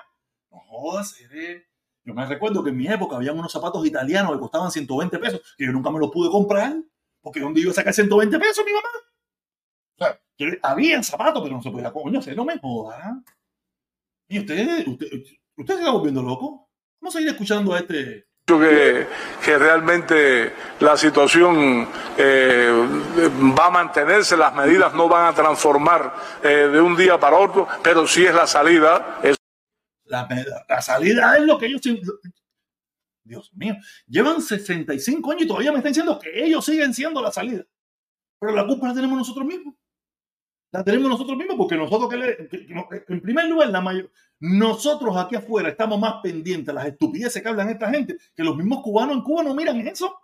No 0.51 0.59
jodas, 0.59 1.19
eres 1.21 1.65
yo 2.05 2.15
me 2.15 2.27
recuerdo 2.27 2.63
que 2.65 2.71
en 2.71 2.77
mi 2.77 2.87
época 2.87 3.17
había 3.17 3.33
unos 3.33 3.53
zapatos 3.53 3.87
italianos 3.87 4.33
que 4.33 4.39
costaban 4.39 4.71
120 4.71 5.19
pesos, 5.19 5.55
que 5.57 5.67
yo 5.67 5.73
nunca 5.73 5.91
me 5.91 5.99
los 5.99 6.11
pude 6.11 6.31
comprar, 6.31 6.75
porque 7.21 7.41
¿dónde 7.41 7.61
iba 7.61 7.71
a 7.71 7.75
sacar 7.75 7.93
120 7.93 8.39
pesos 8.39 8.65
mi 8.65 8.73
mamá? 8.73 8.89
O 9.97 10.05
sea, 10.05 10.59
había 10.63 11.03
zapatos, 11.03 11.43
pero 11.43 11.57
no 11.57 11.63
se 11.63 11.71
podía, 11.71 11.93
coño, 11.93 12.21
no 12.35 12.45
me 12.45 12.59
joda. 12.59 13.23
¿Y 14.29 14.39
usted, 14.39 14.87
usted, 14.87 15.07
usted 15.57 15.75
se 15.75 15.81
está 15.81 15.91
volviendo 15.91 16.23
loco? 16.23 16.71
Vamos 17.01 17.17
a 17.17 17.21
ir 17.21 17.29
escuchando 17.29 17.75
a 17.75 17.81
este, 17.81 18.27
que, 18.59 19.07
que, 19.45 19.59
realmente 19.59 20.53
la 20.81 20.97
situación 20.97 21.87
eh, 22.17 22.73
va 23.59 23.67
a 23.67 23.71
mantenerse, 23.71 24.37
las 24.37 24.55
medidas 24.55 24.95
no 24.95 25.09
van 25.09 25.27
a 25.27 25.33
transformar 25.33 26.15
eh, 26.43 26.69
de 26.73 26.81
un 26.81 26.97
día 26.97 27.19
para 27.19 27.37
otro, 27.37 27.69
pero 27.83 28.07
sí 28.07 28.25
es 28.25 28.35
la 28.35 28.47
salida. 28.47 29.21
La, 30.11 30.83
salida 30.83 31.37
es 31.37 31.45
lo 31.45 31.57
que 31.57 31.67
ellos 31.67 31.81
Dios 33.23 33.53
mío, 33.55 33.77
llevan 34.09 34.43
65 34.43 35.31
años 35.31 35.45
y 35.45 35.47
todavía 35.47 35.71
me 35.71 35.79
están 35.79 35.93
diciendo 35.93 36.19
que 36.19 36.45
ellos 36.45 36.65
siguen 36.65 36.93
siendo 36.93 37.23
la 37.23 37.31
salida. 37.31 37.65
Pero 38.41 38.55
la 38.55 38.67
culpa 38.67 38.89
la 38.89 38.95
tenemos 38.95 39.17
nosotros 39.17 39.47
mismos. 39.47 39.75
La 40.73 40.83
tenemos 40.83 41.11
nosotros 41.11 41.37
mismos 41.37 41.57
porque 41.57 41.77
nosotros, 41.77 42.11
que 42.11 42.17
le, 42.17 42.49
en 43.09 43.21
primer 43.21 43.49
lugar, 43.49 43.69
la 43.71 43.81
mayor, 43.81 44.11
nosotros 44.41 45.17
aquí 45.17 45.37
afuera 45.37 45.69
estamos 45.69 45.99
más 45.99 46.15
pendientes 46.23 46.67
de 46.67 46.73
las 46.73 46.87
estupideces 46.87 47.43
que 47.43 47.49
hablan 47.49 47.69
esta 47.69 47.91
gente 47.91 48.17
que 48.35 48.45
los 48.45 48.57
mismos 48.57 48.83
cubanos 48.83 49.17
en 49.17 49.23
Cuba 49.23 49.43
no 49.43 49.55
miran 49.55 49.87
eso. 49.87 50.17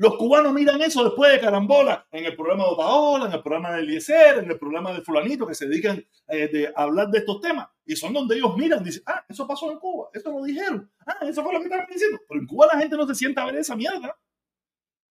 Los 0.00 0.16
cubanos 0.16 0.54
miran 0.54 0.80
eso 0.80 1.04
después 1.04 1.30
de 1.30 1.40
carambola 1.40 2.06
en 2.10 2.24
el 2.24 2.34
programa 2.34 2.64
de 2.64 2.70
Otaola, 2.70 3.26
en 3.26 3.32
el 3.34 3.42
programa 3.42 3.72
de 3.72 3.80
Eliezer, 3.80 4.38
en 4.38 4.50
el 4.50 4.58
programa 4.58 4.94
de 4.94 5.02
Fulanito, 5.02 5.46
que 5.46 5.54
se 5.54 5.68
dedican 5.68 6.02
eh, 6.28 6.72
a 6.74 6.84
hablar 6.84 7.08
de 7.08 7.18
estos 7.18 7.38
temas. 7.42 7.68
Y 7.84 7.94
son 7.96 8.14
donde 8.14 8.34
ellos 8.34 8.56
miran, 8.56 8.82
dicen, 8.82 9.02
ah, 9.04 9.22
eso 9.28 9.46
pasó 9.46 9.70
en 9.70 9.78
Cuba, 9.78 10.08
eso 10.14 10.30
lo 10.30 10.42
dijeron, 10.42 10.90
ah, 11.04 11.18
eso 11.20 11.42
fue 11.42 11.52
lo 11.52 11.58
que 11.58 11.66
estaban 11.66 11.86
diciendo. 11.86 12.18
Pero 12.26 12.40
en 12.40 12.46
Cuba 12.46 12.68
la 12.72 12.80
gente 12.80 12.96
no 12.96 13.06
se 13.06 13.14
sienta 13.14 13.42
a 13.42 13.46
ver 13.46 13.56
esa 13.56 13.76
mierda. 13.76 14.16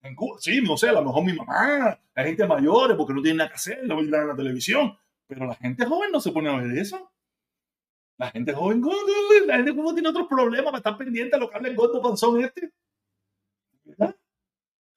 En 0.02 0.16
Cuba, 0.16 0.38
sí, 0.40 0.60
no 0.60 0.76
sé, 0.76 0.90
a 0.90 0.94
lo 0.94 1.04
mejor 1.04 1.24
mi 1.24 1.34
mamá, 1.34 2.00
la 2.16 2.24
gente 2.24 2.48
mayor, 2.48 2.98
porque 2.98 3.14
no 3.14 3.22
tiene 3.22 3.38
nada 3.38 3.52
que 3.52 3.58
hacer, 3.58 3.82
ven 3.88 3.92
en 3.92 4.28
la 4.28 4.36
televisión. 4.36 4.98
Pero 5.28 5.46
la 5.46 5.54
gente 5.54 5.86
joven 5.86 6.12
no 6.12 6.20
se 6.20 6.32
pone 6.32 6.50
a 6.50 6.58
ver 6.58 6.76
eso. 6.76 7.12
La 8.18 8.32
gente 8.32 8.54
joven, 8.54 8.82
la 9.46 9.58
gente 9.58 9.76
como 9.76 9.94
tiene 9.94 10.10
otros 10.10 10.26
problemas, 10.28 10.72
para 10.72 10.78
estar 10.78 10.98
pendiente 10.98 11.36
a 11.36 11.40
lo 11.40 11.48
que 11.48 11.58
habla 11.58 11.70
el 11.70 11.76
gordo 11.76 12.02
panzón 12.02 12.44
este. 12.44 12.72
¿Verdad? 13.84 14.16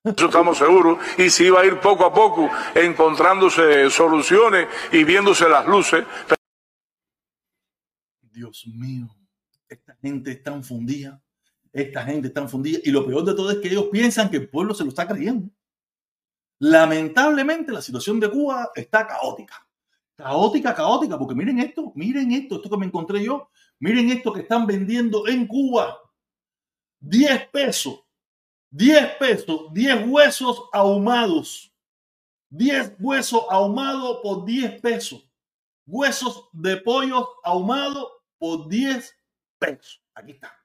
Eso 0.05 0.27
estamos 0.27 0.59
seguros. 0.59 0.99
Y 1.17 1.31
si 1.31 1.49
va 1.49 1.61
a 1.61 1.67
ir 1.67 1.79
poco 1.79 2.05
a 2.05 2.13
poco 2.13 2.51
encontrándose 2.75 3.89
soluciones 3.89 4.67
y 4.91 5.05
viéndose 5.05 5.49
las 5.49 5.67
luces. 5.67 6.05
Dios 8.21 8.67
mío, 8.67 9.09
esta 9.69 9.95
gente 10.03 10.33
está 10.33 10.61
fundida. 10.63 11.23
Esta 11.73 12.05
gente 12.05 12.29
está 12.29 12.49
fundida. 12.49 12.81
Y 12.83 12.91
lo 12.91 13.07
peor 13.07 13.25
de 13.25 13.35
todo 13.35 13.51
es 13.53 13.59
que 13.59 13.69
ellos 13.69 13.89
piensan 13.93 14.29
que 14.29 14.39
el 14.39 14.49
pueblo 14.49 14.75
se 14.75 14.83
lo 14.83 14.89
está 14.89 15.07
creyendo. 15.07 15.49
Lamentablemente 16.59 17.71
la 17.73 17.81
situación 17.81 18.19
de 18.19 18.31
Cuba 18.31 18.71
está 18.75 19.07
caótica. 19.07 19.67
Caótica, 20.17 20.75
caótica, 20.75 21.19
porque 21.19 21.35
miren 21.35 21.61
esto, 21.61 21.93
miren 21.95 22.33
esto, 22.33 22.57
esto 22.57 22.71
que 22.71 22.77
me 22.77 22.87
encontré 22.87 23.25
yo, 23.25 23.51
miren 23.79 24.11
esto 24.11 24.33
que 24.33 24.41
están 24.41 24.67
vendiendo 24.67 25.27
en 25.27 25.47
Cuba. 25.47 25.99
10 27.01 27.49
pesos 27.49 28.02
10 28.73 29.17
pesos, 29.19 29.73
10 29.73 30.07
huesos 30.09 30.65
ahumados. 30.73 31.71
10 32.49 32.97
huesos 32.99 33.45
ahumados 33.51 34.21
por 34.23 34.47
10 34.47 34.81
pesos. 34.81 35.31
Huesos 35.87 36.49
de 36.53 36.79
pollo 36.79 37.29
ahumados 37.45 38.09
por 38.39 38.69
10 38.69 39.15
pesos. 39.59 40.03
Aquí 40.15 40.33
está. 40.33 40.59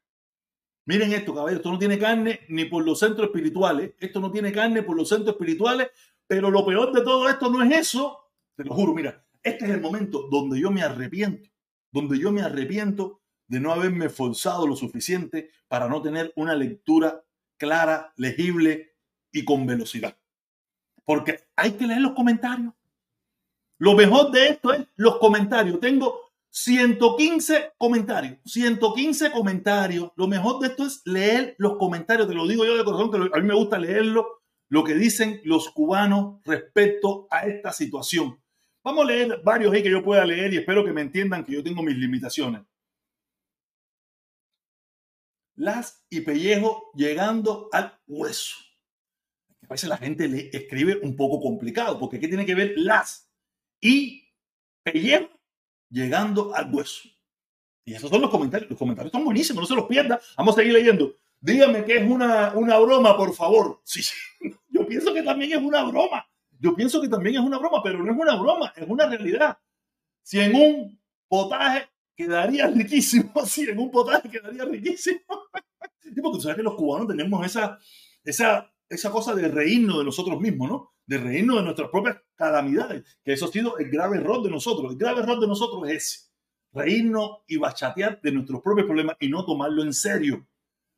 Miren 0.86 1.12
esto, 1.12 1.36
caballeros. 1.36 1.60
Esto 1.60 1.72
no 1.72 1.80
tiene 1.80 1.99
carne 1.99 2.39
ni 2.47 2.64
por 2.64 2.86
los 2.86 2.99
centros 2.99 3.28
espirituales. 3.28 3.93
Esto 3.99 4.22
no 4.22 4.32
tiene 4.32 4.53
carne 4.53 4.84
por 4.84 4.95
los 4.95 5.10
centros 5.10 5.36
espirituales. 5.36 5.89
Pero 6.28 6.49
lo 6.49 6.66
peor 6.66 6.93
de 6.93 7.01
todo 7.01 7.28
esto 7.28 7.49
no 7.49 7.62
es 7.62 7.72
eso. 7.78 8.32
Te 8.55 8.64
lo 8.64 8.74
juro, 8.74 8.93
mira. 8.93 9.26
Este 9.43 9.66
es 9.66 9.72
el 9.72 9.82
momento 9.82 10.28
donde 10.32 10.62
yo 10.62 10.72
me 10.72 10.82
arrepiento. 10.82 11.49
Donde 11.91 12.18
yo 12.18 12.32
me 12.32 12.41
arrepiento 12.41 13.22
de 13.47 13.60
no 13.60 13.74
haberme 13.74 14.08
forzado 14.08 14.66
lo 14.66 14.78
suficiente 14.78 15.51
para 15.68 15.89
no 15.89 16.01
tener 16.01 16.32
una 16.38 16.55
lectura 16.55 17.22
clara, 17.58 18.14
legible 18.16 18.95
y 19.32 19.43
con 19.45 19.66
velocidad. 19.66 20.18
Porque 21.05 21.39
hay 21.55 21.72
que 21.72 21.88
leer 21.88 22.01
los 22.01 22.14
comentarios. 22.14 22.74
Lo 23.80 23.93
mejor 23.93 24.32
de 24.32 24.49
esto 24.49 24.74
es 24.74 24.86
los 24.95 25.18
comentarios. 25.20 25.80
Tengo 25.80 26.20
115 26.49 27.74
comentarios, 27.78 28.39
115 28.45 29.32
comentarios. 29.32 30.12
Lo 30.16 30.28
mejor 30.28 30.60
de 30.60 30.68
esto 30.68 30.86
es 30.86 31.01
leer 31.05 31.55
los 31.60 31.78
comentarios. 31.78 32.28
Te 32.28 32.34
lo 32.34 32.47
digo 32.47 32.66
yo 32.66 32.78
de 32.78 32.84
corazón, 32.84 33.12
que 33.12 33.18
a 33.18 33.41
mí 33.41 33.47
me 33.47 33.53
gusta 33.53 33.78
leerlo, 33.78 34.41
lo 34.70 34.84
que 34.84 34.95
dicen 34.95 35.41
los 35.43 35.70
cubanos 35.70 36.41
respecto 36.43 37.28
a 37.30 37.41
esta 37.41 37.72
situación. 37.72 38.39
Vamos 38.84 39.03
a 39.05 39.08
leer 39.08 39.41
varios 39.43 39.74
ahí 39.74 39.84
que 39.84 39.91
yo 39.91 40.03
pueda 40.03 40.26
leer 40.26 40.53
y 40.53 40.58
espero 40.58 40.84
que 40.84 40.93
me 40.93 41.01
entiendan 41.01 41.43
que 41.43 41.53
yo 41.53 41.64
tengo 41.64 41.84
mis 41.84 41.97
limitaciones 41.97 42.62
las 45.58 46.05
y 46.10 46.22
pellejo 46.22 46.91
llegando 46.95 47.68
al 47.74 47.99
hueso. 48.08 48.55
A 49.64 49.74
veces 49.74 49.89
la 49.89 49.97
gente 49.97 50.30
le 50.30 50.49
escribe 50.53 50.99
un 51.01 51.18
poco 51.18 51.41
complicado, 51.41 51.99
porque 51.99 52.20
¿qué 52.20 52.30
tiene 52.30 52.45
que 52.45 52.55
ver 52.55 52.74
las 52.78 53.30
y 53.82 54.24
pellejo 54.84 55.30
llegando 55.89 56.55
al 56.55 56.74
hueso? 56.74 57.10
Y 57.84 57.93
esos 57.93 58.10
son 58.10 58.22
los 58.22 58.30
comentarios. 58.30 58.70
Los 58.70 58.80
comentarios 58.80 59.12
son 59.12 59.26
buenísimos, 59.26 59.62
no 59.62 59.68
se 59.68 59.76
los 59.76 59.86
pierda. 59.86 60.20
Vamos 60.38 60.55
a 60.55 60.60
seguir 60.60 60.74
leyendo. 60.74 61.16
Dígame 61.39 61.84
que 61.86 61.97
es 61.97 62.10
una, 62.10 62.53
una 62.53 62.78
broma, 62.80 63.18
por 63.18 63.34
favor. 63.34 63.82
Sí. 63.84 64.01
Yo 64.70 64.86
pienso 64.86 65.14
que 65.14 65.24
también 65.24 65.53
es 65.53 65.62
una 65.62 65.84
broma. 65.84 66.26
Yo 66.60 66.76
pienso 66.76 67.01
que 67.01 67.08
también 67.08 67.36
es 67.36 67.41
una 67.41 67.58
broma, 67.58 67.82
pero 67.84 68.03
no 68.03 68.12
es 68.12 68.18
una 68.18 68.36
broma, 68.36 68.74
es 68.76 68.88
una 68.88 69.08
realidad. 69.08 69.58
Si 70.24 70.39
en 70.39 70.55
un 70.55 70.99
potaje 71.28 71.88
quedaría 72.18 72.68
riquísimo, 72.68 73.32
así, 73.41 73.70
en 73.70 73.80
un 73.80 73.91
potaje 73.91 74.30
quedaría 74.30 74.65
riquísimo. 74.65 75.22
y 76.03 76.20
porque 76.20 76.38
tú 76.38 76.41
sabes 76.41 76.57
que 76.57 76.63
los 76.63 76.76
cubanos 76.76 77.07
tenemos 77.07 77.45
esa, 77.45 77.78
esa, 78.24 78.74
esa 78.89 79.11
cosa 79.11 79.36
de 79.36 79.47
reírnos 79.47 79.99
de 79.99 80.05
nosotros 80.05 80.41
mismos, 80.41 80.70
¿no? 80.70 80.93
De 81.05 81.18
reírnos 81.20 81.57
de 81.57 81.63
nuestras 81.63 81.89
propias 81.89 82.18
calamidades, 82.36 83.03
que 83.24 83.34
eso 83.34 83.45
ha 83.45 83.51
sido 83.51 83.78
el 83.78 83.89
grave 83.89 84.18
error 84.18 84.43
de 84.43 84.49
nosotros. 84.49 84.91
El 84.91 84.97
grave 84.97 85.22
error 85.22 85.39
de 85.39 85.47
nosotros 85.47 85.88
es 85.89 85.95
ese, 85.95 86.30
reírnos 86.74 87.43
y 87.47 87.57
bachatear 87.57 88.20
de 88.22 88.32
nuestros 88.32 88.61
propios 88.61 88.88
problemas 88.88 89.15
y 89.20 89.30
no 89.30 89.45
tomarlo 89.45 89.84
en 89.84 89.93
serio. 89.93 90.45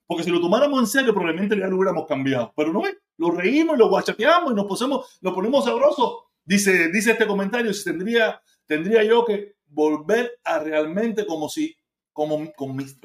Porque 0.08 0.24
si 0.24 0.32
lo 0.32 0.42
tomáramos 0.42 0.80
en 0.80 0.88
serio, 0.88 1.14
probablemente 1.14 1.56
ya 1.56 1.68
lo 1.68 1.76
hubiéramos 1.76 2.08
cambiado. 2.08 2.52
Pero 2.56 2.74
no 2.74 2.88
es, 2.88 2.98
lo 3.18 3.30
reímos 3.30 3.76
y 3.76 3.80
lo 3.80 3.92
bachateamos 3.92 4.52
y 4.52 4.56
nos 4.56 4.66
ponemos, 4.66 5.20
lo 5.22 5.36
ponemos 5.36 5.66
sabroso. 5.66 6.32
Dice, 6.44 6.90
dice 6.90 7.12
este 7.12 7.28
comentario, 7.28 7.72
si 7.74 7.84
tendría, 7.84 8.42
tendría 8.66 9.04
yo 9.04 9.24
que 9.24 9.59
volver 9.70 10.40
a 10.44 10.60
realmente 10.60 11.26
como 11.26 11.50
si, 11.50 11.78
como 12.14 12.52
con 12.54 12.76
mis, 12.76 13.00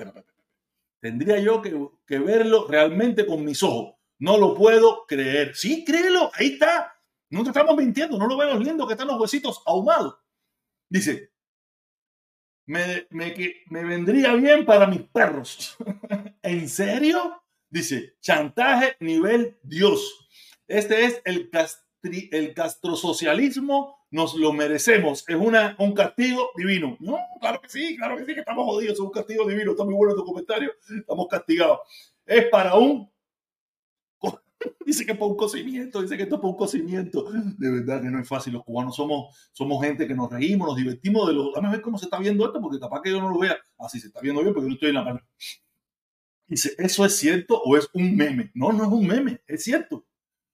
tendría 1.00 1.38
yo 1.38 1.62
que, 1.62 1.88
que, 2.06 2.18
verlo 2.18 2.66
realmente 2.66 3.26
con 3.26 3.44
mis 3.44 3.62
ojos. 3.62 3.94
No 4.18 4.38
lo 4.38 4.54
puedo 4.54 5.06
creer. 5.06 5.54
Sí, 5.54 5.84
créelo, 5.84 6.30
ahí 6.34 6.54
está. 6.54 6.94
No 7.30 7.42
te 7.42 7.50
estamos 7.50 7.76
mintiendo, 7.76 8.16
no 8.16 8.26
lo 8.26 8.36
veo 8.36 8.58
lindo 8.58 8.86
que 8.86 8.94
están 8.94 9.08
los 9.08 9.20
huesitos 9.20 9.62
ahumados. 9.66 10.16
Dice, 10.88 11.32
me, 12.66 13.06
me, 13.10 13.34
me 13.70 13.84
vendría 13.84 14.34
bien 14.34 14.64
para 14.64 14.86
mis 14.86 15.02
perros. 15.02 15.76
¿En 16.42 16.68
serio? 16.68 17.42
Dice, 17.68 18.16
chantaje 18.20 18.96
nivel 19.00 19.58
Dios. 19.62 20.28
Este 20.66 21.04
es 21.04 21.20
el, 21.24 21.50
castri, 21.50 22.28
el 22.32 22.54
castrosocialismo 22.54 23.93
nos 24.14 24.36
lo 24.36 24.52
merecemos. 24.52 25.24
Es 25.26 25.34
una, 25.34 25.74
un 25.80 25.92
castigo 25.92 26.50
divino. 26.56 26.96
No, 27.00 27.18
claro 27.40 27.60
que 27.60 27.68
sí, 27.68 27.96
claro 27.96 28.16
que 28.16 28.24
sí, 28.24 28.32
que 28.32 28.40
estamos 28.40 28.64
jodidos. 28.64 28.94
Es 28.94 29.00
un 29.00 29.10
castigo 29.10 29.44
divino. 29.44 29.72
Está 29.72 29.84
muy 29.84 29.94
bueno 29.94 30.14
tu 30.14 30.24
comentario. 30.24 30.70
Estamos 30.96 31.26
castigados. 31.28 31.80
Es 32.24 32.46
para 32.46 32.76
un. 32.76 33.10
Dice 34.86 35.04
que 35.04 35.12
es 35.12 35.18
para 35.18 35.30
un 35.30 35.36
cocimiento, 35.36 36.00
dice 36.00 36.16
que 36.16 36.22
esto 36.22 36.36
es 36.36 36.40
para 36.40 36.50
un 36.50 36.56
cocimiento. 36.56 37.28
De 37.58 37.70
verdad 37.70 38.00
que 38.00 38.08
no 38.08 38.20
es 38.20 38.28
fácil. 38.28 38.52
Los 38.52 38.64
cubanos 38.64 38.94
somos, 38.94 39.36
somos 39.52 39.84
gente 39.84 40.06
que 40.06 40.14
nos 40.14 40.30
reímos, 40.30 40.68
nos 40.68 40.76
divertimos 40.76 41.26
de 41.26 41.34
lo. 41.34 41.52
Dame 41.52 41.70
ver 41.70 41.82
cómo 41.82 41.98
se 41.98 42.06
está 42.06 42.18
viendo 42.18 42.46
esto, 42.46 42.60
porque 42.60 42.78
capaz 42.78 43.02
que 43.02 43.10
yo 43.10 43.20
no 43.20 43.30
lo 43.30 43.38
vea. 43.38 43.58
Así 43.78 43.98
se 43.98 44.06
está 44.06 44.20
viendo 44.20 44.42
bien, 44.42 44.54
porque 44.54 44.68
yo 44.68 44.74
estoy 44.74 44.90
en 44.90 44.94
la 44.94 45.04
mano. 45.04 45.20
Dice, 46.46 46.74
¿eso 46.78 47.04
es 47.04 47.16
cierto 47.16 47.60
o 47.60 47.76
es 47.76 47.90
un 47.92 48.14
meme? 48.14 48.52
No, 48.54 48.72
no 48.72 48.84
es 48.84 48.90
un 48.90 49.06
meme, 49.06 49.40
es 49.46 49.64
cierto. 49.64 50.06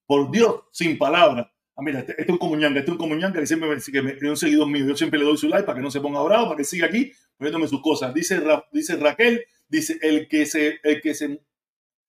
Por 0.06 0.30
Dios, 0.30 0.62
sin 0.72 0.96
palabras. 0.96 1.48
Ah, 1.80 1.82
mira, 1.82 2.00
este, 2.00 2.12
este, 2.12 2.24
es 2.24 2.28
un 2.28 2.36
comuñanga, 2.36 2.78
este 2.78 2.90
es 2.90 2.92
un 2.92 2.98
comuñanga 2.98 3.40
que 3.40 3.46
siempre 3.46 3.70
me, 3.70 3.80
que 3.80 4.02
me, 4.02 4.30
un 4.30 4.36
seguidor 4.36 4.68
mío. 4.68 4.86
Yo 4.86 4.94
siempre 4.98 5.18
le 5.18 5.24
doy 5.24 5.38
su 5.38 5.48
like 5.48 5.64
para 5.64 5.78
que 5.78 5.82
no 5.82 5.90
se 5.90 6.02
ponga 6.02 6.22
bravo, 6.22 6.44
para 6.44 6.58
que 6.58 6.64
siga 6.64 6.86
aquí 6.86 7.10
poniéndome 7.38 7.68
sus 7.68 7.80
cosas. 7.80 8.12
Dice, 8.12 8.38
dice 8.70 8.96
Raquel, 8.96 9.42
dice, 9.66 9.98
el 10.02 10.28
que 10.28 10.44
se, 10.44 10.78
el 10.82 11.00
que 11.00 11.14
se, 11.14 11.40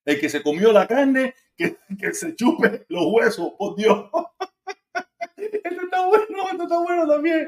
el 0.04 0.20
que 0.20 0.28
se 0.28 0.44
comió 0.44 0.74
la 0.74 0.88
carne, 0.88 1.36
que, 1.56 1.78
que 1.98 2.14
se 2.14 2.36
chupe 2.36 2.86
los 2.90 3.06
huesos, 3.14 3.54
por 3.58 3.78
Dios. 3.78 4.10
Esto 5.38 5.82
está 5.84 6.06
bueno, 6.06 6.52
esto 6.52 6.64
está 6.64 6.80
bueno 6.80 7.08
también. 7.08 7.48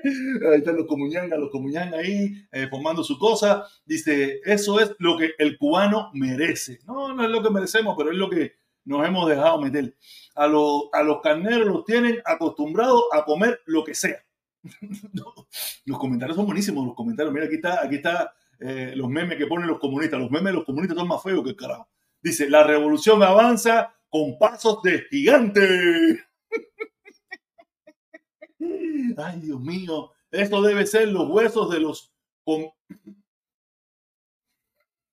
Ahí 0.50 0.60
están 0.60 0.78
los 0.78 0.88
comuñangas, 0.88 1.38
los 1.38 1.52
comuñangas 1.52 2.00
ahí 2.00 2.34
eh, 2.52 2.68
formando 2.70 3.04
su 3.04 3.20
cosa. 3.20 3.68
Dice, 3.86 4.40
eso 4.46 4.80
es 4.80 4.96
lo 4.98 5.18
que 5.18 5.32
el 5.38 5.58
cubano 5.58 6.10
merece. 6.14 6.80
No, 6.86 7.14
no 7.14 7.24
es 7.24 7.30
lo 7.30 7.44
que 7.44 7.52
merecemos, 7.52 7.96
pero 7.98 8.12
es 8.12 8.18
lo 8.18 8.30
que 8.30 8.54
nos 8.86 9.08
hemos 9.08 9.30
dejado 9.30 9.62
meter. 9.62 9.96
A, 10.36 10.48
los, 10.48 10.90
a 10.94 11.04
los 11.04 11.22
carneros 11.22 11.68
los 11.68 11.86
tienen 11.86 12.20
acostumbrados 12.26 13.04
a 13.12 13.24
comer 13.24 13.62
lo 13.66 13.84
que 13.84 13.96
sea. 13.96 14.24
los 15.86 16.00
comentarios 16.00 16.36
son 16.36 16.46
buenísimos, 16.46 16.86
los 16.86 16.96
comentarios. 16.96 17.34
Mira, 17.34 17.46
aquí 17.46 17.56
está, 17.56 17.84
aquí 17.84 17.96
está 17.96 18.34
eh, 18.60 18.94
los 18.96 19.10
memes 19.10 19.38
que 19.38 19.48
ponen 19.48 19.68
los 19.68 19.80
comunistas. 19.80 20.20
Los 20.20 20.32
memes 20.32 20.52
de 20.52 20.54
los 20.54 20.66
comunistas 20.66 20.98
son 20.98 21.08
más 21.08 21.22
feos 21.22 21.44
que 21.44 21.50
el 21.50 21.56
carajo. 21.56 21.90
Dice, 22.22 22.50
la 22.50 22.64
revolución 22.64 23.22
avanza 23.22 23.94
con 24.10 24.38
pasos 24.38 24.82
de 24.84 25.06
gigante. 25.10 26.26
Ay, 29.18 29.40
Dios 29.42 29.60
mío, 29.60 30.12
esto 30.32 30.62
debe 30.62 30.86
ser 30.86 31.10
los 31.10 31.30
huesos 31.30 31.70
de 31.72 31.80
los... 31.80 32.14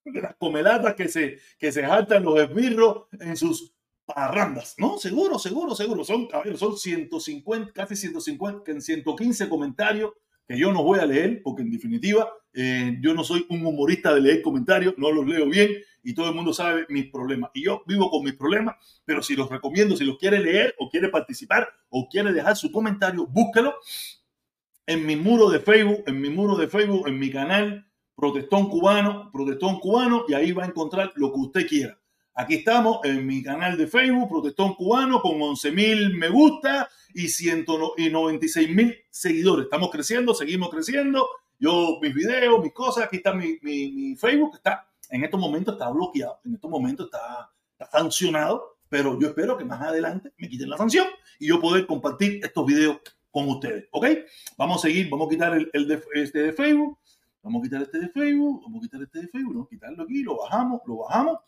de 0.05 0.21
las 0.21 0.35
comelatas 0.35 0.95
que 0.95 1.07
se, 1.07 1.39
que 1.57 1.71
se 1.71 1.83
jaltan 1.83 2.23
los 2.23 2.39
esbirros 2.39 3.05
en 3.19 3.37
sus 3.37 3.73
parrandas. 4.05 4.75
No, 4.77 4.97
seguro, 4.97 5.39
seguro, 5.39 5.75
seguro. 5.75 6.03
Son, 6.03 6.27
son 6.55 6.77
150, 6.77 7.71
casi 7.73 7.95
150, 7.95 8.81
115 8.81 9.49
comentarios 9.49 10.11
que 10.47 10.57
yo 10.57 10.71
no 10.71 10.83
voy 10.83 10.99
a 10.99 11.05
leer, 11.05 11.41
porque 11.43 11.61
en 11.61 11.71
definitiva 11.71 12.29
eh, 12.53 12.97
yo 13.01 13.13
no 13.13 13.23
soy 13.23 13.45
un 13.49 13.65
humorista 13.65 14.13
de 14.13 14.21
leer 14.21 14.41
comentarios, 14.41 14.95
no 14.97 15.11
los 15.11 15.25
leo 15.25 15.45
bien 15.45 15.71
y 16.03 16.13
todo 16.13 16.29
el 16.29 16.35
mundo 16.35 16.53
sabe 16.53 16.85
mis 16.89 17.09
problemas. 17.09 17.51
Y 17.53 17.65
yo 17.65 17.83
vivo 17.85 18.09
con 18.09 18.23
mis 18.23 18.33
problemas, 18.33 18.75
pero 19.05 19.21
si 19.21 19.35
los 19.35 19.49
recomiendo, 19.49 19.95
si 19.95 20.03
los 20.03 20.17
quiere 20.17 20.39
leer 20.39 20.75
o 20.79 20.89
quiere 20.89 21.09
participar 21.09 21.69
o 21.89 22.07
quiere 22.09 22.33
dejar 22.33 22.57
su 22.57 22.71
comentario, 22.71 23.27
búsquelo 23.27 23.75
en 24.87 25.05
mi 25.05 25.15
muro 25.15 25.49
de 25.49 25.59
Facebook, 25.59 26.03
en 26.07 26.19
mi 26.19 26.29
muro 26.29 26.57
de 26.57 26.67
Facebook, 26.67 27.07
en 27.07 27.19
mi 27.19 27.31
canal 27.31 27.87
Protestón 28.21 28.69
Cubano, 28.69 29.31
Protestón 29.33 29.79
Cubano, 29.79 30.25
y 30.27 30.35
ahí 30.35 30.51
va 30.51 30.63
a 30.63 30.67
encontrar 30.67 31.11
lo 31.15 31.33
que 31.33 31.39
usted 31.39 31.67
quiera. 31.67 31.99
Aquí 32.35 32.53
estamos 32.53 32.99
en 33.03 33.25
mi 33.25 33.41
canal 33.41 33.75
de 33.75 33.87
Facebook, 33.87 34.29
Protestón 34.29 34.75
Cubano, 34.75 35.23
con 35.23 35.41
11 35.41 35.71
mil 35.71 36.13
me 36.13 36.29
gusta 36.29 36.87
y 37.15 37.27
196 37.27 38.69
mil 38.69 38.95
seguidores. 39.09 39.63
Estamos 39.63 39.89
creciendo, 39.89 40.35
seguimos 40.35 40.69
creciendo. 40.69 41.27
Yo, 41.57 41.97
mis 41.99 42.13
videos, 42.13 42.61
mis 42.61 42.73
cosas, 42.73 43.05
aquí 43.05 43.15
está 43.15 43.33
mi, 43.33 43.57
mi, 43.63 44.15
Facebook, 44.15 44.51
está 44.57 44.87
en 45.09 45.23
estos 45.23 45.39
momentos 45.39 45.73
está 45.73 45.89
bloqueado, 45.89 46.39
en 46.45 46.53
estos 46.53 46.69
momentos 46.69 47.07
está, 47.07 47.49
está 47.71 47.97
sancionado, 47.97 48.77
pero 48.87 49.19
yo 49.19 49.29
espero 49.29 49.57
que 49.57 49.65
más 49.65 49.81
adelante 49.81 50.31
me 50.37 50.47
quiten 50.47 50.69
la 50.69 50.77
sanción 50.77 51.07
y 51.39 51.47
yo 51.47 51.59
poder 51.59 51.87
compartir 51.87 52.39
estos 52.43 52.67
videos 52.67 52.99
con 53.31 53.49
ustedes, 53.49 53.87
¿ok? 53.91 54.05
Vamos 54.57 54.77
a 54.77 54.87
seguir, 54.87 55.09
vamos 55.09 55.25
a 55.25 55.29
quitar 55.31 55.55
el, 55.55 55.69
el 55.73 55.87
de, 55.87 56.03
este 56.13 56.43
de 56.43 56.53
Facebook, 56.53 56.99
vamos 57.43 57.61
a 57.61 57.63
quitar 57.63 57.81
este 57.81 57.99
de 57.99 58.09
Facebook, 58.09 58.61
vamos 58.63 58.79
a 58.79 58.81
quitar 58.81 59.01
este 59.01 59.19
de 59.21 59.27
Facebook, 59.27 59.53
vamos 59.53 59.67
a 59.67 59.69
quitarlo 59.69 60.03
aquí, 60.03 60.23
lo 60.23 60.37
bajamos, 60.37 60.81
lo 60.85 60.97
bajamos. 60.97 61.39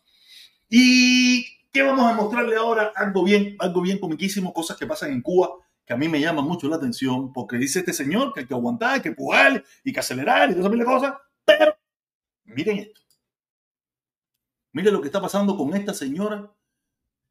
¿Y 0.68 1.44
qué 1.72 1.82
vamos 1.82 2.04
a 2.04 2.14
mostrarle 2.14 2.56
ahora? 2.56 2.92
Algo 2.96 3.24
bien, 3.24 3.56
algo 3.58 3.80
bien 3.80 3.98
comiquísimo, 3.98 4.52
cosas 4.52 4.76
que 4.76 4.86
pasan 4.86 5.12
en 5.12 5.22
Cuba 5.22 5.50
que 5.84 5.92
a 5.92 5.96
mí 5.96 6.08
me 6.08 6.20
llaman 6.20 6.44
mucho 6.44 6.68
la 6.68 6.76
atención, 6.76 7.32
porque 7.32 7.58
dice 7.58 7.80
este 7.80 7.92
señor 7.92 8.32
que 8.32 8.40
hay 8.40 8.46
que 8.46 8.54
aguantar, 8.54 9.02
que 9.02 9.12
pujar 9.12 9.62
y 9.82 9.92
que 9.92 10.00
acelerar 10.00 10.50
y 10.50 10.54
todas 10.54 10.72
esas 10.72 10.86
cosas, 10.86 11.14
pero 11.44 11.76
miren 12.44 12.78
esto. 12.78 13.00
Miren 14.72 14.94
lo 14.94 15.00
que 15.00 15.08
está 15.08 15.20
pasando 15.20 15.56
con 15.56 15.74
esta 15.74 15.94
señora, 15.94 16.50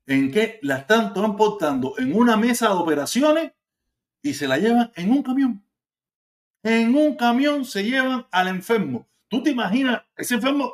en 0.06 0.32
que 0.32 0.60
la 0.62 0.78
están 0.78 1.14
transportando 1.14 1.96
en 1.98 2.16
una 2.16 2.38
mesa 2.38 2.68
de 2.68 2.76
operaciones 2.76 3.54
y 4.22 4.34
se 4.34 4.48
la 4.48 4.58
llevan 4.58 4.92
en 4.96 5.12
un 5.12 5.24
camión. 5.24 5.63
En 6.64 6.96
un 6.96 7.16
camión 7.16 7.66
se 7.66 7.84
llevan 7.84 8.26
al 8.32 8.48
enfermo. 8.48 9.08
¿Tú 9.28 9.44
te 9.44 9.52
imaginas 9.52 10.02
ese 10.16 10.36
enfermo? 10.36 10.72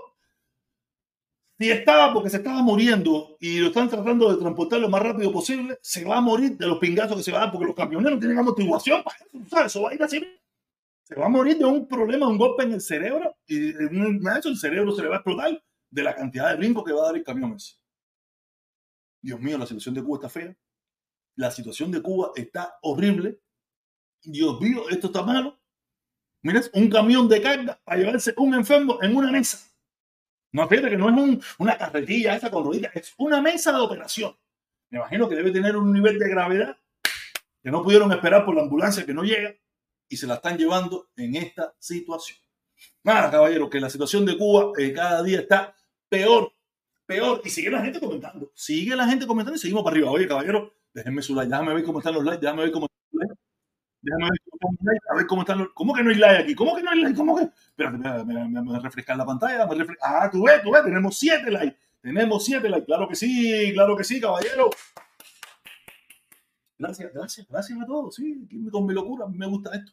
Si 1.58 1.70
estaba 1.70 2.14
porque 2.14 2.30
se 2.30 2.38
estaba 2.38 2.62
muriendo 2.62 3.36
y 3.40 3.60
lo 3.60 3.68
están 3.68 3.90
tratando 3.90 4.32
de 4.32 4.40
transportar 4.40 4.80
lo 4.80 4.88
más 4.88 5.02
rápido 5.02 5.32
posible, 5.32 5.78
se 5.82 6.06
va 6.06 6.18
a 6.18 6.22
morir 6.22 6.58
de 6.58 6.68
los 6.68 6.78
pingazos 6.78 7.18
que 7.18 7.24
se 7.24 7.32
van 7.32 7.52
porque 7.52 7.66
los 7.66 7.76
camioneros 7.76 8.20
tienen 8.20 8.38
amortiguación. 8.38 9.04
¿sabes? 9.50 9.66
Eso 9.66 9.82
va 9.82 9.90
a 9.90 9.94
ir 9.96 10.04
así. 10.04 10.24
Se 11.04 11.16
va 11.16 11.26
a 11.26 11.30
morir 11.30 11.58
de 11.58 11.66
un 11.66 11.88
problema, 11.88 12.28
un 12.28 12.38
golpe 12.38 12.64
en 12.64 12.74
el 12.74 12.82
cerebro 12.82 13.36
y 13.48 13.72
en 13.72 14.26
el 14.26 14.58
cerebro 14.58 14.92
se 14.92 15.02
le 15.02 15.10
va 15.10 15.16
a 15.16 15.18
explotar 15.18 15.62
de 15.90 16.04
la 16.04 16.16
cantidad 16.16 16.52
de 16.52 16.58
brinco 16.58 16.84
que 16.84 16.94
va 16.94 17.02
a 17.02 17.06
dar 17.08 17.16
el 17.18 17.24
camión 17.24 17.56
ese. 17.56 17.76
Dios 19.22 19.40
mío, 19.42 19.58
la 19.58 19.66
situación 19.66 19.96
de 19.96 20.04
Cuba 20.04 20.18
está 20.18 20.30
fea. 20.30 20.56
La 21.36 21.52
situación 21.52 21.92
de 21.92 22.02
Cuba 22.02 22.32
está 22.36 22.78
horrible. 22.84 23.42
Dios 24.24 24.62
mío, 24.62 24.88
esto 24.90 25.08
está 25.08 25.24
malo. 25.24 25.59
Mira, 26.42 26.62
un 26.74 26.90
camión 26.90 27.28
de 27.28 27.42
carga 27.42 27.80
para 27.84 28.00
llevarse 28.00 28.34
un 28.38 28.54
enfermo 28.54 29.00
en 29.02 29.16
una 29.16 29.32
mesa. 29.32 29.60
No, 30.52 30.68
fíjate 30.68 30.90
que 30.90 30.98
no 30.98 31.10
es 31.10 31.46
una 31.60 31.78
carretilla 31.78 32.36
esa 32.36 32.50
con 32.50 32.64
rueditas, 32.64 32.96
es 32.96 33.14
una 33.18 33.42
mesa 33.42 33.72
de 33.72 33.80
operación. 33.80 34.36
Me 34.90 34.98
imagino 34.98 35.30
que 35.30 35.36
debe 35.36 35.52
tener 35.52 35.76
un 35.76 35.92
nivel 35.94 36.18
de 36.18 36.30
gravedad 36.30 36.78
que 37.62 37.70
no 37.70 37.84
pudieron 37.84 38.12
esperar 38.12 38.46
por 38.46 38.56
la 38.56 38.64
ambulancia 38.64 39.06
que 39.06 39.14
no 39.14 39.24
llega 39.24 39.54
y 40.08 40.18
se 40.18 40.26
la 40.26 40.36
están 40.36 40.58
llevando 40.58 41.10
en 41.16 41.36
esta 41.36 41.76
situación. 41.78 42.40
Nada, 43.04 43.30
caballero, 43.30 43.70
que 43.70 43.80
la 43.80 43.90
situación 43.90 44.26
de 44.26 44.38
Cuba 44.38 44.72
eh, 44.78 44.94
cada 44.94 45.22
día 45.22 45.42
está 45.42 45.76
peor, 46.08 46.54
peor. 47.06 47.42
Y 47.44 47.50
sigue 47.50 47.70
la 47.70 47.82
gente 47.82 48.00
comentando. 48.00 48.52
Sigue 48.56 48.96
la 48.96 49.08
gente 49.08 49.28
comentando 49.28 49.58
y 49.58 49.60
seguimos 49.60 49.84
para 49.84 49.94
arriba. 49.94 50.10
Oye, 50.10 50.28
caballero, 50.28 50.74
Déjenme 50.94 51.22
su 51.22 51.36
like, 51.36 51.50
déjame 51.50 51.74
ver 51.74 51.84
cómo 51.84 52.00
están 52.00 52.14
los 52.16 52.24
likes, 52.24 52.42
déjame 52.42 52.64
ver 52.64 52.72
cómo 52.72 52.88
están 52.88 53.00
los 53.12 53.28
likes. 53.28 53.42
Déjame 54.02 54.30
ver 54.82 55.00
a 55.10 55.16
ver 55.16 55.28
cómo 55.28 55.42
están 55.42 55.60
los... 55.60 55.70
¿Cómo 55.74 55.94
que 55.94 56.04
no 56.04 56.10
hay 56.10 56.16
like 56.16 56.44
aquí? 56.44 56.56
¿Cómo 56.56 56.76
que 56.76 56.84
no 56.84 56.92
hay 56.92 57.02
like? 57.02 57.16
¿Cómo 57.16 57.36
que...? 57.36 57.44
Espérate, 57.44 57.98
me, 57.98 58.48
me, 58.48 58.62
me, 58.62 58.80
refrescar 58.80 59.18
la 59.18 59.26
pantalla. 59.26 59.66
Me 59.68 59.76
refresca... 59.76 60.24
Ah, 60.24 60.30
tú 60.32 60.44
ves, 60.44 60.62
tú 60.64 60.72
ves, 60.72 60.84
tenemos 60.84 61.18
siete 61.18 61.52
likes. 61.52 61.78
Tenemos 62.02 62.46
siete 62.46 62.70
likes. 62.70 62.86
Claro 62.86 63.08
que 63.08 63.16
sí, 63.16 63.72
claro 63.74 63.98
que 63.98 64.04
sí, 64.04 64.22
caballero. 64.22 64.70
Gracias, 66.78 67.12
gracias, 67.14 67.48
gracias 67.50 67.82
a 67.82 67.86
todos. 67.86 68.16
Sí, 68.16 68.48
con 68.72 68.86
mi 68.86 68.94
locura, 68.94 69.26
me 69.28 69.48
gusta 69.48 69.76
esto. 69.76 69.92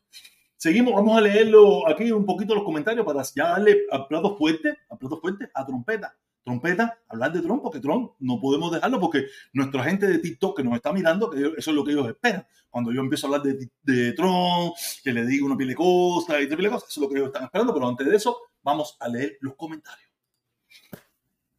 Seguimos, 0.57 0.95
vamos 0.95 1.19
a 1.19 1.21
leerlo 1.21 1.87
aquí 1.89 2.11
un 2.13 2.25
poquito 2.25 2.55
los 2.55 2.65
comentarios 2.65 3.05
para 3.05 3.23
ya 3.35 3.49
darle 3.49 3.83
a 3.91 4.07
platos 4.07 4.39
fuertes, 4.39 4.77
a 4.89 4.97
platos 4.97 5.21
fuertes, 5.21 5.51
a 5.53 5.67
trompeta 5.67 6.17
trompeta, 6.47 6.97
hablar 7.09 7.33
de 7.33 7.41
Trump, 7.41 7.61
porque 7.61 7.81
Trump 7.81 8.13
no 8.21 8.41
podemos 8.41 8.71
dejarlo 8.71 9.01
porque 9.01 9.27
nuestra 9.53 9.83
gente 9.83 10.07
de 10.07 10.21
TikTok 10.21 10.57
que 10.57 10.63
nos 10.63 10.77
está 10.77 10.93
mirando, 10.93 11.29
que 11.29 11.41
eso 11.41 11.71
es 11.71 11.77
lo 11.77 11.85
que 11.85 11.91
ellos 11.91 12.07
esperan. 12.07 12.47
Cuando 12.71 12.93
yo 12.93 13.01
empiezo 13.01 13.27
a 13.27 13.31
hablar 13.31 13.43
de, 13.43 13.69
de 13.83 14.13
Trump, 14.13 14.73
que 15.03 15.13
le 15.13 15.27
digo 15.27 15.45
una 15.45 15.57
pile 15.57 15.71
de 15.71 15.75
cosas 15.77 16.41
y 16.41 16.49
cosas, 16.49 16.89
eso 16.89 16.89
es 16.89 16.97
lo 16.99 17.09
que 17.09 17.17
ellos 17.17 17.27
están 17.27 17.45
esperando, 17.45 17.75
pero 17.75 17.89
antes 17.89 18.07
de 18.07 18.15
eso, 18.15 18.39
vamos 18.63 18.97
a 19.01 19.09
leer 19.09 19.39
los 19.41 19.57
comentarios. 19.57 20.09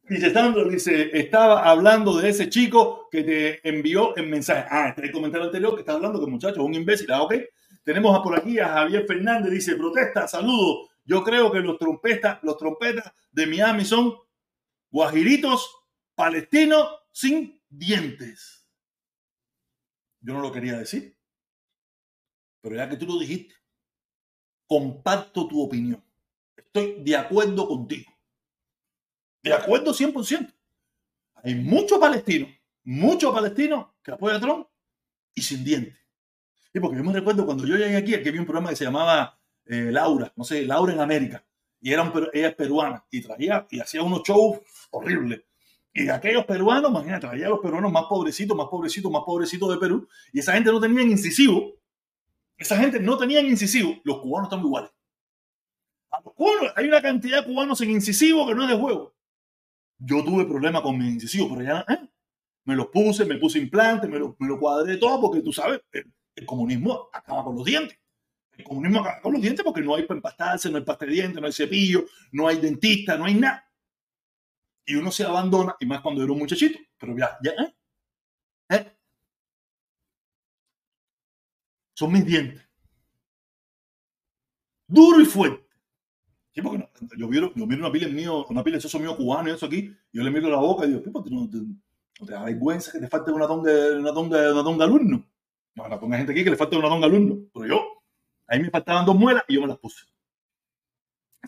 Dice 0.08 0.32
dice, 0.70 1.18
estaba 1.18 1.68
hablando 1.68 2.16
de 2.16 2.30
ese 2.30 2.48
chico 2.48 3.08
que 3.10 3.24
te 3.24 3.68
envió 3.68 4.16
el 4.16 4.26
mensaje. 4.26 4.66
Ah, 4.70 4.88
este 4.88 5.02
es 5.02 5.06
el 5.08 5.12
comentario 5.12 5.48
anterior 5.48 5.74
que 5.74 5.80
está 5.80 5.92
hablando 5.92 6.18
que 6.18 6.24
el 6.24 6.30
muchacho 6.30 6.60
es 6.60 6.66
un 6.66 6.74
imbécil. 6.74 7.12
Ah, 7.12 7.22
ok. 7.22 7.34
Tenemos 7.84 8.18
por 8.20 8.38
aquí 8.38 8.58
a 8.58 8.68
Javier 8.68 9.04
Fernández, 9.06 9.52
dice, 9.52 9.76
protesta, 9.76 10.26
saludo. 10.26 10.88
Yo 11.04 11.22
creo 11.22 11.52
que 11.52 11.60
los 11.60 11.76
trompetas, 11.78 12.38
los 12.42 12.56
trompetas 12.56 13.12
de 13.32 13.46
Miami 13.46 13.84
son 13.84 14.14
guajiritos 14.90 15.70
palestinos 16.14 16.88
sin 17.12 17.60
dientes. 17.68 18.66
Yo 20.20 20.34
no 20.34 20.40
lo 20.40 20.52
quería 20.52 20.78
decir, 20.78 21.16
pero 22.60 22.76
ya 22.76 22.88
que 22.88 22.96
tú 22.96 23.06
lo 23.06 23.18
dijiste, 23.18 23.54
comparto 24.66 25.46
tu 25.46 25.62
opinión. 25.62 26.04
Estoy 26.56 27.02
de 27.02 27.16
acuerdo 27.16 27.68
contigo. 27.68 28.12
De 29.42 29.52
acuerdo 29.52 29.92
100%. 29.92 30.52
Hay 31.36 31.54
muchos 31.54 31.98
palestinos, 31.98 32.50
muchos 32.82 33.32
palestinos 33.32 33.86
que 34.02 34.10
apoyan 34.10 34.38
a 34.38 34.40
Trump 34.40 34.66
y 35.34 35.42
sin 35.42 35.64
dientes. 35.64 35.96
Y 36.74 36.80
porque 36.80 36.98
yo 36.98 37.04
me 37.04 37.12
recuerdo 37.12 37.46
cuando 37.46 37.64
yo 37.64 37.76
llegué 37.76 37.96
aquí, 37.96 38.14
aquí 38.14 38.28
había 38.28 38.40
un 38.40 38.46
programa 38.46 38.70
que 38.70 38.76
se 38.76 38.84
llamaba 38.84 39.40
eh, 39.64 39.90
Laura, 39.92 40.32
no 40.36 40.44
sé, 40.44 40.64
Laura 40.64 40.92
en 40.92 41.00
América 41.00 41.44
y 41.80 41.92
era 41.92 42.12
ella 42.32 42.48
es 42.48 42.54
peruana 42.54 43.04
y 43.10 43.20
traía 43.20 43.66
y 43.70 43.80
hacía 43.80 44.02
unos 44.02 44.22
shows 44.22 44.58
horribles. 44.90 45.42
Y 45.92 46.08
aquellos 46.08 46.44
peruanos, 46.44 46.90
imagínate, 46.90 47.26
traía 47.26 47.46
a 47.46 47.50
los 47.50 47.60
peruanos 47.60 47.90
más 47.90 48.04
pobrecitos, 48.04 48.56
más 48.56 48.68
pobrecitos, 48.68 49.10
más 49.10 49.22
pobrecitos 49.24 49.70
de 49.70 49.78
Perú. 49.78 50.08
Y 50.32 50.40
esa 50.40 50.52
gente 50.52 50.70
no 50.70 50.80
tenía 50.80 51.02
incisivo. 51.02 51.74
Esa 52.56 52.76
gente 52.76 53.00
no 53.00 53.16
tenía 53.16 53.40
incisivo. 53.40 53.96
Los 54.04 54.18
cubanos 54.18 54.48
están 54.48 54.64
iguales. 54.64 54.90
Hay 56.76 56.86
una 56.86 57.02
cantidad 57.02 57.40
de 57.40 57.46
cubanos 57.46 57.78
sin 57.78 57.90
incisivo 57.90 58.46
que 58.46 58.54
no 58.54 58.64
es 58.64 58.68
de 58.68 58.76
juego. 58.76 59.14
Yo 59.98 60.22
tuve 60.24 60.44
problemas 60.44 60.82
con 60.82 60.96
mis 60.96 61.14
incisivos, 61.14 61.50
pero 61.52 61.62
ya 61.62 61.84
¿eh? 61.88 62.08
me 62.64 62.76
los 62.76 62.86
puse, 62.88 63.24
me 63.24 63.36
puse 63.36 63.58
implantes, 63.58 64.08
me 64.08 64.18
lo, 64.18 64.36
me 64.38 64.46
lo 64.46 64.58
cuadré 64.58 64.96
todo, 64.96 65.20
porque 65.20 65.42
tú 65.42 65.52
sabes, 65.52 65.80
el 65.92 66.46
comunismo 66.46 67.08
acaba 67.12 67.42
con 67.44 67.56
los 67.56 67.64
dientes. 67.64 67.98
El 68.58 68.64
comunismo 68.64 69.00
acaba 69.00 69.20
con 69.20 69.32
los 69.32 69.40
dientes 69.40 69.64
porque 69.64 69.80
no 69.80 69.94
hay 69.94 70.02
para 70.02 70.18
empastarse, 70.18 70.68
no 70.68 70.78
hay 70.78 70.84
pasta 70.84 71.06
de 71.06 71.12
dientes, 71.12 71.40
no 71.40 71.46
hay 71.46 71.52
cepillo, 71.52 72.04
no 72.32 72.48
hay 72.48 72.60
dentista, 72.60 73.16
no 73.16 73.24
hay 73.24 73.34
nada. 73.34 73.64
Y 74.84 74.96
uno 74.96 75.12
se 75.12 75.24
abandona, 75.24 75.76
y 75.78 75.86
más 75.86 76.00
cuando 76.00 76.24
era 76.24 76.32
un 76.32 76.40
muchachito. 76.40 76.78
Pero 76.98 77.16
ya, 77.16 77.38
ya, 77.42 77.52
¿eh? 77.52 77.76
¿Eh? 78.70 78.96
Son 81.94 82.12
mis 82.12 82.26
dientes. 82.26 82.68
Duro 84.88 85.20
y 85.20 85.24
fuerte. 85.24 85.68
Sí, 86.52 86.60
porque 86.60 86.78
no, 86.78 86.88
yo, 87.16 87.28
miro, 87.28 87.52
yo 87.54 87.64
miro 87.64 87.82
una 87.82 87.92
pila 87.92 88.08
mío, 88.08 88.44
una 88.46 88.64
pila 88.64 88.78
de 88.78 88.86
eso 88.86 88.98
mío 88.98 89.16
cubano 89.16 89.48
y 89.48 89.52
eso 89.52 89.66
aquí, 89.66 89.94
yo 90.12 90.24
le 90.24 90.30
miro 90.32 90.48
la 90.48 90.56
boca 90.56 90.84
y 90.84 90.88
digo, 90.88 91.22
¿tú 91.22 91.30
no, 91.30 91.48
te, 91.48 91.58
no 91.58 92.26
te 92.26 92.32
da 92.32 92.42
vergüenza 92.42 92.90
que 92.90 92.98
te 92.98 93.06
falte 93.06 93.30
una 93.30 93.46
tonga, 93.46 93.70
una 93.96 94.12
tonga, 94.12 94.52
una 94.52 94.64
tonga 94.64 94.84
alumno? 94.84 95.24
No, 95.76 95.88
la 95.88 96.00
ponga 96.00 96.16
gente 96.16 96.32
aquí 96.32 96.42
que 96.42 96.50
le 96.50 96.56
falta 96.56 96.76
una 96.76 96.88
tonga 96.88 97.06
alumno. 97.06 97.38
Pero 97.54 97.66
yo, 97.66 97.97
Ahí 98.48 98.60
me 98.60 98.70
faltaban 98.70 99.04
dos 99.04 99.14
muelas 99.14 99.44
y 99.46 99.54
yo 99.54 99.60
me 99.60 99.68
las 99.68 99.78
puse. 99.78 100.06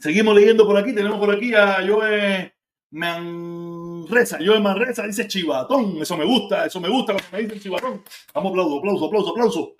Seguimos 0.00 0.34
leyendo 0.34 0.66
por 0.66 0.76
aquí. 0.76 0.94
Tenemos 0.94 1.18
por 1.18 1.34
aquí 1.34 1.54
a 1.54 1.78
Joe 1.86 2.54
Manresa. 2.90 4.38
Joe 4.44 4.60
Manresa 4.60 5.06
dice 5.06 5.26
chivatón. 5.26 6.00
Eso 6.00 6.16
me 6.16 6.24
gusta, 6.24 6.66
eso 6.66 6.80
me 6.80 6.88
gusta 6.88 7.14
cuando 7.14 7.30
me 7.32 7.42
dicen 7.42 7.60
chivatón. 7.60 8.04
Vamos, 8.34 8.50
aplauso, 8.52 8.78
aplauso, 8.78 9.06
aplauso, 9.06 9.30
aplauso. 9.30 9.74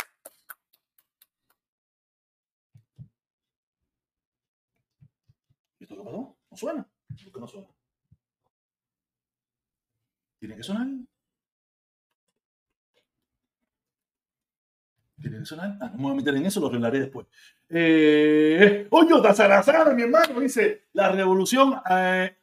¿Esto 5.78 5.96
qué 5.96 6.02
pasó? 6.02 6.36
¿No 6.50 6.56
suena? 6.56 6.90
¿Por 7.24 7.32
qué 7.32 7.40
no 7.40 7.48
suena? 7.48 7.66
¿Tiene 10.38 10.56
que 10.56 10.62
sonar? 10.62 10.86
¿Tiene 15.20 15.38
que 15.38 15.44
sonar? 15.44 15.76
Ah, 15.80 15.90
no 15.90 15.96
me 15.96 16.02
voy 16.04 16.12
a 16.12 16.16
meter 16.16 16.34
en 16.36 16.46
eso, 16.46 16.60
lo 16.60 16.68
arreglaré 16.68 17.00
después. 17.00 17.26
Eh, 17.68 18.88
Tazarazara, 19.22 19.92
mi 19.92 20.02
hermano, 20.02 20.40
dice, 20.40 20.86
la 20.92 21.10
revolución 21.12 21.80
eh, 21.90 22.36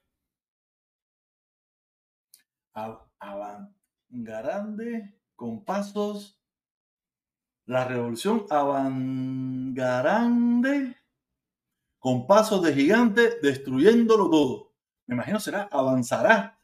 avangarande 3.19 5.13
con 5.35 5.65
pasos. 5.65 6.39
La 7.65 7.85
revolución 7.85 8.45
avangarande 8.49 9.75
con 11.99 12.27
pasos 12.27 12.61
de 12.63 12.73
gigante, 12.73 13.39
destruyéndolo 13.41 14.29
todo. 14.29 14.71
Me 15.07 15.15
imagino 15.15 15.39
será 15.39 15.63
avanzará. 15.71 16.56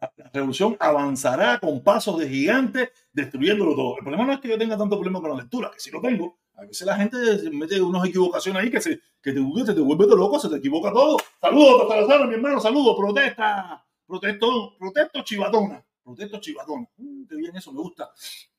La 0.00 0.30
revolución 0.32 0.76
avanzará 0.80 1.58
con 1.58 1.82
pasos 1.82 2.18
de 2.18 2.28
gigante, 2.28 2.92
destruyéndolo 3.12 3.74
todo. 3.74 3.96
El 3.98 4.02
problema 4.02 4.24
no 4.24 4.32
es 4.32 4.40
que 4.40 4.48
yo 4.48 4.58
tenga 4.58 4.76
tanto 4.78 4.96
problema 4.96 5.20
con 5.20 5.30
la 5.30 5.36
lectura, 5.36 5.70
que 5.70 5.80
si 5.80 5.90
lo 5.90 6.00
tengo. 6.00 6.38
A 6.54 6.62
veces 6.62 6.86
la 6.86 6.96
gente 6.96 7.16
mete 7.50 7.80
unas 7.80 8.06
equivocaciones 8.06 8.62
ahí 8.62 8.70
que, 8.70 8.80
se, 8.80 9.00
que 9.22 9.32
te, 9.32 9.40
te, 9.40 9.74
te 9.74 9.80
vuelve 9.80 10.06
loco, 10.06 10.38
se 10.38 10.48
te 10.48 10.56
equivoca 10.56 10.92
todo. 10.92 11.16
Saludos, 11.40 11.88
Tazarazara, 11.88 12.26
mi 12.26 12.34
hermano, 12.34 12.60
saludos, 12.60 12.96
protesta, 12.98 13.84
protesto, 14.06 14.76
protesto 14.78 15.22
chivatona. 15.22 15.84
Protesto 16.02 16.38
chivatona. 16.40 16.86
Mm, 16.96 17.24
qué 17.26 17.36
bien, 17.36 17.56
eso 17.56 17.72
me 17.72 17.80
gusta. 17.80 18.10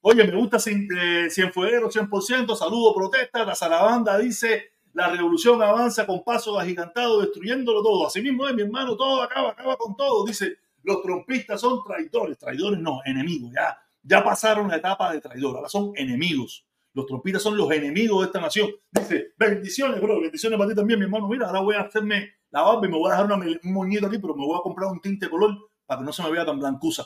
Oye, 0.01 0.23
me 0.23 0.35
gusta 0.35 0.57
cien, 0.57 0.87
eh, 0.97 1.29
fuegueros, 1.53 1.93
100%. 1.93 2.55
Saludo, 2.55 2.93
protesta. 2.95 3.45
La 3.45 3.55
Zarabanda 3.55 4.17
dice: 4.17 4.71
la 4.93 5.09
revolución 5.09 5.61
avanza 5.61 6.05
con 6.05 6.23
pasos 6.23 6.59
agigantados, 6.59 7.21
destruyéndolo 7.21 7.83
todo. 7.83 8.07
Así 8.07 8.21
mismo 8.21 8.47
es, 8.47 8.55
mi 8.55 8.63
hermano, 8.63 8.95
todo 8.95 9.21
acaba, 9.21 9.51
acaba 9.51 9.77
con 9.77 9.95
todo. 9.95 10.25
Dice: 10.25 10.57
los 10.83 11.01
trompistas 11.01 11.61
son 11.61 11.83
traidores. 11.83 12.37
Traidores 12.37 12.79
no, 12.79 13.01
enemigos. 13.05 13.51
Ya, 13.53 13.77
ya 14.03 14.23
pasaron 14.23 14.67
la 14.67 14.77
etapa 14.77 15.11
de 15.11 15.21
traidor. 15.21 15.57
Ahora 15.57 15.69
son 15.69 15.93
enemigos. 15.95 16.65
Los 16.93 17.05
trompistas 17.05 17.41
son 17.41 17.55
los 17.55 17.71
enemigos 17.71 18.21
de 18.21 18.25
esta 18.27 18.41
nación. 18.41 18.69
Dice: 18.91 19.33
bendiciones, 19.37 20.01
bro. 20.01 20.19
Bendiciones 20.19 20.57
para 20.57 20.69
ti 20.69 20.75
también, 20.75 20.99
mi 20.99 21.05
hermano. 21.05 21.27
Mira, 21.27 21.47
ahora 21.47 21.61
voy 21.61 21.75
a 21.75 21.81
hacerme 21.81 22.31
la 22.49 22.61
barba 22.61 22.85
y 22.85 22.89
me 22.89 22.97
voy 22.97 23.09
a 23.09 23.13
dejar 23.13 23.25
una, 23.25 23.35
un 23.35 23.73
moñito 23.73 24.07
aquí, 24.07 24.17
pero 24.19 24.35
me 24.35 24.45
voy 24.45 24.57
a 24.59 24.61
comprar 24.61 24.89
un 24.91 24.99
tinte 24.99 25.29
color 25.29 25.57
para 25.85 25.99
que 25.99 26.05
no 26.05 26.13
se 26.13 26.23
me 26.23 26.31
vea 26.31 26.45
tan 26.45 26.59
blancuza. 26.59 27.05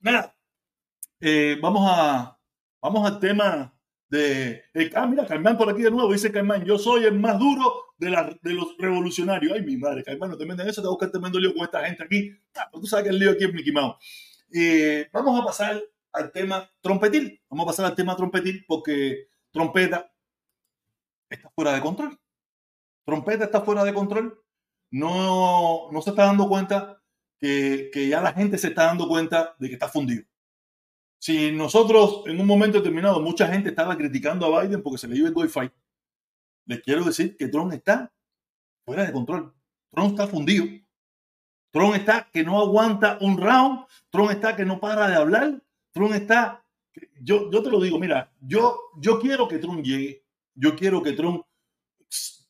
Nada, 0.00 0.34
eh, 1.20 1.58
vamos, 1.60 1.82
a, 1.86 2.38
vamos 2.80 3.06
al 3.06 3.18
tema 3.18 3.75
de... 4.08 4.62
ah, 4.94 5.06
mira, 5.06 5.26
Caimán 5.26 5.56
por 5.56 5.68
aquí 5.68 5.82
de 5.82 5.90
nuevo, 5.90 6.12
dice 6.12 6.32
Caimán, 6.32 6.64
yo 6.64 6.78
soy 6.78 7.04
el 7.04 7.18
más 7.18 7.38
duro 7.38 7.86
de, 7.98 8.10
la, 8.10 8.38
de 8.42 8.52
los 8.52 8.76
revolucionarios. 8.78 9.52
Ay, 9.52 9.62
mi 9.62 9.76
madre, 9.76 10.04
Caimán, 10.04 10.30
no 10.30 10.36
te 10.36 10.46
meten 10.46 10.68
eso, 10.68 10.82
te 10.82 10.88
buscar 10.88 11.10
tremendo 11.10 11.38
lío 11.38 11.54
con 11.54 11.64
esta 11.64 11.84
gente 11.84 12.04
aquí. 12.04 12.30
Ah, 12.56 12.68
pues 12.70 12.82
tú 12.82 12.86
sabes 12.86 13.04
que 13.04 13.10
el 13.10 13.18
lío 13.18 13.32
aquí 13.32 13.44
es 13.44 13.52
Mickey 13.52 13.72
Mouse. 13.72 13.96
Eh, 14.52 15.08
vamos 15.12 15.40
a 15.40 15.44
pasar 15.44 15.82
al 16.12 16.32
tema 16.32 16.70
trompetil. 16.80 17.40
Vamos 17.48 17.64
a 17.64 17.66
pasar 17.68 17.86
al 17.86 17.94
tema 17.94 18.16
trompetil 18.16 18.64
porque 18.66 19.28
trompeta 19.50 20.12
está 21.28 21.50
fuera 21.50 21.72
de 21.72 21.80
control. 21.80 22.18
Trompeta 23.04 23.44
está 23.44 23.60
fuera 23.60 23.84
de 23.84 23.94
control. 23.94 24.42
No, 24.90 25.90
no 25.90 26.02
se 26.02 26.10
está 26.10 26.24
dando 26.24 26.48
cuenta 26.48 27.02
que, 27.38 28.08
ya 28.08 28.20
la 28.20 28.32
gente 28.32 28.58
se 28.58 28.68
está 28.68 28.84
dando 28.84 29.08
cuenta 29.08 29.54
de 29.58 29.68
que 29.68 29.74
está 29.74 29.88
fundido. 29.88 30.24
Si 31.26 31.50
nosotros 31.50 32.22
en 32.26 32.40
un 32.40 32.46
momento 32.46 32.78
determinado 32.78 33.20
mucha 33.20 33.48
gente 33.48 33.70
estaba 33.70 33.96
criticando 33.96 34.46
a 34.46 34.62
Biden 34.62 34.80
porque 34.80 34.96
se 34.96 35.08
le 35.08 35.16
iba 35.16 35.28
el 35.28 35.34
Wi-Fi, 35.34 35.72
les 36.66 36.80
quiero 36.82 37.02
decir 37.02 37.36
que 37.36 37.48
Trump 37.48 37.72
está 37.72 38.14
fuera 38.84 39.04
de 39.04 39.12
control. 39.12 39.52
Trump 39.90 40.10
está 40.10 40.28
fundido. 40.28 40.66
Trump 41.72 41.96
está 41.96 42.30
que 42.30 42.44
no 42.44 42.60
aguanta 42.60 43.18
un 43.20 43.38
round. 43.38 43.86
Trump 44.08 44.30
está 44.30 44.54
que 44.54 44.64
no 44.64 44.78
para 44.78 45.08
de 45.08 45.16
hablar. 45.16 45.60
Trump 45.90 46.12
está... 46.12 46.64
Yo, 47.20 47.50
yo 47.50 47.60
te 47.60 47.70
lo 47.70 47.80
digo, 47.80 47.98
mira, 47.98 48.32
yo, 48.40 48.78
yo 49.00 49.18
quiero 49.18 49.48
que 49.48 49.58
Trump 49.58 49.82
llegue. 49.82 50.24
Yo 50.54 50.76
quiero 50.76 51.02
que 51.02 51.14
Trump... 51.14 51.44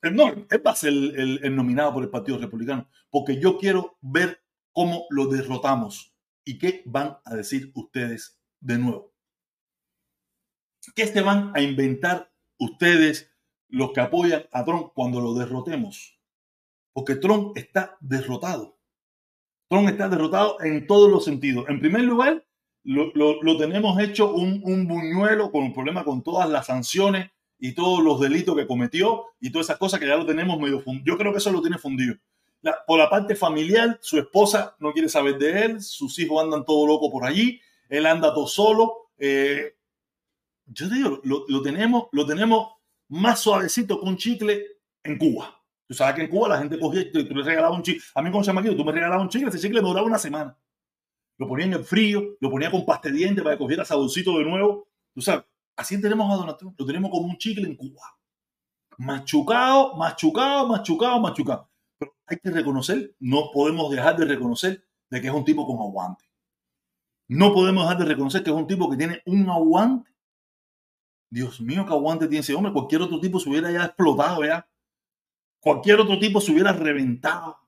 No, 0.03 0.29
él 0.29 0.67
va 0.67 0.73
a 0.73 0.77
ser 0.77 0.93
el, 0.93 1.41
el 1.43 1.57
nominado 1.57 1.95
por 1.95 2.03
el 2.03 2.11
Partido 2.11 2.37
Republicano. 2.37 2.91
Porque 3.09 3.41
yo 3.41 3.57
quiero 3.57 3.97
ver 4.03 4.43
cómo 4.71 5.07
lo 5.09 5.29
derrotamos 5.29 6.15
y 6.45 6.59
qué 6.59 6.83
van 6.85 7.17
a 7.25 7.35
decir 7.37 7.73
ustedes 7.75 8.36
de 8.61 8.79
nuevo. 8.79 9.13
¿Qué 10.95 11.07
se 11.07 11.21
van 11.21 11.53
a 11.55 11.61
inventar 11.61 12.33
ustedes 12.59 13.31
los 13.69 13.93
que 13.93 14.01
apoyan 14.01 14.47
a 14.53 14.65
Trump 14.65 14.93
cuando 14.95 15.21
lo 15.21 15.35
derrotemos? 15.35 16.19
Porque 16.93 17.17
Trump 17.17 17.57
está 17.57 17.97
derrotado. 18.01 18.79
Trump 19.69 19.89
está 19.89 20.09
derrotado 20.09 20.61
en 20.63 20.87
todos 20.87 21.11
los 21.11 21.25
sentidos. 21.25 21.69
En 21.69 21.81
primer 21.81 22.03
lugar, 22.03 22.47
lo, 22.85 23.59
tenemos 23.59 24.01
hecho 24.01 24.33
un, 24.33 24.61
un, 24.65 24.87
buñuelo 24.87 25.51
con 25.51 25.65
un 25.65 25.75
problema 25.75 26.05
con 26.05 26.23
todas 26.23 26.49
las 26.49 26.67
sanciones 26.67 27.31
y 27.59 27.75
todos 27.75 28.03
los 28.03 28.21
delitos 28.21 28.55
que 28.55 28.67
cometió 28.67 29.25
y 29.41 29.51
todas 29.51 29.67
esas 29.67 29.79
cosas 29.79 29.99
que 29.99 30.07
ya 30.07 30.17
lo 30.17 30.25
tenemos 30.25 30.59
medio 30.61 30.81
fundido. 30.81 31.05
Yo 31.05 31.19
creo 31.19 31.33
que 31.33 31.39
eso 31.39 31.51
lo 31.51 31.61
tiene 31.61 31.79
fundido 31.79 32.17
por 32.87 32.99
la 32.99 33.09
parte 33.09 33.35
familiar, 33.35 33.99
su 34.01 34.19
esposa 34.19 34.77
no 34.79 34.93
quiere 34.93 35.09
saber 35.09 35.39
de 35.39 35.63
él, 35.63 35.83
sus 35.83 36.19
hijos 36.19 36.43
andan 36.43 36.65
todo 36.65 36.87
loco 36.87 37.11
por 37.11 37.25
allí, 37.25 37.61
él 37.89 38.07
anda 38.07 38.33
todo 38.35 38.47
solo. 38.47 39.11
Eh, 39.19 39.77
yo 40.67 40.89
digo, 40.89 41.21
lo, 41.23 41.63
tenemos, 41.63 42.09
lo 42.13 42.27
tenemos 42.27 42.75
más 43.09 43.41
suavecito 43.41 44.01
un 44.01 44.17
chicle 44.17 44.67
en 45.03 45.19
Cuba. 45.19 45.63
Tú 45.87 45.95
sabes 45.95 46.17
que 46.17 46.23
en 46.23 46.29
Cuba 46.29 46.49
la 46.49 46.59
gente 46.59 46.79
cogía 46.79 47.03
y 47.03 47.13
tú 47.13 47.19
le 47.19 47.43
regalabas 47.43 47.77
un 47.77 47.83
chicle. 47.83 48.03
A 48.15 48.23
mí, 48.23 48.31
llama 48.43 48.61
aquí, 48.61 48.75
tú 48.75 48.85
me 48.85 48.93
regalabas 48.93 49.23
un 49.23 49.29
chicle, 49.29 49.49
ese 49.49 49.61
chicle 49.61 49.81
me 49.81 49.89
duraba 49.89 50.07
una 50.07 50.19
semana. 50.19 50.57
Lo 51.39 51.47
ponía 51.47 51.67
en 51.67 51.75
el 51.75 51.85
frío, 51.85 52.37
lo 52.41 52.51
ponía 52.51 52.71
con 52.71 52.85
pasta 52.85 53.11
de 53.11 53.43
para 53.43 53.53
que 53.53 53.59
cogiera 53.59 53.85
saborcito 53.85 54.39
de 54.39 54.45
nuevo. 54.45 54.89
Tú 55.15 55.21
sabes, 55.21 55.45
así 55.77 56.01
tenemos 56.01 56.33
a 56.33 56.37
Donald 56.37 56.75
Lo 56.77 56.87
tenemos 56.87 57.11
como 57.11 57.27
un 57.27 57.37
chicle 57.37 57.67
en 57.67 57.77
Cuba. 57.77 58.03
Machucado, 58.99 59.95
machucado, 59.95 60.67
machucado, 60.67 61.21
machucado. 61.21 61.71
Pero 61.99 62.15
hay 62.27 62.39
que 62.39 62.51
reconocer, 62.51 63.15
no 63.21 63.51
podemos 63.53 63.91
dejar 63.91 64.17
de 64.17 64.25
reconocer 64.25 64.85
de 65.11 65.21
que 65.21 65.29
es 65.29 65.33
un 65.33 65.45
tipo 65.45 65.67
con 65.67 65.79
aguante. 65.79 66.26
No 67.29 67.53
podemos 67.53 67.85
dejar 67.85 67.99
de 67.99 68.05
reconocer 68.05 68.43
que 68.43 68.51
es 68.51 68.57
un 68.57 68.67
tipo 68.67 68.91
que 68.91 68.97
tiene 68.97 69.23
un 69.27 69.49
aguante. 69.49 70.11
Dios 71.31 71.61
mío, 71.61 71.85
qué 71.85 71.93
aguante 71.93 72.29
tiene 72.29 72.41
ese 72.41 72.55
hombre. 72.55 72.73
Cualquier 72.73 73.03
otro 73.03 73.21
tipo 73.21 73.41
se 73.41 73.49
hubiera 73.49 73.71
ya 73.71 73.85
explotado, 73.85 74.41
¿verdad? 74.41 74.67
Cualquier 75.61 76.01
otro 76.01 76.19
tipo 76.19 76.41
se 76.41 76.53
hubiera 76.53 76.73
reventado. 76.73 77.59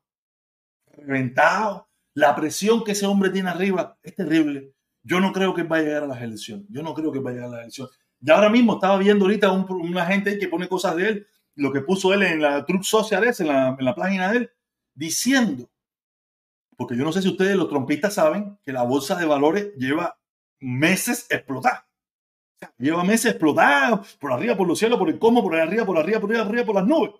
Reventado. 0.93 1.89
La 2.15 2.35
presión 2.37 2.85
que 2.85 2.93
ese 2.93 3.07
hombre 3.07 3.31
tiene 3.31 3.51
arriba 3.51 3.99
es 4.03 4.15
terrible. 4.15 4.73
Yo 5.03 5.21
no 5.21 5.33
creo 5.33 5.55
que 5.55 5.63
vaya 5.63 5.83
a 5.83 5.87
llegar 5.87 6.03
a 6.05 6.07
las 6.09 6.23
elecciones. 6.23 6.67
Yo 6.69 6.83
no 6.83 6.95
creo 6.95 7.13
que 7.13 7.19
vaya 7.19 7.39
a 7.39 7.41
llegar 7.41 7.49
a 7.49 7.57
las 7.57 7.63
elecciones. 7.63 7.99
Y 8.21 8.31
ahora 8.31 8.51
mismo 8.51 8.75
estaba 8.75 8.99
viendo 8.99 9.25
ahorita 9.25 9.51
un, 9.51 9.71
una 9.71 10.07
gente 10.07 10.39
que 10.39 10.49
pone 10.49 10.69
cosas 10.69 10.97
de 10.97 11.09
él 11.09 11.27
lo 11.59 11.73
que 11.73 11.81
puso 11.81 12.15
él 12.15 12.23
en 12.23 12.41
la 12.41 12.65
Truth 12.65 12.85
Sociales, 12.85 13.41
en 13.41 13.49
la, 13.49 13.77
en 13.79 13.85
la 13.85 13.95
página 13.95 14.31
de 14.31 14.39
él, 14.39 14.51
diciendo, 14.95 15.69
porque 16.79 16.97
yo 16.97 17.03
no 17.03 17.12
sé 17.12 17.20
si 17.20 17.29
ustedes 17.29 17.57
los 17.57 17.68
trompistas 17.68 18.14
saben 18.14 18.57
que 18.64 18.72
la 18.72 18.85
bolsa 18.85 19.16
de 19.16 19.26
valores 19.26 19.74
lleva 19.74 20.16
meses 20.61 21.26
explotada. 21.29 21.89
Lleva 22.79 23.03
meses 23.03 23.33
explotada 23.33 24.01
por 24.20 24.33
arriba, 24.33 24.57
por 24.57 24.68
los 24.68 24.79
cielos, 24.79 24.97
por 24.97 25.09
el 25.09 25.18
cómo, 25.18 25.43
por 25.43 25.57
arriba, 25.57 25.85
por 25.85 25.99
arriba, 25.99 26.20
por 26.20 26.37
arriba, 26.37 26.64
por 26.64 26.76
las 26.76 26.87
nubes. 26.87 27.14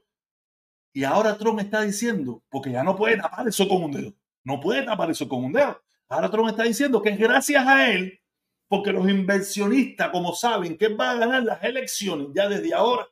Y 0.93 1.03
ahora 1.03 1.37
Trump 1.37 1.59
está 1.59 1.83
diciendo, 1.83 2.45
porque 2.49 2.71
ya 2.71 2.85
no 2.85 2.95
puede 2.95 3.17
tapar 3.17 3.49
eso 3.49 3.67
con 3.69 3.83
un 3.83 3.91
dedo. 3.91 4.15
No 4.45 4.61
puede 4.61 4.85
tapar 4.85 5.11
eso 5.11 5.29
con 5.29 5.45
un 5.45 5.53
dedo. 5.53 5.83
Ahora 6.09 6.31
Trump 6.31 6.51
está 6.51 6.63
diciendo 6.63 7.03
que 7.03 7.09
es 7.09 7.19
gracias 7.19 7.67
a 7.67 7.91
él, 7.91 8.21
porque 8.69 8.93
los 8.93 9.09
inversionistas, 9.09 10.11
como 10.11 10.35
saben 10.35 10.79
que 10.79 10.95
va 10.95 11.11
a 11.11 11.17
ganar 11.17 11.43
las 11.43 11.65
elecciones 11.65 12.29
ya 12.33 12.49
desde 12.49 12.73
ahora, 12.73 13.09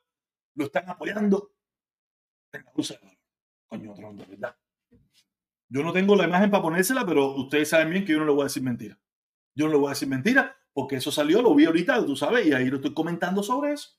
lo 0.54 0.66
están 0.66 0.88
apoyando 0.88 1.50
en 2.52 2.64
la 2.64 2.72
Coño, 3.66 3.94
Trump, 3.94 4.20
de 4.20 4.26
verdad. 4.26 4.56
Yo 5.68 5.82
no 5.82 5.92
tengo 5.92 6.14
la 6.16 6.24
imagen 6.24 6.50
para 6.50 6.62
ponérsela, 6.62 7.04
pero 7.04 7.34
ustedes 7.34 7.68
saben 7.68 7.90
bien 7.90 8.04
que 8.04 8.12
yo 8.12 8.18
no 8.18 8.24
le 8.24 8.32
voy 8.32 8.42
a 8.42 8.44
decir 8.44 8.62
mentira. 8.62 8.98
Yo 9.54 9.66
no 9.66 9.72
le 9.72 9.78
voy 9.78 9.88
a 9.88 9.90
decir 9.90 10.08
mentira 10.08 10.56
porque 10.72 10.96
eso 10.96 11.10
salió, 11.10 11.40
lo 11.40 11.54
vi 11.54 11.64
ahorita, 11.64 12.04
tú 12.04 12.16
sabes, 12.16 12.46
y 12.46 12.52
ahí 12.52 12.66
lo 12.66 12.76
estoy 12.76 12.92
comentando 12.92 13.42
sobre 13.42 13.72
eso. 13.72 13.98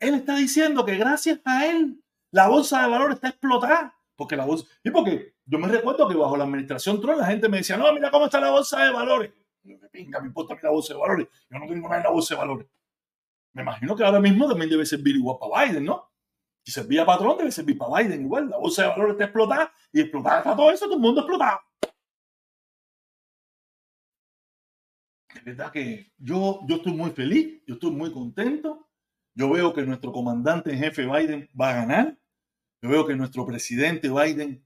Él 0.00 0.14
está 0.14 0.36
diciendo 0.36 0.84
que 0.84 0.96
gracias 0.96 1.40
a 1.44 1.66
él 1.66 2.02
la 2.32 2.48
bolsa 2.48 2.82
de 2.82 2.90
valores 2.90 3.14
está 3.14 3.28
explotada. 3.28 3.96
Porque 4.16 4.34
la 4.36 4.44
bolsa. 4.44 4.66
Y 4.82 4.90
porque 4.90 5.36
yo 5.46 5.58
me 5.60 5.68
recuerdo 5.68 6.08
que 6.08 6.16
bajo 6.16 6.36
la 6.36 6.42
administración 6.42 7.00
Trump 7.00 7.18
la 7.18 7.26
gente 7.26 7.48
me 7.48 7.58
decía, 7.58 7.76
no, 7.76 7.92
mira 7.92 8.10
cómo 8.10 8.24
está 8.24 8.40
la 8.40 8.50
bolsa 8.50 8.84
de 8.84 8.92
valores. 8.92 9.32
Yo, 9.62 9.78
me 9.78 9.88
pinga, 9.88 10.20
me 10.20 10.26
importa 10.26 10.54
a 10.54 10.56
mí 10.56 10.60
la 10.64 10.70
bolsa 10.70 10.94
de 10.94 11.00
valores. 11.00 11.28
Yo 11.48 11.58
no 11.60 11.66
tengo 11.66 11.88
nada 11.88 11.98
en 11.98 12.04
la 12.04 12.10
bolsa 12.10 12.34
de 12.34 12.40
valores. 12.40 12.66
Me 13.52 13.62
imagino 13.62 13.94
que 13.94 14.04
ahora 14.04 14.18
mismo 14.18 14.48
también 14.48 14.68
debe 14.68 14.84
servir 14.84 15.14
igual 15.14 15.36
para 15.38 15.66
Biden, 15.66 15.84
¿no? 15.84 16.10
Si 16.64 16.72
servía 16.72 17.04
patrón, 17.04 17.36
debe 17.36 17.52
servir 17.52 17.76
para 17.76 18.02
Biden 18.02 18.22
igual. 18.22 18.48
La 18.48 18.56
bolsa 18.56 18.82
de 18.82 18.88
valores 18.88 19.12
está 19.12 19.24
explotada 19.24 19.72
y 19.92 20.00
explotada 20.00 20.38
está 20.38 20.56
todo 20.56 20.70
eso, 20.70 20.86
todo 20.86 20.94
el 20.94 21.00
mundo 21.00 21.20
explotado. 21.20 21.60
De 25.34 25.40
verdad 25.44 25.70
que 25.70 26.12
yo, 26.16 26.60
yo 26.66 26.76
estoy 26.76 26.92
muy 26.92 27.10
feliz, 27.10 27.62
yo 27.66 27.74
estoy 27.74 27.90
muy 27.90 28.10
contento. 28.12 28.88
Yo 29.34 29.50
veo 29.50 29.74
que 29.74 29.82
nuestro 29.82 30.10
comandante 30.10 30.72
en 30.72 30.78
jefe 30.78 31.04
Biden 31.04 31.50
va 31.60 31.70
a 31.70 31.74
ganar. 31.74 32.18
Yo 32.80 32.88
veo 32.88 33.06
que 33.06 33.16
nuestro 33.16 33.44
presidente 33.44 34.08
Biden 34.08 34.64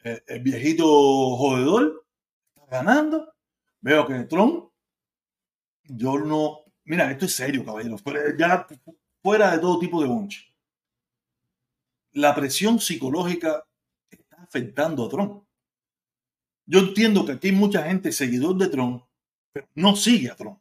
el, 0.00 0.22
el 0.26 0.42
viejito 0.42 0.84
jodedor 0.84 2.06
está 2.54 2.66
ganando. 2.78 3.34
Veo 3.80 4.06
que 4.06 4.24
Trump, 4.24 4.70
yo 5.84 6.18
no, 6.18 6.64
mira, 6.84 7.10
esto 7.10 7.24
es 7.24 7.34
serio, 7.34 7.64
caballeros, 7.64 8.02
ya 8.36 8.66
fuera 9.22 9.52
de 9.52 9.58
todo 9.58 9.78
tipo 9.78 10.02
de 10.02 10.08
bonche. 10.08 10.47
La 12.12 12.34
presión 12.34 12.80
psicológica 12.80 13.64
está 14.10 14.42
afectando 14.42 15.06
a 15.06 15.08
Trump. 15.08 15.44
Yo 16.66 16.80
entiendo 16.80 17.24
que 17.24 17.32
aquí 17.32 17.48
hay 17.48 17.54
mucha 17.54 17.84
gente 17.84 18.12
seguidor 18.12 18.56
de 18.56 18.68
Trump, 18.68 19.04
pero 19.52 19.68
no 19.74 19.96
sigue 19.96 20.30
a 20.30 20.36
Trump. 20.36 20.60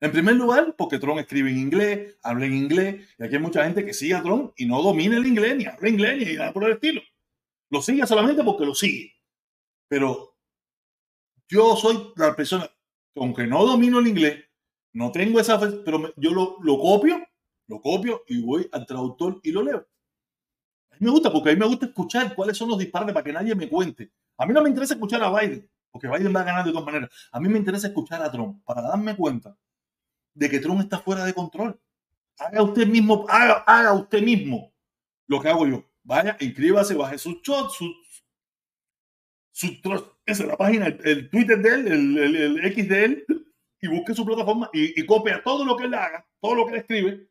En 0.00 0.12
primer 0.12 0.36
lugar, 0.36 0.74
porque 0.76 0.98
Trump 0.98 1.18
escribe 1.18 1.50
en 1.50 1.58
inglés, 1.58 2.18
habla 2.22 2.46
en 2.46 2.54
inglés, 2.54 3.08
y 3.18 3.24
aquí 3.24 3.36
hay 3.36 3.40
mucha 3.40 3.64
gente 3.64 3.84
que 3.84 3.94
sigue 3.94 4.14
a 4.14 4.22
Trump 4.22 4.52
y 4.56 4.66
no 4.66 4.82
domina 4.82 5.16
el 5.16 5.26
inglés, 5.26 5.56
ni 5.56 5.64
habla 5.66 5.88
inglés, 5.88 6.18
ni 6.18 6.34
nada 6.34 6.52
por 6.52 6.64
el 6.64 6.72
estilo. 6.72 7.00
Lo 7.70 7.80
sigue 7.80 8.06
solamente 8.06 8.44
porque 8.44 8.66
lo 8.66 8.74
sigue. 8.74 9.14
Pero 9.88 10.36
yo 11.48 11.76
soy 11.76 12.12
la 12.16 12.34
persona 12.34 12.66
que, 12.66 13.20
aunque 13.20 13.46
no 13.46 13.64
domino 13.64 13.98
el 13.98 14.08
inglés, 14.08 14.44
no 14.92 15.10
tengo 15.10 15.40
esa, 15.40 15.58
pero 15.58 16.12
yo 16.16 16.30
lo, 16.32 16.58
lo 16.60 16.78
copio, 16.78 17.26
lo 17.68 17.80
copio 17.80 18.24
y 18.28 18.42
voy 18.42 18.68
al 18.72 18.86
traductor 18.86 19.40
y 19.42 19.52
lo 19.52 19.62
leo. 19.62 19.86
A 20.94 20.96
mí 21.00 21.06
me 21.06 21.10
gusta 21.10 21.32
porque 21.32 21.50
a 21.50 21.52
mí 21.52 21.58
me 21.58 21.66
gusta 21.66 21.86
escuchar 21.86 22.34
cuáles 22.34 22.56
son 22.56 22.68
los 22.68 22.78
disparates 22.78 23.12
para 23.12 23.24
que 23.24 23.32
nadie 23.32 23.54
me 23.54 23.68
cuente. 23.68 24.10
A 24.38 24.46
mí 24.46 24.52
no 24.52 24.62
me 24.62 24.68
interesa 24.68 24.94
escuchar 24.94 25.22
a 25.22 25.30
Biden, 25.30 25.68
porque 25.90 26.08
Biden 26.08 26.34
va 26.34 26.40
a 26.40 26.44
ganar 26.44 26.64
de 26.64 26.70
todas 26.72 26.86
maneras. 26.86 27.10
A 27.32 27.40
mí 27.40 27.48
me 27.48 27.58
interesa 27.58 27.88
escuchar 27.88 28.22
a 28.22 28.30
Trump 28.30 28.62
para 28.64 28.82
darme 28.82 29.14
cuenta 29.16 29.56
de 30.34 30.48
que 30.50 30.58
Trump 30.60 30.80
está 30.80 30.98
fuera 30.98 31.24
de 31.24 31.34
control. 31.34 31.78
Haga 32.38 32.62
usted 32.62 32.86
mismo, 32.86 33.26
haga, 33.28 33.64
haga 33.66 33.92
usted 33.92 34.22
mismo 34.22 34.72
lo 35.26 35.40
que 35.40 35.48
hago 35.48 35.66
yo. 35.66 35.84
Vaya, 36.02 36.36
inscríbase, 36.40 36.94
baje 36.94 37.16
su 37.18 37.40
shot, 37.42 37.70
su, 37.70 37.92
su 39.52 39.68
tro- 39.80 40.16
esa 40.26 40.42
es 40.42 40.48
la 40.48 40.56
página, 40.56 40.86
el, 40.86 41.00
el 41.04 41.30
Twitter 41.30 41.60
de 41.62 41.68
él, 41.74 41.86
el, 41.88 42.18
el- 42.18 42.36
el 42.58 42.64
X 42.66 42.88
de 42.88 43.04
él, 43.04 43.26
y 43.80 43.86
busque 43.88 44.14
su 44.14 44.24
plataforma 44.26 44.68
y, 44.72 45.00
y 45.00 45.06
copia 45.06 45.42
todo 45.42 45.64
lo 45.64 45.76
que 45.76 45.84
él 45.84 45.94
haga, 45.94 46.26
todo 46.40 46.54
lo 46.54 46.66
que 46.66 46.72
él 46.72 46.78
escribe, 46.80 47.28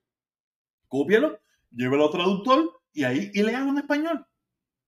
cópialo, 0.88 1.40
llévelo 1.72 2.06
al 2.06 2.12
traductor 2.12 2.82
y 2.94 3.04
ahí 3.04 3.32
y 3.34 3.44
léalo 3.44 3.70
en 3.70 3.78
español. 3.80 4.26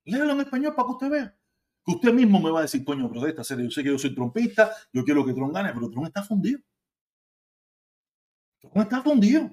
Léalo 0.05 0.33
en 0.33 0.41
español 0.41 0.75
para 0.75 0.87
que 0.87 0.91
usted 0.93 1.09
vea. 1.09 1.37
Que 1.85 1.91
usted 1.91 2.13
mismo 2.13 2.39
me 2.39 2.51
va 2.51 2.59
a 2.59 2.63
decir, 2.63 2.83
coño, 2.83 3.09
protesta, 3.09 3.43
serio, 3.43 3.65
yo 3.65 3.71
sé 3.71 3.83
que 3.83 3.89
yo 3.89 3.99
soy 3.99 4.15
trompista, 4.15 4.71
yo 4.91 5.03
quiero 5.03 5.25
que 5.25 5.33
Trump 5.33 5.53
gane, 5.53 5.73
pero 5.73 5.89
Trump 5.89 6.07
está 6.07 6.23
fundido. 6.23 6.59
Trump 8.61 8.77
está 8.77 9.01
fundido. 9.01 9.51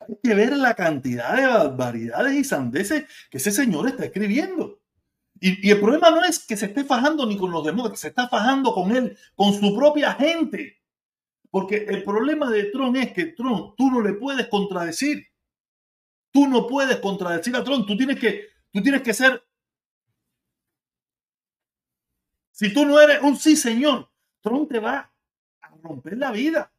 Hay 0.00 0.18
que 0.22 0.34
ver 0.34 0.56
la 0.56 0.74
cantidad 0.74 1.36
de 1.36 1.46
barbaridades 1.46 2.34
y 2.34 2.44
sandeces 2.44 3.04
que 3.30 3.38
ese 3.38 3.52
señor 3.52 3.88
está 3.88 4.04
escribiendo. 4.04 4.80
Y, 5.40 5.66
y 5.66 5.70
el 5.70 5.80
problema 5.80 6.10
no 6.10 6.24
es 6.24 6.44
que 6.46 6.56
se 6.56 6.66
esté 6.66 6.84
fajando 6.84 7.26
ni 7.26 7.36
con 7.36 7.50
los 7.50 7.64
demócratas, 7.64 8.00
se 8.00 8.08
está 8.08 8.28
fajando 8.28 8.72
con 8.72 8.94
él, 8.94 9.16
con 9.34 9.52
su 9.52 9.74
propia 9.74 10.12
gente. 10.14 10.82
Porque 11.50 11.84
el 11.88 12.02
problema 12.02 12.50
de 12.50 12.64
Trump 12.64 12.96
es 12.96 13.12
que 13.12 13.26
Trump, 13.26 13.74
tú 13.76 13.90
no 13.90 14.00
le 14.00 14.14
puedes 14.14 14.48
contradecir. 14.48 15.31
Tú 16.32 16.48
no 16.48 16.66
puedes 16.66 16.96
contradecir 16.96 17.54
a 17.54 17.62
Trump. 17.62 17.86
Tú 17.86 17.96
tienes 17.96 18.18
que, 18.18 18.48
tú 18.72 18.82
tienes 18.82 19.02
que 19.02 19.14
ser. 19.14 19.44
Si 22.50 22.72
tú 22.72 22.84
no 22.84 23.00
eres 23.00 23.22
un 23.22 23.36
sí, 23.36 23.56
señor, 23.56 24.10
Trump 24.40 24.70
te 24.70 24.80
va 24.80 25.12
a 25.60 25.68
romper 25.82 26.18
la 26.18 26.32
vida. 26.32 26.72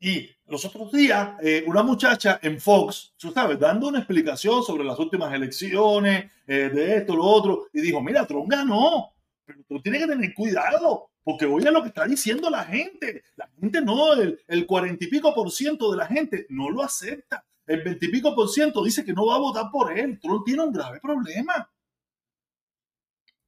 Y 0.00 0.30
los 0.46 0.64
otros 0.64 0.92
días, 0.92 1.36
eh, 1.42 1.64
una 1.66 1.82
muchacha 1.82 2.38
en 2.42 2.60
Fox, 2.60 3.14
tú 3.16 3.32
sabes, 3.32 3.58
dando 3.58 3.88
una 3.88 3.98
explicación 3.98 4.62
sobre 4.62 4.84
las 4.84 4.98
últimas 4.98 5.32
elecciones, 5.34 6.30
eh, 6.46 6.70
de 6.72 6.96
esto, 6.98 7.16
lo 7.16 7.24
otro, 7.24 7.66
y 7.72 7.80
dijo, 7.80 8.00
mira, 8.00 8.26
Trump 8.26 8.48
ganó, 8.48 9.12
pero 9.44 9.60
tú 9.68 9.80
tienes 9.82 10.02
que 10.02 10.08
tener 10.08 10.34
cuidado, 10.34 11.10
porque 11.24 11.46
oye 11.46 11.70
lo 11.70 11.82
que 11.82 11.88
está 11.88 12.06
diciendo 12.06 12.48
la 12.48 12.64
gente. 12.64 13.22
La 13.36 13.50
gente 13.60 13.82
no, 13.82 14.14
el, 14.14 14.66
40 14.66 15.04
y 15.04 15.08
pico 15.08 15.34
por 15.34 15.50
ciento 15.50 15.90
de 15.90 15.98
la 15.98 16.06
gente 16.06 16.46
no 16.48 16.70
lo 16.70 16.82
acepta. 16.82 17.44
El 17.68 17.82
20 17.82 18.06
y 18.06 18.08
pico 18.08 18.34
por 18.34 18.48
ciento 18.48 18.82
dice 18.82 19.04
que 19.04 19.12
no 19.12 19.26
va 19.26 19.36
a 19.36 19.40
votar 19.40 19.70
por 19.70 19.96
él. 19.96 20.18
Trump 20.20 20.42
tiene 20.46 20.62
un 20.62 20.72
grave 20.72 21.00
problema. 21.00 21.70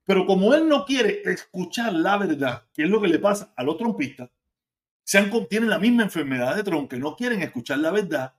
Pero 0.05 0.27
como 0.27 0.53
él 0.55 0.69
no 0.69 0.85
quiere 0.85 1.23
escuchar 1.25 1.95
la 1.95 2.19
verdad, 2.19 2.67
que 2.75 2.83
es 2.83 2.91
lo 2.91 3.01
que 3.01 3.09
le 3.09 3.19
pasa 3.19 3.55
a 3.57 3.63
los 3.63 3.79
trompistas, 3.79 4.31
sean, 5.03 5.31
tienen 5.49 5.71
la 5.71 5.79
misma 5.79 6.03
enfermedad 6.03 6.55
de 6.55 6.63
Trump, 6.63 6.91
que 6.91 6.99
no 6.99 7.17
quieren 7.17 7.41
escuchar 7.41 7.79
la 7.79 7.91
verdad. 7.91 8.35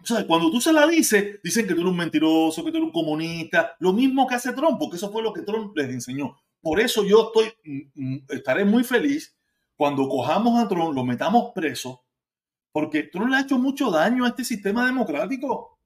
O 0.00 0.06
sea, 0.06 0.24
cuando 0.24 0.50
tú 0.52 0.60
se 0.60 0.72
la 0.72 0.86
dices, 0.86 1.40
dicen 1.42 1.66
que 1.66 1.74
tú 1.74 1.80
eres 1.80 1.90
un 1.90 1.96
mentiroso, 1.96 2.64
que 2.64 2.70
tú 2.70 2.76
eres 2.76 2.86
un 2.86 2.92
comunista, 2.92 3.74
lo 3.80 3.92
mismo 3.92 4.26
que 4.26 4.36
hace 4.36 4.52
Trump, 4.52 4.78
porque 4.78 4.96
eso 4.96 5.10
fue 5.10 5.22
lo 5.22 5.32
que 5.32 5.42
Trump 5.42 5.76
les 5.76 5.88
enseñó. 5.88 6.36
Por 6.60 6.78
eso 6.78 7.04
yo 7.04 7.32
estoy, 7.32 7.52
mm, 7.64 8.14
mm, 8.14 8.26
estaré 8.28 8.64
muy 8.64 8.84
feliz 8.84 9.36
cuando 9.74 10.08
cojamos 10.08 10.62
a 10.62 10.68
Trump, 10.68 10.94
lo 10.94 11.04
metamos 11.04 11.52
preso, 11.54 12.03
porque 12.74 13.04
Trump 13.04 13.30
le 13.30 13.36
ha 13.36 13.42
hecho 13.42 13.56
mucho 13.56 13.88
daño 13.88 14.24
a 14.24 14.30
este 14.30 14.44
sistema 14.44 14.84
democrático. 14.84 15.78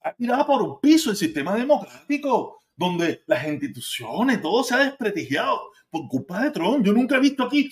Ha 0.00 0.12
tirado 0.12 0.44
por 0.44 0.60
un 0.60 0.80
piso 0.80 1.10
el 1.10 1.16
sistema 1.16 1.54
democrático, 1.54 2.58
donde 2.74 3.22
las 3.28 3.46
instituciones, 3.46 4.42
todo 4.42 4.64
se 4.64 4.74
ha 4.74 4.78
desprestigiado 4.78 5.70
por 5.88 6.08
culpa 6.08 6.42
de 6.42 6.50
Trump. 6.50 6.84
Yo 6.84 6.92
nunca 6.92 7.16
he 7.16 7.20
visto 7.20 7.44
aquí, 7.44 7.70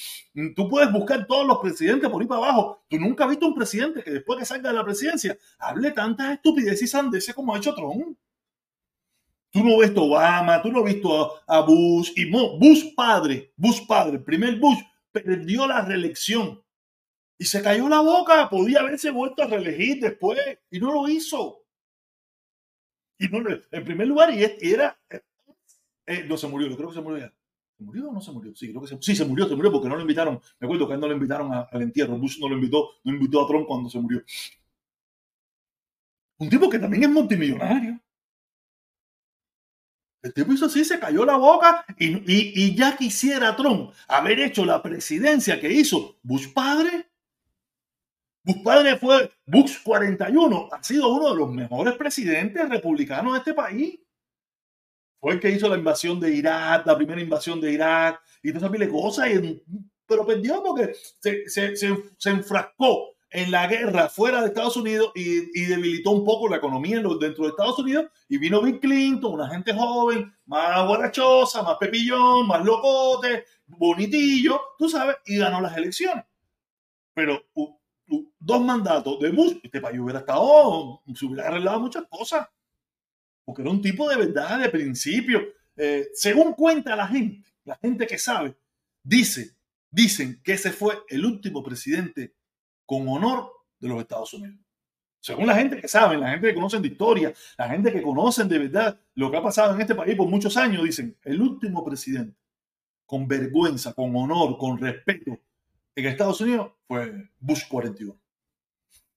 tú 0.54 0.68
puedes 0.68 0.92
buscar 0.92 1.26
todos 1.26 1.44
los 1.44 1.58
presidentes 1.58 2.08
por 2.08 2.22
ahí 2.22 2.28
para 2.28 2.42
abajo. 2.44 2.84
Tú 2.88 2.96
nunca 2.96 3.24
has 3.24 3.30
visto 3.30 3.48
un 3.48 3.56
presidente 3.56 4.04
que 4.04 4.12
después 4.12 4.38
que 4.38 4.44
salga 4.44 4.70
de 4.70 4.76
la 4.76 4.84
presidencia 4.84 5.36
hable 5.58 5.90
tantas 5.90 6.34
estupideces 6.34 6.82
y 6.82 6.86
sandeces 6.86 7.34
como 7.34 7.56
ha 7.56 7.58
hecho 7.58 7.74
Trump. 7.74 8.16
Tú 9.50 9.64
no 9.64 9.78
ves 9.78 9.90
a 9.96 10.00
Obama, 10.00 10.62
tú 10.62 10.70
no 10.70 10.78
has 10.78 10.94
visto 10.94 11.40
a, 11.44 11.60
Bush 11.62 12.12
y 12.14 12.30
Bush 12.30 12.94
padre, 12.94 13.52
Bush 13.56 13.84
padre, 13.84 14.18
el 14.18 14.22
primer 14.22 14.60
Bush 14.60 14.78
perdió 15.10 15.66
la 15.66 15.82
reelección 15.82 16.63
y 17.38 17.44
se 17.44 17.62
cayó 17.62 17.88
la 17.88 18.00
boca. 18.00 18.48
Podía 18.48 18.80
haberse 18.80 19.10
vuelto 19.10 19.42
a 19.42 19.46
reelegir 19.46 20.00
después 20.00 20.38
y 20.70 20.80
no 20.80 20.92
lo 20.92 21.08
hizo. 21.08 21.64
Y 23.18 23.28
no, 23.28 23.38
en 23.70 23.84
primer 23.84 24.08
lugar, 24.08 24.32
y, 24.34 24.42
era, 24.68 24.98
eh, 25.10 25.20
eh, 26.06 26.24
no 26.28 26.36
se 26.36 26.48
murió, 26.48 26.68
yo 26.68 26.76
creo 26.76 26.88
que 26.88 26.94
se 26.96 27.00
murió 27.00 27.18
ya. 27.26 27.34
¿Se 27.78 27.84
murió 27.84 28.08
o 28.08 28.12
no 28.12 28.20
se 28.20 28.32
murió? 28.32 28.54
Sí, 28.54 28.70
creo 28.70 28.82
que 28.82 28.88
se, 28.88 28.98
sí, 29.00 29.16
se 29.16 29.24
murió, 29.24 29.48
se 29.48 29.56
murió 29.56 29.72
porque 29.72 29.88
no 29.88 29.96
lo 29.96 30.02
invitaron. 30.02 30.40
Me 30.60 30.66
acuerdo 30.66 30.88
que 30.88 30.96
no 30.96 31.08
lo 31.08 31.14
invitaron 31.14 31.52
al 31.52 31.82
entierro. 31.82 32.18
Bush 32.18 32.38
no 32.40 32.48
lo 32.48 32.56
invitó, 32.56 32.90
no 33.04 33.12
invitó 33.14 33.44
a 33.44 33.48
Trump 33.48 33.66
cuando 33.66 33.90
se 33.90 33.98
murió. 34.00 34.22
Un 36.42 36.48
tipo 36.48 36.70
que 36.70 36.78
también 36.78 37.02
es 37.02 37.10
multimillonario. 37.10 38.00
El 40.22 40.32
tipo 40.32 40.52
hizo 40.52 40.66
así, 40.66 40.84
se 40.84 40.98
cayó 40.98 41.24
la 41.24 41.36
boca 41.36 41.84
y- 41.98 42.16
y 42.26 42.74
ya 42.74 42.96
quisiera 42.96 43.54
Trump 43.56 43.92
haber 44.08 44.40
hecho 44.40 44.64
la 44.64 44.82
presidencia 44.82 45.60
que 45.60 45.70
hizo 45.70 46.16
Bush 46.22 46.52
padre. 46.52 47.10
Bush 48.44 48.62
padre 48.62 48.98
fue, 48.98 49.30
Bush 49.46 49.78
41, 49.82 50.68
ha 50.70 50.82
sido 50.82 51.08
uno 51.08 51.30
de 51.30 51.36
los 51.36 51.50
mejores 51.50 51.94
presidentes 51.94 52.68
republicanos 52.68 53.32
de 53.32 53.38
este 53.38 53.54
país. 53.54 53.98
Fue 55.18 55.32
el 55.32 55.40
que 55.40 55.50
hizo 55.50 55.66
la 55.68 55.78
invasión 55.78 56.20
de 56.20 56.34
Irak, 56.34 56.86
la 56.86 56.96
primera 56.96 57.22
invasión 57.22 57.58
de 57.58 57.72
Irak 57.72 58.20
y 58.42 58.52
todas 58.52 58.70
esas 58.74 58.88
cosas, 58.90 59.30
pero 60.06 60.26
perdió 60.26 60.62
porque 60.62 60.94
se, 61.18 61.48
se, 61.48 61.74
se, 61.74 62.30
enfrascó 62.30 63.14
en 63.30 63.50
la 63.50 63.66
guerra 63.66 64.10
fuera 64.10 64.42
de 64.42 64.48
Estados 64.48 64.76
Unidos 64.76 65.12
y, 65.14 65.58
y 65.58 65.64
debilitó 65.64 66.10
un 66.10 66.26
poco 66.26 66.46
la 66.46 66.58
economía 66.58 66.96
dentro 66.96 67.44
de 67.44 67.48
Estados 67.48 67.78
Unidos. 67.78 68.06
Y 68.28 68.36
vino 68.36 68.60
Bill 68.60 68.78
Clinton, 68.78 69.32
una 69.32 69.48
gente 69.48 69.72
joven, 69.72 70.30
más 70.44 70.86
guarachosa, 70.86 71.62
más 71.62 71.78
pepillón, 71.78 72.46
más 72.46 72.62
locote, 72.62 73.46
bonitillo, 73.66 74.60
tú 74.78 74.90
sabes, 74.90 75.16
y 75.24 75.38
ganó 75.38 75.62
las 75.62 75.74
elecciones. 75.74 76.24
Pero 77.14 77.42
dos 78.38 78.62
mandatos 78.62 79.18
de 79.20 79.30
Bush, 79.30 79.58
este 79.62 79.80
país 79.80 79.98
hubiera 79.98 80.20
estado, 80.20 81.02
se 81.14 81.24
hubiera 81.24 81.48
arreglado 81.48 81.80
muchas 81.80 82.04
cosas. 82.08 82.48
Porque 83.44 83.62
era 83.62 83.70
un 83.70 83.82
tipo 83.82 84.08
de 84.08 84.16
verdad, 84.16 84.60
de 84.60 84.68
principio. 84.68 85.40
Eh, 85.76 86.08
según 86.14 86.52
cuenta 86.52 86.96
la 86.96 87.06
gente, 87.06 87.48
la 87.64 87.76
gente 87.76 88.06
que 88.06 88.18
sabe, 88.18 88.56
dice, 89.02 89.56
dicen 89.90 90.40
que 90.42 90.52
ese 90.52 90.72
fue 90.72 90.98
el 91.08 91.24
último 91.24 91.62
presidente 91.62 92.34
con 92.86 93.08
honor 93.08 93.50
de 93.78 93.88
los 93.88 94.00
Estados 94.00 94.32
Unidos. 94.34 94.58
Según 95.20 95.46
la 95.46 95.56
gente 95.56 95.80
que 95.80 95.88
sabe, 95.88 96.18
la 96.18 96.30
gente 96.30 96.48
que 96.48 96.54
conocen 96.54 96.82
de 96.82 96.88
historia, 96.88 97.32
la 97.56 97.68
gente 97.68 97.90
que 97.90 98.02
conocen 98.02 98.46
de 98.46 98.58
verdad 98.58 99.00
lo 99.14 99.30
que 99.30 99.38
ha 99.38 99.42
pasado 99.42 99.74
en 99.74 99.80
este 99.80 99.94
país 99.94 100.14
por 100.16 100.28
muchos 100.28 100.56
años, 100.56 100.84
dicen, 100.84 101.16
el 101.22 101.40
último 101.40 101.82
presidente 101.84 102.36
con 103.06 103.28
vergüenza, 103.28 103.92
con 103.92 104.14
honor, 104.16 104.58
con 104.58 104.78
respeto 104.78 105.38
en 105.96 106.06
Estados 106.06 106.40
Unidos 106.40 106.72
fue 106.86 107.30
Bush 107.38 107.62
41. 107.68 108.18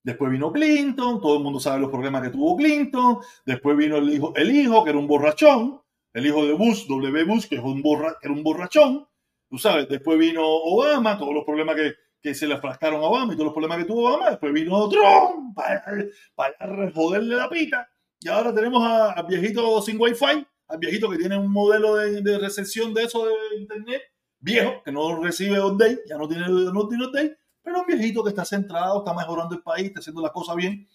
Después 0.03 0.31
vino 0.31 0.51
Clinton, 0.51 1.19
todo 1.19 1.37
el 1.37 1.43
mundo 1.43 1.59
sabe 1.59 1.81
los 1.81 1.89
problemas 1.89 2.23
que 2.23 2.29
tuvo 2.29 2.55
Clinton. 2.55 3.19
Después 3.45 3.75
vino 3.75 3.97
el 3.97 4.13
hijo, 4.13 4.33
el 4.35 4.55
hijo 4.55 4.83
que 4.83 4.91
era 4.91 4.99
un 4.99 5.07
borrachón, 5.07 5.81
el 6.13 6.25
hijo 6.25 6.45
de 6.45 6.53
Bush, 6.53 6.87
W. 6.87 7.23
Bush, 7.25 7.47
que, 7.47 7.55
es 7.55 7.61
un 7.61 7.81
borra, 7.81 8.17
que 8.21 8.27
era 8.27 8.33
un 8.33 8.43
borrachón. 8.43 9.07
Tú 9.49 9.57
sabes, 9.57 9.89
después 9.89 10.17
vino 10.17 10.41
Obama, 10.45 11.17
todos 11.17 11.33
los 11.33 11.43
problemas 11.43 11.75
que, 11.75 11.93
que 12.21 12.33
se 12.33 12.47
le 12.47 12.53
afrascaron 12.53 13.01
a 13.01 13.07
Obama 13.07 13.33
y 13.33 13.35
todos 13.35 13.47
los 13.47 13.53
problemas 13.53 13.79
que 13.79 13.85
tuvo 13.85 14.07
Obama. 14.07 14.29
Después 14.29 14.53
vino 14.53 14.87
Trump 14.87 15.55
para, 15.55 15.83
para 16.35 16.91
joderle 16.91 17.35
la 17.35 17.49
pita. 17.49 17.89
Y 18.19 18.29
ahora 18.29 18.53
tenemos 18.53 18.81
a, 18.83 19.11
a 19.11 19.23
viejito 19.23 19.81
sin 19.81 19.99
wifi 19.99 20.45
al 20.67 20.79
viejito 20.79 21.09
que 21.09 21.17
tiene 21.17 21.37
un 21.37 21.51
modelo 21.51 21.95
de, 21.95 22.21
de 22.21 22.39
recepción 22.39 22.93
de 22.93 23.03
eso 23.03 23.25
de 23.25 23.59
internet, 23.59 24.01
viejo, 24.47 24.81
que 24.83 24.91
no 24.91 25.21
recibe 25.21 25.61
update, 25.61 26.01
ya 26.07 26.17
no 26.17 26.27
tiene, 26.27 26.47
no 26.47 26.87
tiene 26.87 27.05
update, 27.05 27.37
pero 27.61 27.81
un 27.81 27.85
viejito 27.85 28.23
que 28.23 28.29
está 28.29 28.45
centrado, 28.45 28.99
está 28.99 29.13
mejorando 29.13 29.55
el 29.55 29.61
país, 29.61 29.87
está 29.87 29.99
haciendo 29.99 30.21
las 30.21 30.31
cosas 30.31 30.55
bien. 30.55 30.87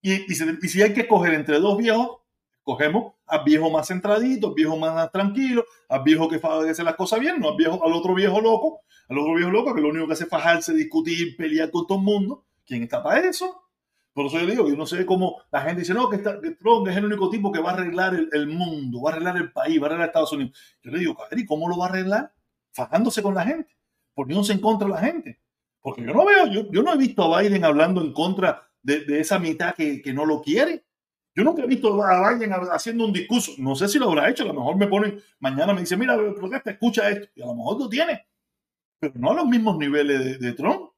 Y, 0.00 0.30
y, 0.30 0.34
si 0.34 0.82
hay 0.82 0.94
que 0.94 1.02
escoger 1.02 1.34
entre 1.34 1.58
dos 1.58 1.76
viejos, 1.76 2.18
cogemos 2.62 3.14
al 3.26 3.44
viejo 3.44 3.70
más 3.70 3.88
centradito, 3.88 4.48
al 4.48 4.54
viejo 4.54 4.76
más 4.76 5.10
tranquilo, 5.12 5.64
al 5.88 6.02
viejo 6.02 6.28
que 6.28 6.40
hace 6.70 6.82
las 6.82 6.96
cosas 6.96 7.20
bien, 7.20 7.40
no 7.40 7.50
al, 7.50 7.56
viejo, 7.56 7.84
al 7.84 7.92
otro 7.92 8.14
viejo 8.14 8.40
loco, 8.40 8.80
al 9.08 9.18
otro 9.18 9.34
viejo 9.34 9.50
loco 9.50 9.74
que 9.74 9.80
lo 9.80 9.88
único 9.88 10.06
que 10.06 10.14
hace 10.14 10.24
es 10.24 10.30
fajarse, 10.30 10.74
discutir, 10.74 11.36
pelear 11.36 11.70
con 11.70 11.86
todo 11.86 11.98
el 11.98 12.04
mundo. 12.04 12.44
¿Quién 12.64 12.82
está 12.82 13.02
para 13.02 13.20
eso? 13.20 13.68
Por 14.18 14.26
eso 14.26 14.40
yo 14.40 14.46
digo, 14.46 14.68
yo 14.68 14.76
no 14.76 14.84
sé 14.84 15.06
cómo 15.06 15.40
la 15.52 15.60
gente 15.60 15.82
dice, 15.82 15.94
no, 15.94 16.10
que, 16.10 16.18
Trump 16.18 16.88
es 16.88 16.96
el 16.96 17.04
único 17.04 17.30
tipo 17.30 17.52
que 17.52 17.60
va 17.60 17.70
a 17.70 17.74
arreglar 17.74 18.14
el, 18.32 18.46
mundo, 18.48 19.00
va 19.00 19.10
a 19.10 19.12
arreglar 19.12 19.36
el 19.36 19.52
país, 19.52 19.80
va 19.80 19.84
a 19.84 19.86
arreglar 19.90 20.08
Estados 20.08 20.32
Unidos. 20.32 20.58
Yo 20.82 20.90
le 20.90 20.98
digo, 20.98 21.16
¿y 21.30 21.46
cómo 21.46 21.68
lo 21.68 21.78
va 21.78 21.86
a 21.86 21.88
arreglar? 21.90 22.32
Fajándose 22.72 23.22
con 23.22 23.34
la 23.34 23.44
gente, 23.44 23.76
poniéndose 24.14 24.52
en 24.52 24.60
contra 24.60 24.86
de 24.86 24.94
la 24.94 25.00
gente. 25.00 25.40
Porque 25.80 26.02
yo 26.02 26.12
no 26.12 26.24
veo, 26.24 26.46
yo, 26.46 26.70
yo 26.70 26.82
no 26.82 26.92
he 26.92 26.98
visto 26.98 27.22
a 27.22 27.40
Biden 27.40 27.64
hablando 27.64 28.00
en 28.00 28.12
contra 28.12 28.68
de, 28.82 29.04
de 29.04 29.20
esa 29.20 29.38
mitad 29.38 29.74
que, 29.74 30.02
que, 30.02 30.12
no 30.12 30.24
lo 30.26 30.42
quiere. 30.42 30.84
Yo 31.34 31.44
nunca 31.44 31.62
he 31.62 31.66
visto 31.66 32.02
a 32.02 32.34
Biden 32.34 32.52
haciendo 32.72 33.04
un 33.04 33.12
discurso. 33.12 33.52
No 33.58 33.76
sé 33.76 33.88
si 33.88 33.98
lo 33.98 34.08
habrá 34.08 34.28
hecho. 34.28 34.42
A 34.42 34.46
lo 34.46 34.54
mejor 34.54 34.76
me 34.76 34.88
ponen, 34.88 35.20
mañana 35.38 35.72
me 35.72 35.80
dice, 35.80 35.96
mira, 35.96 36.16
protesta, 36.34 36.72
escucha 36.72 37.08
esto. 37.08 37.28
Y 37.34 37.42
a 37.42 37.46
lo 37.46 37.54
mejor 37.54 37.78
lo 37.78 37.88
tiene. 37.88 38.26
Pero 38.98 39.14
no 39.16 39.30
a 39.30 39.34
los 39.34 39.46
mismos 39.46 39.78
niveles 39.78 40.24
de, 40.24 40.38
de 40.38 40.52
Trump. 40.52 40.90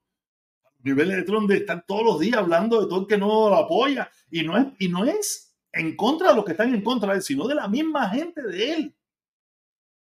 niveles 0.83 1.18
de 1.18 1.23
Trump 1.25 1.49
de 1.49 1.59
están 1.59 1.85
todos 1.87 2.03
los 2.03 2.21
días 2.21 2.39
hablando 2.39 2.81
de 2.81 2.89
todo 2.89 3.03
el 3.03 3.07
que 3.07 3.18
no 3.18 3.51
lo 3.51 3.57
apoya. 3.57 4.11
Y 4.31 4.43
no 4.43 4.57
es, 4.57 4.66
y 4.79 4.89
no 4.89 5.05
es 5.05 5.55
en 5.73 5.95
contra 5.95 6.31
de 6.31 6.37
los 6.37 6.45
que 6.45 6.53
están 6.53 6.75
en 6.75 6.83
contra 6.83 7.11
de 7.11 7.18
él, 7.18 7.23
sino 7.23 7.47
de 7.47 7.55
la 7.55 7.68
misma 7.68 8.09
gente 8.09 8.43
de 8.43 8.73
él 8.73 8.97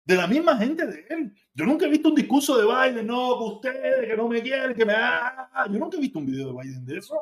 de 0.05 0.15
la 0.15 0.27
misma 0.27 0.57
gente 0.57 0.85
de 0.85 1.05
él. 1.09 1.33
Yo 1.53 1.65
nunca 1.65 1.85
he 1.85 1.89
visto 1.89 2.09
un 2.09 2.15
discurso 2.15 2.57
de 2.57 2.65
Biden, 2.65 3.07
no, 3.07 3.37
que 3.37 3.43
ustedes, 3.43 4.07
que 4.07 4.17
no 4.17 4.27
me 4.27 4.41
quieren, 4.41 4.75
que 4.75 4.85
me... 4.85 4.93
Yo 4.93 5.79
nunca 5.79 5.97
he 5.97 6.01
visto 6.01 6.19
un 6.19 6.25
video 6.25 6.47
de 6.47 6.61
Biden 6.61 6.85
de 6.85 6.97
eso. 6.97 7.19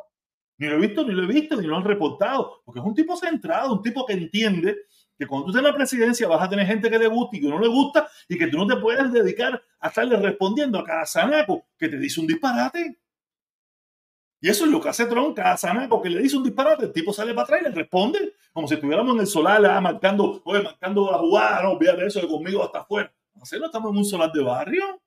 Ni 0.57 0.67
lo 0.67 0.75
he 0.75 0.79
visto, 0.79 1.05
ni 1.05 1.13
lo 1.13 1.23
he 1.23 1.27
visto, 1.27 1.59
ni 1.59 1.67
lo 1.67 1.77
han 1.77 1.83
reportado. 1.83 2.61
Porque 2.63 2.79
es 2.79 2.85
un 2.85 2.95
tipo 2.95 3.15
centrado, 3.17 3.73
un 3.73 3.81
tipo 3.81 4.05
que 4.05 4.13
entiende 4.13 4.77
que 5.17 5.27
cuando 5.27 5.45
tú 5.45 5.51
estás 5.51 5.61
en 5.61 5.71
la 5.71 5.75
presidencia 5.75 6.27
vas 6.27 6.41
a 6.41 6.49
tener 6.49 6.65
gente 6.65 6.89
que 6.89 6.97
le 6.97 7.07
gusta 7.07 7.37
y 7.37 7.41
que 7.41 7.47
no 7.47 7.59
le 7.59 7.67
gusta 7.67 8.07
y 8.27 8.37
que 8.37 8.47
tú 8.47 8.57
no 8.57 8.67
te 8.67 8.75
puedes 8.77 9.11
dedicar 9.11 9.61
a 9.79 9.87
estarle 9.87 10.17
respondiendo 10.17 10.79
a 10.79 10.83
cada 10.83 11.05
sanaco 11.05 11.67
que 11.77 11.89
te 11.89 11.97
dice 11.97 12.21
un 12.21 12.27
disparate. 12.27 13.00
Y 14.41 14.49
eso 14.49 14.65
es 14.65 14.71
lo 14.71 14.81
que 14.81 14.89
hace 14.89 15.05
Trump, 15.05 15.35
cada 15.35 15.55
sanaco 15.55 16.01
que 16.01 16.09
le 16.09 16.19
dice 16.19 16.35
un 16.35 16.43
disparate, 16.43 16.85
el 16.85 16.91
tipo 16.91 17.13
sale 17.13 17.31
para 17.33 17.43
atrás 17.43 17.61
y 17.61 17.65
le 17.65 17.71
responde, 17.71 18.33
como 18.51 18.67
si 18.67 18.73
estuviéramos 18.73 19.13
en 19.13 19.21
el 19.21 19.27
solar, 19.27 19.63
ah, 19.67 19.79
marcando, 19.79 20.41
oye, 20.45 20.63
marcando 20.63 21.11
la 21.11 21.19
jugada, 21.19 21.61
no, 21.61 21.71
olvídate 21.73 22.07
eso, 22.07 22.27
conmigo 22.27 22.63
hasta 22.63 22.79
afuera. 22.79 23.13
No 23.35 23.59
no 23.59 23.65
estamos 23.65 23.91
en 23.91 23.97
un 23.97 24.05
solar 24.05 24.31
de 24.31 24.43
barrio. 24.43 25.01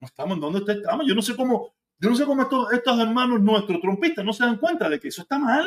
No 0.00 0.06
estamos 0.06 0.34
en 0.34 0.40
donde 0.40 0.72
estamos. 0.72 1.06
Yo 1.06 1.14
no 1.14 1.22
sé 1.22 1.34
cómo, 1.34 1.74
yo 1.98 2.10
no 2.10 2.16
sé 2.16 2.24
cómo 2.24 2.42
estos, 2.42 2.72
estos 2.72 2.98
hermanos 2.98 3.40
nuestros 3.40 3.80
trompistas 3.80 4.24
no 4.24 4.32
se 4.32 4.44
dan 4.44 4.58
cuenta 4.58 4.88
de 4.88 5.00
que 5.00 5.08
eso 5.08 5.22
está 5.22 5.38
mal. 5.38 5.66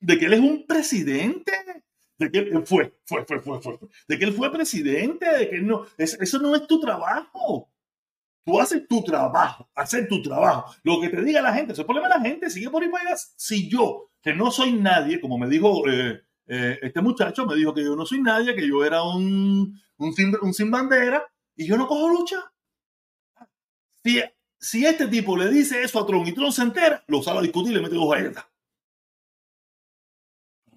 De 0.00 0.18
que 0.18 0.26
él 0.26 0.34
es 0.34 0.40
un 0.40 0.66
presidente. 0.66 1.52
De 2.18 2.30
que 2.30 2.38
él 2.38 2.66
fue, 2.66 2.98
fue, 3.04 3.24
fue, 3.24 3.40
fue, 3.40 3.60
fue. 3.60 3.78
De 4.08 4.18
que 4.18 4.24
él 4.24 4.32
fue 4.32 4.52
presidente. 4.52 5.26
De 5.38 5.48
que 5.48 5.58
no, 5.60 5.86
eso 5.96 6.38
no 6.38 6.54
es 6.54 6.66
tu 6.66 6.80
trabajo. 6.80 7.70
Tú 8.44 8.58
haces 8.58 8.86
tu 8.88 9.02
trabajo, 9.04 9.68
hacer 9.74 10.08
tu 10.08 10.22
trabajo. 10.22 10.74
Lo 10.82 11.00
que 11.00 11.08
te 11.08 11.22
diga 11.22 11.42
la 11.42 11.52
gente, 11.52 11.72
ese 11.72 11.74
es 11.74 11.78
el 11.80 11.86
problema 11.86 12.08
de 12.08 12.14
la 12.14 12.20
gente, 12.20 12.50
sigue 12.50 12.70
por 12.70 12.82
ahí. 12.82 12.90
Si 13.36 13.68
yo, 13.68 14.10
que 14.22 14.34
no 14.34 14.50
soy 14.50 14.72
nadie, 14.72 15.20
como 15.20 15.36
me 15.36 15.46
dijo 15.46 15.86
eh, 15.88 16.22
eh, 16.46 16.78
este 16.82 17.02
muchacho, 17.02 17.46
me 17.46 17.54
dijo 17.54 17.74
que 17.74 17.84
yo 17.84 17.94
no 17.94 18.06
soy 18.06 18.22
nadie, 18.22 18.54
que 18.54 18.66
yo 18.66 18.84
era 18.84 19.02
un, 19.02 19.78
un, 19.98 20.14
sin, 20.54 20.70
bandera, 20.70 21.22
y 21.54 21.66
yo 21.66 21.76
no 21.76 21.86
cojo 21.86 22.08
lucha. 22.08 22.36
Si, 24.02 24.22
si 24.58 24.86
este 24.86 25.06
tipo 25.08 25.36
le 25.36 25.50
dice 25.50 25.82
eso 25.82 26.00
a 26.00 26.06
Tron 26.06 26.26
y 26.26 26.32
Tron 26.32 26.52
se 26.52 26.62
entera, 26.62 27.04
lo 27.08 27.22
sale 27.22 27.40
a 27.40 27.42
discutir 27.42 27.72
y 27.72 27.74
le 27.74 27.82
mete 27.82 27.94
dos 27.94 28.10
galletas. 28.10 28.46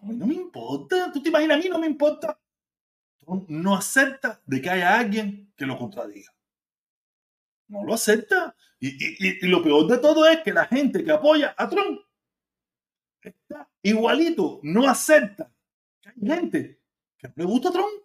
No 0.01 0.27
me 0.27 0.33
importa, 0.33 1.11
tú 1.13 1.23
te 1.23 1.29
imaginas, 1.29 1.57
a 1.57 1.61
mí 1.61 1.69
no 1.69 1.79
me 1.79 1.87
importa. 1.87 2.37
no 3.47 3.73
acepta 3.73 4.41
de 4.45 4.61
que 4.61 4.69
haya 4.69 4.99
alguien 4.99 5.53
que 5.55 5.65
lo 5.65 5.77
contradiga 5.77 6.32
no 7.73 7.83
lo 7.83 7.93
acepta. 7.95 8.55
Y, 8.79 9.47
lo 9.47 9.63
peor 9.63 9.87
de 9.87 9.97
todo 9.97 10.25
es 10.27 10.41
que 10.41 10.53
la 10.53 10.65
gente 10.65 11.03
que 11.03 11.11
apoya 11.11 11.55
a 11.57 11.67
Trump 11.69 12.01
está 13.21 13.69
igualito, 13.81 14.59
no 14.63 14.87
acepta 14.87 15.51
que 16.01 16.09
hay 16.09 16.27
gente 16.27 16.79
que 17.17 17.27
no 17.29 17.33
le 17.37 17.45
gusta 17.45 17.69
a 17.69 17.71
Trump. 17.71 18.03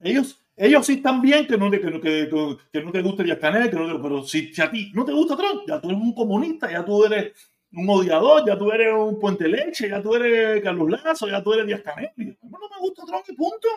Ellos, 0.00 0.40
ellos 0.56 0.86
sí 0.86 0.94
están 0.94 1.20
bien 1.20 1.46
que 1.46 1.58
no, 1.58 1.70
que, 1.70 1.80
que, 1.80 2.58
que 2.72 2.82
no 2.82 2.92
te 2.92 3.02
guste 3.02 3.24
Díaz 3.24 3.38
Canel, 3.38 3.70
que 3.70 3.76
no 3.76 4.02
pero 4.02 4.24
si, 4.24 4.50
a 4.60 4.70
ti 4.70 4.90
no 4.94 5.04
te 5.04 5.12
gusta 5.12 5.36
Trump, 5.36 5.62
ya 5.66 5.80
tú 5.80 5.90
eres 5.90 6.00
un 6.00 6.14
comunista, 6.14 6.70
ya 6.70 6.84
tú 6.84 7.04
eres 7.04 7.32
un 7.72 7.88
odiador, 7.90 8.46
ya 8.46 8.56
tú 8.58 8.72
eres 8.72 8.94
un 8.94 9.20
puente 9.20 9.46
leche, 9.46 9.90
ya 9.90 10.02
tú 10.02 10.14
eres 10.14 10.62
Carlos 10.62 10.90
Lazo, 10.90 11.28
ya 11.28 11.42
tú 11.42 11.52
eres 11.52 11.66
Díaz 11.66 11.82
Canel. 11.82 12.10
No 12.16 12.58
me 12.58 12.78
gusta 12.80 13.04
Trump 13.04 13.24
y 13.28 13.34
punto. 13.34 13.68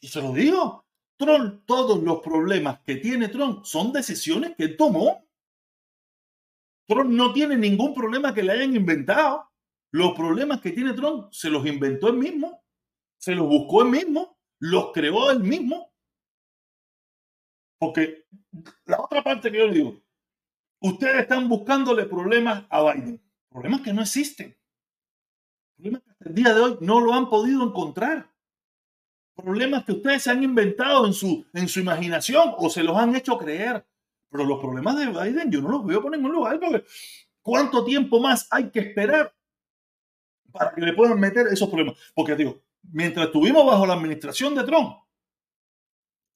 Y 0.00 0.08
se 0.08 0.20
lo 0.20 0.32
digo, 0.32 0.84
Trump, 1.22 1.62
todos 1.66 2.02
los 2.02 2.20
problemas 2.20 2.80
que 2.80 2.96
tiene 2.96 3.28
Trump 3.28 3.64
son 3.64 3.92
decisiones 3.92 4.56
que 4.56 4.68
tomó. 4.68 5.24
Trump 6.88 7.10
no 7.10 7.32
tiene 7.32 7.56
ningún 7.56 7.94
problema 7.94 8.34
que 8.34 8.42
le 8.42 8.52
hayan 8.52 8.74
inventado. 8.74 9.48
Los 9.92 10.14
problemas 10.14 10.60
que 10.60 10.72
tiene 10.72 10.94
Trump 10.94 11.32
se 11.32 11.48
los 11.48 11.64
inventó 11.64 12.08
él 12.08 12.16
mismo, 12.16 12.64
se 13.18 13.34
los 13.34 13.46
buscó 13.46 13.82
él 13.82 13.90
mismo, 13.90 14.36
los 14.58 14.90
creó 14.92 15.30
él 15.30 15.40
mismo. 15.40 15.92
Porque 17.78 18.26
la 18.86 19.00
otra 19.00 19.22
parte 19.22 19.52
que 19.52 19.58
yo 19.58 19.66
le 19.66 19.74
digo, 19.74 20.02
ustedes 20.80 21.20
están 21.20 21.48
buscándole 21.48 22.06
problemas 22.06 22.64
a 22.68 22.82
Biden, 22.82 23.22
problemas 23.48 23.82
que 23.82 23.92
no 23.92 24.02
existen, 24.02 24.56
problemas 25.76 26.02
que 26.02 26.10
hasta 26.10 26.28
el 26.28 26.34
día 26.34 26.54
de 26.54 26.60
hoy 26.60 26.78
no 26.80 27.00
lo 27.00 27.12
han 27.12 27.28
podido 27.28 27.62
encontrar 27.62 28.31
problemas 29.34 29.84
que 29.84 29.92
ustedes 29.92 30.22
se 30.22 30.30
han 30.30 30.42
inventado 30.42 31.06
en 31.06 31.12
su, 31.12 31.44
en 31.52 31.68
su 31.68 31.80
imaginación 31.80 32.54
o 32.56 32.68
se 32.70 32.82
los 32.82 32.96
han 32.96 33.14
hecho 33.16 33.38
creer. 33.38 33.84
Pero 34.30 34.44
los 34.44 34.60
problemas 34.60 34.96
de 34.96 35.06
Biden 35.06 35.50
yo 35.50 35.60
no 35.60 35.70
los 35.70 35.86
veo 35.86 36.00
por 36.00 36.10
ningún 36.10 36.32
lugar 36.32 36.58
porque 36.58 36.84
¿cuánto 37.42 37.84
tiempo 37.84 38.20
más 38.20 38.46
hay 38.50 38.70
que 38.70 38.80
esperar 38.80 39.34
para 40.50 40.74
que 40.74 40.80
le 40.80 40.94
puedan 40.94 41.20
meter 41.20 41.46
esos 41.48 41.68
problemas? 41.68 41.96
Porque 42.14 42.36
digo, 42.36 42.62
mientras 42.82 43.26
estuvimos 43.26 43.66
bajo 43.66 43.86
la 43.86 43.94
administración 43.94 44.54
de 44.54 44.64
Trump, 44.64 44.96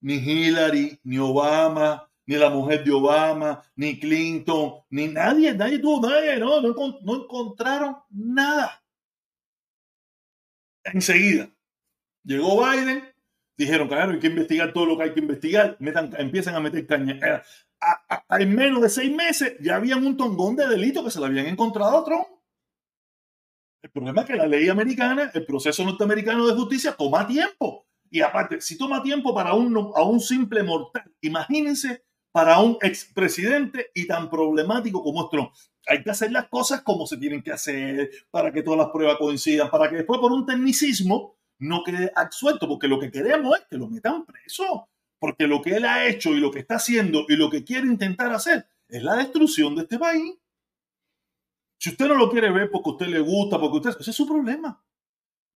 ni 0.01 0.15
Hillary, 0.15 1.01
ni 1.05 1.19
Obama, 1.19 2.09
ni 2.27 2.37
la 2.37 2.51
mujer 2.51 2.85
de 2.85 2.93
Obama, 2.93 3.63
ni 3.77 3.99
Clinton, 3.99 4.75
ni 4.91 5.09
nadie, 5.09 5.55
nadie 5.55 5.79
tuvo, 5.79 6.07
nadie, 6.07 6.37
no, 6.39 6.61
no, 6.61 6.75
no 7.03 7.17
encontraron 7.17 7.97
nada. 8.11 8.83
Enseguida 10.85 11.56
Llegó 12.27 12.61
Biden, 12.61 13.05
dijeron, 13.57 13.87
claro, 13.87 14.11
hay 14.11 14.19
que 14.19 14.27
investigar 14.27 14.73
todo 14.73 14.85
lo 14.85 14.99
que 14.99 15.05
hay 15.05 15.15
que 15.15 15.21
investigar, 15.21 15.79
empiezan 16.19 16.57
a 16.57 16.61
meter 16.61 16.85
caña. 16.85 17.15
Eh, 17.23 17.41
en 18.31 18.55
menos 18.55 18.83
de 18.83 18.89
seis 18.89 19.15
meses 19.15 19.55
ya 19.61 19.77
habían 19.77 20.05
un 20.05 20.17
tongón 20.17 20.57
de 20.57 20.67
delitos 20.67 21.05
que 21.05 21.11
se 21.13 21.21
le 21.21 21.27
habían 21.27 21.47
encontrado 21.47 21.99
a 21.99 22.05
Trump. 22.05 22.27
El 23.81 23.91
problema 23.91 24.23
es 24.23 24.27
que 24.27 24.35
la 24.35 24.49
ley 24.49 24.69
americana, 24.69 25.31
el 25.33 25.47
proceso 25.47 25.85
norteamericano 25.85 26.49
de 26.49 26.55
justicia 26.55 26.97
toma 26.99 27.29
tiempo. 27.29 27.87
Y 28.11 28.21
aparte, 28.21 28.61
si 28.61 28.77
toma 28.77 29.05
tiempo 29.05 29.33
para 29.33 29.55
un, 29.55 29.77
un 29.77 30.21
simple 30.21 30.65
mortal, 30.65 31.05
imagínense 31.21 32.05
para 32.33 32.59
un 32.59 32.77
expresidente 32.83 33.93
y 33.95 34.09
tan 34.09 34.29
problemático 34.29 35.01
como 35.01 35.25
es 35.25 35.31
Trump. 35.31 35.53
Hay 35.87 36.03
que 36.03 36.11
hacer 36.11 36.33
las 36.33 36.49
cosas 36.49 36.83
como 36.83 37.07
se 37.07 37.19
tienen 37.19 37.41
que 37.41 37.53
hacer 37.53 38.11
para 38.33 38.53
que 38.53 38.63
todas 38.63 38.79
las 38.79 38.89
pruebas 38.89 39.17
coincidan, 39.17 39.71
para 39.71 39.89
que 39.89 39.97
después 39.97 40.19
por 40.19 40.33
un 40.33 40.45
tecnicismo 40.45 41.37
no 41.59 41.83
quede 41.85 42.13
absuelto, 42.15 42.69
porque 42.69 42.89
lo 42.89 42.99
que 42.99 43.11
queremos 43.11 43.59
es 43.59 43.67
que 43.67 43.77
lo 43.77 43.89
metan 43.89 44.25
preso, 44.25 44.89
porque 45.19 45.47
lo 45.47 45.63
que 45.63 45.77
él 45.77 45.85
ha 45.85 46.07
hecho 46.07 46.31
y 46.31 46.41
lo 46.41 46.51
que 46.51 46.61
está 46.61 46.77
haciendo 46.77 47.25
y 47.29 47.37
lo 47.37 47.51
que 47.51 47.65
quiere 47.65 47.87
intentar 47.87 48.33
hacer 48.33 48.69
es 48.89 49.03
la 49.03 49.17
destrucción 49.17 49.75
de 49.75 49.83
este 49.83 49.99
país. 49.99 50.35
Si 51.79 51.91
usted 51.91 52.09
no 52.09 52.15
lo 52.15 52.31
quiere 52.31 52.51
ver 52.51 52.71
porque 52.71 52.91
a 52.91 52.93
usted 52.93 53.07
le 53.07 53.21
gusta, 53.21 53.61
porque 53.61 53.77
usted, 53.77 54.01
ese 54.01 54.11
es 54.11 54.17
su 54.17 54.27
problema. 54.27 54.83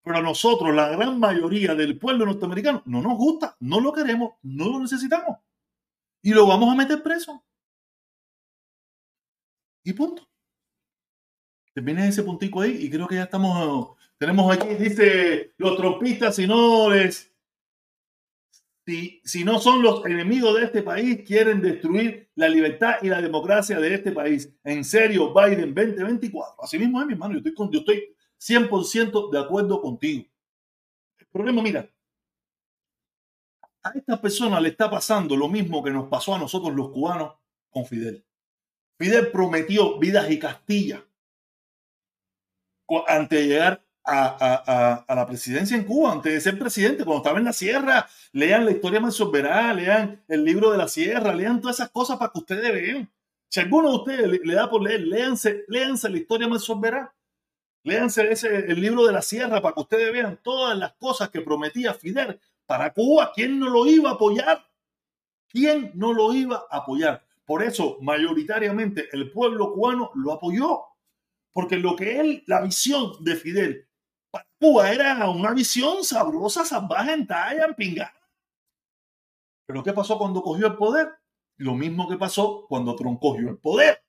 Pero 0.03 0.17
a 0.17 0.23
nosotros, 0.23 0.75
la 0.75 0.89
gran 0.89 1.19
mayoría 1.19 1.75
del 1.75 1.99
pueblo 1.99 2.25
norteamericano, 2.25 2.83
no 2.87 3.03
nos 3.03 3.17
gusta, 3.17 3.57
no 3.61 3.81
lo 3.81 3.93
queremos, 3.93 4.35
no 4.43 4.69
lo 4.69 4.81
necesitamos. 4.81 5.39
Y 6.23 6.33
lo 6.33 6.47
vamos 6.47 6.73
a 6.73 6.77
meter 6.77 7.03
preso. 7.03 7.45
Y 9.85 9.93
punto. 9.93 10.27
Termina 11.73 12.07
ese 12.07 12.23
puntico 12.23 12.61
ahí 12.61 12.77
y 12.81 12.91
creo 12.91 13.07
que 13.07 13.15
ya 13.15 13.25
estamos 13.25 13.97
tenemos 14.21 14.55
aquí, 14.55 14.75
dice, 14.75 15.55
los 15.57 15.79
trompistas, 15.79 16.37
si 16.37 16.47
no 16.47 16.91
les, 16.91 17.33
si, 18.85 19.19
si 19.25 19.45
no 19.45 19.59
son 19.59 19.81
los 19.81 20.05
enemigos 20.05 20.59
de 20.59 20.67
este 20.67 20.83
país, 20.83 21.27
quieren 21.27 21.63
destruir 21.63 22.29
la 22.35 22.47
libertad 22.47 22.97
y 23.01 23.09
la 23.09 23.23
democracia 23.23 23.81
de 23.81 23.95
este 23.95 24.13
país. 24.13 24.53
En 24.63 24.85
serio, 24.85 25.33
Biden 25.33 25.75
2024. 25.75 26.63
Así 26.63 26.79
mismo 26.79 27.01
es, 27.01 27.07
mi 27.07 27.15
hermano. 27.15 27.33
Yo 27.33 27.39
estoy, 27.39 27.55
yo 27.73 27.79
estoy 27.79 28.15
100% 28.39 29.31
de 29.31 29.39
acuerdo 29.39 29.81
contigo. 29.81 30.29
El 31.19 31.27
problema, 31.29 31.63
mira, 31.63 31.91
a 33.83 33.91
esta 33.95 34.21
persona 34.21 34.61
le 34.61 34.69
está 34.69 34.91
pasando 34.91 35.35
lo 35.35 35.49
mismo 35.49 35.83
que 35.83 35.93
nos 35.93 36.11
pasó 36.11 36.35
a 36.35 36.39
nosotros 36.39 36.75
los 36.75 36.91
cubanos 36.91 37.37
con 37.71 37.87
Fidel. 37.87 38.23
Fidel 38.99 39.31
prometió 39.31 39.99
vidas 39.99 40.31
y 40.31 40.39
Castilla 40.39 41.03
antes 43.07 43.41
de 43.41 43.47
llegar 43.47 43.90
a, 44.11 45.15
la 45.15 45.27
presidencia 45.27 45.77
en 45.77 45.85
Cuba, 45.85 46.13
antes 46.13 46.33
de 46.33 46.41
ser 46.41 46.59
presidente, 46.59 47.05
cuando 47.05 47.23
estaba 47.23 47.39
en 47.39 47.45
la 47.45 47.53
sierra. 47.53 48.09
Lean 48.33 48.65
la 48.65 48.73
historia 48.73 49.01
de 49.01 49.75
lean 49.75 50.23
el 50.29 50.45
libro 50.45 50.71
de 50.71 50.79
la 50.79 50.89
sierra, 50.89 51.35
lean 51.35 51.61
todas 51.61 51.77
esas 51.77 51.91
cosas 51.91 52.19
para 52.19 52.33
que 52.33 52.39
ustedes 52.39 52.73
vean. 52.73 53.11
Si 53.49 53.61
alguno 53.61 53.91
de 53.91 53.97
ustedes 53.97 54.41
le, 54.45 54.55
da 54.55 54.71
por 54.71 54.83
leer, 54.83 55.01
léanse, 55.01 55.65
léanse 55.69 56.09
la 56.09 56.19
historia 56.19 56.47
de 56.47 56.81
Verá. 56.81 57.15
Léanse 57.83 58.31
ese, 58.31 58.71
el 58.71 58.81
libro 58.81 59.07
de 59.07 59.13
la 59.13 59.23
sierra 59.23 59.61
para 59.61 59.75
que 59.75 59.81
ustedes 59.81 60.13
vean 60.13 60.39
todas 60.43 60.77
las 60.77 60.93
cosas 60.95 61.31
que 61.31 61.41
prometía 61.41 61.95
Fidel 61.95 62.39
para 62.67 62.93
Cuba. 62.93 63.33
¿Quién 63.35 63.59
no 63.59 63.71
lo 63.71 63.87
iba 63.87 64.11
a 64.11 64.15
apoyar? 64.15 64.67
¿Quién 65.49 65.91
no 65.95 66.13
lo 66.13 66.33
iba 66.33 66.65
a 66.71 66.77
apoyar? 66.79 67.25
Por 67.45 67.65
eso, 67.65 67.99
mayoritariamente, 68.01 69.09
el 69.13 69.33
pueblo 69.33 69.73
cubano 69.73 70.13
lo 70.15 70.33
apoyó. 70.33 70.83
Porque 71.53 71.77
lo 71.79 71.97
que 71.97 72.21
él, 72.21 72.45
la 72.47 72.61
visión 72.61 73.13
de 73.25 73.35
Fidel 73.35 73.90
Cuba 74.61 74.93
era 74.93 75.29
una 75.31 75.53
visión 75.53 76.05
sabrosa, 76.05 76.65
salvaje, 76.65 77.13
en 77.13 77.27
talla, 77.27 77.65
en 77.65 77.75
pingada. 77.75 78.15
Pero 79.67 79.83
¿qué 79.83 79.93
pasó 79.93 80.19
cuando 80.19 80.43
cogió 80.43 80.67
el 80.67 80.77
poder? 80.77 81.09
Lo 81.57 81.75
mismo 81.75 82.09
que 82.09 82.17
pasó 82.17 82.67
cuando 82.69 82.95
Trump 82.95 83.21
cogió 83.21 83.49
el 83.49 83.59
poder. 83.59 84.03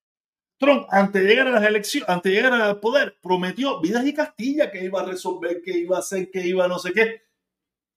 Trump, 0.59 0.88
antes 0.91 1.24
de 1.24 1.28
llegar 1.28 1.47
a 1.47 1.51
las 1.51 1.63
elecciones, 1.63 2.07
antes 2.07 2.32
de 2.32 2.36
llegar 2.36 2.53
al 2.53 2.80
poder, 2.80 3.17
prometió 3.19 3.82
vidas 3.82 4.05
y 4.05 4.13
Castilla 4.13 4.69
que 4.69 4.84
iba 4.84 5.01
a 5.01 5.05
resolver, 5.05 5.61
que 5.63 5.76
iba 5.78 5.95
a 5.95 5.99
hacer, 5.99 6.30
que 6.30 6.45
iba 6.45 6.65
a 6.65 6.67
no 6.67 6.78
sé 6.78 6.93
qué. 6.93 7.24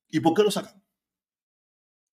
¿Y 0.09 0.21
por 0.21 0.33
qué 0.33 0.43
lo 0.43 0.51
sacamos? 0.51 0.83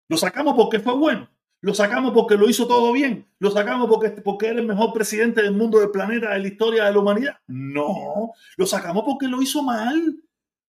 Lo 0.09 0.17
sacamos 0.17 0.55
porque 0.57 0.81
fue 0.81 0.93
bueno. 0.93 1.30
Lo 1.61 1.75
sacamos 1.75 2.11
porque 2.13 2.35
lo 2.35 2.49
hizo 2.49 2.67
todo 2.67 2.91
bien. 2.91 3.27
Lo 3.39 3.51
sacamos 3.51 3.87
porque, 3.87 4.09
porque 4.09 4.47
era 4.47 4.59
el 4.59 4.67
mejor 4.67 4.93
presidente 4.93 5.43
del 5.43 5.53
mundo, 5.53 5.79
del 5.79 5.91
planeta, 5.91 6.31
de 6.31 6.39
la 6.39 6.47
historia 6.47 6.85
de 6.85 6.91
la 6.91 6.99
humanidad. 6.99 7.37
No, 7.47 8.33
lo 8.57 8.65
sacamos 8.65 9.03
porque 9.05 9.27
lo 9.27 9.41
hizo 9.41 9.61
mal. 9.61 10.23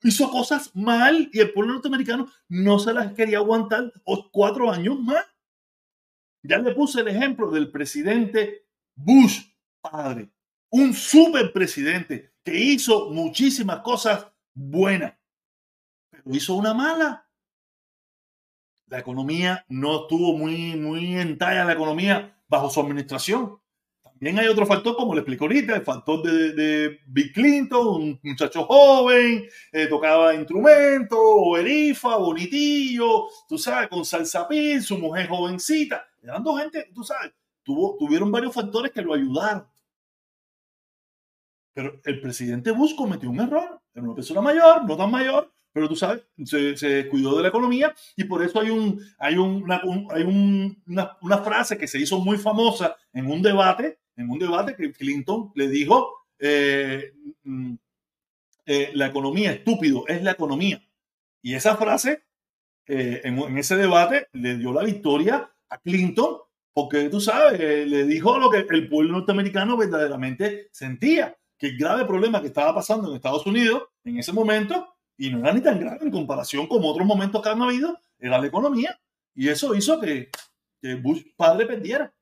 Hizo 0.05 0.30
cosas 0.30 0.74
mal 0.74 1.30
y 1.32 1.38
el 1.40 1.53
pueblo 1.53 1.74
norteamericano 1.74 2.28
no 2.49 2.78
se 2.78 2.93
las 2.93 3.12
quería 3.14 3.38
aguantar 3.38 3.93
cuatro 4.32 4.70
años 4.70 5.01
más. 5.01 5.24
Ya 6.43 6.59
le 6.59 6.74
puse 6.74 7.01
el 7.01 7.09
ejemplo 7.09 7.51
del 7.51 7.70
presidente 7.70 8.66
Bush 8.95 9.53
padre, 9.80 10.30
un 10.70 10.93
super 10.93 11.53
presidente 11.53 12.34
que 12.45 12.55
hizo 12.55 13.11
muchísimas 13.11 13.80
cosas 13.80 14.26
buenas, 14.55 15.14
pero 16.11 16.22
hizo 16.34 16.55
una 16.55 16.74
mala. 16.74 17.28
La 18.93 18.99
economía 18.99 19.64
no 19.70 20.03
estuvo 20.03 20.36
muy, 20.36 20.76
muy 20.76 21.16
en 21.16 21.38
talla 21.38 21.64
la 21.64 21.72
economía 21.72 22.36
bajo 22.47 22.68
su 22.68 22.78
administración. 22.78 23.59
También 24.03 24.38
hay 24.38 24.49
otro 24.49 24.66
factor, 24.66 24.95
como 24.97 25.14
le 25.14 25.20
explico 25.20 25.45
ahorita, 25.45 25.76
el 25.76 25.82
factor 25.82 26.22
de, 26.22 26.99
Bill 27.07 27.32
Clinton, 27.32 27.86
un 27.86 28.20
muchacho 28.22 28.64
joven, 28.64 29.49
eh, 29.72 29.86
tocaba 29.86 30.34
instrumentos, 30.34 31.18
o 31.18 31.57
erifa, 31.57 32.16
bonitillo, 32.18 33.28
tú 33.49 33.57
sabes, 33.57 33.88
con 33.88 34.05
salsa 34.05 34.47
su 34.82 34.99
mujer 34.99 35.26
jovencita. 35.26 36.05
Eran 36.22 36.45
dos 36.45 36.61
gente, 36.61 36.90
tú 36.95 37.03
sabes, 37.03 37.32
tuvo, 37.62 37.97
tuvieron 37.99 38.30
varios 38.30 38.53
factores 38.53 38.93
que 38.93 39.01
lo 39.01 39.14
ayudaron. 39.14 39.66
Pero 41.72 41.99
el 42.05 42.20
presidente 42.20 42.72
Bush 42.72 42.95
cometió 42.95 43.30
un 43.30 43.40
error. 43.40 43.80
Era 43.95 44.05
una 44.05 44.14
persona 44.14 44.43
mayor, 44.43 44.84
no 44.84 44.99
tan 44.99 45.11
mayor, 45.11 45.51
pero 45.73 45.89
tú 45.89 45.97
sabes, 45.97 46.23
se, 46.45 46.77
se 46.77 46.89
descuidó 46.89 47.37
de 47.37 47.43
la 47.43 47.49
economía 47.49 47.95
y 48.16 48.25
por 48.25 48.43
eso 48.43 48.61
hay, 48.61 48.70
un, 48.70 49.01
hay, 49.18 49.37
una, 49.37 49.83
hay 50.11 50.23
una, 50.23 51.16
una, 51.20 51.39
frase 51.39 51.79
que 51.79 51.89
se 51.89 51.99
hizo 51.99 52.20
muy 52.20 52.37
famosa 52.37 52.97
en 53.12 53.31
un 53.31 53.43
debate, 53.43 53.99
en 54.16 54.31
un 54.31 54.39
debate 54.39 54.77
que 54.77 54.93
Clinton 54.93 55.51
le 55.55 55.68
dijo, 55.68 56.27
eh, 56.39 57.12
mm, 57.45 57.75
eh, 58.66 58.91
la 58.95 59.07
economía, 59.07 59.53
estúpido, 59.53 60.05
es 60.07 60.23
la 60.23 60.33
economía. 60.33 60.83
Y 61.41 61.55
esa 61.55 61.77
frase, 61.77 62.25
eh, 62.87 63.23
en, 63.25 63.39
en, 63.39 63.59
ese 63.59 63.77
debate, 63.77 64.29
le 64.33 64.57
dio 64.59 64.73
la 64.73 64.85
victoria 64.85 65.51
a 65.68 65.79
Clinton 65.79 66.39
porque 66.75 67.11
tú 67.11 67.20
sabes, 67.20 67.59
le 67.61 68.05
dijo 68.05 68.39
lo 68.39 68.51
que 68.51 68.66
el 68.68 68.89
pueblo 68.89 69.12
norteamericano 69.12 69.77
verdaderamente 69.77 70.70
sentía 70.73 71.37
que 71.59 71.68
el 71.68 71.79
grave 71.79 72.07
problema 72.07 72.41
que 72.41 72.47
estaba 72.47 72.75
pasando 72.75 73.09
en 73.09 73.16
Estados 73.16 73.47
Unidos 73.47 73.85
en 74.05 74.18
ese 74.18 74.33
momento, 74.33 74.97
y 75.23 75.31
no 75.31 75.39
era 75.39 75.53
ni 75.53 75.61
tan 75.61 75.79
grave 75.79 76.01
en 76.03 76.11
comparación 76.11 76.66
con 76.66 76.81
otros 76.83 77.07
momentos 77.07 77.41
que 77.41 77.49
han 77.49 77.62
habido, 77.62 77.97
era 78.18 78.41
la 78.41 78.47
economía. 78.49 79.01
Y 79.37 79.49
eso 79.49 79.73
hizo 79.73 80.01
que, 80.01 80.31
que 80.81 80.97
Bush 80.97 81.23
padre 81.37 81.64
perdiera. 81.64 82.12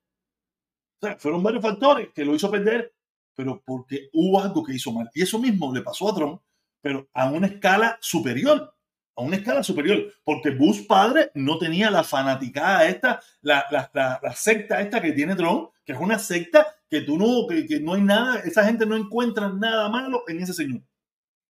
O 1.01 1.07
sea, 1.07 1.17
fueron 1.17 1.43
varios 1.43 1.63
factores 1.63 2.11
que 2.15 2.27
lo 2.27 2.35
hizo 2.35 2.51
perder, 2.51 2.93
pero 3.35 3.63
porque 3.65 4.11
hubo 4.13 4.39
algo 4.43 4.63
que 4.63 4.75
hizo 4.75 4.93
mal. 4.93 5.11
Y 5.15 5.23
eso 5.23 5.39
mismo 5.39 5.75
le 5.75 5.81
pasó 5.81 6.11
a 6.11 6.15
Trump, 6.15 6.43
pero 6.83 7.09
a 7.15 7.31
una 7.31 7.47
escala 7.47 7.97
superior. 8.03 8.75
A 9.17 9.23
una 9.23 9.37
escala 9.37 9.63
superior. 9.63 10.13
Porque 10.23 10.51
Bush 10.51 10.87
padre 10.87 11.31
no 11.35 11.57
tenía 11.57 11.91
la 11.91 12.05
fanaticada 12.05 12.87
esta, 12.87 13.23
la, 13.41 13.65
la, 13.71 13.91
la, 13.95 14.21
la 14.23 14.33
secta 14.35 14.79
esta 14.79 15.01
que 15.01 15.13
tiene 15.13 15.37
Trump, 15.37 15.71
que 15.87 15.93
es 15.93 15.99
una 15.99 16.19
secta 16.19 16.67
que 16.91 17.01
tú 17.01 17.17
no, 17.17 17.47
que, 17.49 17.81
no 17.81 17.95
hay 17.95 18.03
nada, 18.03 18.41
esa 18.41 18.63
gente 18.67 18.85
no 18.85 18.95
encuentra 18.95 19.49
nada 19.49 19.89
malo 19.89 20.25
en 20.29 20.43
ese 20.43 20.53
señor. 20.53 20.83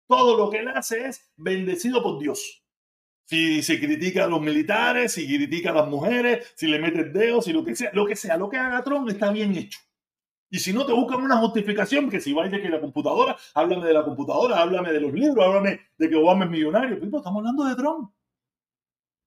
Todo 0.08 0.38
lo 0.38 0.50
que 0.50 0.60
él 0.60 0.70
hace 0.70 1.08
es 1.08 1.32
bendecido 1.36 2.02
por 2.02 2.20
Dios. 2.20 2.64
Si 3.26 3.62
se 3.62 3.80
critica 3.80 4.24
a 4.24 4.28
los 4.28 4.42
militares, 4.42 5.12
si 5.12 5.28
critica 5.28 5.72
a 5.72 5.74
las 5.74 5.88
mujeres, 5.88 6.54
si 6.56 6.68
le 6.68 6.80
mete 6.80 7.02
el 7.02 7.12
dedo, 7.12 7.42
si 7.42 7.52
lo 7.52 7.66
que 7.66 7.76
sea, 7.76 7.92
lo 7.94 8.06
que 8.06 8.16
sea, 8.16 8.38
lo 8.38 8.50
que 8.50 8.58
haga 8.58 8.84
Trump 8.84 9.10
está 9.10 9.32
bien 9.32 9.54
hecho. 9.56 9.80
Y 10.50 10.60
si 10.60 10.72
no 10.72 10.86
te 10.86 10.94
buscan 10.94 11.22
una 11.22 11.38
justificación, 11.38 12.10
que 12.10 12.22
si 12.22 12.32
vais 12.32 12.50
de 12.50 12.62
que 12.62 12.70
la 12.70 12.80
computadora, 12.80 13.36
háblame 13.54 13.86
de 13.86 13.94
la 13.94 14.06
computadora, 14.06 14.62
háblame 14.62 14.94
de 14.94 15.02
los 15.02 15.12
libros, 15.12 15.46
háblame 15.46 15.82
de 15.98 16.10
que 16.10 16.16
Obama 16.16 16.46
es 16.46 16.52
millonario. 16.52 16.98
Pero 17.00 17.18
estamos 17.18 17.40
hablando 17.40 17.66
de 17.66 17.76
Trump. 17.76 18.12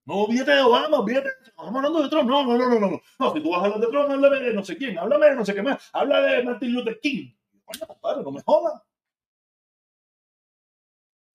No, 0.06 0.24
olvídate 0.24 0.52
de 0.52 0.62
Obama, 0.62 0.98
olvídate. 1.00 1.28
Estamos 1.44 1.74
hablando 1.74 2.02
de 2.02 2.08
Trump. 2.08 2.30
No, 2.30 2.42
no, 2.46 2.56
no, 2.56 2.68
no, 2.70 2.80
no. 2.80 3.00
No, 3.18 3.34
si 3.34 3.42
tú 3.42 3.50
vas 3.50 3.62
a 3.62 3.64
hablar 3.66 3.80
de 3.80 3.86
Trump, 3.88 4.10
háblame 4.10 4.40
de 4.40 4.54
no 4.54 4.64
sé 4.64 4.78
quién, 4.78 4.98
háblame 4.98 5.26
de 5.26 5.36
no 5.36 5.44
sé 5.44 5.54
qué 5.54 5.62
más. 5.62 5.90
Habla 5.92 6.22
de 6.22 6.42
Martin 6.42 6.72
Luther 6.72 6.98
King. 7.00 7.34
Coño, 7.66 7.86
compadre, 7.86 8.22
no 8.22 8.30
me 8.32 8.40
jodas. 8.40 8.80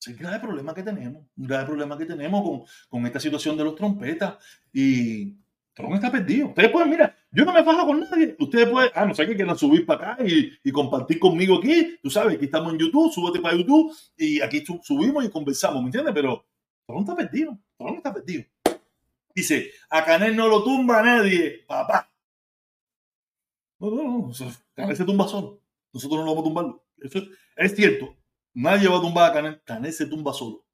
Es 0.05 0.09
el 0.09 0.17
grave 0.17 0.39
problema 0.39 0.73
que 0.73 0.83
tenemos. 0.83 1.23
Un 1.35 1.47
grave 1.47 1.65
problema 1.65 1.97
que 1.97 2.05
tenemos 2.05 2.43
con, 2.43 2.63
con 2.89 3.05
esta 3.07 3.19
situación 3.19 3.57
de 3.57 3.63
los 3.63 3.75
trompetas. 3.75 4.35
Y 4.71 5.35
Trump 5.73 5.95
está 5.95 6.11
perdido. 6.11 6.49
Ustedes 6.49 6.71
pueden, 6.71 6.89
mira, 6.89 7.15
yo 7.31 7.43
no 7.43 7.51
me 7.51 7.63
fajo 7.63 7.87
con 7.87 7.99
nadie. 7.99 8.35
Ustedes 8.39 8.69
pueden, 8.69 8.91
ah, 8.93 9.05
no 9.05 9.15
sé 9.15 9.25
qué 9.25 9.35
quieran 9.35 9.57
subir 9.57 9.85
para 9.85 10.13
acá 10.13 10.23
y, 10.25 10.71
compartir 10.71 11.19
conmigo 11.19 11.57
aquí. 11.57 11.97
Tú 12.01 12.09
sabes, 12.09 12.35
aquí 12.35 12.45
estamos 12.45 12.73
en 12.73 12.79
YouTube, 12.79 13.11
súbete 13.11 13.41
para 13.41 13.57
YouTube 13.57 13.93
y 14.17 14.41
aquí 14.41 14.63
subimos 14.83 15.25
y 15.25 15.29
conversamos, 15.29 15.81
¿me 15.81 15.87
entiendes? 15.87 16.13
Pero 16.13 16.45
Trump 16.85 17.01
está 17.01 17.15
perdido. 17.15 17.57
Trump 17.77 17.97
está 17.97 18.13
perdido. 18.13 18.43
Dice, 19.33 19.71
a 19.89 20.05
Canel 20.05 20.35
no 20.35 20.47
lo 20.47 20.63
tumba 20.63 21.01
nadie, 21.01 21.65
papá. 21.67 22.09
No, 23.79 23.89
no, 23.89 24.03
no. 24.03 24.31
Canel 24.73 24.95
se 24.95 25.03
tumba 25.03 25.27
solo. 25.27 25.61
Nosotros 25.91 26.19
no 26.19 26.25
lo 26.25 26.31
vamos 26.31 26.41
a 26.41 26.45
tumbarlo. 26.45 26.85
Eso 27.01 27.19
es, 27.57 27.75
cierto. 27.75 28.15
Nadie 28.55 28.87
va 28.87 28.97
a 28.97 29.01
tumbar 29.01 29.29
a 29.29 29.33
Canel. 29.33 29.61
Canel 29.63 29.93
se 29.93 30.05
tumba 30.05 30.33
solo. 30.33 30.65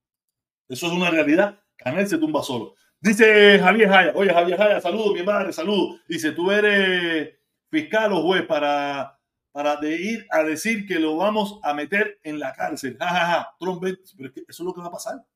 Eso 0.68 0.86
es 0.86 0.92
una 0.92 1.10
realidad. 1.10 1.58
Canel 1.76 2.08
se 2.08 2.16
tumba 2.16 2.42
solo. 2.42 2.74
Dice 3.00 3.58
Javier 3.58 3.88
Jaya. 3.88 4.12
Oye, 4.14 4.32
Javier 4.32 4.56
Jaya, 4.56 4.80
saludo, 4.80 5.12
mi 5.12 5.22
madre, 5.22 5.52
saludo. 5.52 5.98
Dice, 6.08 6.30
tú 6.32 6.52
eres 6.52 7.36
fiscal 7.68 8.12
o 8.12 8.22
juez 8.22 8.46
para, 8.46 9.18
para 9.50 9.76
de 9.76 10.00
ir 10.00 10.26
a 10.30 10.44
decir 10.44 10.86
que 10.86 11.00
lo 11.00 11.16
vamos 11.16 11.58
a 11.64 11.74
meter 11.74 12.20
en 12.22 12.38
la 12.38 12.52
cárcel. 12.52 12.96
Ja. 13.00 13.54
Trump, 13.58 13.82
pero 13.82 14.28
es 14.28 14.32
que 14.32 14.44
eso 14.46 14.62
es 14.62 14.66
lo 14.66 14.72
que 14.72 14.80
va 14.80 14.86
a 14.86 14.92
pasar. 14.92 15.26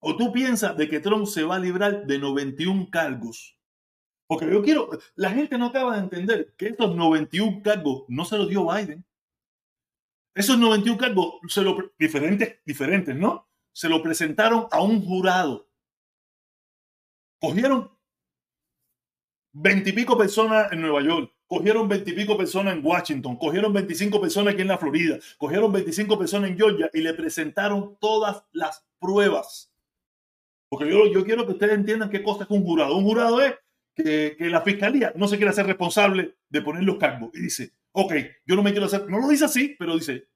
¿O 0.00 0.16
tú 0.16 0.32
piensas 0.32 0.76
de 0.76 0.88
que 0.88 1.00
Trump 1.00 1.26
se 1.26 1.44
va 1.44 1.56
a 1.56 1.58
librar 1.58 2.06
de 2.06 2.18
91 2.18 2.88
cargos? 2.90 3.58
Porque 4.26 4.50
yo 4.50 4.62
quiero, 4.62 4.88
la 5.14 5.30
gente 5.30 5.58
no 5.58 5.66
acaba 5.66 5.94
de 5.94 6.00
entender 6.00 6.54
que 6.56 6.68
estos 6.68 6.96
91 6.96 7.60
cargos 7.62 8.04
no 8.08 8.24
se 8.24 8.38
los 8.38 8.48
dio 8.48 8.66
Biden. 8.66 9.04
Esos 10.36 10.58
91 10.58 10.98
cargos, 10.98 11.40
se 11.48 11.62
lo, 11.62 11.92
diferentes, 11.98 12.60
diferentes, 12.64 13.16
¿no? 13.16 13.48
Se 13.72 13.88
lo 13.88 14.02
presentaron 14.02 14.68
a 14.70 14.80
un 14.82 15.04
jurado. 15.04 15.68
Cogieron 17.40 17.90
veintipico 19.52 20.16
personas 20.16 20.70
en 20.70 20.82
Nueva 20.82 21.02
York, 21.02 21.32
cogieron 21.48 21.88
veintipico 21.88 22.36
personas 22.36 22.76
en 22.76 22.86
Washington, 22.86 23.36
cogieron 23.36 23.72
25 23.72 24.20
personas 24.20 24.54
aquí 24.54 24.62
en 24.62 24.68
la 24.68 24.78
Florida, 24.78 25.18
cogieron 25.38 25.72
25 25.72 26.18
personas 26.18 26.50
en 26.50 26.56
Georgia 26.56 26.90
y 26.92 27.00
le 27.00 27.14
presentaron 27.14 27.96
todas 27.98 28.44
las 28.52 28.86
pruebas 28.98 29.72
porque 30.68 30.90
yo, 30.90 31.24
quiero 31.24 31.46
que 31.46 31.52
ustedes 31.52 31.74
entiendan 31.74 32.10
qué 32.10 32.22
cosa 32.22 32.44
es 32.44 32.50
un 32.50 32.64
jurado. 32.64 32.96
Un 32.96 33.04
jurado 33.04 33.40
es 33.40 33.54
que, 33.94 34.36
que, 34.36 34.50
la 34.50 34.62
fiscalía 34.62 35.12
no 35.16 35.28
se 35.28 35.36
quiere 35.36 35.50
hacer 35.50 35.66
responsable 35.66 36.36
de 36.48 36.62
poner 36.62 36.82
los 36.82 36.96
cargos 36.96 37.30
y 37.34 37.40
dice, 37.40 37.72
ok, 37.98 38.12
yo 38.44 38.56
no 38.56 38.62
me 38.62 38.72
quiero 38.72 38.86
hacer, 38.86 39.08
no 39.08 39.18
lo 39.18 39.28
dice 39.28 39.46
así, 39.46 39.74
pero 39.78 39.94
dice, 39.94 40.28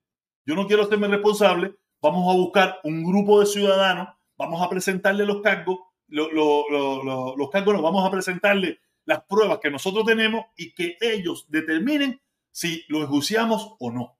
yo 0.46 0.54
no 0.54 0.66
quiero 0.66 0.84
hacerme 0.84 1.08
responsable, 1.08 1.74
vamos 2.00 2.32
a 2.32 2.36
buscar 2.36 2.80
un 2.84 3.04
grupo 3.04 3.38
de 3.38 3.44
ciudadanos, 3.44 4.08
vamos 4.38 4.62
a 4.62 4.70
presentarle 4.70 5.26
los 5.26 5.42
cargos, 5.42 5.78
los 6.08 7.50
cargos 7.52 7.82
vamos 7.82 8.06
a 8.06 8.10
presentarle 8.10 8.80
las 9.04 9.24
pruebas 9.24 9.58
que 9.58 9.70
nosotros 9.70 10.06
tenemos 10.06 10.46
y 10.56 10.72
que 10.72 10.96
ellos 11.02 11.44
determinen 11.50 12.18
si 12.50 12.82
lo 12.88 13.02
enjuiciamos 13.02 13.74
o 13.78 13.90
no. 13.90 14.18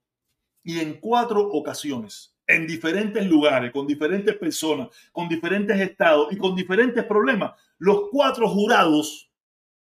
Y 0.62 0.80
en 0.80 1.00
cuatro 1.00 1.40
ocasiones, 1.40 2.36
en 2.46 2.66
diferentes 2.66 3.24
lugares, 3.24 3.72
con 3.72 3.86
diferentes 3.86 4.36
personas, 4.36 4.88
con 5.12 5.30
diferentes 5.30 5.80
estados 5.80 6.30
y 6.30 6.36
con 6.36 6.54
diferentes 6.54 7.04
problemas, 7.04 7.58
los 7.78 8.10
cuatro 8.10 8.46
jurados 8.50 9.32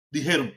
dijeron, 0.10 0.54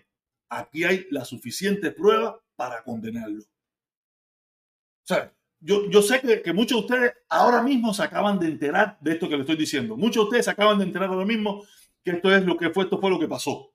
aquí 0.49 0.85
hay 0.85 1.09
la 1.11 1.25
suficiente 1.25 1.91
prueba 1.91 2.39
para 2.63 2.83
condenarlo. 2.85 3.43
O 3.43 5.05
sea, 5.05 5.33
yo, 5.59 6.01
sé 6.01 6.21
que, 6.21 6.53
muchos 6.53 6.79
de 6.79 6.87
ustedes 6.87 7.13
ahora 7.29 7.61
mismo 7.61 7.93
se 7.93 8.05
acaban 8.05 8.39
de 8.39 8.47
enterar 8.47 8.99
de 9.01 9.13
esto 9.13 9.29
que 9.29 9.35
le 9.35 9.41
estoy 9.41 9.57
diciendo. 9.57 9.97
Muchos 9.97 10.23
de 10.23 10.29
ustedes 10.29 10.45
se 10.45 10.53
acaban 10.53 10.79
de 10.79 10.85
enterar 10.85 11.09
ahora 11.09 11.27
mismo 11.27 11.65
que 12.05 12.13
esto 12.13 12.33
es 12.33 12.45
lo 12.45 12.57
que 12.57 12.71
fue, 12.71 12.85
esto 12.85 13.01
fue 13.01 13.11
lo 13.11 13.19
que 13.19 13.27
pasó. 13.27 13.73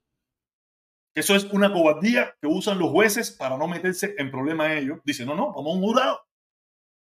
Eso 1.14 1.36
es 1.36 1.44
una 1.46 1.74
cobardía 1.74 2.34
que 2.40 2.48
usan 2.48 2.80
los 2.80 2.92
jueces 2.92 3.32
para 3.32 3.58
no 3.58 3.68
meterse 3.68 4.16
en 4.18 4.32
problemas 4.32 4.72
ellos. 4.72 5.00
Dicen, 5.04 5.26
no, 5.28 5.36
no, 5.36 5.48
vamos 5.48 5.74
a 5.74 5.76
un 5.76 5.82
jurado. 5.82 6.22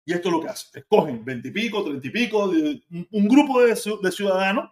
Y 0.05 0.13
esto 0.13 0.29
es 0.29 0.33
lo 0.33 0.41
que 0.41 0.49
hace. 0.49 0.79
Escogen 0.79 1.23
veintipico, 1.23 1.83
treinta 1.83 2.07
y 2.07 2.09
pico, 2.09 2.45
un, 2.45 3.27
grupo 3.27 3.61
de 3.61 3.75
ciudadanos 3.75 4.71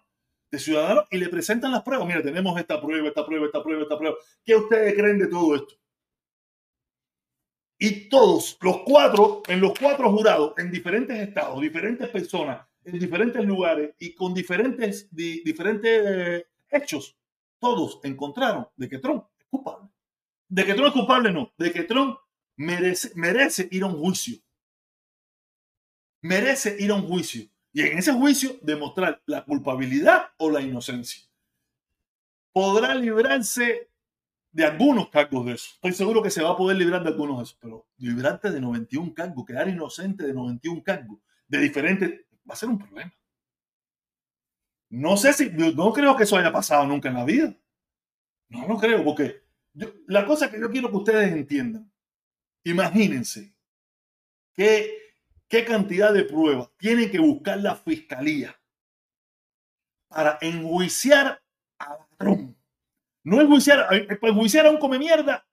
de 0.49 0.59
ciudadanos 0.59 1.05
y 1.11 1.17
le 1.17 1.29
presentan 1.29 1.71
las 1.71 1.83
pruebas. 1.83 2.07
Mira, 2.07 2.23
tenemos 2.23 2.59
esta 2.59 2.81
prueba, 2.81 3.07
esta 3.07 3.23
prueba, 3.23 3.45
esta 3.45 3.61
prueba, 3.61 3.83
esta 3.83 3.97
prueba. 3.97 4.15
¿Qué 4.43 4.55
ustedes 4.55 4.93
creen 4.95 5.19
de 5.19 5.27
todo 5.27 5.55
esto? 5.55 5.75
Y 7.79 8.09
todos, 8.09 8.57
los 8.61 8.79
cuatro, 8.83 9.43
en 9.47 9.61
los 9.61 9.77
cuatro 9.77 10.11
jurados, 10.11 10.53
en 10.57 10.71
diferentes 10.71 11.15
estados, 11.19 11.61
diferentes 11.61 12.09
personas, 12.09 12.65
en 12.83 12.97
diferentes 12.97 13.43
lugares 13.45 13.93
y 13.99 14.15
con 14.15 14.33
diferentes, 14.33 15.07
diferentes 15.11 16.01
eh, 16.05 16.47
hechos, 16.71 17.15
todos 17.59 17.99
encontraron 18.03 18.67
de 18.75 18.89
que 18.89 18.97
Trump 18.97 19.25
es 19.37 19.45
culpable. 19.49 19.89
De 20.49 20.65
que 20.65 20.73
Trump 20.73 20.87
es 20.87 20.93
culpable, 20.93 21.31
no. 21.31 21.53
De 21.57 21.71
que 21.71 21.83
Trump 21.83 22.17
merece, 22.55 23.11
merece 23.15 23.67
ir 23.69 23.83
a 23.83 23.87
un 23.87 23.99
juicio. 23.99 24.37
Merece 26.21 26.77
ir 26.79 26.91
a 26.91 26.95
un 26.95 27.07
juicio. 27.07 27.47
Y 27.73 27.81
en 27.81 27.97
ese 27.99 28.11
juicio 28.13 28.57
demostrar 28.61 29.21
la 29.25 29.45
culpabilidad 29.45 30.31
o 30.37 30.49
la 30.49 30.61
inocencia. 30.61 31.23
Podrá 32.53 32.95
librarse 32.95 33.91
de 34.51 34.65
algunos 34.65 35.09
cargos 35.09 35.45
de 35.45 35.53
eso. 35.53 35.69
Estoy 35.75 35.93
seguro 35.93 36.23
que 36.23 36.29
se 36.29 36.41
va 36.41 36.51
a 36.51 36.57
poder 36.57 36.77
librar 36.77 37.03
de 37.03 37.09
algunos 37.09 37.37
de 37.37 37.43
esos, 37.43 37.57
pero 37.61 37.87
librarte 37.97 38.51
de 38.51 38.61
91 38.61 39.13
cargos, 39.13 39.45
quedar 39.45 39.67
inocente 39.67 40.25
de 40.25 40.33
91 40.33 40.83
cargos, 40.83 41.19
de 41.47 41.59
diferentes, 41.59 42.09
va 42.49 42.53
a 42.53 42.57
ser 42.57 42.69
un 42.69 42.79
problema. 42.79 43.13
No 44.89 45.17
sé 45.17 45.33
si, 45.33 45.49
no 45.49 45.91
creo 45.93 46.15
que 46.15 46.23
eso 46.23 46.37
haya 46.37 46.51
pasado 46.51 46.85
nunca 46.85 47.09
en 47.09 47.15
la 47.15 47.25
vida. 47.25 47.53
No 48.49 48.67
lo 48.67 48.77
creo, 48.77 49.03
porque 49.03 49.43
la 50.07 50.25
cosa 50.25 50.49
que 50.49 50.59
yo 50.59 50.71
quiero 50.71 50.89
que 50.89 50.97
ustedes 50.97 51.31
entiendan, 51.31 51.91
imagínense 52.63 53.53
que 54.53 54.97
qué 55.47 55.65
cantidad 55.65 56.13
de 56.13 56.23
pruebas 56.23 56.69
tiene 56.77 57.11
que 57.11 57.19
buscar 57.19 57.59
la 57.59 57.75
fiscalía 57.75 58.59
para 60.07 60.37
enjuiciar 60.41 61.41
a 61.79 61.97
Trump. 62.17 62.56
No 63.27 63.41
enjuiciar, 63.41 63.93
eh, 63.93 64.15
para 64.15 64.31
enjuiciar 64.31 64.65
a 64.65 64.69
un 64.69 64.77
come 64.77 64.97
mierda, 64.97 65.45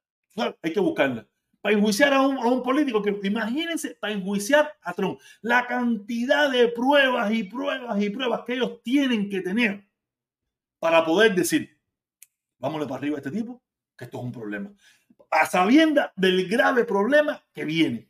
hay 0.62 0.72
que 0.72 0.78
buscarla. 0.78 1.26
Para 1.60 1.74
enjuiciar 1.74 2.12
a 2.12 2.20
un, 2.20 2.38
a 2.38 2.46
un 2.46 2.62
político, 2.62 3.02
que 3.02 3.18
imagínense, 3.24 3.96
para 3.96 4.12
enjuiciar 4.12 4.72
a 4.80 4.92
Trump, 4.92 5.18
la 5.40 5.66
cantidad 5.66 6.48
de 6.52 6.68
pruebas 6.68 7.32
y 7.32 7.42
pruebas 7.42 8.00
y 8.00 8.10
pruebas 8.10 8.42
que 8.46 8.54
ellos 8.54 8.80
tienen 8.80 9.28
que 9.28 9.40
tener 9.40 9.84
para 10.78 11.04
poder 11.04 11.34
decir, 11.34 11.76
vámonos 12.58 12.86
para 12.86 12.98
arriba 12.98 13.16
a 13.16 13.18
este 13.18 13.32
tipo, 13.32 13.60
que 13.98 14.04
esto 14.04 14.18
es 14.18 14.24
un 14.24 14.30
problema. 14.30 14.72
A 15.32 15.44
sabienda 15.46 16.12
del 16.14 16.48
grave 16.48 16.84
problema 16.84 17.42
que 17.52 17.64
viene. 17.64 18.08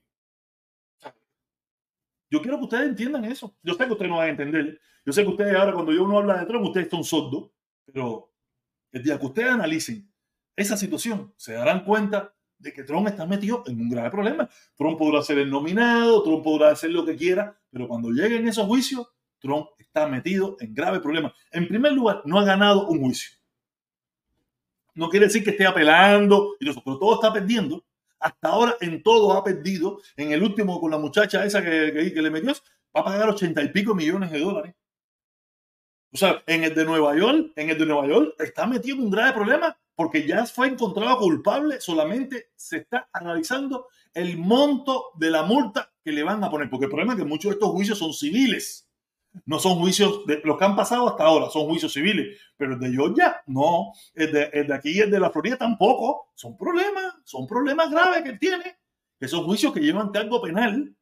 Yo 2.28 2.42
quiero 2.42 2.58
que 2.58 2.64
ustedes 2.64 2.88
entiendan 2.88 3.24
eso. 3.24 3.56
Yo 3.62 3.72
sé 3.72 3.86
que 3.86 3.92
ustedes 3.92 4.10
no 4.10 4.18
van 4.18 4.26
a 4.26 4.30
entender. 4.30 4.78
Yo 5.06 5.12
sé 5.14 5.22
que 5.22 5.30
ustedes 5.30 5.56
ahora 5.56 5.72
cuando 5.72 5.90
yo 5.90 6.04
uno 6.04 6.18
habla 6.18 6.40
de 6.40 6.44
Trump, 6.44 6.66
ustedes 6.66 6.90
son 6.90 7.02
sordos, 7.02 7.50
pero 7.86 8.33
el 8.94 9.02
día 9.02 9.18
que 9.18 9.26
ustedes 9.26 9.50
analicen 9.50 10.10
esa 10.56 10.76
situación, 10.76 11.34
se 11.36 11.52
darán 11.52 11.84
cuenta 11.84 12.32
de 12.58 12.72
que 12.72 12.84
Trump 12.84 13.08
está 13.08 13.26
metido 13.26 13.64
en 13.66 13.80
un 13.80 13.90
grave 13.90 14.10
problema. 14.10 14.48
Trump 14.76 14.96
podrá 14.96 15.20
ser 15.20 15.38
el 15.38 15.50
nominado, 15.50 16.22
Trump 16.22 16.44
podrá 16.44 16.70
hacer 16.70 16.90
lo 16.90 17.04
que 17.04 17.16
quiera, 17.16 17.58
pero 17.70 17.88
cuando 17.88 18.10
lleguen 18.10 18.46
esos 18.46 18.66
juicios, 18.66 19.08
Trump 19.40 19.66
está 19.78 20.06
metido 20.06 20.56
en 20.60 20.72
grave 20.72 21.00
problema. 21.00 21.34
En 21.50 21.66
primer 21.68 21.92
lugar, 21.92 22.22
no 22.24 22.38
ha 22.38 22.44
ganado 22.44 22.86
un 22.86 23.00
juicio. 23.00 23.36
No 24.94 25.08
quiere 25.08 25.26
decir 25.26 25.42
que 25.42 25.50
esté 25.50 25.66
apelando, 25.66 26.56
pero 26.58 26.98
todo 26.98 27.14
está 27.16 27.32
perdiendo 27.32 27.84
hasta 28.20 28.48
ahora 28.48 28.76
en 28.80 29.02
todo 29.02 29.32
ha 29.34 29.44
perdido. 29.44 30.00
En 30.16 30.32
el 30.32 30.42
último 30.42 30.80
con 30.80 30.90
la 30.90 30.98
muchacha 30.98 31.44
esa 31.44 31.62
que, 31.62 32.12
que, 32.14 32.22
le 32.22 32.30
metió, 32.30 32.52
va 32.96 33.00
a 33.00 33.04
pagar 33.04 33.28
ochenta 33.28 33.62
y 33.62 33.68
pico 33.68 33.94
millones 33.94 34.30
de 34.30 34.40
dólares. 34.40 34.74
O 36.14 36.16
sea, 36.16 36.44
en 36.46 36.62
el 36.62 36.72
de 36.76 36.84
Nueva 36.84 37.16
York, 37.16 37.52
en 37.56 37.70
el 37.70 37.76
de 37.76 37.86
Nueva 37.86 38.06
York 38.06 38.36
está 38.38 38.68
metido 38.68 38.96
en 38.96 39.02
un 39.02 39.10
grave 39.10 39.32
problema 39.32 39.76
porque 39.96 40.24
ya 40.24 40.46
fue 40.46 40.68
encontrado 40.68 41.18
culpable, 41.18 41.80
solamente 41.80 42.52
se 42.54 42.78
está 42.78 43.08
analizando 43.12 43.88
el 44.12 44.38
monto 44.38 45.06
de 45.16 45.30
la 45.30 45.42
multa 45.42 45.92
que 46.04 46.12
le 46.12 46.22
van 46.22 46.42
a 46.44 46.50
poner, 46.50 46.70
porque 46.70 46.84
el 46.84 46.90
problema 46.90 47.14
es 47.14 47.18
que 47.18 47.24
muchos 47.24 47.50
de 47.50 47.54
estos 47.54 47.70
juicios 47.70 47.98
son 47.98 48.12
civiles. 48.12 48.88
No 49.46 49.58
son 49.58 49.80
juicios 49.80 50.24
de 50.26 50.40
los 50.44 50.56
que 50.56 50.64
han 50.64 50.76
pasado 50.76 51.08
hasta 51.08 51.24
ahora, 51.24 51.50
son 51.50 51.66
juicios 51.66 51.92
civiles. 51.92 52.38
Pero 52.56 52.74
el 52.74 52.78
de 52.78 52.92
Georgia, 52.92 53.42
no. 53.48 53.92
El 54.14 54.30
de, 54.32 54.72
aquí 54.72 54.90
y 54.90 55.00
el 55.00 55.10
de 55.10 55.18
la 55.18 55.30
Florida 55.30 55.56
tampoco. 55.56 56.30
Son 56.36 56.56
problemas, 56.56 57.16
son 57.24 57.48
problemas 57.48 57.90
graves 57.90 58.22
que 58.22 58.34
tiene. 58.34 58.78
Esos 59.18 59.44
juicios 59.44 59.72
que 59.72 59.80
llevan 59.80 60.10
cargo 60.10 60.40
penal. 60.40 60.94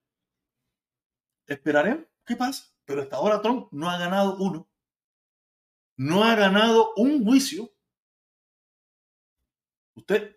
Esperaremos 1.46 2.06
qué 2.24 2.34
pasa. 2.34 2.72
Pero 2.86 3.02
hasta 3.02 3.16
ahora 3.16 3.42
Trump 3.42 3.68
no 3.72 3.90
ha 3.90 3.98
ganado 3.98 4.36
uno. 4.38 4.71
No 5.96 6.24
ha 6.24 6.34
ganado 6.34 6.92
un 6.96 7.24
juicio. 7.24 7.72
Usted 9.94 10.36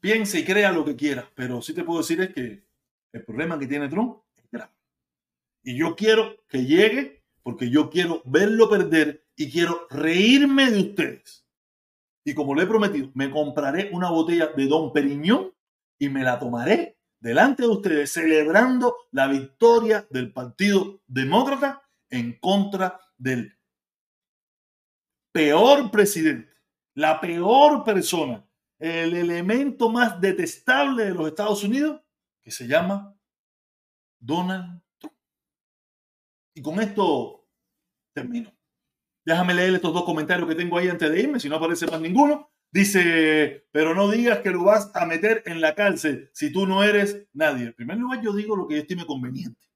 piense 0.00 0.40
y 0.40 0.44
crea 0.44 0.72
lo 0.72 0.84
que 0.84 0.96
quiera, 0.96 1.30
pero 1.34 1.60
sí 1.60 1.74
te 1.74 1.84
puedo 1.84 2.00
decir 2.00 2.20
es 2.20 2.32
que 2.32 2.64
el 3.12 3.24
problema 3.24 3.58
que 3.58 3.66
tiene 3.66 3.88
Trump 3.88 4.18
es 4.36 4.50
grave. 4.50 4.72
Y 5.62 5.76
yo 5.76 5.96
quiero 5.96 6.36
que 6.48 6.64
llegue 6.64 7.22
porque 7.42 7.70
yo 7.70 7.90
quiero 7.90 8.22
verlo 8.24 8.68
perder 8.68 9.26
y 9.36 9.50
quiero 9.50 9.86
reírme 9.90 10.70
de 10.70 10.80
ustedes. 10.80 11.46
Y 12.24 12.34
como 12.34 12.54
le 12.54 12.64
he 12.64 12.66
prometido, 12.66 13.10
me 13.14 13.30
compraré 13.30 13.90
una 13.92 14.10
botella 14.10 14.48
de 14.54 14.66
Don 14.66 14.92
Periñón 14.92 15.52
y 15.98 16.08
me 16.08 16.22
la 16.22 16.38
tomaré 16.38 16.98
delante 17.20 17.62
de 17.62 17.68
ustedes 17.68 18.12
celebrando 18.12 18.96
la 19.10 19.28
victoria 19.28 20.06
del 20.10 20.32
Partido 20.32 21.00
Demócrata 21.06 21.82
en 22.10 22.38
contra 22.38 23.00
del 23.16 23.57
peor 25.32 25.90
presidente, 25.90 26.52
la 26.94 27.20
peor 27.20 27.84
persona, 27.84 28.46
el 28.78 29.14
elemento 29.14 29.88
más 29.88 30.20
detestable 30.20 31.04
de 31.04 31.14
los 31.14 31.28
Estados 31.28 31.64
Unidos, 31.64 32.00
que 32.42 32.50
se 32.50 32.66
llama 32.66 33.16
Donald 34.20 34.82
y 36.58 36.62
con 36.62 36.80
esto 36.80 37.48
termino. 38.12 38.52
Déjame 39.24 39.54
leer 39.54 39.74
estos 39.74 39.94
dos 39.94 40.04
comentarios 40.04 40.48
que 40.48 40.56
tengo 40.56 40.76
ahí 40.76 40.88
antes 40.88 41.08
de 41.08 41.20
irme, 41.20 41.38
si 41.38 41.48
no 41.48 41.54
aparece 41.54 41.86
más 41.86 42.00
ninguno. 42.00 42.50
Dice, 42.72 43.68
pero 43.70 43.94
no 43.94 44.10
digas 44.10 44.40
que 44.40 44.50
lo 44.50 44.64
vas 44.64 44.90
a 44.94 45.06
meter 45.06 45.42
en 45.46 45.60
la 45.60 45.74
cárcel 45.76 46.30
si 46.32 46.52
tú 46.52 46.66
no 46.66 46.82
eres 46.82 47.28
nadie. 47.32 47.66
En 47.66 47.74
primer 47.74 47.96
lugar, 47.96 48.20
yo 48.22 48.32
digo 48.32 48.56
lo 48.56 48.66
que 48.66 48.74
yo 48.74 48.80
estime 48.80 49.06
conveniente. 49.06 49.68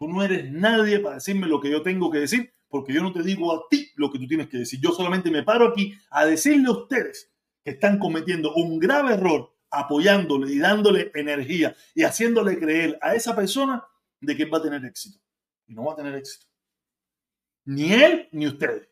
Tú 0.00 0.08
no 0.08 0.22
eres 0.24 0.50
nadie 0.50 0.98
para 0.98 1.16
decirme 1.16 1.46
lo 1.46 1.60
que 1.60 1.70
yo 1.70 1.82
tengo 1.82 2.10
que 2.10 2.18
decir, 2.18 2.54
porque 2.70 2.94
yo 2.94 3.02
no 3.02 3.12
te 3.12 3.22
digo 3.22 3.52
a 3.52 3.64
ti 3.68 3.90
lo 3.96 4.10
que 4.10 4.18
tú 4.18 4.26
tienes 4.26 4.48
que 4.48 4.58
decir. 4.58 4.80
Yo 4.80 4.92
solamente 4.92 5.30
me 5.30 5.42
paro 5.42 5.68
aquí 5.68 5.92
a 6.10 6.24
decirle 6.24 6.68
a 6.68 6.72
ustedes 6.72 7.30
que 7.62 7.72
están 7.72 7.98
cometiendo 7.98 8.54
un 8.54 8.78
grave 8.78 9.14
error 9.14 9.52
apoyándole 9.70 10.52
y 10.52 10.58
dándole 10.58 11.10
energía 11.14 11.76
y 11.94 12.04
haciéndole 12.04 12.58
creer 12.58 12.98
a 13.02 13.14
esa 13.14 13.36
persona 13.36 13.84
de 14.20 14.36
que 14.36 14.44
va 14.46 14.58
a 14.58 14.62
tener 14.62 14.84
éxito 14.84 15.18
y 15.66 15.74
no 15.74 15.84
va 15.84 15.92
a 15.92 15.96
tener 15.96 16.14
éxito. 16.14 16.46
Ni 17.66 17.92
él 17.92 18.28
ni 18.32 18.46
ustedes. 18.46 18.88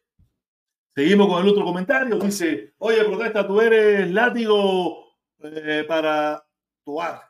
Seguimos 0.94 1.28
con 1.28 1.42
el 1.42 1.48
otro 1.48 1.64
comentario. 1.64 2.18
Dice, 2.18 2.74
oye, 2.78 3.04
protesta, 3.04 3.46
tú 3.46 3.60
eres 3.60 4.10
látigo 4.10 5.16
eh, 5.38 5.84
para 5.86 6.44
toar. 6.84 7.22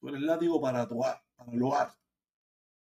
Tú 0.00 0.08
eres 0.08 0.22
látigo 0.22 0.60
para 0.60 0.86
toar, 0.86 1.20
para 1.36 1.52
loar. 1.52 1.99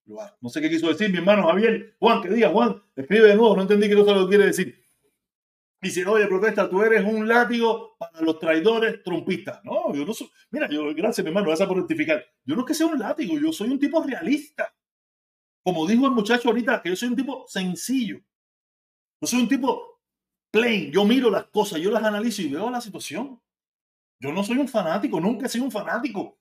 No 0.08 0.50
sé 0.50 0.62
qué 0.62 0.70
quiso 0.70 0.88
decir 0.88 1.12
mi 1.12 1.18
hermano 1.18 1.48
Javier. 1.48 1.96
Juan, 2.00 2.22
¿qué 2.22 2.30
diga, 2.30 2.50
Juan? 2.50 2.82
Escribe 2.96 3.28
de 3.28 3.36
nuevo, 3.36 3.56
no 3.56 3.62
entendí 3.64 3.90
qué 3.90 3.96
cosa 3.96 4.14
lo 4.14 4.28
quiere 4.28 4.46
decir. 4.46 4.84
Dice, 5.82 6.06
oye, 6.06 6.26
protesta, 6.26 6.70
tú 6.70 6.82
eres 6.82 7.06
un 7.06 7.28
látigo 7.28 7.98
para 8.00 8.22
los 8.22 8.40
traidores 8.40 9.04
trumpistas. 9.04 9.64
No, 9.64 9.94
yo 9.94 10.06
no 10.06 10.14
soy. 10.14 10.30
Mira, 10.50 10.68
yo, 10.70 10.94
gracias, 10.96 11.24
mi 11.24 11.30
hermano, 11.30 11.48
gracias 11.48 11.68
por 11.68 11.78
rectificar. 11.78 12.26
Yo 12.46 12.56
no 12.56 12.62
es 12.62 12.68
que 12.68 12.74
sea 12.74 12.88
un 12.88 12.98
látigo, 12.98 13.38
yo 13.38 13.52
soy 13.52 13.70
un 13.70 13.80
tipo 13.80 14.02
realista. 14.02 14.74
Como 15.64 15.86
dijo 15.86 16.06
el 16.06 16.14
muchacho 16.14 16.50
ahorita, 16.50 16.82
que 16.82 16.90
yo 16.90 16.96
soy 16.96 17.10
un 17.10 17.16
tipo 17.16 17.46
sencillo. 17.48 18.20
Yo 19.22 19.28
soy 19.28 19.42
un 19.42 19.48
tipo 19.48 20.02
plain. 20.50 20.92
Yo 20.92 21.06
miro 21.06 21.30
las 21.30 21.46
cosas, 21.46 21.80
yo 21.80 21.92
las 21.92 22.04
analizo 22.04 22.42
y 22.42 22.50
veo 22.50 22.72
la 22.72 22.82
situación. 22.82 23.40
Yo 24.20 24.32
no 24.32 24.44
soy 24.44 24.58
un 24.58 24.68
fanático, 24.68 25.20
nunca 25.20 25.46
he 25.46 25.50
sido 25.50 25.66
un 25.66 25.72
fanático. 25.72 26.40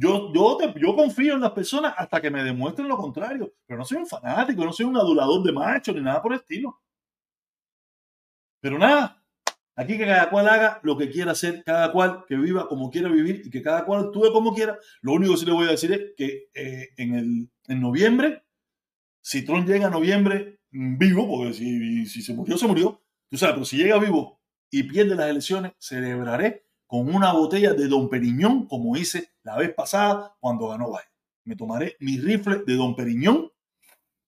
Yo, 0.00 0.32
yo, 0.32 0.58
yo 0.76 0.94
confío 0.94 1.34
en 1.34 1.40
las 1.40 1.50
personas 1.50 1.92
hasta 1.96 2.20
que 2.20 2.30
me 2.30 2.44
demuestren 2.44 2.86
lo 2.86 2.96
contrario. 2.96 3.52
Pero 3.66 3.78
no 3.78 3.84
soy 3.84 3.98
un 3.98 4.06
fanático, 4.06 4.64
no 4.64 4.72
soy 4.72 4.86
un 4.86 4.96
adulador 4.96 5.42
de 5.42 5.50
macho 5.50 5.92
ni 5.92 6.00
nada 6.00 6.22
por 6.22 6.32
el 6.32 6.38
estilo. 6.38 6.80
Pero 8.60 8.78
nada, 8.78 9.20
aquí 9.74 9.98
que 9.98 10.06
cada 10.06 10.30
cual 10.30 10.48
haga 10.48 10.78
lo 10.84 10.96
que 10.96 11.10
quiera 11.10 11.32
hacer, 11.32 11.64
cada 11.64 11.90
cual 11.90 12.24
que 12.28 12.36
viva 12.36 12.68
como 12.68 12.90
quiera 12.90 13.08
vivir 13.08 13.42
y 13.44 13.50
que 13.50 13.60
cada 13.60 13.84
cual 13.84 14.06
actúe 14.06 14.32
como 14.32 14.54
quiera. 14.54 14.78
Lo 15.00 15.14
único 15.14 15.32
que 15.32 15.40
sí 15.40 15.46
le 15.46 15.52
voy 15.52 15.66
a 15.66 15.72
decir 15.72 15.92
es 15.92 16.00
que 16.16 16.48
eh, 16.54 16.90
en, 16.96 17.14
el, 17.14 17.50
en 17.66 17.80
noviembre, 17.80 18.44
si 19.20 19.44
Trump 19.44 19.66
llega 19.66 19.88
a 19.88 19.90
noviembre 19.90 20.60
mm, 20.70 20.96
vivo, 20.96 21.26
porque 21.26 21.54
si, 21.54 22.06
si 22.06 22.22
se 22.22 22.34
murió, 22.34 22.56
se 22.56 22.68
murió, 22.68 23.02
tú 23.28 23.36
sabes, 23.36 23.54
pero 23.54 23.64
si 23.64 23.78
llega 23.78 23.98
vivo 23.98 24.40
y 24.70 24.84
pierde 24.84 25.16
las 25.16 25.28
elecciones, 25.28 25.72
celebraré 25.80 26.67
con 26.88 27.14
una 27.14 27.32
botella 27.32 27.74
de 27.74 27.86
Don 27.86 28.08
Periñón, 28.08 28.66
como 28.66 28.96
hice 28.96 29.30
la 29.44 29.56
vez 29.56 29.72
pasada 29.72 30.34
cuando 30.40 30.68
ganó 30.68 30.88
Biden. 30.88 31.04
Me 31.44 31.54
tomaré 31.54 31.96
mi 32.00 32.18
rifle 32.18 32.64
de 32.66 32.74
Don 32.74 32.96
Periñón, 32.96 33.52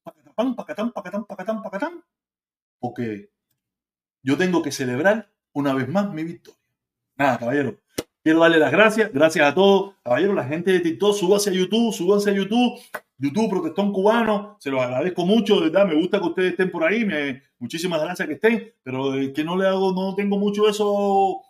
pacatán, 0.05 0.55
pacatán, 0.55 0.93
pacatán, 0.93 1.24
pacatán, 1.24 1.62
pacatán, 1.62 2.05
porque 2.78 3.31
yo 4.23 4.37
tengo 4.37 4.62
que 4.62 4.70
celebrar 4.70 5.32
una 5.53 5.74
vez 5.74 5.89
más 5.89 6.12
mi 6.12 6.23
victoria. 6.23 6.61
Nada, 7.16 7.39
caballero. 7.39 7.81
Quiero 8.23 8.41
darle 8.41 8.59
las 8.59 8.70
gracias. 8.70 9.11
Gracias 9.12 9.47
a 9.47 9.55
todos. 9.55 9.95
Caballero, 10.05 10.35
la 10.35 10.45
gente 10.45 10.70
de 10.70 10.81
TikTok, 10.81 11.16
súbase 11.16 11.51
a 11.51 11.55
YouTube, 11.55 11.93
súbanse 11.93 12.31
a 12.31 12.35
YouTube. 12.35 12.78
YouTube 13.20 13.51
Protestón 13.51 13.93
Cubano, 13.93 14.57
se 14.61 14.70
los 14.70 14.81
agradezco 14.81 15.27
mucho, 15.27 15.57
de 15.57 15.69
verdad, 15.69 15.87
me 15.87 15.95
gusta 15.95 16.19
que 16.19 16.27
ustedes 16.27 16.51
estén 16.53 16.70
por 16.70 16.85
ahí, 16.85 17.05
me, 17.05 17.43
muchísimas 17.59 18.01
gracias 18.01 18.27
que 18.27 18.35
estén, 18.35 18.73
pero 18.82 19.12
que 19.35 19.45
no 19.45 19.59
le 19.59 19.66
hago, 19.69 19.93
no 19.93 20.15
tengo 20.15 20.39
mucho 20.39 20.66
eso, 20.66 21.43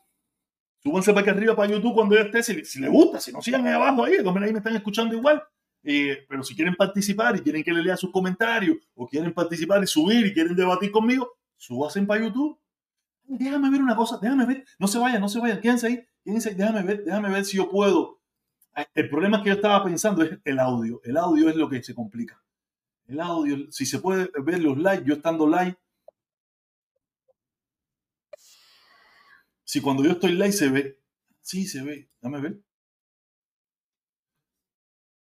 súbanse 0.83 1.13
para 1.13 1.23
aquí 1.23 1.31
arriba 1.31 1.57
para 1.57 1.73
YouTube 1.73 1.95
cuando 1.95 2.15
ya 2.15 2.23
esté, 2.23 2.43
si, 2.43 2.65
si 2.65 2.81
les 2.81 2.91
gusta, 2.91 3.21
si 3.21 3.33
no 3.33 3.41
sigan 3.41 3.67
ahí 3.67 3.75
abajo 3.75 4.05
ahí, 4.05 4.17
también 4.17 4.45
ahí 4.45 4.53
me 4.53 4.59
están 4.59 4.77
escuchando 4.77 5.15
igual, 5.15 5.43
eh, 5.83 6.25
pero 6.29 6.43
si 6.43 6.55
quieren 6.55 6.75
participar 6.75 7.37
y 7.37 7.41
quieren 7.41 7.63
que 7.63 7.73
le 7.73 7.83
lea 7.83 7.97
sus 7.97 8.11
comentarios, 8.11 8.77
o 8.95 9.07
quieren 9.07 9.33
participar 9.33 9.83
y 9.83 9.87
subir 9.87 10.27
y 10.27 10.33
quieren 10.33 10.55
debatir 10.55 10.91
conmigo, 10.91 11.33
súbanse 11.57 12.03
para 12.03 12.23
YouTube 12.23 12.61
déjame 13.39 13.71
ver 13.71 13.81
una 13.81 13.97
cosa, 13.97 14.19
déjame 14.21 14.47
ver, 14.47 14.65
no 14.79 14.89
se 14.89 14.99
vayan, 14.99 15.21
no 15.21 15.29
se 15.29 15.39
vayan, 15.39 15.61
quédense 15.61 15.87
ahí, 15.87 16.05
quédense, 16.25 16.55
déjame 16.55 16.83
ver, 16.83 17.05
déjame 17.05 17.31
ver 17.31 17.45
si 17.45 17.57
yo 17.57 17.71
puedo. 17.71 18.21
El 18.95 19.09
problema 19.09 19.43
que 19.43 19.51
yo 19.51 19.55
estaba 19.55 19.85
pensando 19.85 20.23
es 20.23 20.39
el 20.45 20.59
audio, 20.59 21.01
el 21.05 21.17
audio 21.17 21.49
es 21.49 21.57
lo 21.57 21.69
que 21.69 21.83
se 21.83 21.95
complica. 21.95 22.43
El 23.07 23.21
audio, 23.21 23.71
si 23.71 23.87
se 23.87 23.99
puede 23.99 24.31
ver 24.43 24.61
los 24.61 24.79
likes, 24.79 25.05
yo 25.05 25.15
estando 25.15 25.47
live, 25.47 25.77
si 29.71 29.81
cuando 29.81 30.03
yo 30.03 30.11
estoy 30.11 30.33
live 30.33 30.51
se 30.51 30.69
ve, 30.69 30.99
sí 31.43 31.65
se 31.65 31.81
ve, 31.85 32.11
déjame 32.21 32.41
ver. 32.41 32.61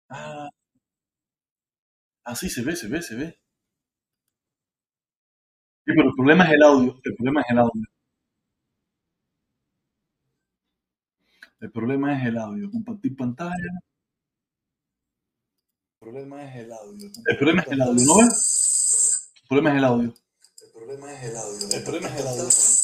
Ah, 0.10 0.50
así 2.24 2.50
se 2.50 2.64
ve, 2.64 2.76
se 2.76 2.88
ve, 2.88 3.04
se 3.04 3.16
ve. 3.16 3.40
Sí, 5.86 5.94
pero 5.96 6.08
el 6.10 6.16
problema 6.16 6.46
es 6.46 6.54
el 6.54 6.64
audio. 6.64 7.00
El 7.04 7.16
problema 7.16 7.42
es 7.42 7.52
el 7.52 7.58
audio. 7.60 7.88
El 11.60 11.72
problema 11.72 12.20
es 12.20 12.26
el 12.26 12.38
audio. 12.40 12.72
Compartir 12.72 13.16
pantalla. 13.16 13.56
El 15.94 16.00
problema 16.00 16.44
es 16.44 16.56
el 16.66 16.72
audio. 16.72 17.12
El 17.28 17.38
problema 17.38 17.62
es 17.62 17.68
el 17.68 17.82
audio, 17.84 18.06
¿no 18.08 18.18
ves? 18.18 19.34
El 19.44 19.48
problema 19.48 19.70
es 19.70 19.78
el 19.78 19.84
audio. 19.84 20.14
El 20.64 20.72
problema 20.74 21.14
es 21.14 21.24
el 21.30 21.38
audio. 21.38 21.78
El 21.78 21.84
problema 21.84 22.08
es 22.08 22.22
el 22.22 22.28
audio. 22.28 22.81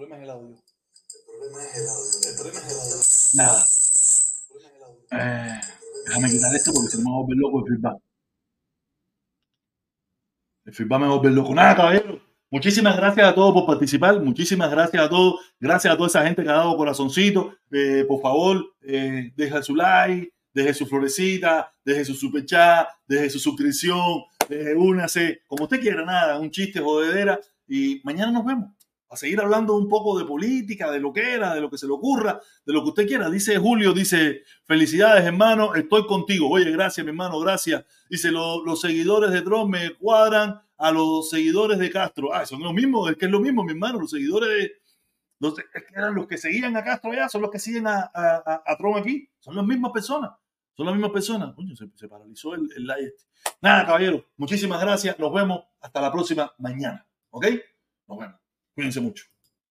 El 0.00 0.06
problema 0.06 0.16
es 0.16 0.22
el 0.22 0.30
audio. 0.30 0.56
El 0.56 1.24
problema 1.26 1.62
es 1.62 1.76
el 1.76 1.88
audio. 1.88 2.30
El 2.30 2.36
problema 2.36 2.58
es 2.58 2.72
el 2.72 2.80
audio. 2.80 3.00
Nada. 3.34 3.60
Eh, 5.12 5.60
déjame 6.06 6.30
quitar 6.30 6.54
esto 6.54 6.72
porque 6.72 6.88
se 6.88 6.98
me 6.98 7.04
va 7.04 7.10
a 7.10 7.20
volver 7.20 7.36
loco 7.36 7.58
el 7.58 7.64
feedback. 7.66 7.98
El 10.64 10.74
feedback 10.74 11.00
me 11.00 11.06
va 11.06 11.12
a 11.12 11.16
volver 11.16 11.32
loco. 11.32 11.54
Nada, 11.54 11.76
caballero. 11.76 12.18
Muchísimas 12.50 12.96
gracias 12.96 13.28
a 13.28 13.34
todos 13.34 13.52
por 13.52 13.66
participar. 13.66 14.18
Muchísimas 14.22 14.70
gracias 14.70 15.04
a 15.04 15.10
todos. 15.10 15.34
Gracias 15.60 15.92
a 15.92 15.96
toda 15.98 16.06
esa 16.06 16.24
gente 16.24 16.42
que 16.42 16.48
ha 16.48 16.54
dado 16.54 16.78
corazoncito. 16.78 17.56
Eh, 17.70 18.06
por 18.08 18.22
favor, 18.22 18.72
eh, 18.80 19.32
deja 19.36 19.62
su 19.62 19.76
like, 19.76 20.32
deje 20.54 20.72
su 20.72 20.86
florecita, 20.86 21.74
deje 21.84 22.06
su 22.06 22.14
super 22.14 22.46
chat, 22.46 22.88
deje 23.06 23.28
su 23.28 23.38
suscripción, 23.38 24.22
deje 24.48 24.74
únase, 24.74 25.42
como 25.46 25.64
usted 25.64 25.78
quiera, 25.78 26.06
nada, 26.06 26.38
un 26.38 26.50
chiste, 26.50 26.80
jodedera. 26.80 27.38
Y 27.68 28.00
mañana 28.02 28.32
nos 28.32 28.46
vemos. 28.46 28.79
A 29.10 29.16
seguir 29.16 29.40
hablando 29.40 29.74
un 29.76 29.88
poco 29.88 30.18
de 30.18 30.24
política, 30.24 30.90
de 30.90 31.00
lo 31.00 31.12
que 31.12 31.34
era, 31.34 31.54
de 31.54 31.60
lo 31.60 31.68
que 31.68 31.76
se 31.76 31.86
le 31.86 31.92
ocurra, 31.92 32.40
de 32.64 32.72
lo 32.72 32.82
que 32.82 32.90
usted 32.90 33.06
quiera. 33.06 33.28
Dice 33.28 33.58
Julio, 33.58 33.92
dice, 33.92 34.44
felicidades 34.64 35.24
hermano, 35.24 35.74
estoy 35.74 36.06
contigo. 36.06 36.48
Oye, 36.48 36.70
gracias 36.70 37.04
mi 37.04 37.10
hermano, 37.10 37.40
gracias. 37.40 37.84
Dice, 38.08 38.30
los 38.30 38.80
seguidores 38.80 39.32
de 39.32 39.42
Trump 39.42 39.70
me 39.70 39.94
cuadran 39.94 40.60
a 40.78 40.92
los 40.92 41.28
seguidores 41.28 41.78
de 41.78 41.90
Castro. 41.90 42.32
Ah, 42.32 42.46
son 42.46 42.62
los 42.62 42.72
mismos, 42.72 43.10
es 43.10 43.16
que 43.16 43.26
es 43.26 43.30
lo 43.30 43.40
mismo, 43.40 43.62
mi 43.64 43.72
hermano, 43.72 44.00
los 44.00 44.10
seguidores 44.10 44.48
de... 44.48 44.72
Los, 45.40 45.58
es 45.58 45.64
que 45.72 45.94
eran 45.94 46.14
los 46.14 46.26
que 46.26 46.38
seguían 46.38 46.76
a 46.76 46.84
Castro 46.84 47.10
allá, 47.12 47.28
son 47.28 47.42
los 47.42 47.50
que 47.50 47.58
siguen 47.58 47.86
a, 47.86 48.10
a, 48.14 48.62
a 48.64 48.76
Trump 48.76 48.96
aquí, 48.96 49.28
son 49.38 49.56
las 49.56 49.64
mismas 49.64 49.90
personas, 49.90 50.30
son 50.76 50.86
las 50.86 50.94
mismas 50.94 51.12
personas. 51.12 51.54
Coño, 51.54 51.74
se, 51.74 52.08
paralizó 52.08 52.54
el, 52.54 52.68
el 52.76 52.86
live 52.86 53.06
este. 53.06 53.24
Nada, 53.60 53.86
caballero, 53.86 54.24
muchísimas 54.36 54.80
gracias, 54.80 55.18
nos 55.18 55.32
vemos 55.32 55.64
hasta 55.80 56.00
la 56.00 56.12
próxima 56.12 56.52
mañana, 56.58 57.06
¿ok? 57.30 57.46
Nos 58.06 58.18
vemos, 58.18 58.40
cuídense 58.74 59.00
mucho. 59.00 59.29